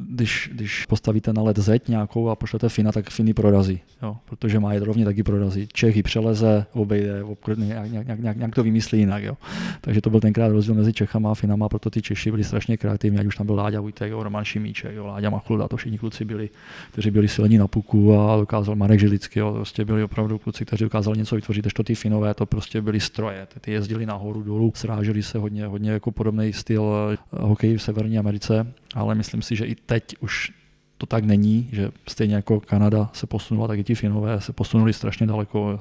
když, 0.09 0.49
když 0.53 0.85
postavíte 0.85 1.33
na 1.33 1.41
led 1.41 1.59
zeď 1.59 1.87
nějakou 1.87 2.29
a 2.29 2.35
pošlete 2.35 2.69
Fina, 2.69 2.91
tak 2.91 3.09
Finy 3.09 3.33
prorazí, 3.33 3.79
jo, 4.03 4.17
protože 4.25 4.48
má 4.57 4.79
rovně 4.79 5.05
taky 5.05 5.23
prorazí. 5.23 5.67
Čechy 5.73 6.03
přeleze, 6.03 6.65
obejde, 6.73 7.23
obkrutně, 7.23 7.65
nějak, 7.65 7.91
nějak, 7.91 8.07
nějak, 8.19 8.37
nějak, 8.37 8.55
to 8.55 8.63
vymyslí 8.63 8.99
jinak. 8.99 9.23
Jo. 9.23 9.37
Takže 9.81 10.01
to 10.01 10.09
byl 10.09 10.19
tenkrát 10.19 10.47
rozdíl 10.47 10.75
mezi 10.75 10.93
Čechama 10.93 11.31
a 11.31 11.33
Finama, 11.33 11.69
proto 11.69 11.89
ty 11.89 12.01
Češi 12.01 12.31
byli 12.31 12.43
strašně 12.43 12.77
kreativní, 12.77 13.19
ať 13.19 13.25
už 13.25 13.35
tam 13.35 13.45
byl 13.45 13.55
Láďa 13.55 13.81
Vujtek, 13.81 14.11
jo, 14.11 14.23
Roman 14.23 14.45
Šimíček, 14.45 14.95
jo, 14.95 15.05
Láďa 15.05 15.29
Machulda, 15.29 15.67
to 15.67 15.77
všichni 15.77 15.97
kluci 15.97 16.25
byli, 16.25 16.49
kteří 16.91 17.11
byli 17.11 17.27
silní 17.27 17.57
na 17.57 17.67
puku 17.67 18.19
a 18.19 18.37
dokázal 18.37 18.75
Marek 18.75 18.99
Žilický, 18.99 19.39
jo, 19.39 19.53
prostě 19.53 19.85
byli 19.85 20.03
opravdu 20.03 20.37
kluci, 20.37 20.65
kteří 20.65 20.83
dokázali 20.83 21.17
něco 21.17 21.35
vytvořit, 21.35 21.73
to 21.73 21.83
ty 21.83 21.95
Finové 21.95 22.33
to 22.33 22.45
prostě 22.45 22.81
byli 22.81 22.99
stroje, 22.99 23.47
ty 23.61 23.71
jezdili 23.71 24.05
nahoru 24.05 24.43
dolů, 24.43 24.71
sráželi 24.75 25.23
se 25.23 25.37
hodně, 25.37 25.65
hodně 25.65 25.91
jako 25.91 26.11
podobný 26.11 26.53
styl 26.53 26.93
eh, 27.13 27.17
hokej 27.31 27.77
v 27.77 27.81
Severní 27.81 28.19
Americe, 28.19 28.73
ale 28.95 29.15
myslím 29.15 29.41
si, 29.41 29.55
že 29.55 29.65
i 29.65 29.75
teď 29.75 30.15
už 30.19 30.58
to 30.99 31.05
tak 31.05 31.23
není, 31.23 31.69
že 31.71 31.91
stejně 32.07 32.35
jako 32.35 32.59
Kanada 32.59 33.09
se 33.13 33.27
posunula, 33.27 33.67
tak 33.67 33.79
i 33.79 33.83
ti 33.83 33.95
Finové 33.95 34.41
se 34.41 34.53
posunuli 34.53 34.93
strašně 34.93 35.27
daleko. 35.27 35.79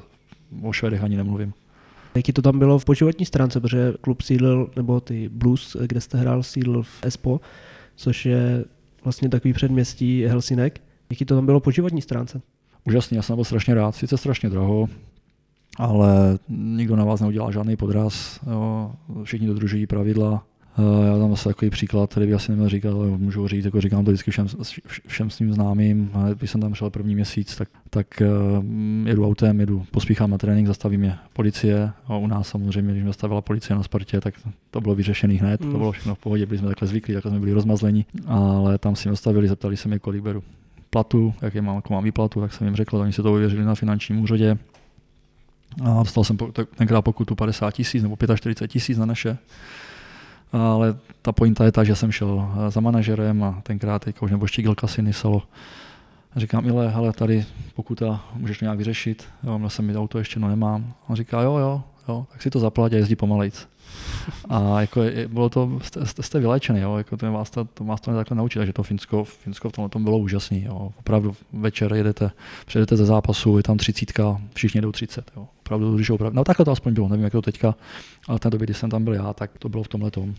O 0.62 0.73
Švedech 0.73 1.03
ani 1.03 1.16
nemluvím. 1.16 1.53
Jaký 2.14 2.33
to 2.33 2.43
tam 2.43 2.59
bylo 2.59 2.79
v 2.79 2.85
počívatní 2.85 3.27
stránce, 3.27 3.61
protože 3.61 3.95
klub 4.01 4.23
sídlil, 4.23 4.71
nebo 4.77 5.01
ty 5.01 5.29
Blues, 5.29 5.77
kde 5.87 6.01
jste 6.01 6.19
hrál, 6.19 6.43
sídlil 6.43 6.83
v 6.83 6.99
Espo, 7.03 7.41
což 7.97 8.27
je 8.27 8.64
vlastně 9.05 9.29
takový 9.29 9.53
předměstí 9.53 10.25
Helsinek. 10.25 10.81
Jaký 11.11 11.25
to 11.25 11.35
tam 11.35 11.47
bylo 11.47 11.61
po 11.61 11.71
životní 11.71 12.03
stránce? 12.03 12.41
Úžasný, 12.85 13.16
já 13.16 13.23
jsem 13.23 13.37
byl 13.37 13.45
strašně 13.45 13.75
rád, 13.75 13.93
sice 13.93 14.16
strašně 14.16 14.51
draho, 14.51 14.89
ale 15.77 16.39
nikdo 16.49 16.97
na 16.97 17.05
vás 17.05 17.21
neudělá 17.21 17.51
žádný 17.51 17.77
podraz, 17.77 18.41
jo, 18.51 18.93
všichni 19.23 19.47
dodržují 19.47 19.87
pravidla, 19.87 20.45
já 21.07 21.18
tam 21.18 21.33
asi 21.33 21.45
takový 21.45 21.70
příklad, 21.70 22.11
který 22.11 22.26
by 22.26 22.35
asi 22.35 22.53
neměl 22.53 22.68
říkat, 22.68 22.93
ale 22.93 23.07
můžu 23.07 23.49
říct, 23.49 23.64
jako 23.64 23.81
říkám 23.81 24.05
to 24.05 24.11
vždycky 24.11 24.31
všem, 24.31 24.47
všem 25.07 25.31
svým 25.31 25.53
známým. 25.53 26.11
Když 26.39 26.51
jsem 26.51 26.61
tam 26.61 26.74
šel 26.74 26.91
první 26.91 27.14
měsíc, 27.14 27.57
tak, 27.57 27.68
tak 27.91 28.07
uh, 28.57 29.09
jedu 29.09 29.26
autem, 29.26 29.61
jedu, 29.61 29.85
pospíchám 29.91 30.31
na 30.31 30.39
trénink, 30.39 30.66
zastaví 30.66 30.97
mě 30.97 31.14
policie. 31.33 31.93
A 32.07 32.16
u 32.16 32.26
nás 32.26 32.49
samozřejmě, 32.49 32.93
když 32.93 33.03
mě 33.03 33.11
zastavila 33.11 33.41
policie 33.41 33.76
na 33.76 33.83
Spartě, 33.83 34.20
tak 34.20 34.35
to 34.70 34.81
bylo 34.81 34.95
vyřešený 34.95 35.37
hned, 35.37 35.61
mm. 35.61 35.72
to 35.72 35.79
bylo 35.79 35.93
všechno 35.93 36.14
v 36.14 36.18
pohodě, 36.18 36.47
byli 36.47 36.59
jsme 36.59 36.68
takhle 36.68 36.89
zvyklí, 36.89 37.14
takhle 37.14 37.31
jsme 37.31 37.41
byli 37.41 37.53
rozmazlení, 37.53 38.07
ale 38.26 38.79
tam 38.79 38.97
si 38.97 39.09
mě 39.09 39.12
zastavili, 39.12 39.49
zeptali 39.49 39.76
se 39.76 39.89
mě, 39.89 39.99
kolik 39.99 40.22
beru 40.22 40.43
platu, 40.91 41.35
jaký 41.43 41.61
mám, 41.61 41.76
jako 41.76 41.93
mám 41.93 42.05
výplatu, 42.05 42.41
tak 42.41 42.53
jsem 42.53 42.66
jim 42.66 42.76
řekl, 42.76 42.97
oni 42.97 43.12
se 43.12 43.22
to 43.22 43.33
uvěřili 43.33 43.64
na 43.64 43.74
finančním 43.74 44.20
úřadě. 44.20 44.59
A 45.85 45.99
dostal 45.99 46.24
jsem 46.24 46.37
tenkrát 46.76 47.03
pokutu 47.03 47.35
50 47.35 47.70
tisíc 47.70 48.03
nebo 48.03 48.16
45 48.37 48.68
tisíc 48.68 48.99
na 48.99 49.07
naše 49.07 49.39
ale 50.53 50.96
ta 51.22 51.32
pointa 51.32 51.64
je 51.64 51.72
ta, 51.72 51.84
že 51.84 51.96
jsem 51.96 52.12
šel 52.12 52.49
eh, 52.66 52.70
za 52.70 52.80
manažerem 52.80 53.44
a 53.44 53.61
tenkrát 53.62 54.05
teďka 54.05 54.22
už 54.22 54.30
nebo 54.30 54.46
štígl 54.46 54.74
kasiny 54.74 55.12
salo. 55.12 55.42
A 56.36 56.40
říkám, 56.40 56.66
Ile, 56.66 56.88
hele, 56.88 57.12
tady 57.12 57.46
pokuta 57.74 58.24
můžeš 58.34 58.61
nějak 58.61 58.78
vyřešit, 58.78 59.28
jo, 59.42 59.59
měl 59.59 59.70
jsem 59.70 59.86
mi 59.86 59.96
auto, 59.96 60.18
ještě 60.18 60.40
no 60.40 60.49
nemám. 60.49 60.92
A 61.05 61.11
on 61.11 61.16
říká, 61.16 61.42
jo, 61.42 61.57
jo, 61.57 61.82
jo, 62.09 62.26
tak 62.32 62.42
si 62.42 62.50
to 62.50 62.59
zaplať 62.61 62.92
a 62.92 62.96
jezdí 62.96 63.16
pomalejc. 63.16 63.68
A 64.48 64.80
jako 64.80 65.02
je, 65.02 65.28
bylo 65.28 65.48
to, 65.48 65.78
jste, 65.82 66.22
jste 66.22 66.40
vylečený, 66.40 66.80
jo, 66.80 66.96
jako 66.96 67.16
to 67.16 67.32
vás 67.32 67.50
to, 67.50 67.64
to 67.64 67.84
vás 67.84 68.00
to 68.00 68.14
takhle 68.14 68.36
naučit, 68.36 68.59
takže 68.59 68.72
to 68.72 68.82
Finsko, 68.82 69.24
Finsko 69.24 69.68
v 69.68 69.72
tomhle 69.72 69.88
tom 69.88 70.04
bylo 70.04 70.18
úžasný, 70.18 70.64
jo. 70.64 70.92
Opravdu 70.98 71.36
večer 71.52 71.94
jedete, 71.94 72.30
přijedete 72.66 72.96
ze 72.96 73.04
zápasu, 73.04 73.56
je 73.56 73.62
tam 73.62 73.76
třicítka, 73.76 74.40
všichni 74.54 74.80
jdou 74.80 74.92
třicet, 74.92 75.30
jo. 75.36 75.48
Opravdu, 75.61 75.96
když 75.96 76.11
opravdu, 76.11 76.36
no 76.36 76.44
takhle 76.44 76.64
to 76.64 76.70
aspoň 76.70 76.94
bylo, 76.94 77.09
nevím, 77.09 77.24
jak 77.24 77.32
to 77.32 77.42
teďka, 77.42 77.74
ale 78.28 78.38
ten 78.38 78.50
době, 78.50 78.66
kdy 78.66 78.74
jsem 78.74 78.90
tam 78.90 79.04
byl 79.04 79.14
já, 79.14 79.32
tak 79.32 79.50
to 79.59 79.68
bylo 79.68 79.82
v 79.82 79.88
tomhle 79.88 80.11
tom. 80.11 80.34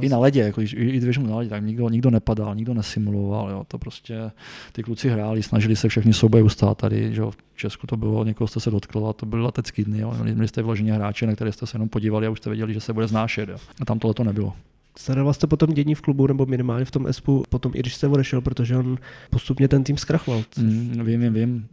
I 0.00 0.08
na 0.08 0.18
ledě, 0.18 0.40
jako, 0.40 0.60
i, 0.60 0.64
i 0.64 0.98
když 1.00 1.18
na 1.18 1.36
ledě, 1.36 1.50
tak 1.50 1.64
nikdo, 1.64 1.88
nikdo 1.88 2.10
nepadal, 2.10 2.54
nikdo 2.54 2.74
nesimuloval, 2.74 3.50
jo, 3.50 3.64
to 3.68 3.78
prostě 3.78 4.30
ty 4.72 4.82
kluci 4.82 5.08
hráli, 5.08 5.42
snažili 5.42 5.76
se 5.76 5.88
všechny 5.88 6.12
souboje 6.12 6.42
ustát 6.42 6.78
tady, 6.78 7.14
že 7.14 7.20
jo, 7.20 7.30
v 7.30 7.36
Česku 7.56 7.86
to 7.86 7.96
bylo, 7.96 8.24
někoho 8.24 8.48
jste 8.48 8.60
se 8.60 8.70
dotkl 8.70 9.06
a 9.06 9.12
to 9.12 9.26
byly 9.26 9.42
letecký 9.42 9.84
dny, 9.84 9.98
jo, 9.98 10.14
měli 10.22 10.48
jste 10.48 10.62
vloženě 10.62 10.92
hráče, 10.92 11.26
na 11.26 11.34
které 11.34 11.52
jste 11.52 11.66
se 11.66 11.76
jenom 11.76 11.88
podívali 11.88 12.26
a 12.26 12.30
už 12.30 12.38
jste 12.38 12.50
věděli, 12.50 12.74
že 12.74 12.80
se 12.80 12.92
bude 12.92 13.06
znášet, 13.06 13.48
jo. 13.48 13.56
a 13.80 13.84
tam 13.84 13.98
tohle 13.98 14.14
to 14.14 14.24
nebylo. 14.24 14.52
Sledoval 14.98 15.34
jste 15.34 15.46
potom 15.46 15.74
dění 15.74 15.94
v 15.94 16.00
klubu 16.00 16.26
nebo 16.26 16.46
minimálně 16.46 16.84
v 16.84 16.90
tom 16.90 17.06
ESPu, 17.06 17.44
potom 17.48 17.72
i 17.74 17.78
když 17.78 17.94
jste 17.94 18.08
odešel, 18.08 18.40
protože 18.40 18.76
on 18.76 18.98
postupně 19.30 19.68
ten 19.68 19.84
tým 19.84 19.96
zkrachoval. 19.96 20.42
Mm, 20.58 21.02
vím, 21.04 21.20
vím, 21.20 21.32
vím. 21.32 21.68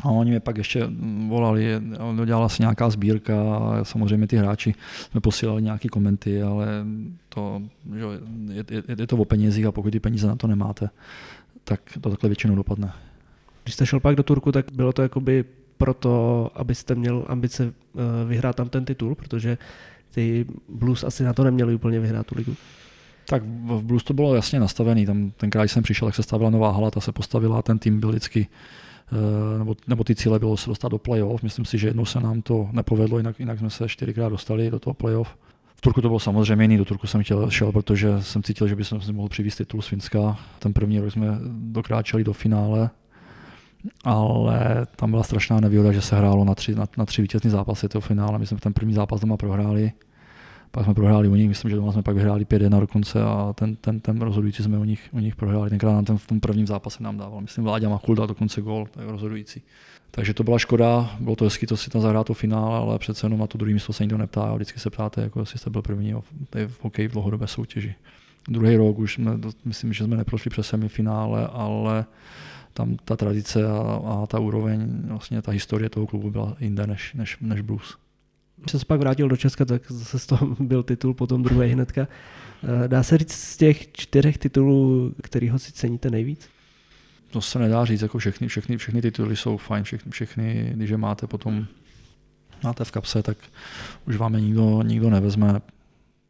A 0.00 0.08
oni 0.08 0.30
mě 0.30 0.40
pak 0.40 0.56
ještě 0.56 0.88
volali, 1.28 1.80
dodělala 2.16 2.48
se 2.48 2.62
nějaká 2.62 2.90
sbírka 2.90 3.56
a 3.56 3.84
samozřejmě 3.84 4.26
ty 4.26 4.36
hráči 4.36 4.74
jsme 5.10 5.20
posílali 5.20 5.62
nějaké 5.62 5.88
komenty, 5.88 6.42
ale 6.42 6.66
to, 7.28 7.62
že 7.94 8.04
je, 8.52 8.64
je, 8.70 8.82
je, 8.98 9.06
to 9.06 9.16
o 9.16 9.24
penězích 9.24 9.66
a 9.66 9.72
pokud 9.72 9.90
ty 9.90 10.00
peníze 10.00 10.26
na 10.26 10.36
to 10.36 10.46
nemáte, 10.46 10.90
tak 11.64 11.80
to 12.00 12.10
takhle 12.10 12.28
většinou 12.28 12.54
dopadne. 12.54 12.92
Když 13.62 13.74
jste 13.74 13.86
šel 13.86 14.00
pak 14.00 14.16
do 14.16 14.22
Turku, 14.22 14.52
tak 14.52 14.66
bylo 14.72 14.92
to 14.92 15.02
jakoby 15.02 15.44
proto, 15.78 16.50
abyste 16.54 16.94
měl 16.94 17.24
ambice 17.28 17.64
eh, 17.64 18.24
vyhrát 18.24 18.56
tam 18.56 18.68
ten 18.68 18.84
titul, 18.84 19.14
protože 19.14 19.58
ty 20.10 20.46
Blues 20.68 21.04
asi 21.04 21.24
na 21.24 21.32
to 21.32 21.44
neměli 21.44 21.74
úplně 21.74 22.00
vyhrát 22.00 22.26
tu 22.26 22.34
ligu. 22.38 22.56
Tak 23.28 23.42
v 23.42 23.82
Blues 23.82 24.04
to 24.04 24.14
bylo 24.14 24.34
jasně 24.34 24.60
nastavený. 24.60 25.06
Tam 25.06 25.30
tenkrát, 25.30 25.62
když 25.62 25.72
jsem 25.72 25.82
přišel, 25.82 26.08
tak 26.08 26.14
se 26.14 26.22
stavila 26.22 26.50
nová 26.50 26.70
hala, 26.70 26.90
ta 26.90 27.00
se 27.00 27.12
postavila, 27.12 27.62
ten 27.62 27.78
tým 27.78 28.00
byl 28.00 28.10
vždycky 28.10 28.48
nebo, 29.58 29.74
nebo 29.86 30.04
ty 30.04 30.14
cíle 30.14 30.38
bylo 30.38 30.56
se 30.56 30.70
dostat 30.70 30.88
do 30.88 30.98
playoff. 30.98 31.42
Myslím 31.42 31.64
si, 31.64 31.78
že 31.78 31.88
jednou 31.88 32.04
se 32.04 32.20
nám 32.20 32.42
to 32.42 32.68
nepovedlo, 32.72 33.18
jinak, 33.18 33.40
jinak 33.40 33.58
jsme 33.58 33.70
se 33.70 33.88
čtyřikrát 33.88 34.28
dostali 34.28 34.70
do 34.70 34.78
toho 34.78 34.94
playoff. 34.94 35.36
V 35.74 35.80
Turku 35.80 36.00
to 36.00 36.08
bylo 36.08 36.20
samozřejmě 36.20 36.64
jiný, 36.64 36.76
do 36.76 36.84
Turku 36.84 37.06
jsem 37.06 37.22
chtěl, 37.22 37.50
šel, 37.50 37.72
protože 37.72 38.22
jsem 38.22 38.42
cítil, 38.42 38.68
že 38.68 38.76
bych 38.76 38.86
si 38.86 39.12
mohl 39.12 39.28
přivést 39.28 39.56
titul 39.56 39.82
z 39.82 39.86
Finska. 39.86 40.38
Ten 40.58 40.72
první 40.72 41.00
rok 41.00 41.12
jsme 41.12 41.38
dokráčeli 41.50 42.24
do 42.24 42.32
finále, 42.32 42.90
ale 44.04 44.86
tam 44.96 45.10
byla 45.10 45.22
strašná 45.22 45.60
nevýhoda, 45.60 45.92
že 45.92 46.00
se 46.00 46.16
hrálo 46.16 46.44
na 46.44 46.54
tři, 46.54 46.74
na, 46.74 46.86
na 46.98 47.04
tři 47.04 47.22
vítězný 47.22 47.50
zápasy 47.50 47.88
toho 47.88 48.02
finále. 48.02 48.38
My 48.38 48.46
jsme 48.46 48.58
ten 48.58 48.72
první 48.72 48.94
zápas 48.94 49.20
doma 49.20 49.36
prohráli, 49.36 49.92
pak 50.76 50.84
jsme 50.84 50.94
prohráli 50.94 51.28
u 51.28 51.34
nich, 51.34 51.48
myslím, 51.48 51.70
že 51.70 51.76
doma 51.76 51.92
jsme 51.92 52.02
pak 52.02 52.14
vyhráli 52.14 52.44
5-1 52.44 52.80
dokonce 52.80 53.22
a 53.22 53.52
ten, 53.52 53.76
ten, 53.76 54.00
ten 54.00 54.20
rozhodující 54.20 54.62
jsme 54.62 54.78
u 54.78 54.84
nich, 54.84 55.08
u 55.12 55.18
nich 55.18 55.36
prohráli. 55.36 55.70
Tenkrát 55.70 55.92
nám 55.92 56.04
ten, 56.04 56.18
v 56.18 56.26
tom 56.26 56.40
prvním 56.40 56.66
zápase 56.66 57.02
nám 57.02 57.18
dával, 57.18 57.40
myslím, 57.40 57.64
Vláďa 57.64 57.88
Machulda 57.88 58.26
dokonce 58.26 58.60
gol, 58.60 58.88
je 59.00 59.10
rozhodující. 59.10 59.62
Takže 60.10 60.34
to 60.34 60.44
byla 60.44 60.58
škoda, 60.58 61.16
bylo 61.20 61.36
to 61.36 61.44
hezky 61.44 61.66
to 61.66 61.76
si 61.76 61.90
tam 61.90 62.02
zahrát 62.02 62.26
to 62.26 62.34
finále, 62.34 62.78
ale 62.78 62.98
přece 62.98 63.26
jenom 63.26 63.40
na 63.40 63.46
to 63.46 63.58
druhé 63.58 63.72
místo 63.72 63.92
se 63.92 64.04
nikdo 64.04 64.18
neptá. 64.18 64.54
Vždycky 64.54 64.80
se 64.80 64.90
ptáte, 64.90 65.22
jako 65.22 65.40
jestli 65.40 65.58
jste 65.58 65.70
byl 65.70 65.82
první 65.82 66.14
v 66.66 66.84
hokej 66.84 67.08
v 67.08 67.12
dlouhodobé 67.12 67.46
soutěži. 67.46 67.94
Druhý 68.48 68.76
rok 68.76 68.98
už 68.98 69.14
jsme, 69.14 69.32
myslím, 69.64 69.92
že 69.92 70.04
jsme 70.04 70.16
neprošli 70.16 70.50
přes 70.50 70.66
semifinále, 70.66 71.46
ale 71.46 72.04
tam 72.72 72.96
ta 73.04 73.16
tradice 73.16 73.68
a, 73.68 74.00
a 74.06 74.26
ta 74.26 74.38
úroveň, 74.38 75.02
vlastně 75.08 75.42
ta 75.42 75.52
historie 75.52 75.90
toho 75.90 76.06
klubu 76.06 76.30
byla 76.30 76.56
jinde 76.60 76.86
než, 76.86 77.14
než, 77.14 77.36
než 77.40 77.60
Blues. 77.60 77.96
Se 78.66 78.78
pak 78.86 79.00
vrátil 79.00 79.28
do 79.28 79.36
Česka, 79.36 79.64
tak 79.64 79.82
zase 79.88 80.18
z 80.18 80.26
toho 80.26 80.46
byl 80.60 80.82
titul, 80.82 81.14
potom 81.14 81.42
druhý 81.42 81.68
hnedka. 81.70 82.08
Eh, 82.84 82.88
dá 82.88 83.02
se 83.02 83.18
říct 83.18 83.32
z 83.32 83.56
těch 83.56 83.92
čtyřech 83.92 84.38
titulů, 84.38 85.14
kterýho 85.22 85.58
si 85.58 85.72
ceníte 85.72 86.10
nejvíc? 86.10 86.48
To 87.30 87.40
se 87.40 87.58
nedá 87.58 87.84
říct, 87.84 88.02
jako 88.02 88.18
všechny, 88.18 88.48
všechny, 88.48 88.76
všechny 88.76 89.02
tituly 89.02 89.36
jsou 89.36 89.56
fajn, 89.56 89.84
všechny, 89.84 90.10
všechny, 90.12 90.72
když 90.74 90.90
je 90.90 90.96
máte 90.96 91.26
potom 91.26 91.66
máte 92.64 92.84
v 92.84 92.90
kapse, 92.90 93.22
tak 93.22 93.38
už 94.06 94.16
vám 94.16 94.34
je 94.34 94.40
nikdo, 94.40 94.82
nikdo 94.82 95.10
nevezme. 95.10 95.60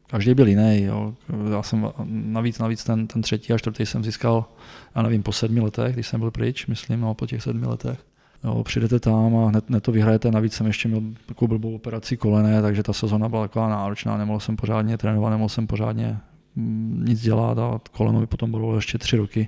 Každý 0.07 0.33
byl 0.33 0.47
jiný. 0.47 0.83
Jo. 0.83 1.15
Já 1.51 1.63
jsem 1.63 1.91
navíc, 2.05 2.59
navíc 2.59 2.83
ten, 2.83 3.07
ten 3.07 3.21
třetí 3.21 3.53
a 3.53 3.57
čtvrtý 3.57 3.85
jsem 3.85 4.03
získal, 4.03 4.45
já 4.95 5.01
nevím, 5.01 5.23
po 5.23 5.31
sedmi 5.31 5.59
letech, 5.59 5.93
když 5.93 6.07
jsem 6.07 6.19
byl 6.19 6.31
pryč, 6.31 6.67
myslím, 6.67 6.99
no, 6.99 7.13
po 7.13 7.27
těch 7.27 7.43
sedmi 7.43 7.65
letech. 7.65 8.06
Jo, 8.43 8.63
přijdete 8.63 8.99
tam 8.99 9.35
a 9.35 9.47
hned, 9.47 9.69
hned 9.69 9.83
to 9.83 9.91
vyhrajete. 9.91 10.31
Navíc 10.31 10.53
jsem 10.53 10.67
ještě 10.67 10.87
měl 10.87 11.01
takovou 11.25 11.47
blbou 11.47 11.75
operaci 11.75 12.17
kolené, 12.17 12.61
takže 12.61 12.83
ta 12.83 12.93
sezona 12.93 13.29
byla 13.29 13.47
taková 13.47 13.69
náročná. 13.69 14.17
Nemohl 14.17 14.39
jsem 14.39 14.55
pořádně 14.55 14.97
trénovat, 14.97 15.31
nemohl 15.31 15.49
jsem 15.49 15.67
pořádně 15.67 16.17
mm, 16.55 17.05
nic 17.07 17.21
dělat 17.21 17.57
a 17.57 17.79
koleno 17.91 18.19
mi 18.19 18.27
potom 18.27 18.51
bylo 18.51 18.75
ještě 18.75 18.97
tři 18.97 19.17
roky. 19.17 19.47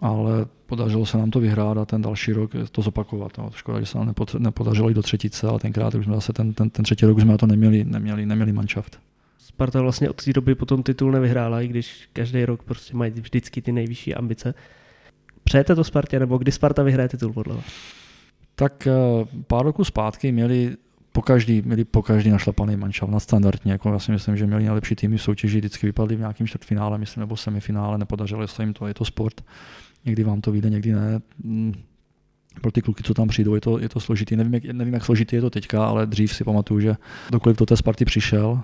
Ale 0.00 0.46
podařilo 0.66 1.06
se 1.06 1.18
nám 1.18 1.30
to 1.30 1.40
vyhrát 1.40 1.78
a 1.78 1.84
ten 1.84 2.02
další 2.02 2.32
rok 2.32 2.50
to 2.72 2.82
zopakovat. 2.82 3.38
No. 3.38 3.50
Škoda, 3.54 3.80
že 3.80 3.86
se 3.86 3.98
nám 3.98 4.14
nepodařilo 4.38 4.88
jít 4.88 4.94
do 4.94 5.02
třetice, 5.02 5.48
ale 5.48 5.58
tenkrát 5.58 5.94
už 5.94 6.04
jsme 6.04 6.14
zase 6.14 6.32
ten, 6.32 6.52
ten, 6.54 6.70
ten 6.70 6.84
třetí 6.84 7.06
rok 7.06 7.20
jsme 7.20 7.32
na 7.32 7.38
to 7.38 7.46
neměli, 7.46 7.84
neměli, 7.84 8.26
neměli 8.26 8.52
manšaft. 8.52 9.00
Sparta 9.38 9.82
vlastně 9.82 10.10
od 10.10 10.24
té 10.24 10.32
doby 10.32 10.54
potom 10.54 10.82
titul 10.82 11.12
nevyhrála, 11.12 11.62
i 11.62 11.68
když 11.68 12.08
každý 12.12 12.44
rok 12.44 12.62
prostě 12.62 12.96
mají 12.96 13.12
vždycky 13.12 13.62
ty 13.62 13.72
nejvyšší 13.72 14.14
ambice. 14.14 14.54
Přejete 15.44 15.74
to 15.74 15.84
Spartě, 15.84 16.18
nebo 16.18 16.38
kdy 16.38 16.52
Sparta 16.52 16.82
vyhraje 16.82 17.08
titul 17.08 17.32
podle 17.32 17.54
vás? 17.54 17.64
Tak 18.54 18.86
eh, 18.86 18.92
pár 19.46 19.64
roků 19.64 19.84
zpátky 19.84 20.32
měli 20.32 20.76
po 21.12 21.22
každý, 21.22 21.62
měli 21.62 21.84
po 21.84 22.02
každý 22.02 22.30
našlapaný 22.30 22.76
manšaft, 22.76 23.12
nadstandardně. 23.12 23.72
Jako 23.72 23.92
já 23.92 23.98
si 23.98 24.12
myslím, 24.12 24.36
že 24.36 24.46
měli 24.46 24.64
nejlepší 24.64 24.96
týmy 24.96 25.16
v 25.16 25.22
soutěži, 25.22 25.58
vždycky 25.58 25.86
vypadli 25.86 26.16
v 26.16 26.18
nějakém 26.18 26.46
čtvrtfinále, 26.46 26.98
myslím, 26.98 27.20
nebo 27.20 27.36
semifinále, 27.36 27.98
nepodařilo 27.98 28.48
se 28.48 28.62
jim 28.62 28.72
to, 28.72 28.86
je 28.86 28.94
to 28.94 29.04
sport. 29.04 29.40
Někdy 30.04 30.24
vám 30.24 30.40
to 30.40 30.52
vyjde, 30.52 30.70
někdy 30.70 30.92
ne. 30.92 31.20
Mm, 31.44 31.74
pro 32.60 32.72
ty 32.72 32.82
kluky, 32.82 33.02
co 33.02 33.14
tam 33.14 33.28
přijdou, 33.28 33.54
je 33.54 33.60
to, 33.60 33.78
je 33.78 33.88
to 33.88 34.00
složitý. 34.00 34.36
Nevím 34.36 34.54
jak, 34.54 34.64
nevím, 34.64 34.94
jak 34.94 35.04
složitý 35.04 35.36
je 35.36 35.42
to 35.42 35.50
teďka, 35.50 35.86
ale 35.86 36.06
dřív 36.06 36.34
si 36.34 36.44
pamatuju, 36.44 36.80
že 36.80 36.96
dokoliv 37.30 37.58
do 37.58 37.66
té 37.66 37.76
Sparty 37.76 38.04
přišel, 38.04 38.62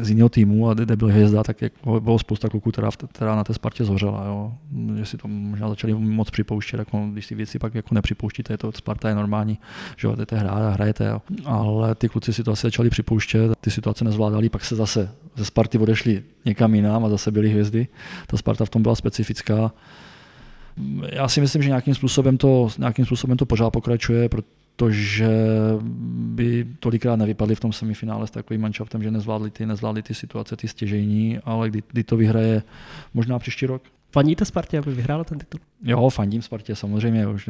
z 0.00 0.08
jiného 0.08 0.28
týmu 0.28 0.68
a 0.68 0.74
kde 0.74 0.96
byl 0.96 1.08
hvězda, 1.08 1.42
tak 1.42 1.62
jako 1.62 2.00
bylo 2.00 2.18
spousta 2.18 2.48
kluků, 2.48 2.70
která, 2.70 2.90
která 3.12 3.36
na 3.36 3.44
té 3.44 3.54
Spartě 3.54 3.84
zhořela. 3.84 4.26
Jo. 4.26 4.52
Že 4.96 5.06
si 5.06 5.16
to 5.16 5.28
možná 5.28 5.68
začali 5.68 5.94
moc 5.94 6.30
připouštět, 6.30 6.78
jako, 6.78 7.08
když 7.12 7.26
si 7.26 7.34
věci 7.34 7.58
pak 7.58 7.74
jako 7.74 7.94
nepřipouštíte, 7.94 8.56
to 8.56 8.72
Sparta 8.72 9.08
je 9.08 9.14
normální, 9.14 9.58
že 9.96 10.08
jdete 10.16 10.36
hrát 10.36 10.62
a 10.62 10.70
hrajete. 10.70 11.06
Jo. 11.06 11.22
Ale 11.44 11.94
ty 11.94 12.08
kluci 12.08 12.32
si 12.32 12.44
to 12.44 12.52
asi 12.52 12.66
začali 12.66 12.90
připouštět, 12.90 13.52
ty 13.60 13.70
situace 13.70 14.04
nezvládali, 14.04 14.48
pak 14.48 14.64
se 14.64 14.76
zase 14.76 15.10
ze 15.36 15.44
Sparty 15.44 15.78
odešli 15.78 16.22
někam 16.44 16.74
jinam 16.74 17.04
a 17.04 17.08
zase 17.08 17.30
byly 17.30 17.48
hvězdy. 17.48 17.88
Ta 18.26 18.36
Sparta 18.36 18.64
v 18.64 18.70
tom 18.70 18.82
byla 18.82 18.94
specifická. 18.94 19.72
Já 21.12 21.28
si 21.28 21.40
myslím, 21.40 21.62
že 21.62 21.68
nějakým 21.68 21.94
způsobem 21.94 22.36
to, 22.36 22.68
nějakým 22.78 23.06
způsobem 23.06 23.36
to 23.36 23.46
pořád 23.46 23.70
pokračuje, 23.70 24.28
protože 24.28 24.63
by 26.06 26.66
tolikrát 26.80 27.16
nevypadli 27.16 27.54
v 27.54 27.60
tom 27.60 27.72
semifinále 27.72 28.26
s 28.26 28.30
takovým 28.30 28.60
manšaftem, 28.60 29.02
že 29.02 29.10
nezvládli 29.10 29.50
ty, 29.50 29.66
nezvládli 29.66 30.02
ty 30.02 30.14
situace, 30.14 30.56
ty 30.56 30.68
stěžení, 30.68 31.38
ale 31.44 31.70
kdy, 31.70 31.82
kdy 31.92 32.04
to 32.04 32.16
vyhraje 32.16 32.62
možná 33.14 33.38
příští 33.38 33.66
rok. 33.66 33.82
Fandíte 34.12 34.44
Spartě, 34.44 34.78
aby 34.78 34.94
vyhrála 34.94 35.24
ten 35.24 35.38
titul? 35.38 35.60
Jo, 35.82 36.10
fandím 36.10 36.42
Spartě, 36.42 36.76
samozřejmě. 36.76 37.26
Už, 37.26 37.48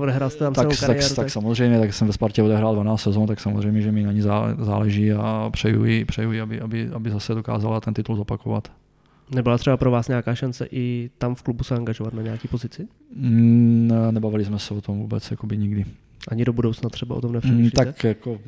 odehrál 0.00 0.30
jste 0.30 0.38
tam 0.38 0.54
tak, 0.54 0.64
kariéru, 0.64 0.86
tak, 0.86 1.08
tak, 1.08 1.16
tak, 1.16 1.30
samozřejmě, 1.30 1.78
tak 1.78 1.94
jsem 1.94 2.06
ve 2.06 2.12
Spartě 2.12 2.42
odehrál 2.42 2.74
12 2.74 3.00
sezon, 3.00 3.26
tak 3.26 3.40
samozřejmě, 3.40 3.82
že 3.82 3.92
mi 3.92 4.02
na 4.02 4.12
ní 4.12 4.20
záleží 4.58 5.12
a 5.12 5.50
přeju 5.52 5.84
jí, 5.84 6.04
přeju 6.04 6.32
jí 6.32 6.40
aby, 6.40 6.60
aby, 6.60 6.88
aby 6.92 7.10
zase 7.10 7.34
dokázala 7.34 7.80
ten 7.80 7.94
titul 7.94 8.16
zopakovat. 8.16 8.72
Nebyla 9.34 9.58
třeba 9.58 9.76
pro 9.76 9.90
vás 9.90 10.08
nějaká 10.08 10.34
šance 10.34 10.68
i 10.70 11.10
tam 11.18 11.34
v 11.34 11.42
klubu 11.42 11.64
se 11.64 11.74
angažovat 11.74 12.14
na 12.14 12.22
nějaký 12.22 12.48
pozici? 12.48 12.88
Ne, 13.16 14.12
nebavili 14.12 14.44
jsme 14.44 14.58
se 14.58 14.74
o 14.74 14.80
tom 14.80 14.98
vůbec 14.98 15.30
jakoby 15.30 15.56
nikdy. 15.56 15.84
Ani 16.28 16.44
do 16.44 16.52
budoucna 16.52 16.90
třeba 16.90 17.16
o 17.16 17.20
tom 17.20 17.32
nepřemýšlíte? 17.32 17.84
Mm, 17.84 17.92
tak 17.92 18.04
jako, 18.04 18.38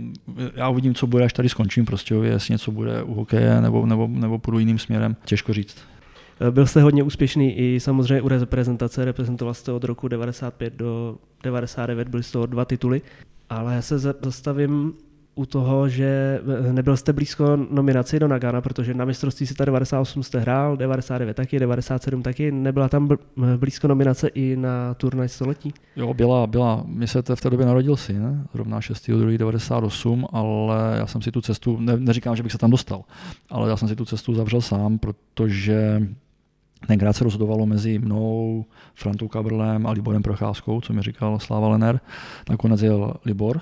já 0.55 0.69
uvidím, 0.69 0.95
co 0.95 1.07
bude, 1.07 1.25
až 1.25 1.33
tady 1.33 1.49
skončím 1.49 1.85
prostě, 1.85 2.15
jestli 2.15 2.53
něco 2.53 2.71
bude 2.71 3.03
u 3.03 3.15
hokeje 3.15 3.61
nebo, 3.61 3.87
nebo, 3.87 4.09
nebo 4.11 4.39
půjdu 4.39 4.59
jiným 4.59 4.79
směrem, 4.79 5.17
těžko 5.25 5.53
říct. 5.53 5.77
Byl 6.51 6.67
jste 6.67 6.83
hodně 6.83 7.03
úspěšný 7.03 7.59
i 7.59 7.81
samozřejmě 7.81 8.23
u 8.23 8.29
reprezentace, 8.29 9.05
reprezentoval 9.05 9.55
jste 9.55 9.73
od 9.73 9.85
roku 9.85 10.09
95 10.09 10.75
do 10.75 11.17
99, 11.43 12.09
byly 12.09 12.23
z 12.23 12.31
toho 12.31 12.47
dva 12.47 12.65
tituly, 12.65 13.03
ale 13.51 13.75
já 13.75 13.83
se 13.83 13.99
zastavím 13.99 14.93
u 15.39 15.47
toho, 15.47 15.89
že 15.89 16.41
nebyl 16.73 16.97
jste 16.97 17.13
blízko 17.13 17.57
nominaci 17.71 18.19
do 18.19 18.29
Nagana, 18.29 18.61
protože 18.61 18.95
na 18.95 19.05
mistrovství 19.05 19.47
ta 19.47 19.65
98 19.65 20.23
jste 20.23 20.39
hrál, 20.39 20.77
99 20.77 21.35
taky, 21.35 21.59
97 21.59 22.23
taky, 22.23 22.53
nebyla 22.53 22.89
tam 22.89 23.09
blízko 23.57 23.89
nominace 23.89 24.29
i 24.29 24.57
na 24.57 24.95
turnaj 24.95 25.29
století? 25.29 25.75
Jo, 25.97 26.15
byla, 26.15 26.47
byla. 26.47 26.83
My 26.87 27.09
se 27.09 27.23
v 27.35 27.41
té 27.41 27.51
době 27.51 27.67
narodil 27.67 27.97
zrovna 28.55 28.81
6. 28.81 29.11
2. 29.11 29.39
98, 29.39 30.27
ale 30.33 30.95
já 30.99 31.07
jsem 31.07 31.23
si 31.23 31.33
tu 31.33 31.41
cestu, 31.41 31.77
ne, 31.81 31.97
neříkám, 31.97 32.37
že 32.37 32.43
bych 32.43 32.53
se 32.53 32.59
tam 32.59 32.71
dostal, 32.71 33.03
ale 33.51 33.71
já 33.71 33.77
jsem 33.77 33.89
si 33.89 33.97
tu 33.97 34.05
cestu 34.05 34.35
zavřel 34.35 34.61
sám, 34.61 34.99
protože 34.99 36.09
tenkrát 36.87 37.13
se 37.13 37.25
rozhodovalo 37.25 37.67
mezi 37.67 37.99
mnou, 37.99 38.65
Frantou 38.95 39.29
Kabrlem 39.29 39.87
a 39.87 39.91
Liborem 39.91 40.23
Procházkou, 40.23 40.81
co 40.81 40.93
mi 40.93 41.03
říkal 41.03 41.39
Sláva 41.39 41.69
Lener. 41.69 42.01
Nakonec 42.51 42.83
jel 42.83 43.15
Libor, 43.25 43.61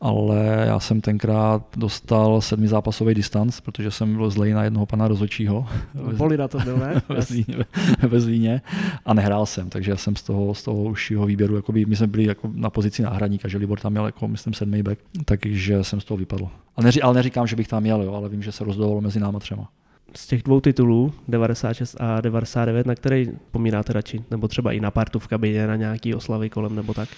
ale 0.00 0.64
já 0.66 0.80
jsem 0.80 1.00
tenkrát 1.00 1.62
dostal 1.76 2.40
sedmi 2.40 2.68
zápasový 2.68 3.14
distanc, 3.14 3.60
protože 3.60 3.90
jsem 3.90 4.16
byl 4.16 4.30
zlej 4.30 4.52
na 4.52 4.64
jednoho 4.64 4.86
pana 4.86 5.08
rozhodčího. 5.08 5.66
Polina 6.16 6.48
to 6.48 6.58
byl, 6.58 6.76
ne? 6.78 7.02
ve, 7.08 7.22
Zlíně, 7.22 7.56
ve 8.08 8.20
Zlíně 8.20 8.60
a 9.04 9.14
nehrál 9.14 9.46
jsem, 9.46 9.70
takže 9.70 9.96
jsem 9.96 10.16
z 10.16 10.22
toho, 10.22 10.54
z 10.54 10.62
toho 10.62 10.82
užšího 10.82 11.26
výběru, 11.26 11.56
jakoby, 11.56 11.86
my 11.86 11.96
jsme 11.96 12.06
byli 12.06 12.24
jako 12.24 12.50
na 12.54 12.70
pozici 12.70 13.02
náhradníka, 13.02 13.48
že 13.48 13.58
Libor 13.58 13.80
tam 13.80 13.92
měl 13.92 14.06
jako, 14.06 14.28
myslím, 14.28 14.54
sedmý 14.54 14.82
back, 14.82 14.98
takže 15.24 15.84
jsem 15.84 16.00
z 16.00 16.04
toho 16.04 16.18
vypadl. 16.18 16.48
Ale, 16.76 16.84
neří, 16.84 17.02
ale 17.02 17.14
neříkám, 17.14 17.46
že 17.46 17.56
bych 17.56 17.68
tam 17.68 17.82
měl, 17.82 18.02
jo, 18.02 18.12
ale 18.12 18.28
vím, 18.28 18.42
že 18.42 18.52
se 18.52 18.64
rozhodovalo 18.64 19.00
mezi 19.00 19.20
náma 19.20 19.38
třema 19.38 19.68
z 20.16 20.26
těch 20.26 20.42
dvou 20.42 20.60
titulů, 20.60 21.12
96 21.28 21.96
a 22.00 22.20
99, 22.20 22.86
na 22.86 22.94
který 22.94 23.28
pomínáte 23.50 23.92
radši? 23.92 24.24
Nebo 24.30 24.48
třeba 24.48 24.72
i 24.72 24.80
na 24.80 24.90
partu 24.90 25.18
v 25.18 25.26
kabině, 25.26 25.66
na 25.66 25.76
nějaký 25.76 26.14
oslavy 26.14 26.50
kolem 26.50 26.76
nebo 26.76 26.94
tak? 26.94 27.08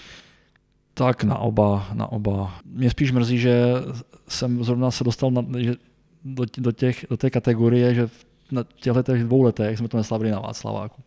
Tak 1.07 1.23
na 1.23 1.37
oba, 1.37 1.87
na 1.93 2.11
oba. 2.11 2.53
Mě 2.65 2.89
spíš 2.89 3.11
mrzí, 3.11 3.37
že 3.37 3.73
jsem 4.27 4.63
zrovna 4.63 4.91
se 4.91 5.03
dostal 5.03 5.31
na, 5.31 5.45
že 5.57 5.75
do, 6.25 6.45
do, 6.57 6.71
těch, 6.71 7.05
do 7.09 7.17
té 7.17 7.29
kategorie, 7.29 7.93
že 7.93 8.09
na 8.51 8.63
těchto 8.75 9.03
těch 9.03 9.23
dvou 9.23 9.41
letech 9.41 9.77
jsme 9.77 9.87
to 9.87 9.97
neslavili 9.97 10.31
na 10.31 10.39
Václaváku. 10.39 11.01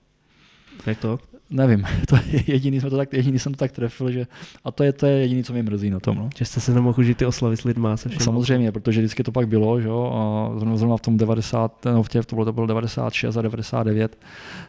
Jak 0.87 0.99
to? 0.99 1.19
Nevím, 1.51 1.85
to 2.09 2.17
je 2.17 2.43
jediný, 2.47 2.81
jsme 2.81 2.91
to 2.91 2.97
tak, 2.97 3.13
jediný 3.13 3.39
jsem 3.39 3.53
to 3.53 3.59
tak 3.59 3.73
trefil, 3.73 4.11
že, 4.11 4.27
a 4.65 4.71
to 4.71 4.85
je, 4.85 4.93
to 4.93 5.07
je 5.07 5.13
jediný, 5.13 5.45
co 5.45 5.53
mě 5.53 5.63
mrzí 5.63 5.91
na 5.91 6.01
tom. 6.01 6.17
No. 6.17 6.31
Že 6.37 6.45
jste 6.45 6.61
se 6.61 6.75
nemohl 6.75 7.01
užít 7.01 7.19
ty 7.19 7.27
oslavy 7.27 7.57
s 7.57 7.65
lidma 7.65 7.97
se 7.97 8.09
všem. 8.09 8.21
Samozřejmě, 8.21 8.73
protože 8.73 9.01
vždycky 9.01 9.23
to 9.23 9.33
pak 9.33 9.49
bylo, 9.49 9.81
že 9.81 9.89
jo, 9.89 10.13
a 10.15 10.59
zrovna, 10.59 10.77
zrovna 10.77 10.97
v 10.97 11.01
tom 11.01 11.17
90, 11.17 11.85
no 11.85 12.03
v 12.03 12.09
těch, 12.09 12.27
to 12.27 12.37
bylo, 12.37 12.45
to 12.45 12.53
bylo 12.53 12.67
96 12.67 13.37
a 13.37 13.43
99, 13.43 14.19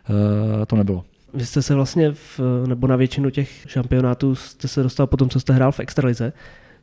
uh, 0.10 0.16
eh, 0.62 0.66
to 0.66 0.76
nebylo. 0.76 1.06
Vy 1.36 1.46
jste 1.46 1.62
se 1.62 1.76
vlastně, 1.76 2.12
v, 2.12 2.40
nebo 2.68 2.88
na 2.88 2.96
většinu 2.96 3.30
těch 3.30 3.66
šampionátů 3.68 4.36
jste 4.36 4.68
se 4.68 4.84
dostal 4.84 5.08
po 5.08 5.18
tom, 5.18 5.30
co 5.30 5.40
jste 5.40 5.54
hrál 5.54 5.72
v 5.72 5.80
Extralize, 5.80 6.34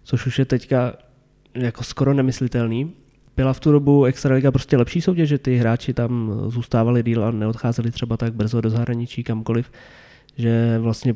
což 0.03 0.27
už 0.27 0.39
je 0.39 0.45
teďka 0.45 0.93
jako 1.55 1.85
skoro 1.85 2.15
nemyslitelný. 2.15 2.93
Byla 3.37 3.53
v 3.53 3.61
tu 3.61 3.73
dobu 3.73 4.05
Extraliga 4.05 4.51
prostě 4.51 4.77
lepší 4.77 5.01
soutěž, 5.01 5.29
že 5.29 5.39
ty 5.39 5.57
hráči 5.57 5.95
tam 5.95 6.41
zůstávali 6.49 7.03
díl 7.03 7.25
a 7.25 7.31
neodcházeli 7.31 7.91
třeba 7.91 8.17
tak 8.17 8.35
brzo 8.35 8.61
do 8.61 8.71
zahraničí 8.71 9.25
kamkoliv, 9.25 9.71
že 10.37 10.79
vlastně 10.79 11.15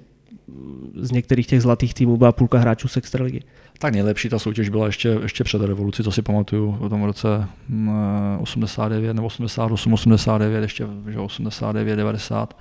z 0.95 1.11
některých 1.11 1.47
těch 1.47 1.63
zlatých 1.63 1.95
týmů 1.95 2.17
byla 2.17 2.33
půlka 2.33 2.59
hráčů 2.59 2.89
z 2.89 2.97
Extraligy. 2.97 3.41
Tak 3.79 3.95
nejlepší 3.95 4.29
ta 4.29 4.39
soutěž 4.39 4.69
byla 4.69 4.87
ještě, 4.87 5.09
ještě 5.23 5.45
před 5.45 5.63
revolucí, 5.63 6.03
co 6.03 6.13
si 6.13 6.23
pamatuju, 6.23 6.79
v 6.81 6.89
tom 6.89 7.03
roce 7.03 7.49
89 8.39 9.09
mm, 9.09 9.17
nebo 9.17 9.27
88, 9.27 9.93
89, 9.93 10.63
ještě 10.63 10.87
že 11.11 11.19
89, 11.19 11.97
90. 11.97 12.59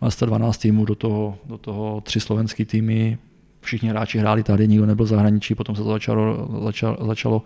Měl 0.00 0.10
jste 0.10 0.26
12 0.26 0.58
týmů, 0.58 0.84
do 0.84 0.94
toho, 0.94 1.38
do 1.46 1.58
toho 1.58 2.00
tři 2.00 2.20
slovenský 2.20 2.64
týmy, 2.64 3.18
všichni 3.60 3.88
hráči 3.88 4.18
hráli 4.18 4.42
tady, 4.42 4.68
nikdo 4.68 4.86
nebyl 4.86 5.06
zahraničí, 5.06 5.54
potom 5.54 5.76
se 5.76 5.82
to 5.82 5.92
začalo, 5.92 6.48
začalo, 6.64 7.06
začalo 7.06 7.42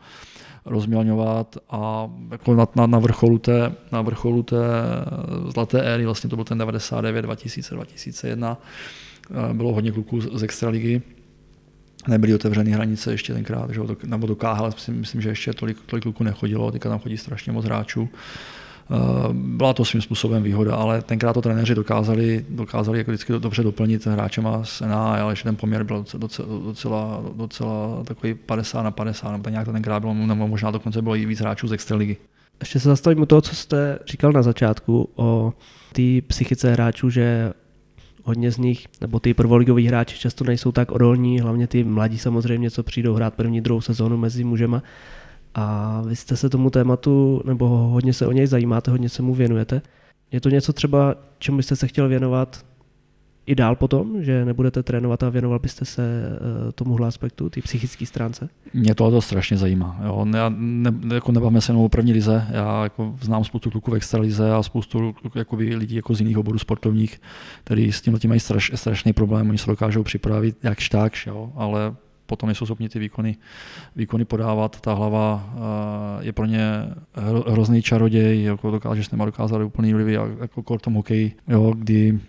rozmělňovat 0.65 1.57
a 1.71 2.11
jako 2.31 2.55
na, 2.55 2.67
na, 2.75 2.87
na, 2.87 2.99
vrcholu 2.99 3.39
té, 3.39 3.73
na 3.93 4.03
vrcholu 4.03 4.43
té 4.43 4.57
zlaté 5.53 5.83
éry, 5.83 6.05
vlastně 6.05 6.31
to 6.31 6.37
byl 6.37 6.45
ten 6.45 6.59
99, 6.59 7.23
2000, 7.23 7.75
2001, 7.75 8.59
bylo 9.53 9.73
hodně 9.73 9.93
kluků 9.93 10.21
z 10.21 10.43
extraligy, 10.43 11.03
nebyly 12.09 12.35
otevřené 12.35 12.71
hranice 12.71 13.13
ještě 13.13 13.35
tenkrát, 13.35 13.71
že, 13.71 13.81
nebo 14.05 14.27
do 14.27 14.37
KHL, 14.37 14.71
myslím, 14.89 15.21
že 15.21 15.29
ještě 15.29 15.53
tolik, 15.53 15.77
tolik 15.87 16.03
kluků 16.03 16.25
nechodilo, 16.25 16.71
teďka 16.71 16.89
tam 16.89 16.99
chodí 16.99 17.17
strašně 17.17 17.53
moc 17.53 17.65
hráčů. 17.65 18.09
Eh, 18.91 18.95
byla 19.33 19.73
to 19.73 19.85
svým 19.85 20.03
způsobem 20.03 20.43
výhoda, 20.43 20.77
ale 20.77 21.03
tenkrát 21.03 21.33
to 21.33 21.43
trenéři 21.43 21.75
dokázali, 21.75 22.45
dokázali 22.49 22.99
jako 22.99 23.11
vždycky 23.11 23.33
dobře 23.33 23.63
doplnit 23.63 24.07
hráčema 24.07 24.65
z 24.65 24.81
NA, 24.81 25.17
ale 25.23 25.37
že 25.37 25.43
ten 25.43 25.57
poměr 25.57 25.85
byl 25.85 26.05
docela, 26.19 26.49
docela, 26.65 27.23
docela 27.35 28.05
takový 28.05 28.35
50 28.35 28.83
na 28.83 28.91
50, 28.91 29.33
nebo 29.33 29.51
nějak 29.51 29.67
to 29.67 29.73
tenkrát 29.73 30.01
bylo, 30.01 30.15
nebo 30.15 30.49
možná 30.49 30.71
dokonce 30.71 31.03
bylo 31.03 31.17
i 31.17 31.27
víc 31.27 31.41
hráčů 31.41 31.69
z 31.69 31.73
extraligy. 31.73 32.17
Ještě 32.61 32.81
se 32.81 32.89
zastavím 32.89 33.21
u 33.21 33.27
toho, 33.27 33.41
co 33.41 33.55
jste 33.55 33.99
říkal 34.07 34.33
na 34.33 34.43
začátku 34.43 35.09
o 35.17 35.53
té 35.93 36.03
psychice 36.27 36.73
hráčů, 36.73 37.11
že 37.11 37.53
hodně 38.27 38.51
z 38.51 38.59
nich, 38.59 38.87
nebo 39.01 39.21
ty 39.21 39.35
prvoligoví 39.35 39.87
hráči 39.87 40.19
často 40.19 40.45
nejsou 40.45 40.73
tak 40.73 40.93
odolní, 40.93 41.41
hlavně 41.41 41.67
ty 41.67 41.85
mladí 41.85 42.19
samozřejmě, 42.19 42.71
co 42.71 42.83
přijdou 42.83 43.15
hrát 43.15 43.35
první, 43.35 43.61
druhou 43.61 43.81
sezónu 43.81 44.17
mezi 44.17 44.45
mužema. 44.45 44.83
A 45.55 46.03
vy 46.07 46.17
jste 46.17 46.37
se 46.37 46.49
tomu 46.49 46.71
tématu, 46.71 47.43
nebo 47.45 47.69
hodně 47.69 48.13
se 48.13 48.27
o 48.27 48.33
něj 48.33 48.47
zajímáte, 48.47 48.91
hodně 48.91 49.09
se 49.09 49.23
mu 49.23 49.35
věnujete. 49.35 49.83
Je 50.33 50.41
to 50.41 50.49
něco 50.49 50.73
třeba, 50.73 51.15
čemu 51.39 51.57
byste 51.57 51.77
se 51.77 51.87
chtěl 51.87 52.09
věnovat 52.09 52.65
i 53.47 53.55
dál 53.55 53.77
potom, 53.77 54.23
že 54.23 54.45
nebudete 54.45 54.83
trénovat 54.83 55.23
a 55.23 55.29
věnoval 55.29 55.59
byste 55.59 55.85
se 55.85 56.03
eh, 56.03 56.73
tomuhle 56.73 57.09
aspektu, 57.09 57.51
ty 57.51 57.61
psychické 57.61 58.07
stránce? 58.07 58.49
Mě 58.75 58.95
to, 58.95 59.21
strašně 59.21 59.57
zajímá. 59.57 60.01
Jo. 60.05 60.25
Ne, 60.25 60.39
ne, 60.49 61.15
jako 61.15 61.33
nebavme 61.33 61.61
se 61.61 61.73
jenom 61.73 61.85
o 61.85 61.89
první 61.89 62.13
lize. 62.13 62.47
Já 62.51 62.83
jako 62.83 63.15
znám 63.21 63.45
spoustu 63.45 63.71
kluků 63.71 63.91
v 63.91 63.95
extralize 63.95 64.53
a 64.53 64.63
spoustu 64.63 65.15
jakoby, 65.35 65.77
lidí 65.77 65.97
jako 65.97 66.15
z 66.15 66.21
jiných 66.21 66.39
oborů 66.39 66.59
sportovních, 66.59 67.21
kteří 67.65 67.93
s 67.93 68.01
tím 68.01 68.19
mají 68.29 68.41
straš, 68.41 68.73
strašný 68.75 69.13
problém. 69.13 69.49
Oni 69.49 69.59
se 69.59 69.71
dokážou 69.71 70.03
připravit 70.03 70.57
jakž 70.63 70.89
takž, 70.89 71.29
ale 71.55 71.95
potom 72.27 72.47
nejsou 72.47 72.67
schopni 72.67 72.89
ty 72.89 72.99
výkony, 72.99 73.37
výkony 73.97 74.25
podávat. 74.25 74.81
Ta 74.81 74.93
hlava 74.93 75.55
eh, 75.55 76.25
je 76.25 76.33
pro 76.33 76.47
ně 76.47 76.63
hrozný 77.47 77.83
čaroděj, 77.83 78.43
jako 78.43 78.71
dokáže 78.71 79.05
s 79.05 79.11
nima 79.11 79.25
dokázat 79.25 79.63
úplný 79.63 79.95
vlivy, 79.95 80.13
jako 80.41 80.79
v 80.79 80.83
tom 80.83 80.95
hokeji, 80.95 81.33
jo, 81.49 81.75
kdy 81.77 82.21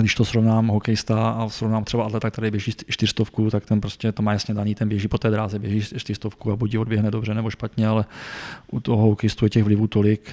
když 0.00 0.14
to 0.14 0.24
srovnám 0.24 0.68
hokejista 0.68 1.30
a 1.30 1.48
srovnám 1.48 1.84
třeba 1.84 2.04
atleta, 2.04 2.30
který 2.30 2.50
běží 2.50 2.72
čtyřstovku, 2.88 3.50
tak 3.50 3.66
ten 3.66 3.80
prostě 3.80 4.12
to 4.12 4.22
má 4.22 4.32
jasně 4.32 4.54
daný, 4.54 4.74
ten 4.74 4.88
běží 4.88 5.08
po 5.08 5.18
té 5.18 5.30
dráze, 5.30 5.58
běží 5.58 5.98
čtyřstovku 5.98 6.52
a 6.52 6.56
buď 6.56 6.76
odběhne 6.76 7.10
dobře 7.10 7.34
nebo 7.34 7.50
špatně, 7.50 7.86
ale 7.86 8.04
u 8.70 8.80
toho 8.80 9.02
hokejistu 9.02 9.46
je 9.46 9.50
těch 9.50 9.64
vlivů 9.64 9.86
tolik, 9.86 10.30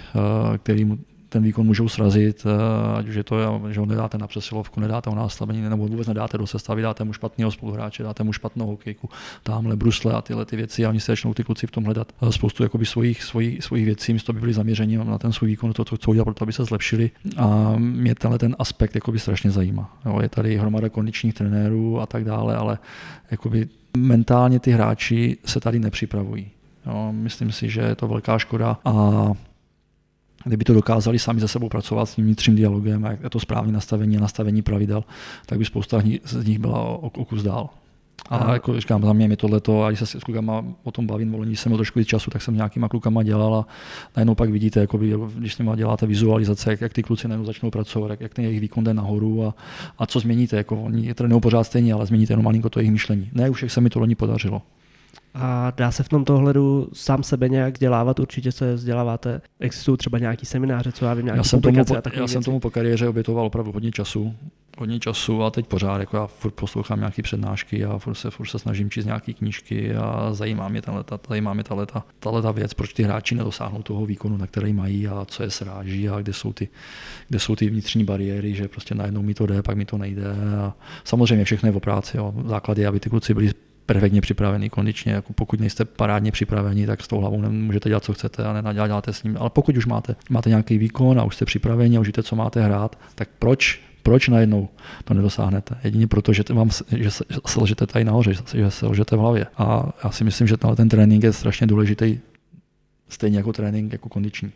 který 0.57 0.85
mu 0.85 0.99
ten 1.29 1.43
výkon 1.43 1.65
můžou 1.65 1.89
srazit, 1.89 2.45
eh, 2.45 2.97
ať 2.97 3.07
už 3.07 3.15
je 3.15 3.23
to, 3.23 3.61
že 3.69 3.79
ho 3.79 3.85
nedáte 3.85 4.17
na 4.17 4.27
přesilovku, 4.27 4.79
nedáte 4.79 5.09
ho 5.09 5.15
na 5.15 5.21
nastavení, 5.21 5.61
nebo 5.61 5.87
vůbec 5.87 6.07
nedáte 6.07 6.37
do 6.37 6.47
sestavy, 6.47 6.81
dáte 6.81 7.03
mu 7.03 7.13
špatného 7.13 7.51
spoluhráče, 7.51 8.03
dáte 8.03 8.23
mu 8.23 8.33
špatnou 8.33 8.67
hokejku, 8.67 9.09
tamhle 9.43 9.75
brusle 9.75 10.13
a 10.13 10.21
tyhle 10.21 10.45
ty 10.45 10.55
věci 10.55 10.85
a 10.85 10.89
oni 10.89 10.99
se 10.99 11.11
začnou 11.11 11.33
ty 11.33 11.43
kluci 11.43 11.67
v 11.67 11.71
tom 11.71 11.83
hledat 11.83 12.11
eh, 12.21 12.31
spoustu 12.31 12.63
jakoby 12.63 12.85
svojich, 12.85 13.23
svojich, 13.23 13.63
svojich 13.63 13.85
věcí, 13.85 14.13
místo 14.13 14.33
by 14.33 14.39
byli 14.39 14.53
zaměřeni 14.53 14.97
na 14.97 15.17
ten 15.17 15.31
svůj 15.31 15.49
výkon, 15.49 15.73
to, 15.73 15.85
co 15.85 15.95
chcou 15.95 16.13
dělat, 16.13 16.25
proto 16.25 16.43
aby 16.43 16.53
se 16.53 16.65
zlepšili. 16.65 17.11
A 17.37 17.73
mě 17.77 18.15
tenhle 18.15 18.39
ten 18.39 18.55
aspekt 18.59 18.95
jakoby 18.95 19.19
strašně 19.19 19.51
zajímá. 19.51 19.97
Jo, 20.05 20.19
je 20.21 20.29
tady 20.29 20.57
hromada 20.57 20.89
kondičních 20.89 21.33
trenérů 21.33 22.01
a 22.01 22.05
tak 22.05 22.25
dále, 22.25 22.55
ale 22.55 22.77
jakoby 23.31 23.69
mentálně 23.97 24.59
ty 24.59 24.71
hráči 24.71 25.37
se 25.45 25.59
tady 25.59 25.79
nepřipravují. 25.79 26.51
Jo, 26.85 27.09
myslím 27.11 27.51
si, 27.51 27.69
že 27.69 27.81
je 27.81 27.95
to 27.95 28.07
velká 28.07 28.37
škoda 28.37 28.77
a 28.85 29.31
kdyby 30.45 30.63
to 30.63 30.73
dokázali 30.73 31.19
sami 31.19 31.39
ze 31.39 31.47
sebou 31.47 31.69
pracovat 31.69 32.05
s 32.05 32.15
tím 32.15 32.25
vnitřním 32.25 32.55
dialogem, 32.55 33.03
jak 33.03 33.23
je 33.23 33.29
to 33.29 33.39
správné 33.39 33.71
nastavení 33.71 34.17
a 34.17 34.21
nastavení 34.21 34.61
pravidel, 34.61 35.03
tak 35.45 35.57
by 35.57 35.65
spousta 35.65 36.01
z 36.23 36.45
nich 36.45 36.59
byla 36.59 36.79
o, 36.79 37.09
o 37.09 37.25
kus 37.25 37.43
dál. 37.43 37.69
A 38.29 38.53
jako 38.53 38.79
říkám, 38.79 39.03
za 39.03 39.13
mě 39.13 39.27
mi 39.27 39.35
tohleto, 39.35 39.83
a 39.83 39.89
když 39.89 39.99
se 39.99 40.19
s 40.19 40.23
klukama 40.23 40.65
o 40.83 40.91
tom 40.91 41.07
bavím, 41.07 41.31
volení 41.31 41.55
jsem 41.55 41.69
měl 41.69 41.77
trošku 41.77 41.99
víc 41.99 42.07
času, 42.07 42.31
tak 42.31 42.41
jsem 42.41 42.55
nějakýma 42.55 42.89
klukama 42.89 43.23
dělal 43.23 43.55
a 43.55 43.67
najednou 44.15 44.35
pak 44.35 44.49
vidíte, 44.49 44.79
jakoby, 44.79 45.15
když 45.35 45.53
s 45.53 45.57
nimi 45.57 45.71
děláte 45.75 46.05
vizualizace, 46.05 46.71
jak, 46.71 46.81
jak 46.81 46.93
ty 46.93 47.03
kluci 47.03 47.27
najednou 47.27 47.45
začnou 47.45 47.71
pracovat, 47.71 48.09
jak, 48.09 48.21
jak 48.21 48.33
ten 48.33 48.45
jejich 48.45 48.59
výkon 48.59 48.83
jde 48.83 48.93
nahoru 48.93 49.45
a, 49.45 49.55
a 49.97 50.05
co 50.05 50.19
změníte. 50.19 50.57
Jako, 50.57 50.81
oni 50.83 51.13
trénují 51.13 51.41
pořád 51.41 51.63
stejně, 51.63 51.93
ale 51.93 52.05
změníte 52.05 52.33
jenom 52.33 52.45
malinko 52.45 52.69
to 52.69 52.79
jejich 52.79 52.91
myšlení. 52.91 53.29
Ne, 53.33 53.49
už 53.49 53.61
jak 53.61 53.71
se 53.71 53.81
mi 53.81 53.89
to 53.89 53.99
loni 53.99 54.15
podařilo. 54.15 54.61
A 55.33 55.71
dá 55.77 55.91
se 55.91 56.03
v 56.03 56.09
tomto 56.09 56.35
ohledu 56.35 56.89
sám 56.93 57.23
sebe 57.23 57.49
nějak 57.49 57.73
vzdělávat? 57.73 58.19
Určitě 58.19 58.51
se 58.51 58.73
vzděláváte. 58.73 59.41
Existují 59.59 59.97
třeba 59.97 60.19
nějaký 60.19 60.45
semináře, 60.45 60.91
co 60.91 61.05
já 61.05 61.13
vím, 61.13 61.25
nějaké 61.25 61.39
já 61.39 61.43
jsem 61.43 61.61
tomu, 61.61 61.85
po, 61.85 61.95
Já 62.13 62.27
jsem 62.27 62.43
tomu 62.43 62.59
po 62.59 62.69
kariéře 62.69 63.09
obětoval 63.09 63.45
opravdu 63.45 63.71
hodně 63.71 63.91
času. 63.91 64.35
Hodně 64.77 64.99
času 64.99 65.43
a 65.43 65.51
teď 65.51 65.67
pořád, 65.67 65.97
jako 65.99 66.17
já 66.17 66.27
furt 66.27 66.51
poslouchám 66.51 66.99
nějaké 66.99 67.21
přednášky 67.21 67.85
a 67.85 67.97
furt 67.97 68.15
se, 68.15 68.31
furt 68.31 68.47
se 68.47 68.59
snažím 68.59 68.89
číst 68.89 69.05
nějaké 69.05 69.33
knížky 69.33 69.95
a 69.95 70.29
zajímá 70.33 70.67
mě 70.69 70.81
tahle, 70.81 71.03
zajímá 71.29 71.53
mě 71.53 71.63
tahle, 71.63 71.87
tahle 72.19 72.53
věc, 72.53 72.73
proč 72.73 72.93
ty 72.93 73.03
hráči 73.03 73.35
nedosáhnou 73.35 73.81
toho 73.81 74.05
výkonu, 74.05 74.37
na 74.37 74.47
který 74.47 74.73
mají 74.73 75.07
a 75.07 75.25
co 75.25 75.43
je 75.43 75.49
sráží 75.49 76.09
a 76.09 76.19
kde 76.19 76.33
jsou 76.33 76.53
ty, 76.53 76.69
kde 77.29 77.39
jsou 77.39 77.55
ty 77.55 77.69
vnitřní 77.69 78.03
bariéry, 78.03 78.53
že 78.53 78.67
prostě 78.67 78.95
najednou 78.95 79.21
mi 79.21 79.33
to 79.33 79.45
jde, 79.45 79.63
pak 79.63 79.77
mi 79.77 79.85
to 79.85 79.97
nejde. 79.97 80.23
A 80.61 80.73
samozřejmě 81.03 81.45
všechno 81.45 81.67
je 81.67 81.73
v 81.73 81.79
práci. 81.79 82.17
Jo. 82.17 82.33
Základ 82.45 82.77
je, 82.77 82.87
aby 82.87 82.99
ty 82.99 83.09
kluci 83.09 83.33
byli 83.33 83.51
perfektně 83.93 84.21
připravený 84.21 84.69
kondičně. 84.69 85.11
Jako 85.11 85.33
pokud 85.33 85.59
nejste 85.59 85.85
parádně 85.85 86.31
připraveni, 86.31 86.85
tak 86.85 87.01
s 87.01 87.07
tou 87.07 87.19
hlavou 87.19 87.41
nemůžete 87.41 87.89
dělat, 87.89 88.03
co 88.03 88.13
chcete 88.13 88.43
a 88.43 88.53
nenaděláte 88.53 89.13
s 89.13 89.23
ním. 89.23 89.37
Ale 89.39 89.49
pokud 89.49 89.77
už 89.77 89.85
máte, 89.85 90.15
máte 90.29 90.49
nějaký 90.49 90.77
výkon 90.77 91.19
a 91.19 91.23
už 91.23 91.35
jste 91.35 91.45
připraveni 91.45 91.97
a 91.97 91.99
už 91.99 92.07
víte, 92.07 92.23
co 92.23 92.35
máte 92.35 92.61
hrát, 92.61 92.99
tak 93.15 93.29
proč 93.39 93.81
proč 94.03 94.27
najednou 94.27 94.69
to 95.03 95.13
nedosáhnete? 95.13 95.77
Jedině 95.83 96.07
proto, 96.07 96.33
že, 96.33 96.43
vám, 96.53 96.69
že 96.97 97.11
se 97.11 97.59
lžete 97.61 97.87
tady 97.87 98.05
nahoře, 98.05 98.33
že 98.53 98.71
se 98.71 98.85
lžete 98.85 99.15
v 99.15 99.19
hlavě. 99.19 99.45
A 99.57 99.93
já 100.03 100.11
si 100.11 100.23
myslím, 100.23 100.47
že 100.47 100.57
ten 100.57 100.89
trénink 100.89 101.23
je 101.23 101.33
strašně 101.33 101.67
důležitý, 101.67 102.19
stejně 103.09 103.37
jako 103.37 103.53
trénink 103.53 103.91
jako 103.91 104.09
kondiční. 104.09 104.51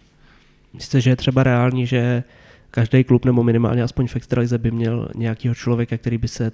Myslíte, 0.74 1.02
že 1.02 1.10
je 1.10 1.16
třeba 1.16 1.44
reální, 1.44 1.88
že 1.88 2.24
každý 2.72 3.04
klub 3.04 3.26
nebo 3.26 3.44
minimálně 3.44 3.84
aspoň 3.84 4.08
v 4.08 4.16
extralize 4.16 4.58
by 4.58 4.72
měl 4.72 5.08
nějakého 5.16 5.56
člověka, 5.56 5.98
který 5.98 6.18
by 6.18 6.28
se 6.28 6.52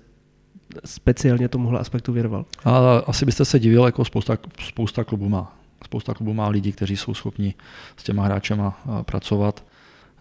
speciálně 0.85 1.49
tomuhle 1.49 1.79
aspektu 1.79 2.13
věnoval? 2.13 2.45
A 2.65 2.97
asi 2.97 3.25
byste 3.25 3.45
se 3.45 3.59
divil, 3.59 3.85
jako 3.85 4.05
spousta, 4.05 4.37
spousta 4.67 5.03
klubů 5.03 5.29
má. 5.29 5.55
Spousta 5.83 6.13
klubů 6.13 6.33
má 6.33 6.47
lidi, 6.47 6.71
kteří 6.71 6.97
jsou 6.97 7.13
schopni 7.13 7.53
s 7.97 8.03
těma 8.03 8.23
hráčema 8.23 8.81
pracovat. 9.01 9.63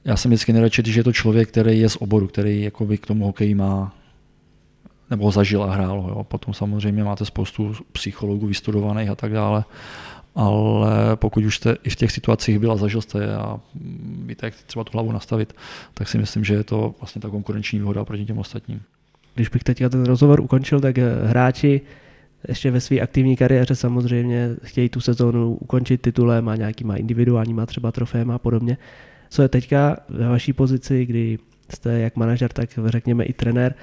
Já 0.05 0.16
jsem 0.16 0.30
vždycky 0.30 0.53
nejradši, 0.53 0.82
že 0.86 1.01
je 1.01 1.05
to 1.05 1.12
člověk, 1.12 1.49
který 1.49 1.80
je 1.80 1.88
z 1.88 1.96
oboru, 1.96 2.26
který 2.26 2.62
jakoby 2.62 2.99
k 2.99 3.07
tomu 3.07 3.26
hokeji 3.26 3.55
má 3.55 3.94
nebo 5.11 5.30
zažil 5.30 5.64
a 5.64 5.74
hrál. 5.74 6.05
Jo. 6.09 6.24
Potom 6.24 6.55
samozřejmě 6.55 7.05
máte 7.05 7.24
spoustu 7.24 7.74
psychologů 7.92 8.46
vystudovaných 8.46 9.11
a 9.11 9.14
tak 9.14 9.32
dále, 9.32 9.64
ale 10.34 11.16
pokud 11.16 11.44
už 11.44 11.57
jste 11.57 11.76
i 11.84 11.90
v 11.90 11.96
těch 11.96 12.12
situacích 12.12 12.59
byla, 12.59 12.76
zažil 12.76 13.01
jste 13.01 13.36
a 13.36 13.61
víte, 14.26 14.46
jak 14.46 14.55
třeba 14.55 14.84
tu 14.84 14.92
hlavu 14.92 15.12
nastavit, 15.12 15.57
tak 15.94 16.09
si 16.09 16.18
myslím, 16.18 16.44
že 16.44 16.55
je 16.55 16.64
to 16.64 16.94
vlastně 17.01 17.20
ta 17.20 17.28
konkurenční 17.28 17.78
výhoda 17.78 18.05
proti 18.05 18.24
těm 18.24 18.38
ostatním 18.38 18.80
když 19.35 19.49
bych 19.49 19.64
teďka 19.64 19.89
ten 19.89 20.05
rozhovor 20.05 20.41
ukončil, 20.41 20.81
tak 20.81 20.99
eh, 20.99 21.26
hráči 21.26 21.81
ještě 22.49 22.70
ve 22.70 22.81
své 22.81 23.01
aktivní 23.01 23.37
kariéře 23.37 23.74
samozřejmě 23.74 24.51
chtějí 24.64 24.89
tu 24.89 25.01
sezónu 25.01 25.55
ukončit 25.55 26.01
titulem 26.01 26.49
a 26.49 26.57
nějakýma 26.57 26.97
individuálníma 26.97 27.66
třeba 27.66 27.93
troféma 27.93 28.35
a 28.35 28.39
podobně. 28.39 28.79
Co 29.31 29.43
je 29.43 29.49
teďka 29.49 29.97
ve 30.09 30.29
vaší 30.29 30.53
pozici, 30.53 31.07
kdy 31.07 31.39
jste 31.70 31.99
jak 31.99 32.16
manažer, 32.16 32.53
tak 32.53 32.70
řekněme 32.87 33.24
i 33.24 33.33
trenér, 33.33 33.74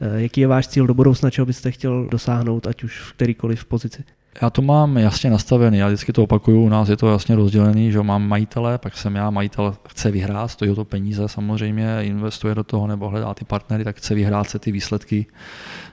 eh, 0.00 0.22
jaký 0.22 0.40
je 0.40 0.46
váš 0.46 0.68
cíl 0.68 0.86
do 0.86 0.94
budoucna, 0.94 1.30
čeho 1.30 1.46
byste 1.46 1.70
chtěl 1.70 2.08
dosáhnout, 2.10 2.66
ať 2.66 2.84
už 2.84 3.00
v 3.00 3.12
kterýkoliv 3.12 3.64
pozici? 3.64 4.04
Já 4.42 4.50
to 4.50 4.62
mám 4.62 4.98
jasně 4.98 5.30
nastavený, 5.30 5.78
já 5.78 5.86
vždycky 5.86 6.12
to 6.12 6.22
opakuju, 6.22 6.62
u 6.62 6.68
nás 6.68 6.88
je 6.88 6.96
to 6.96 7.10
jasně 7.10 7.36
rozdělený, 7.36 7.92
že 7.92 8.02
mám 8.02 8.28
majitele, 8.28 8.78
pak 8.78 8.96
jsem 8.96 9.16
já, 9.16 9.30
majitel 9.30 9.76
chce 9.88 10.10
vyhrát, 10.10 10.50
stojí 10.50 10.74
to 10.74 10.84
peníze 10.84 11.28
samozřejmě, 11.28 11.98
investuje 12.00 12.54
do 12.54 12.64
toho 12.64 12.86
nebo 12.86 13.08
hledá 13.08 13.34
ty 13.34 13.44
partnery, 13.44 13.84
tak 13.84 13.96
chce 13.96 14.14
vyhrát 14.14 14.50
se 14.50 14.58
ty 14.58 14.72
výsledky, 14.72 15.26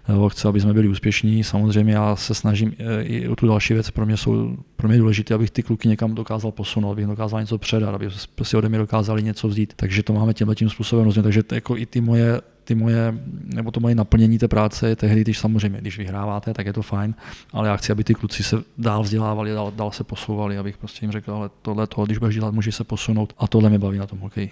jo, 0.09 0.29
chce, 0.29 0.47
aby 0.47 0.59
jsme 0.61 0.73
byli 0.73 0.87
úspěšní. 0.87 1.43
Samozřejmě 1.43 1.93
já 1.93 2.15
se 2.15 2.33
snažím 2.33 2.73
e, 2.79 3.01
i 3.01 3.27
o 3.27 3.35
tu 3.35 3.47
další 3.47 3.73
věc, 3.73 3.91
pro 3.91 4.05
mě 4.05 4.17
jsou 4.17 4.57
pro 4.75 4.87
mě 4.87 4.97
důležité, 4.97 5.33
abych 5.33 5.51
ty 5.51 5.63
kluky 5.63 5.87
někam 5.87 6.15
dokázal 6.15 6.51
posunout, 6.51 6.91
abych 6.91 7.07
dokázal 7.07 7.39
něco 7.39 7.57
předat, 7.57 7.95
aby 7.95 8.09
si 8.43 8.57
ode 8.57 8.69
mě 8.69 8.77
dokázali 8.77 9.23
něco 9.23 9.47
vzít. 9.47 9.73
Takže 9.75 10.03
to 10.03 10.13
máme 10.13 10.33
tímhle 10.33 10.55
tím 10.55 10.69
způsobem 10.69 11.23
Takže 11.23 11.43
jako 11.51 11.77
i 11.77 11.85
ty 11.85 12.01
moje 12.01 12.41
ty 12.67 12.75
moje, 12.75 13.13
nebo 13.43 13.71
to 13.71 13.79
moje 13.79 13.95
naplnění 13.95 14.37
té 14.39 14.47
práce 14.47 14.89
je 14.89 14.95
tehdy, 14.95 15.21
když 15.21 15.39
samozřejmě, 15.39 15.81
když 15.81 15.97
vyhráváte, 15.97 16.53
tak 16.53 16.65
je 16.65 16.73
to 16.73 16.81
fajn, 16.81 17.15
ale 17.51 17.67
já 17.67 17.77
chci, 17.77 17.91
aby 17.91 18.03
ty 18.03 18.13
kluci 18.13 18.43
se 18.43 18.63
dál 18.77 19.03
vzdělávali, 19.03 19.53
dál, 19.53 19.73
dál 19.75 19.91
se 19.91 20.03
posouvali, 20.03 20.57
abych 20.57 20.77
prostě 20.77 21.05
jim 21.05 21.11
řekl, 21.11 21.31
ale 21.31 21.49
tohle, 21.61 21.87
to, 21.87 22.05
když 22.05 22.17
budeš 22.17 22.35
dělat, 22.35 22.53
můžeš 22.53 22.75
se 22.75 22.83
posunout 22.83 23.33
a 23.37 23.47
tohle 23.47 23.69
mě 23.69 23.79
baví 23.79 23.97
na 23.97 24.07
tom 24.07 24.19
hokeji. 24.19 24.51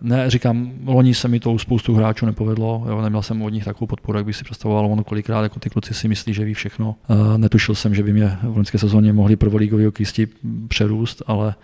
Ne, 0.00 0.30
říkám, 0.30 0.72
loni 0.84 1.14
se 1.14 1.28
mi 1.28 1.40
to 1.40 1.52
u 1.52 1.58
spoustu 1.58 1.94
hráčů 1.94 2.26
nepovedlo, 2.26 2.84
jo, 2.88 3.02
neměl 3.02 3.22
jsem 3.22 3.42
od 3.42 3.48
nich 3.48 3.64
takovou 3.64 3.86
podporu, 3.86 4.18
jak 4.18 4.26
bych 4.26 4.36
si 4.36 4.44
představoval, 4.44 4.86
ono 4.86 5.04
kolikrát 5.04 5.42
jako 5.42 5.60
ty 5.60 5.70
kluci 5.70 5.94
si 5.94 6.08
myslí, 6.08 6.34
že 6.34 6.44
ví 6.44 6.54
všechno. 6.54 6.96
Uh, 7.08 7.38
netušil 7.38 7.74
jsem, 7.74 7.94
že 7.94 8.02
by 8.02 8.12
mě 8.12 8.38
v 8.42 8.56
loňské 8.56 8.78
sezóně 8.78 9.12
mohli 9.12 9.36
prvolígoví 9.36 9.84
hokejisti 9.84 10.28
přerůst, 10.68 11.22
ale, 11.26 11.54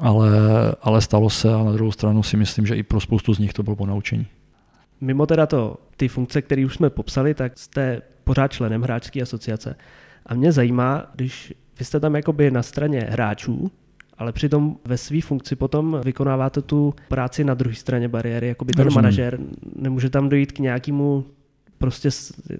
ale, 0.00 0.30
ale 0.82 1.00
stalo 1.00 1.30
se 1.30 1.54
a 1.54 1.64
na 1.64 1.72
druhou 1.72 1.92
stranu 1.92 2.22
si 2.22 2.36
myslím, 2.36 2.66
že 2.66 2.76
i 2.76 2.82
pro 2.82 3.00
spoustu 3.00 3.34
z 3.34 3.38
nich 3.38 3.52
to 3.52 3.62
bylo 3.62 3.76
po 3.76 3.86
naučení. 3.86 4.26
Mimo 5.00 5.26
teda 5.26 5.46
to, 5.46 5.76
ty 5.96 6.08
funkce, 6.08 6.42
které 6.42 6.66
už 6.66 6.74
jsme 6.74 6.90
popsali, 6.90 7.34
tak 7.34 7.58
jste 7.58 8.02
pořád 8.24 8.52
členem 8.52 8.82
hráčské 8.82 9.22
asociace. 9.22 9.76
A 10.26 10.34
mě 10.34 10.52
zajímá, 10.52 11.10
když 11.14 11.54
vy 11.78 11.84
jste 11.84 12.00
tam 12.00 12.16
jakoby 12.16 12.50
na 12.50 12.62
straně 12.62 13.06
hráčů, 13.10 13.70
ale 14.18 14.32
přitom 14.32 14.76
ve 14.84 14.96
své 14.96 15.20
funkci 15.20 15.56
potom 15.56 16.00
vykonáváte 16.04 16.62
tu 16.62 16.94
práci 17.08 17.44
na 17.44 17.54
druhé 17.54 17.76
straně 17.76 18.08
bariéry, 18.08 18.48
jako 18.48 18.64
by 18.64 18.72
ten 18.72 18.84
Rozumím. 18.84 19.02
manažer. 19.02 19.38
Nemůže 19.76 20.10
tam 20.10 20.28
dojít 20.28 20.52
k 20.52 20.58
nějakému 20.58 21.24
prostě 21.78 22.08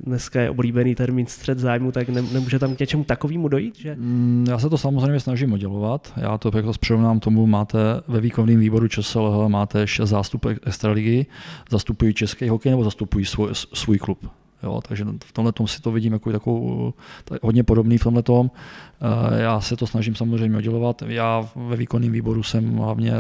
dneska 0.05 0.41
je 0.41 0.51
oblíbený 0.51 0.95
termín 0.95 1.27
střed 1.27 1.59
zájmu, 1.59 1.93
tak 1.93 2.09
ne, 2.09 2.23
nemůže 2.23 2.59
tam 2.59 2.77
k 2.77 2.81
něčemu 2.81 3.05
takovému 3.05 3.49
dojít? 3.49 3.79
Že? 3.79 3.97
Mm, 3.99 4.47
já 4.49 4.59
se 4.59 4.71
to 4.71 4.79
samozřejmě 4.79 5.21
snažím 5.21 5.53
oddělovat. 5.53 6.13
Já 6.17 6.39
to 6.39 6.51
jako 6.57 6.73
přirovnám 6.81 7.21
tomu, 7.21 7.47
máte 7.47 7.79
ve 8.09 8.21
výkonném 8.21 8.61
výboru 8.61 8.89
ČSL 8.89 9.49
máte 9.49 9.87
šest 9.87 10.11
zástupek 10.11 10.59
extraligy, 10.67 11.27
zastupují 11.71 12.15
český 12.15 12.49
hokej 12.49 12.71
nebo 12.71 12.85
zastupují 12.85 13.25
svůj, 13.25 13.49
svůj 13.53 13.99
klub. 13.99 14.31
Jo, 14.67 14.81
takže 14.89 15.05
v 15.25 15.33
tomhle 15.33 15.53
tom 15.53 15.67
si 15.67 15.83
to 15.83 15.93
vidím 15.93 16.13
jako 16.13 16.33
takovou, 16.33 16.95
tak 17.25 17.43
hodně 17.43 17.65
podobný 17.65 17.99
v 17.99 18.03
tomhle 18.03 18.23
tom. 18.23 18.51
Eh, 18.51 19.41
já 19.43 19.61
se 19.61 19.77
to 19.77 19.87
snažím 19.87 20.15
samozřejmě 20.15 20.57
oddělovat. 20.57 21.03
Já 21.07 21.49
ve 21.57 21.77
výkonném 21.77 22.13
výboru 22.13 22.43
jsem 22.43 22.77
hlavně 22.77 23.13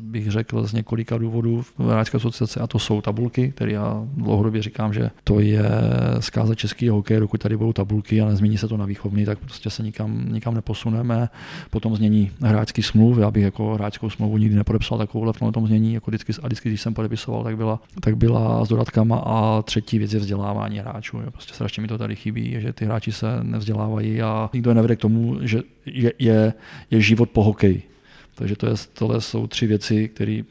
bych 0.00 0.30
řekl 0.30 0.66
z 0.66 0.72
několika 0.72 1.18
důvodů 1.18 1.62
v 1.62 1.80
Hráčské 1.80 2.16
asociace 2.16 2.60
a 2.60 2.66
to 2.66 2.78
jsou 2.78 3.00
tabulky, 3.00 3.52
které 3.56 3.72
já 3.72 4.06
dlouhodobě 4.16 4.62
říkám, 4.62 4.92
že 4.92 5.10
to 5.24 5.40
je 5.40 5.62
zkáza 6.20 6.54
českého 6.54 6.96
hokeje, 6.96 7.20
dokud 7.20 7.40
tady 7.40 7.56
budou 7.56 7.72
tabulky 7.72 8.20
a 8.20 8.26
nezmění 8.26 8.58
se 8.58 8.68
to 8.68 8.76
na 8.76 8.84
výchovný, 8.84 9.24
tak 9.24 9.38
prostě 9.38 9.70
se 9.70 9.82
nikam, 9.82 10.24
nikam 10.32 10.54
neposuneme. 10.54 11.28
Potom 11.70 11.96
změní 11.96 12.30
hráčský 12.40 12.82
smluv, 12.82 13.18
já 13.18 13.30
bych 13.30 13.42
jako 13.42 13.74
hráčskou 13.74 14.10
smlouvu 14.10 14.38
nikdy 14.38 14.56
nepodepsal 14.56 14.98
takovouhle 14.98 15.32
v 15.32 15.38
tom 15.52 15.66
změní, 15.66 15.94
jako 15.94 16.10
vždycky, 16.10 16.32
a 16.42 16.46
vždycky, 16.46 16.68
když 16.68 16.80
jsem 16.80 16.94
podepisoval, 16.94 17.44
tak 17.44 17.56
byla, 17.56 17.80
tak 18.00 18.16
byla 18.16 18.64
s 18.64 18.68
dodatkama 18.68 19.16
a 19.26 19.62
třetí 19.62 19.98
věc 19.98 20.12
je 20.12 20.20
vzdělávání 20.20 20.78
hráčů. 20.78 21.18
Prostě 21.30 21.54
strašně 21.54 21.80
mi 21.80 21.88
to 21.88 21.98
tady 21.98 22.16
chybí, 22.16 22.56
že 22.58 22.72
ty 22.72 22.84
hráči 22.84 23.12
se 23.12 23.26
nevzdělávají 23.42 24.22
a 24.22 24.50
nikdo 24.52 24.70
je 24.70 24.74
nevede 24.74 24.96
k 24.96 25.00
tomu, 25.00 25.38
že 25.40 25.62
je, 25.86 26.12
je, 26.18 26.54
je 26.90 27.00
život 27.00 27.30
po 27.30 27.42
hokeji. 27.42 27.91
Takže 28.34 28.56
to 28.56 28.66
je, 28.66 28.74
tohle 28.92 29.20
jsou 29.20 29.46
tři 29.46 29.66
věci, 29.66 30.08
které 30.08 30.42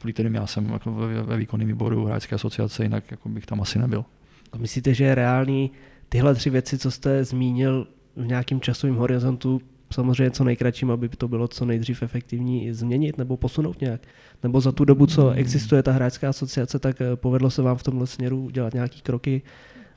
kvůli 0.00 0.12
kterým 0.12 0.34
já 0.34 0.46
jsem 0.46 0.70
jako 0.72 0.92
ve, 0.92 1.22
ve 1.22 1.36
výkonném 1.36 1.68
výboru 1.68 2.04
hráčské 2.04 2.34
asociace, 2.34 2.82
jinak 2.82 3.10
jako 3.10 3.28
bych 3.28 3.46
tam 3.46 3.60
asi 3.60 3.78
nebyl. 3.78 4.04
A 4.52 4.58
myslíte, 4.58 4.94
že 4.94 5.04
je 5.04 5.14
reálný 5.14 5.70
tyhle 6.08 6.34
tři 6.34 6.50
věci, 6.50 6.78
co 6.78 6.90
jste 6.90 7.24
zmínil 7.24 7.86
v 8.16 8.26
nějakém 8.26 8.60
časovém 8.60 8.96
horizontu, 8.96 9.60
samozřejmě 9.90 10.30
co 10.30 10.44
nejkratším, 10.44 10.90
aby 10.90 11.08
to 11.08 11.28
bylo 11.28 11.48
co 11.48 11.64
nejdřív 11.64 12.02
efektivní, 12.02 12.72
změnit 12.72 13.18
nebo 13.18 13.36
posunout 13.36 13.80
nějak? 13.80 14.00
Nebo 14.42 14.60
za 14.60 14.72
tu 14.72 14.84
dobu, 14.84 15.06
co 15.06 15.30
existuje 15.30 15.82
ta 15.82 15.92
hráčská 15.92 16.28
asociace, 16.28 16.78
tak 16.78 17.00
eh, 17.00 17.16
povedlo 17.16 17.50
se 17.50 17.62
vám 17.62 17.76
v 17.76 17.82
tomhle 17.82 18.06
směru 18.06 18.44
udělat 18.44 18.74
nějaký 18.74 19.00
kroky, 19.00 19.42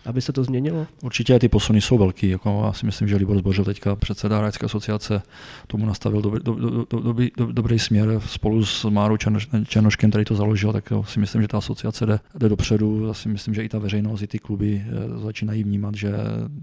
aby 0.06 0.22
se 0.22 0.34
to 0.34 0.44
změnilo? 0.44 0.88
Určitě 1.04 1.40
ty 1.40 1.50
posuny 1.50 1.82
jsou 1.82 1.98
velký. 1.98 2.30
Jako 2.30 2.64
já 2.66 2.74
si 2.74 2.86
myslím, 2.86 3.08
že 3.08 3.16
Libor 3.16 3.38
Zbořil 3.38 3.66
teďka 3.66 3.96
předseda 3.96 4.38
Hráčské 4.38 4.66
asociace 4.66 5.22
tomu 5.68 5.86
nastavil 5.86 6.22
dobrý, 6.22 6.40
do, 6.44 6.54
do, 6.54 6.86
do, 6.90 7.00
dobrý, 7.00 7.32
do, 7.38 7.52
dobrý 7.52 7.80
směr 7.80 8.22
spolu 8.26 8.66
s 8.66 8.86
Márou 8.90 9.18
Černoš, 9.18 9.48
Černoškem, 9.68 10.10
který 10.10 10.26
to 10.26 10.36
založil, 10.36 10.74
tak 10.74 10.94
si 11.04 11.20
myslím, 11.20 11.42
že 11.42 11.48
ta 11.48 11.58
asociace 11.58 12.06
jde, 12.06 12.20
jde 12.38 12.50
dopředu. 12.50 13.08
Já 13.08 13.14
si 13.14 13.30
myslím, 13.30 13.54
že 13.54 13.64
i 13.64 13.70
ta 13.70 13.80
veřejnost, 13.80 14.22
i 14.22 14.28
ty 14.28 14.40
kluby 14.40 14.86
eh, 14.86 15.20
začínají 15.20 15.64
vnímat, 15.64 15.96
že 15.96 16.14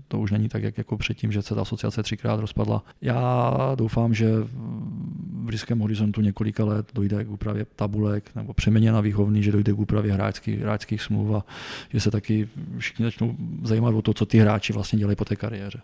to 0.09 0.19
už 0.19 0.31
není 0.31 0.49
tak, 0.49 0.63
jak 0.63 0.79
jako 0.79 0.97
předtím, 0.97 1.33
že 1.33 1.43
se 1.43 1.55
ta 1.55 1.61
asociace 1.61 2.03
třikrát 2.03 2.41
rozpadla. 2.41 2.85
Já 3.01 3.53
doufám, 3.75 4.15
že 4.15 4.31
v 4.41 5.45
blízkém 5.49 5.79
horizontu 5.79 6.21
několika 6.21 6.65
let 6.65 6.91
dojde 6.95 7.25
k 7.25 7.31
úpravě 7.31 7.67
tabulek 7.77 8.31
nebo 8.35 8.55
přeměně 8.55 8.93
na 8.93 9.01
výchovný, 9.01 9.43
že 9.43 9.53
dojde 9.53 9.73
k 9.73 9.79
úpravě 9.79 10.13
hráčských, 10.13 10.61
hráčských 10.61 11.03
smluv 11.03 11.37
a 11.37 11.45
že 11.93 12.01
se 12.01 12.11
taky 12.11 12.49
všichni 12.79 13.05
začnou 13.05 13.28
zajímat 13.63 13.95
o 13.95 14.03
to, 14.03 14.15
co 14.15 14.27
ty 14.27 14.39
hráči 14.39 14.73
vlastně 14.73 14.99
dělají 14.99 15.17
po 15.17 15.25
té 15.25 15.37
kariéře. 15.37 15.81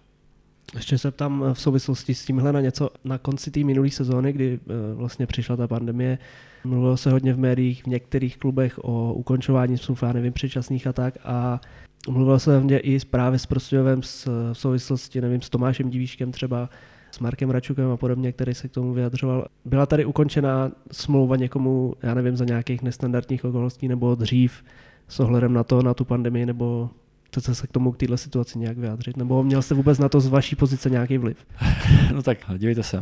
Ještě 0.74 0.98
se 0.98 1.10
ptám 1.10 1.44
v 1.52 1.60
souvislosti 1.60 2.14
s 2.14 2.24
tímhle 2.24 2.52
na 2.52 2.60
něco 2.60 2.90
na 3.04 3.18
konci 3.18 3.50
té 3.50 3.64
minulé 3.64 3.90
sezóny, 3.90 4.32
kdy 4.32 4.58
eh, 4.62 4.94
vlastně 4.94 5.26
přišla 5.26 5.56
ta 5.56 5.68
pandemie. 5.68 6.18
Mluvilo 6.64 6.96
se 6.96 7.10
hodně 7.10 7.34
v 7.34 7.38
médiích, 7.38 7.82
v 7.82 7.86
některých 7.86 8.36
klubech 8.36 8.78
o 8.84 9.14
ukončování 9.14 9.78
smluv, 9.78 10.02
já 10.02 10.12
nevím, 10.12 10.32
předčasných 10.32 10.86
a 10.86 10.92
tak. 10.92 11.18
A 11.24 11.60
mluvilo 12.08 12.38
se 12.38 12.54
hodně 12.56 12.78
i 12.78 12.98
právě 13.10 13.38
s 13.38 13.46
Prostějovem 13.46 14.00
v 14.00 14.26
souvislosti, 14.52 15.20
nevím, 15.20 15.42
s 15.42 15.50
Tomášem 15.50 15.90
Divíškem 15.90 16.32
třeba, 16.32 16.68
s 17.10 17.18
Markem 17.18 17.50
Račukem 17.50 17.90
a 17.90 17.96
podobně, 17.96 18.32
který 18.32 18.54
se 18.54 18.68
k 18.68 18.72
tomu 18.72 18.92
vyjadřoval. 18.94 19.46
Byla 19.64 19.86
tady 19.86 20.04
ukončena 20.04 20.72
smlouva 20.92 21.36
někomu, 21.36 21.94
já 22.02 22.14
nevím, 22.14 22.36
za 22.36 22.44
nějakých 22.44 22.82
nestandardních 22.82 23.44
okolností 23.44 23.88
nebo 23.88 24.14
dřív 24.14 24.64
s 25.08 25.20
ohledem 25.20 25.52
na 25.52 25.64
to, 25.64 25.82
na 25.82 25.94
tu 25.94 26.04
pandemii, 26.04 26.46
nebo 26.46 26.90
Chcete 27.34 27.54
se 27.54 27.66
k 27.66 27.72
tomu, 27.72 27.92
k 27.92 27.96
této 27.96 28.16
situaci 28.16 28.58
nějak 28.58 28.78
vyjádřit? 28.78 29.16
Nebo 29.16 29.42
měl 29.42 29.62
jste 29.62 29.74
vůbec 29.74 29.98
na 29.98 30.08
to 30.08 30.20
z 30.20 30.26
vaší 30.26 30.56
pozice 30.56 30.90
nějaký 30.90 31.18
vliv? 31.18 31.36
No 32.12 32.22
tak, 32.22 32.38
dívejte 32.58 32.82
se, 32.82 33.00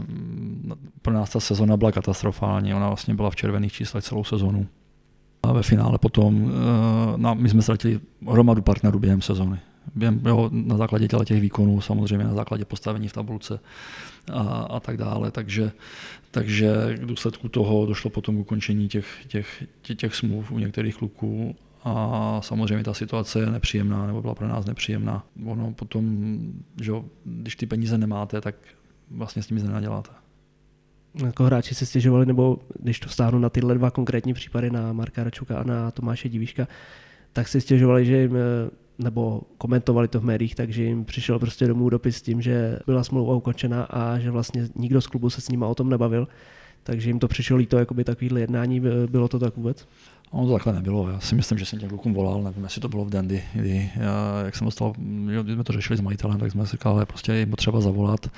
pro 1.02 1.14
nás 1.14 1.30
ta 1.30 1.40
sezona 1.40 1.76
byla 1.76 1.92
katastrofální, 1.92 2.74
ona 2.74 2.86
vlastně 2.88 3.14
byla 3.14 3.30
v 3.30 3.36
červených 3.36 3.72
číslech 3.72 4.04
celou 4.04 4.24
sezonu. 4.24 4.66
A 5.42 5.52
ve 5.52 5.62
finále 5.62 5.98
potom, 5.98 6.52
no, 7.16 7.34
my 7.34 7.48
jsme 7.48 7.62
ztratili 7.62 8.00
hromadu 8.28 8.62
partnerů 8.62 8.98
během 8.98 9.22
sezony. 9.22 9.58
Během, 9.94 10.20
jo, 10.26 10.50
na 10.52 10.76
základě 10.76 11.08
těch 11.24 11.40
výkonů, 11.40 11.80
samozřejmě 11.80 12.24
na 12.24 12.34
základě 12.34 12.64
postavení 12.64 13.08
v 13.08 13.12
tabulce 13.12 13.60
a, 14.32 14.40
a 14.70 14.80
tak 14.80 14.96
dále. 14.96 15.30
Takže, 15.30 15.72
takže 16.30 16.96
k 16.96 17.06
důsledku 17.06 17.48
toho 17.48 17.86
došlo 17.86 18.10
potom 18.10 18.36
k 18.36 18.40
ukončení 18.40 18.88
těch, 18.88 19.06
těch, 19.28 19.64
těch, 19.82 19.96
těch 19.96 20.14
smluv 20.14 20.52
u 20.52 20.58
některých 20.58 20.96
kluků 20.96 21.54
a 21.84 22.40
samozřejmě 22.42 22.84
ta 22.84 22.94
situace 22.94 23.40
je 23.40 23.46
nepříjemná, 23.46 24.06
nebo 24.06 24.22
byla 24.22 24.34
pro 24.34 24.48
nás 24.48 24.66
nepříjemná. 24.66 25.26
Ono 25.46 25.72
potom, 25.72 26.38
že 26.82 26.92
když 27.24 27.56
ty 27.56 27.66
peníze 27.66 27.98
nemáte, 27.98 28.40
tak 28.40 28.54
vlastně 29.10 29.42
s 29.42 29.50
nimi 29.50 29.62
nenaděláte. 29.62 30.10
Jako 31.24 31.44
hráči 31.44 31.74
se 31.74 31.86
stěžovali, 31.86 32.26
nebo 32.26 32.58
když 32.78 33.00
to 33.00 33.08
stáhnu 33.08 33.38
na 33.38 33.48
tyhle 33.48 33.74
dva 33.74 33.90
konkrétní 33.90 34.34
případy, 34.34 34.70
na 34.70 34.92
Marka 34.92 35.24
Račuka 35.24 35.58
a 35.58 35.64
na 35.64 35.90
Tomáše 35.90 36.28
Divíška, 36.28 36.68
tak 37.32 37.48
si 37.48 37.60
stěžovali, 37.60 38.06
že 38.06 38.16
jim, 38.16 38.36
nebo 38.98 39.42
komentovali 39.58 40.08
to 40.08 40.20
v 40.20 40.24
médiích, 40.24 40.54
takže 40.54 40.84
jim 40.84 41.04
přišel 41.04 41.38
prostě 41.38 41.66
domů 41.66 41.90
dopis 41.90 42.16
s 42.16 42.22
tím, 42.22 42.42
že 42.42 42.78
byla 42.86 43.04
smlouva 43.04 43.34
ukončena 43.34 43.82
a 43.82 44.18
že 44.18 44.30
vlastně 44.30 44.68
nikdo 44.74 45.00
z 45.00 45.06
klubu 45.06 45.30
se 45.30 45.40
s 45.40 45.48
nima 45.48 45.66
o 45.66 45.74
tom 45.74 45.90
nebavil. 45.90 46.28
Takže 46.82 47.10
jim 47.10 47.18
to 47.18 47.28
přišlo 47.28 47.56
líto, 47.56 47.78
jakoby 47.78 48.04
takovýhle 48.04 48.40
jednání, 48.40 48.82
bylo 49.06 49.28
to 49.28 49.38
tak 49.38 49.56
vůbec? 49.56 49.88
Ono 50.32 50.46
to 50.46 50.52
takhle 50.52 50.72
nebylo. 50.72 51.10
Já 51.10 51.20
si 51.20 51.34
myslím, 51.34 51.58
že 51.58 51.66
jsem 51.66 51.78
těm 51.78 51.88
klukům 51.88 52.14
volal, 52.14 52.42
nevím, 52.42 52.64
jestli 52.64 52.80
to 52.80 52.88
bylo 52.88 53.04
v 53.04 53.10
Dandy, 53.10 53.44
kdy 53.54 53.90
já, 53.96 54.42
jak 54.44 54.56
jsem 54.56 54.64
dostal, 54.64 54.92
když 55.42 55.54
jsme 55.54 55.64
to 55.64 55.72
řešili 55.72 55.96
s 55.96 56.00
majitelem, 56.00 56.38
tak 56.38 56.50
jsme 56.50 56.66
si 56.66 56.72
říkali, 56.76 57.00
že 57.00 57.06
prostě 57.06 57.34
jim 57.34 57.50
potřeba 57.50 57.80
zavolat. 57.80 58.30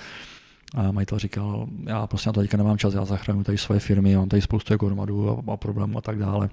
A 0.75 0.93
majitel 0.93 1.19
říkal, 1.19 1.67
já 1.87 2.07
prostě 2.07 2.29
na 2.29 2.33
to 2.33 2.41
teďka 2.41 2.57
nemám 2.57 2.79
čas, 2.79 2.95
já 2.95 3.05
zachraňuji 3.05 3.45
tady 3.45 3.59
svoje 3.59 3.81
firmy, 3.81 4.17
mám 4.17 4.29
tady 4.29 4.43
spoustu 4.43 4.73
jako 4.73 4.87
a, 5.49 5.53
a 5.53 5.57
problémů 5.57 5.99
a 5.99 6.01
tak 6.01 6.19
dále. 6.19 6.51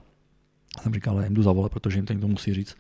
Já 0.77 0.83
jsem 0.83 0.93
říkal, 0.93 1.23
jim 1.23 1.33
jdu 1.33 1.43
zavolat, 1.43 1.71
protože 1.71 1.97
jim 1.97 2.05
to 2.05 2.13
někdo 2.13 2.27
musí 2.27 2.53
říct. 2.53 2.75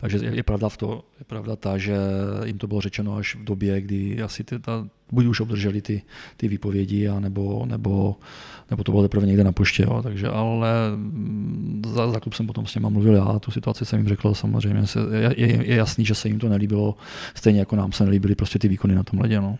Takže 0.00 0.18
je, 0.22 0.42
pravda 0.42 0.68
v 0.68 0.76
to, 0.76 1.04
je 1.18 1.24
pravda 1.24 1.56
ta, 1.56 1.78
že 1.78 1.96
jim 2.44 2.58
to 2.58 2.66
bylo 2.66 2.80
řečeno 2.80 3.16
až 3.16 3.34
v 3.34 3.44
době, 3.44 3.80
kdy 3.80 4.22
asi 4.22 4.44
ty, 4.44 4.58
ta, 4.58 4.88
buď 5.12 5.26
už 5.26 5.40
obdrželi 5.40 5.82
ty, 5.82 6.02
ty 6.36 6.48
výpovědi, 6.48 7.08
a 7.08 7.20
nebo, 7.20 7.66
nebo, 7.66 8.16
nebo 8.70 8.84
to 8.84 8.92
bylo 8.92 9.02
teprve 9.02 9.26
někde 9.26 9.44
na 9.44 9.52
poště. 9.52 9.82
Jo. 9.82 10.02
Takže, 10.02 10.28
ale 10.28 10.70
mm, 10.96 11.82
za, 11.86 12.10
za 12.10 12.20
klub 12.20 12.34
jsem 12.34 12.46
potom 12.46 12.66
s 12.66 12.72
těma 12.72 12.88
mluvil 12.88 13.14
já, 13.14 13.38
tu 13.38 13.50
situaci 13.50 13.84
jsem 13.84 13.98
jim 13.98 14.08
řekl, 14.08 14.34
samozřejmě 14.34 14.86
se, 14.86 15.00
je, 15.00 15.34
je, 15.36 15.66
je, 15.66 15.76
jasný, 15.76 16.04
že 16.04 16.14
se 16.14 16.28
jim 16.28 16.38
to 16.38 16.48
nelíbilo, 16.48 16.96
stejně 17.34 17.60
jako 17.60 17.76
nám 17.76 17.92
se 17.92 18.04
nelíbily 18.04 18.34
prostě 18.34 18.58
ty 18.58 18.68
výkony 18.68 18.94
na 18.94 19.02
tom 19.02 19.20
ledě. 19.20 19.40
No. 19.40 19.58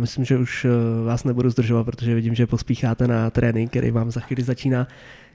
Myslím, 0.00 0.24
že 0.24 0.38
už 0.38 0.64
eh, 0.64 1.04
vás 1.04 1.24
nebudu 1.24 1.50
zdržovat, 1.50 1.84
protože 1.84 2.14
vidím, 2.14 2.34
že 2.34 2.46
pospícháte 2.46 3.08
na 3.08 3.30
trénink, 3.30 3.70
který 3.70 3.90
vám 3.90 4.10
za 4.10 4.20
chvíli 4.20 4.42
začíná. 4.42 4.86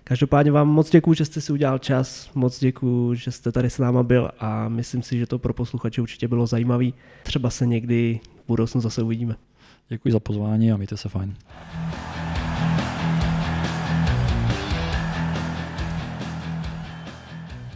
Každopádně 0.08 0.52
vám 0.52 0.68
moc 0.68 0.90
děkuji, 0.90 1.14
že 1.14 1.26
jste 1.26 1.42
si 1.42 1.54
udělal 1.54 1.80
čas, 1.80 2.30
moc 2.36 2.60
děkuji, 2.60 3.16
že 3.16 3.32
jste 3.32 3.52
tady 3.52 3.70
s 3.70 3.78
náma 3.78 4.04
byl 4.04 4.30
a 4.40 4.70
myslím 4.70 5.02
si, 5.02 5.18
že 5.18 5.26
to 5.26 5.40
pro 5.40 5.54
posluchače 5.54 6.02
určitě 6.02 6.28
bylo 6.28 6.48
zajímavé. 6.48 6.86
Třeba 7.24 7.50
se 7.50 7.66
někdy 7.66 8.20
v 8.44 8.48
budoucnu 8.48 8.82
zase 8.82 9.02
uvidíme. 9.02 9.36
Děkuji 9.90 10.12
za 10.12 10.20
pozvání 10.20 10.72
a 10.72 10.78
mějte 10.78 10.98
se 10.98 11.10
fajn. 11.10 11.36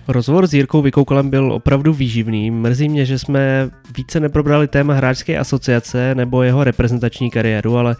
Rozhovor 0.08 0.48
s 0.48 0.54
Jirkou 0.54 0.82
Vykoukalem 0.82 1.30
byl 1.30 1.54
opravdu 1.54 1.94
výživný. 1.94 2.52
Mrzí 2.52 2.90
mě, 2.90 3.06
že 3.06 3.20
jsme 3.20 3.70
více 3.98 4.20
neprobrali 4.20 4.68
téma 4.68 4.94
hráčské 4.94 5.38
asociace 5.38 6.16
nebo 6.16 6.44
jeho 6.44 6.64
reprezentační 6.64 7.32
kariéru, 7.32 7.78
ale 7.78 7.96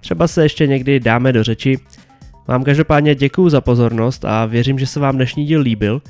třeba 0.00 0.28
se 0.28 0.42
ještě 0.42 0.66
někdy 0.66 1.00
dáme 1.00 1.32
do 1.32 1.44
řeči. 1.44 1.78
Vám 2.50 2.64
každopádně 2.64 3.14
děkuji 3.14 3.48
za 3.48 3.60
pozornost 3.60 4.24
a 4.24 4.46
věřím, 4.46 4.78
že 4.78 4.86
se 4.86 5.00
vám 5.00 5.16
dnešní 5.16 5.44
díl 5.44 5.60
líbil. 5.60 6.02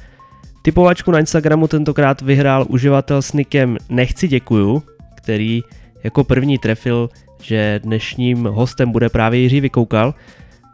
Typovačku 0.62 1.10
na 1.10 1.18
Instagramu 1.18 1.68
tentokrát 1.68 2.22
vyhrál 2.22 2.66
uživatel 2.68 3.22
s 3.22 3.32
nikem 3.32 3.76
Nechci 3.88 4.28
děkuju, 4.28 4.82
který 5.14 5.62
jako 6.04 6.24
první 6.24 6.58
trefil, 6.58 7.08
že 7.42 7.80
dnešním 7.82 8.44
hostem 8.44 8.92
bude 8.92 9.08
právě 9.08 9.40
Jiří 9.40 9.60
Vykoukal. 9.60 10.14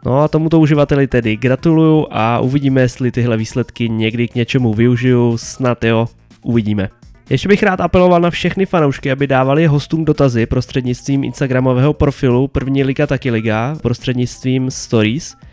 No 0.05 0.19
a 0.19 0.27
tomuto 0.27 0.59
uživateli 0.59 1.07
tedy 1.07 1.37
gratuluju 1.37 2.07
a 2.11 2.39
uvidíme, 2.39 2.81
jestli 2.81 3.11
tyhle 3.11 3.37
výsledky 3.37 3.89
někdy 3.89 4.27
k 4.27 4.35
něčemu 4.35 4.73
využiju, 4.73 5.37
snad 5.37 5.83
jo, 5.83 6.07
uvidíme. 6.41 6.89
Ještě 7.29 7.47
bych 7.47 7.63
rád 7.63 7.81
apeloval 7.81 8.21
na 8.21 8.29
všechny 8.29 8.65
fanoušky, 8.65 9.11
aby 9.11 9.27
dávali 9.27 9.67
hostům 9.67 10.05
dotazy 10.05 10.45
prostřednictvím 10.45 11.23
Instagramového 11.23 11.93
profilu 11.93 12.47
První 12.47 12.83
liga 12.83 13.07
taky 13.07 13.31
liga, 13.31 13.75
prostřednictvím 13.81 14.71
Stories– 14.71 15.35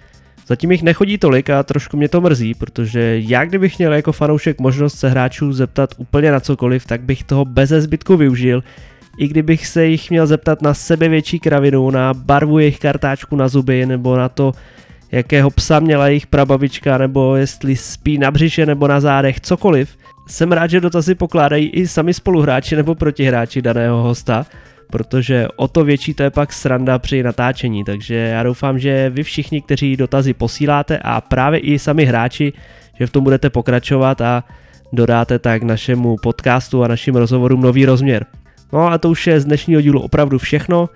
Zatím 0.46 0.72
jich 0.72 0.82
nechodí 0.82 1.18
tolik 1.18 1.50
a 1.50 1.62
trošku 1.62 1.96
mě 1.96 2.08
to 2.08 2.20
mrzí, 2.20 2.54
protože 2.54 3.18
já 3.18 3.44
kdybych 3.44 3.78
měl 3.78 3.92
jako 3.92 4.12
fanoušek 4.12 4.60
možnost 4.60 4.98
se 4.98 5.08
hráčů 5.08 5.52
zeptat 5.52 5.94
úplně 5.96 6.32
na 6.32 6.40
cokoliv, 6.40 6.86
tak 6.86 7.00
bych 7.00 7.24
toho 7.24 7.44
bez 7.44 7.70
zbytku 7.70 8.16
využil, 8.16 8.62
i 9.18 9.28
kdybych 9.28 9.66
se 9.66 9.86
jich 9.86 10.10
měl 10.10 10.26
zeptat 10.26 10.62
na 10.62 10.74
sebe 10.74 11.08
větší 11.08 11.38
kravinu, 11.40 11.90
na 11.90 12.14
barvu 12.14 12.58
jejich 12.58 12.78
kartáčku 12.78 13.36
na 13.36 13.48
zuby, 13.48 13.86
nebo 13.86 14.16
na 14.16 14.28
to, 14.28 14.52
jakého 15.12 15.50
psa 15.50 15.80
měla 15.80 16.08
jejich 16.08 16.26
prababička, 16.26 16.98
nebo 16.98 17.36
jestli 17.36 17.76
spí 17.76 18.18
na 18.18 18.30
břiše 18.30 18.66
nebo 18.66 18.88
na 18.88 19.00
zádech, 19.00 19.40
cokoliv. 19.40 19.96
Jsem 20.26 20.52
rád, 20.52 20.70
že 20.70 20.80
dotazy 20.80 21.14
pokládají 21.14 21.68
i 21.68 21.88
sami 21.88 22.14
spoluhráči 22.14 22.76
nebo 22.76 22.94
protihráči 22.94 23.62
daného 23.62 24.02
hosta, 24.02 24.46
protože 24.94 25.48
o 25.56 25.68
to 25.68 25.84
větší 25.84 26.14
to 26.14 26.22
je 26.22 26.30
pak 26.30 26.52
sranda 26.52 26.98
při 26.98 27.22
natáčení, 27.22 27.84
takže 27.84 28.14
já 28.14 28.42
doufám, 28.42 28.78
že 28.78 29.10
vy 29.10 29.22
všichni, 29.22 29.62
kteří 29.62 29.96
dotazy 29.96 30.34
posíláte 30.34 30.98
a 30.98 31.20
právě 31.20 31.60
i 31.60 31.78
sami 31.78 32.04
hráči, 32.04 32.52
že 32.98 33.06
v 33.06 33.10
tom 33.10 33.24
budete 33.24 33.50
pokračovat 33.50 34.20
a 34.20 34.44
dodáte 34.92 35.38
tak 35.38 35.62
našemu 35.62 36.16
podcastu 36.22 36.84
a 36.84 36.88
našim 36.88 37.16
rozhovorům 37.16 37.60
nový 37.60 37.86
rozměr. 37.86 38.26
No 38.72 38.86
a 38.86 38.98
to 38.98 39.10
už 39.10 39.26
je 39.26 39.40
z 39.40 39.44
dnešního 39.44 39.80
dílu 39.80 40.00
opravdu 40.00 40.38
všechno. 40.38 40.88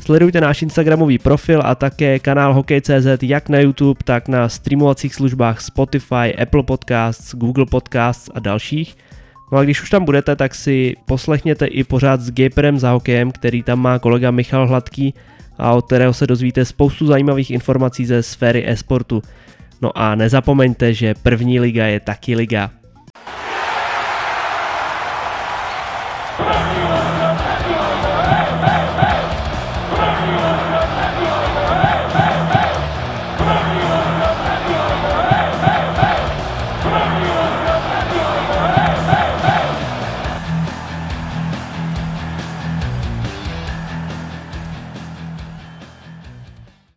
Sledujte 0.00 0.40
náš 0.40 0.62
Instagramový 0.62 1.18
profil 1.18 1.62
a 1.64 1.74
také 1.74 2.18
kanál 2.18 2.54
Hokej.cz 2.54 3.22
jak 3.22 3.48
na 3.48 3.58
YouTube, 3.58 4.00
tak 4.04 4.28
na 4.28 4.48
streamovacích 4.48 5.14
službách 5.14 5.60
Spotify, 5.60 6.36
Apple 6.42 6.62
Podcasts, 6.62 7.34
Google 7.34 7.66
Podcasts 7.66 8.30
a 8.34 8.40
dalších– 8.40 8.96
No 9.52 9.58
a 9.58 9.64
když 9.64 9.82
už 9.82 9.90
tam 9.90 10.04
budete, 10.04 10.36
tak 10.36 10.54
si 10.54 10.96
poslechněte 11.06 11.66
i 11.66 11.84
pořád 11.84 12.20
s 12.20 12.30
Gaperem 12.30 12.78
za 12.78 12.90
hokejem, 12.90 13.32
který 13.32 13.62
tam 13.62 13.78
má 13.80 13.98
kolega 13.98 14.30
Michal 14.30 14.66
Hladký 14.66 15.14
a 15.58 15.72
od 15.72 15.86
kterého 15.86 16.12
se 16.12 16.26
dozvíte 16.26 16.64
spoustu 16.64 17.06
zajímavých 17.06 17.50
informací 17.50 18.06
ze 18.06 18.22
sféry 18.22 18.64
e-sportu. 18.68 19.22
No 19.82 19.98
a 19.98 20.14
nezapomeňte, 20.14 20.94
že 20.94 21.14
první 21.14 21.60
liga 21.60 21.86
je 21.86 22.00
taky 22.00 22.36
liga. 22.36 22.70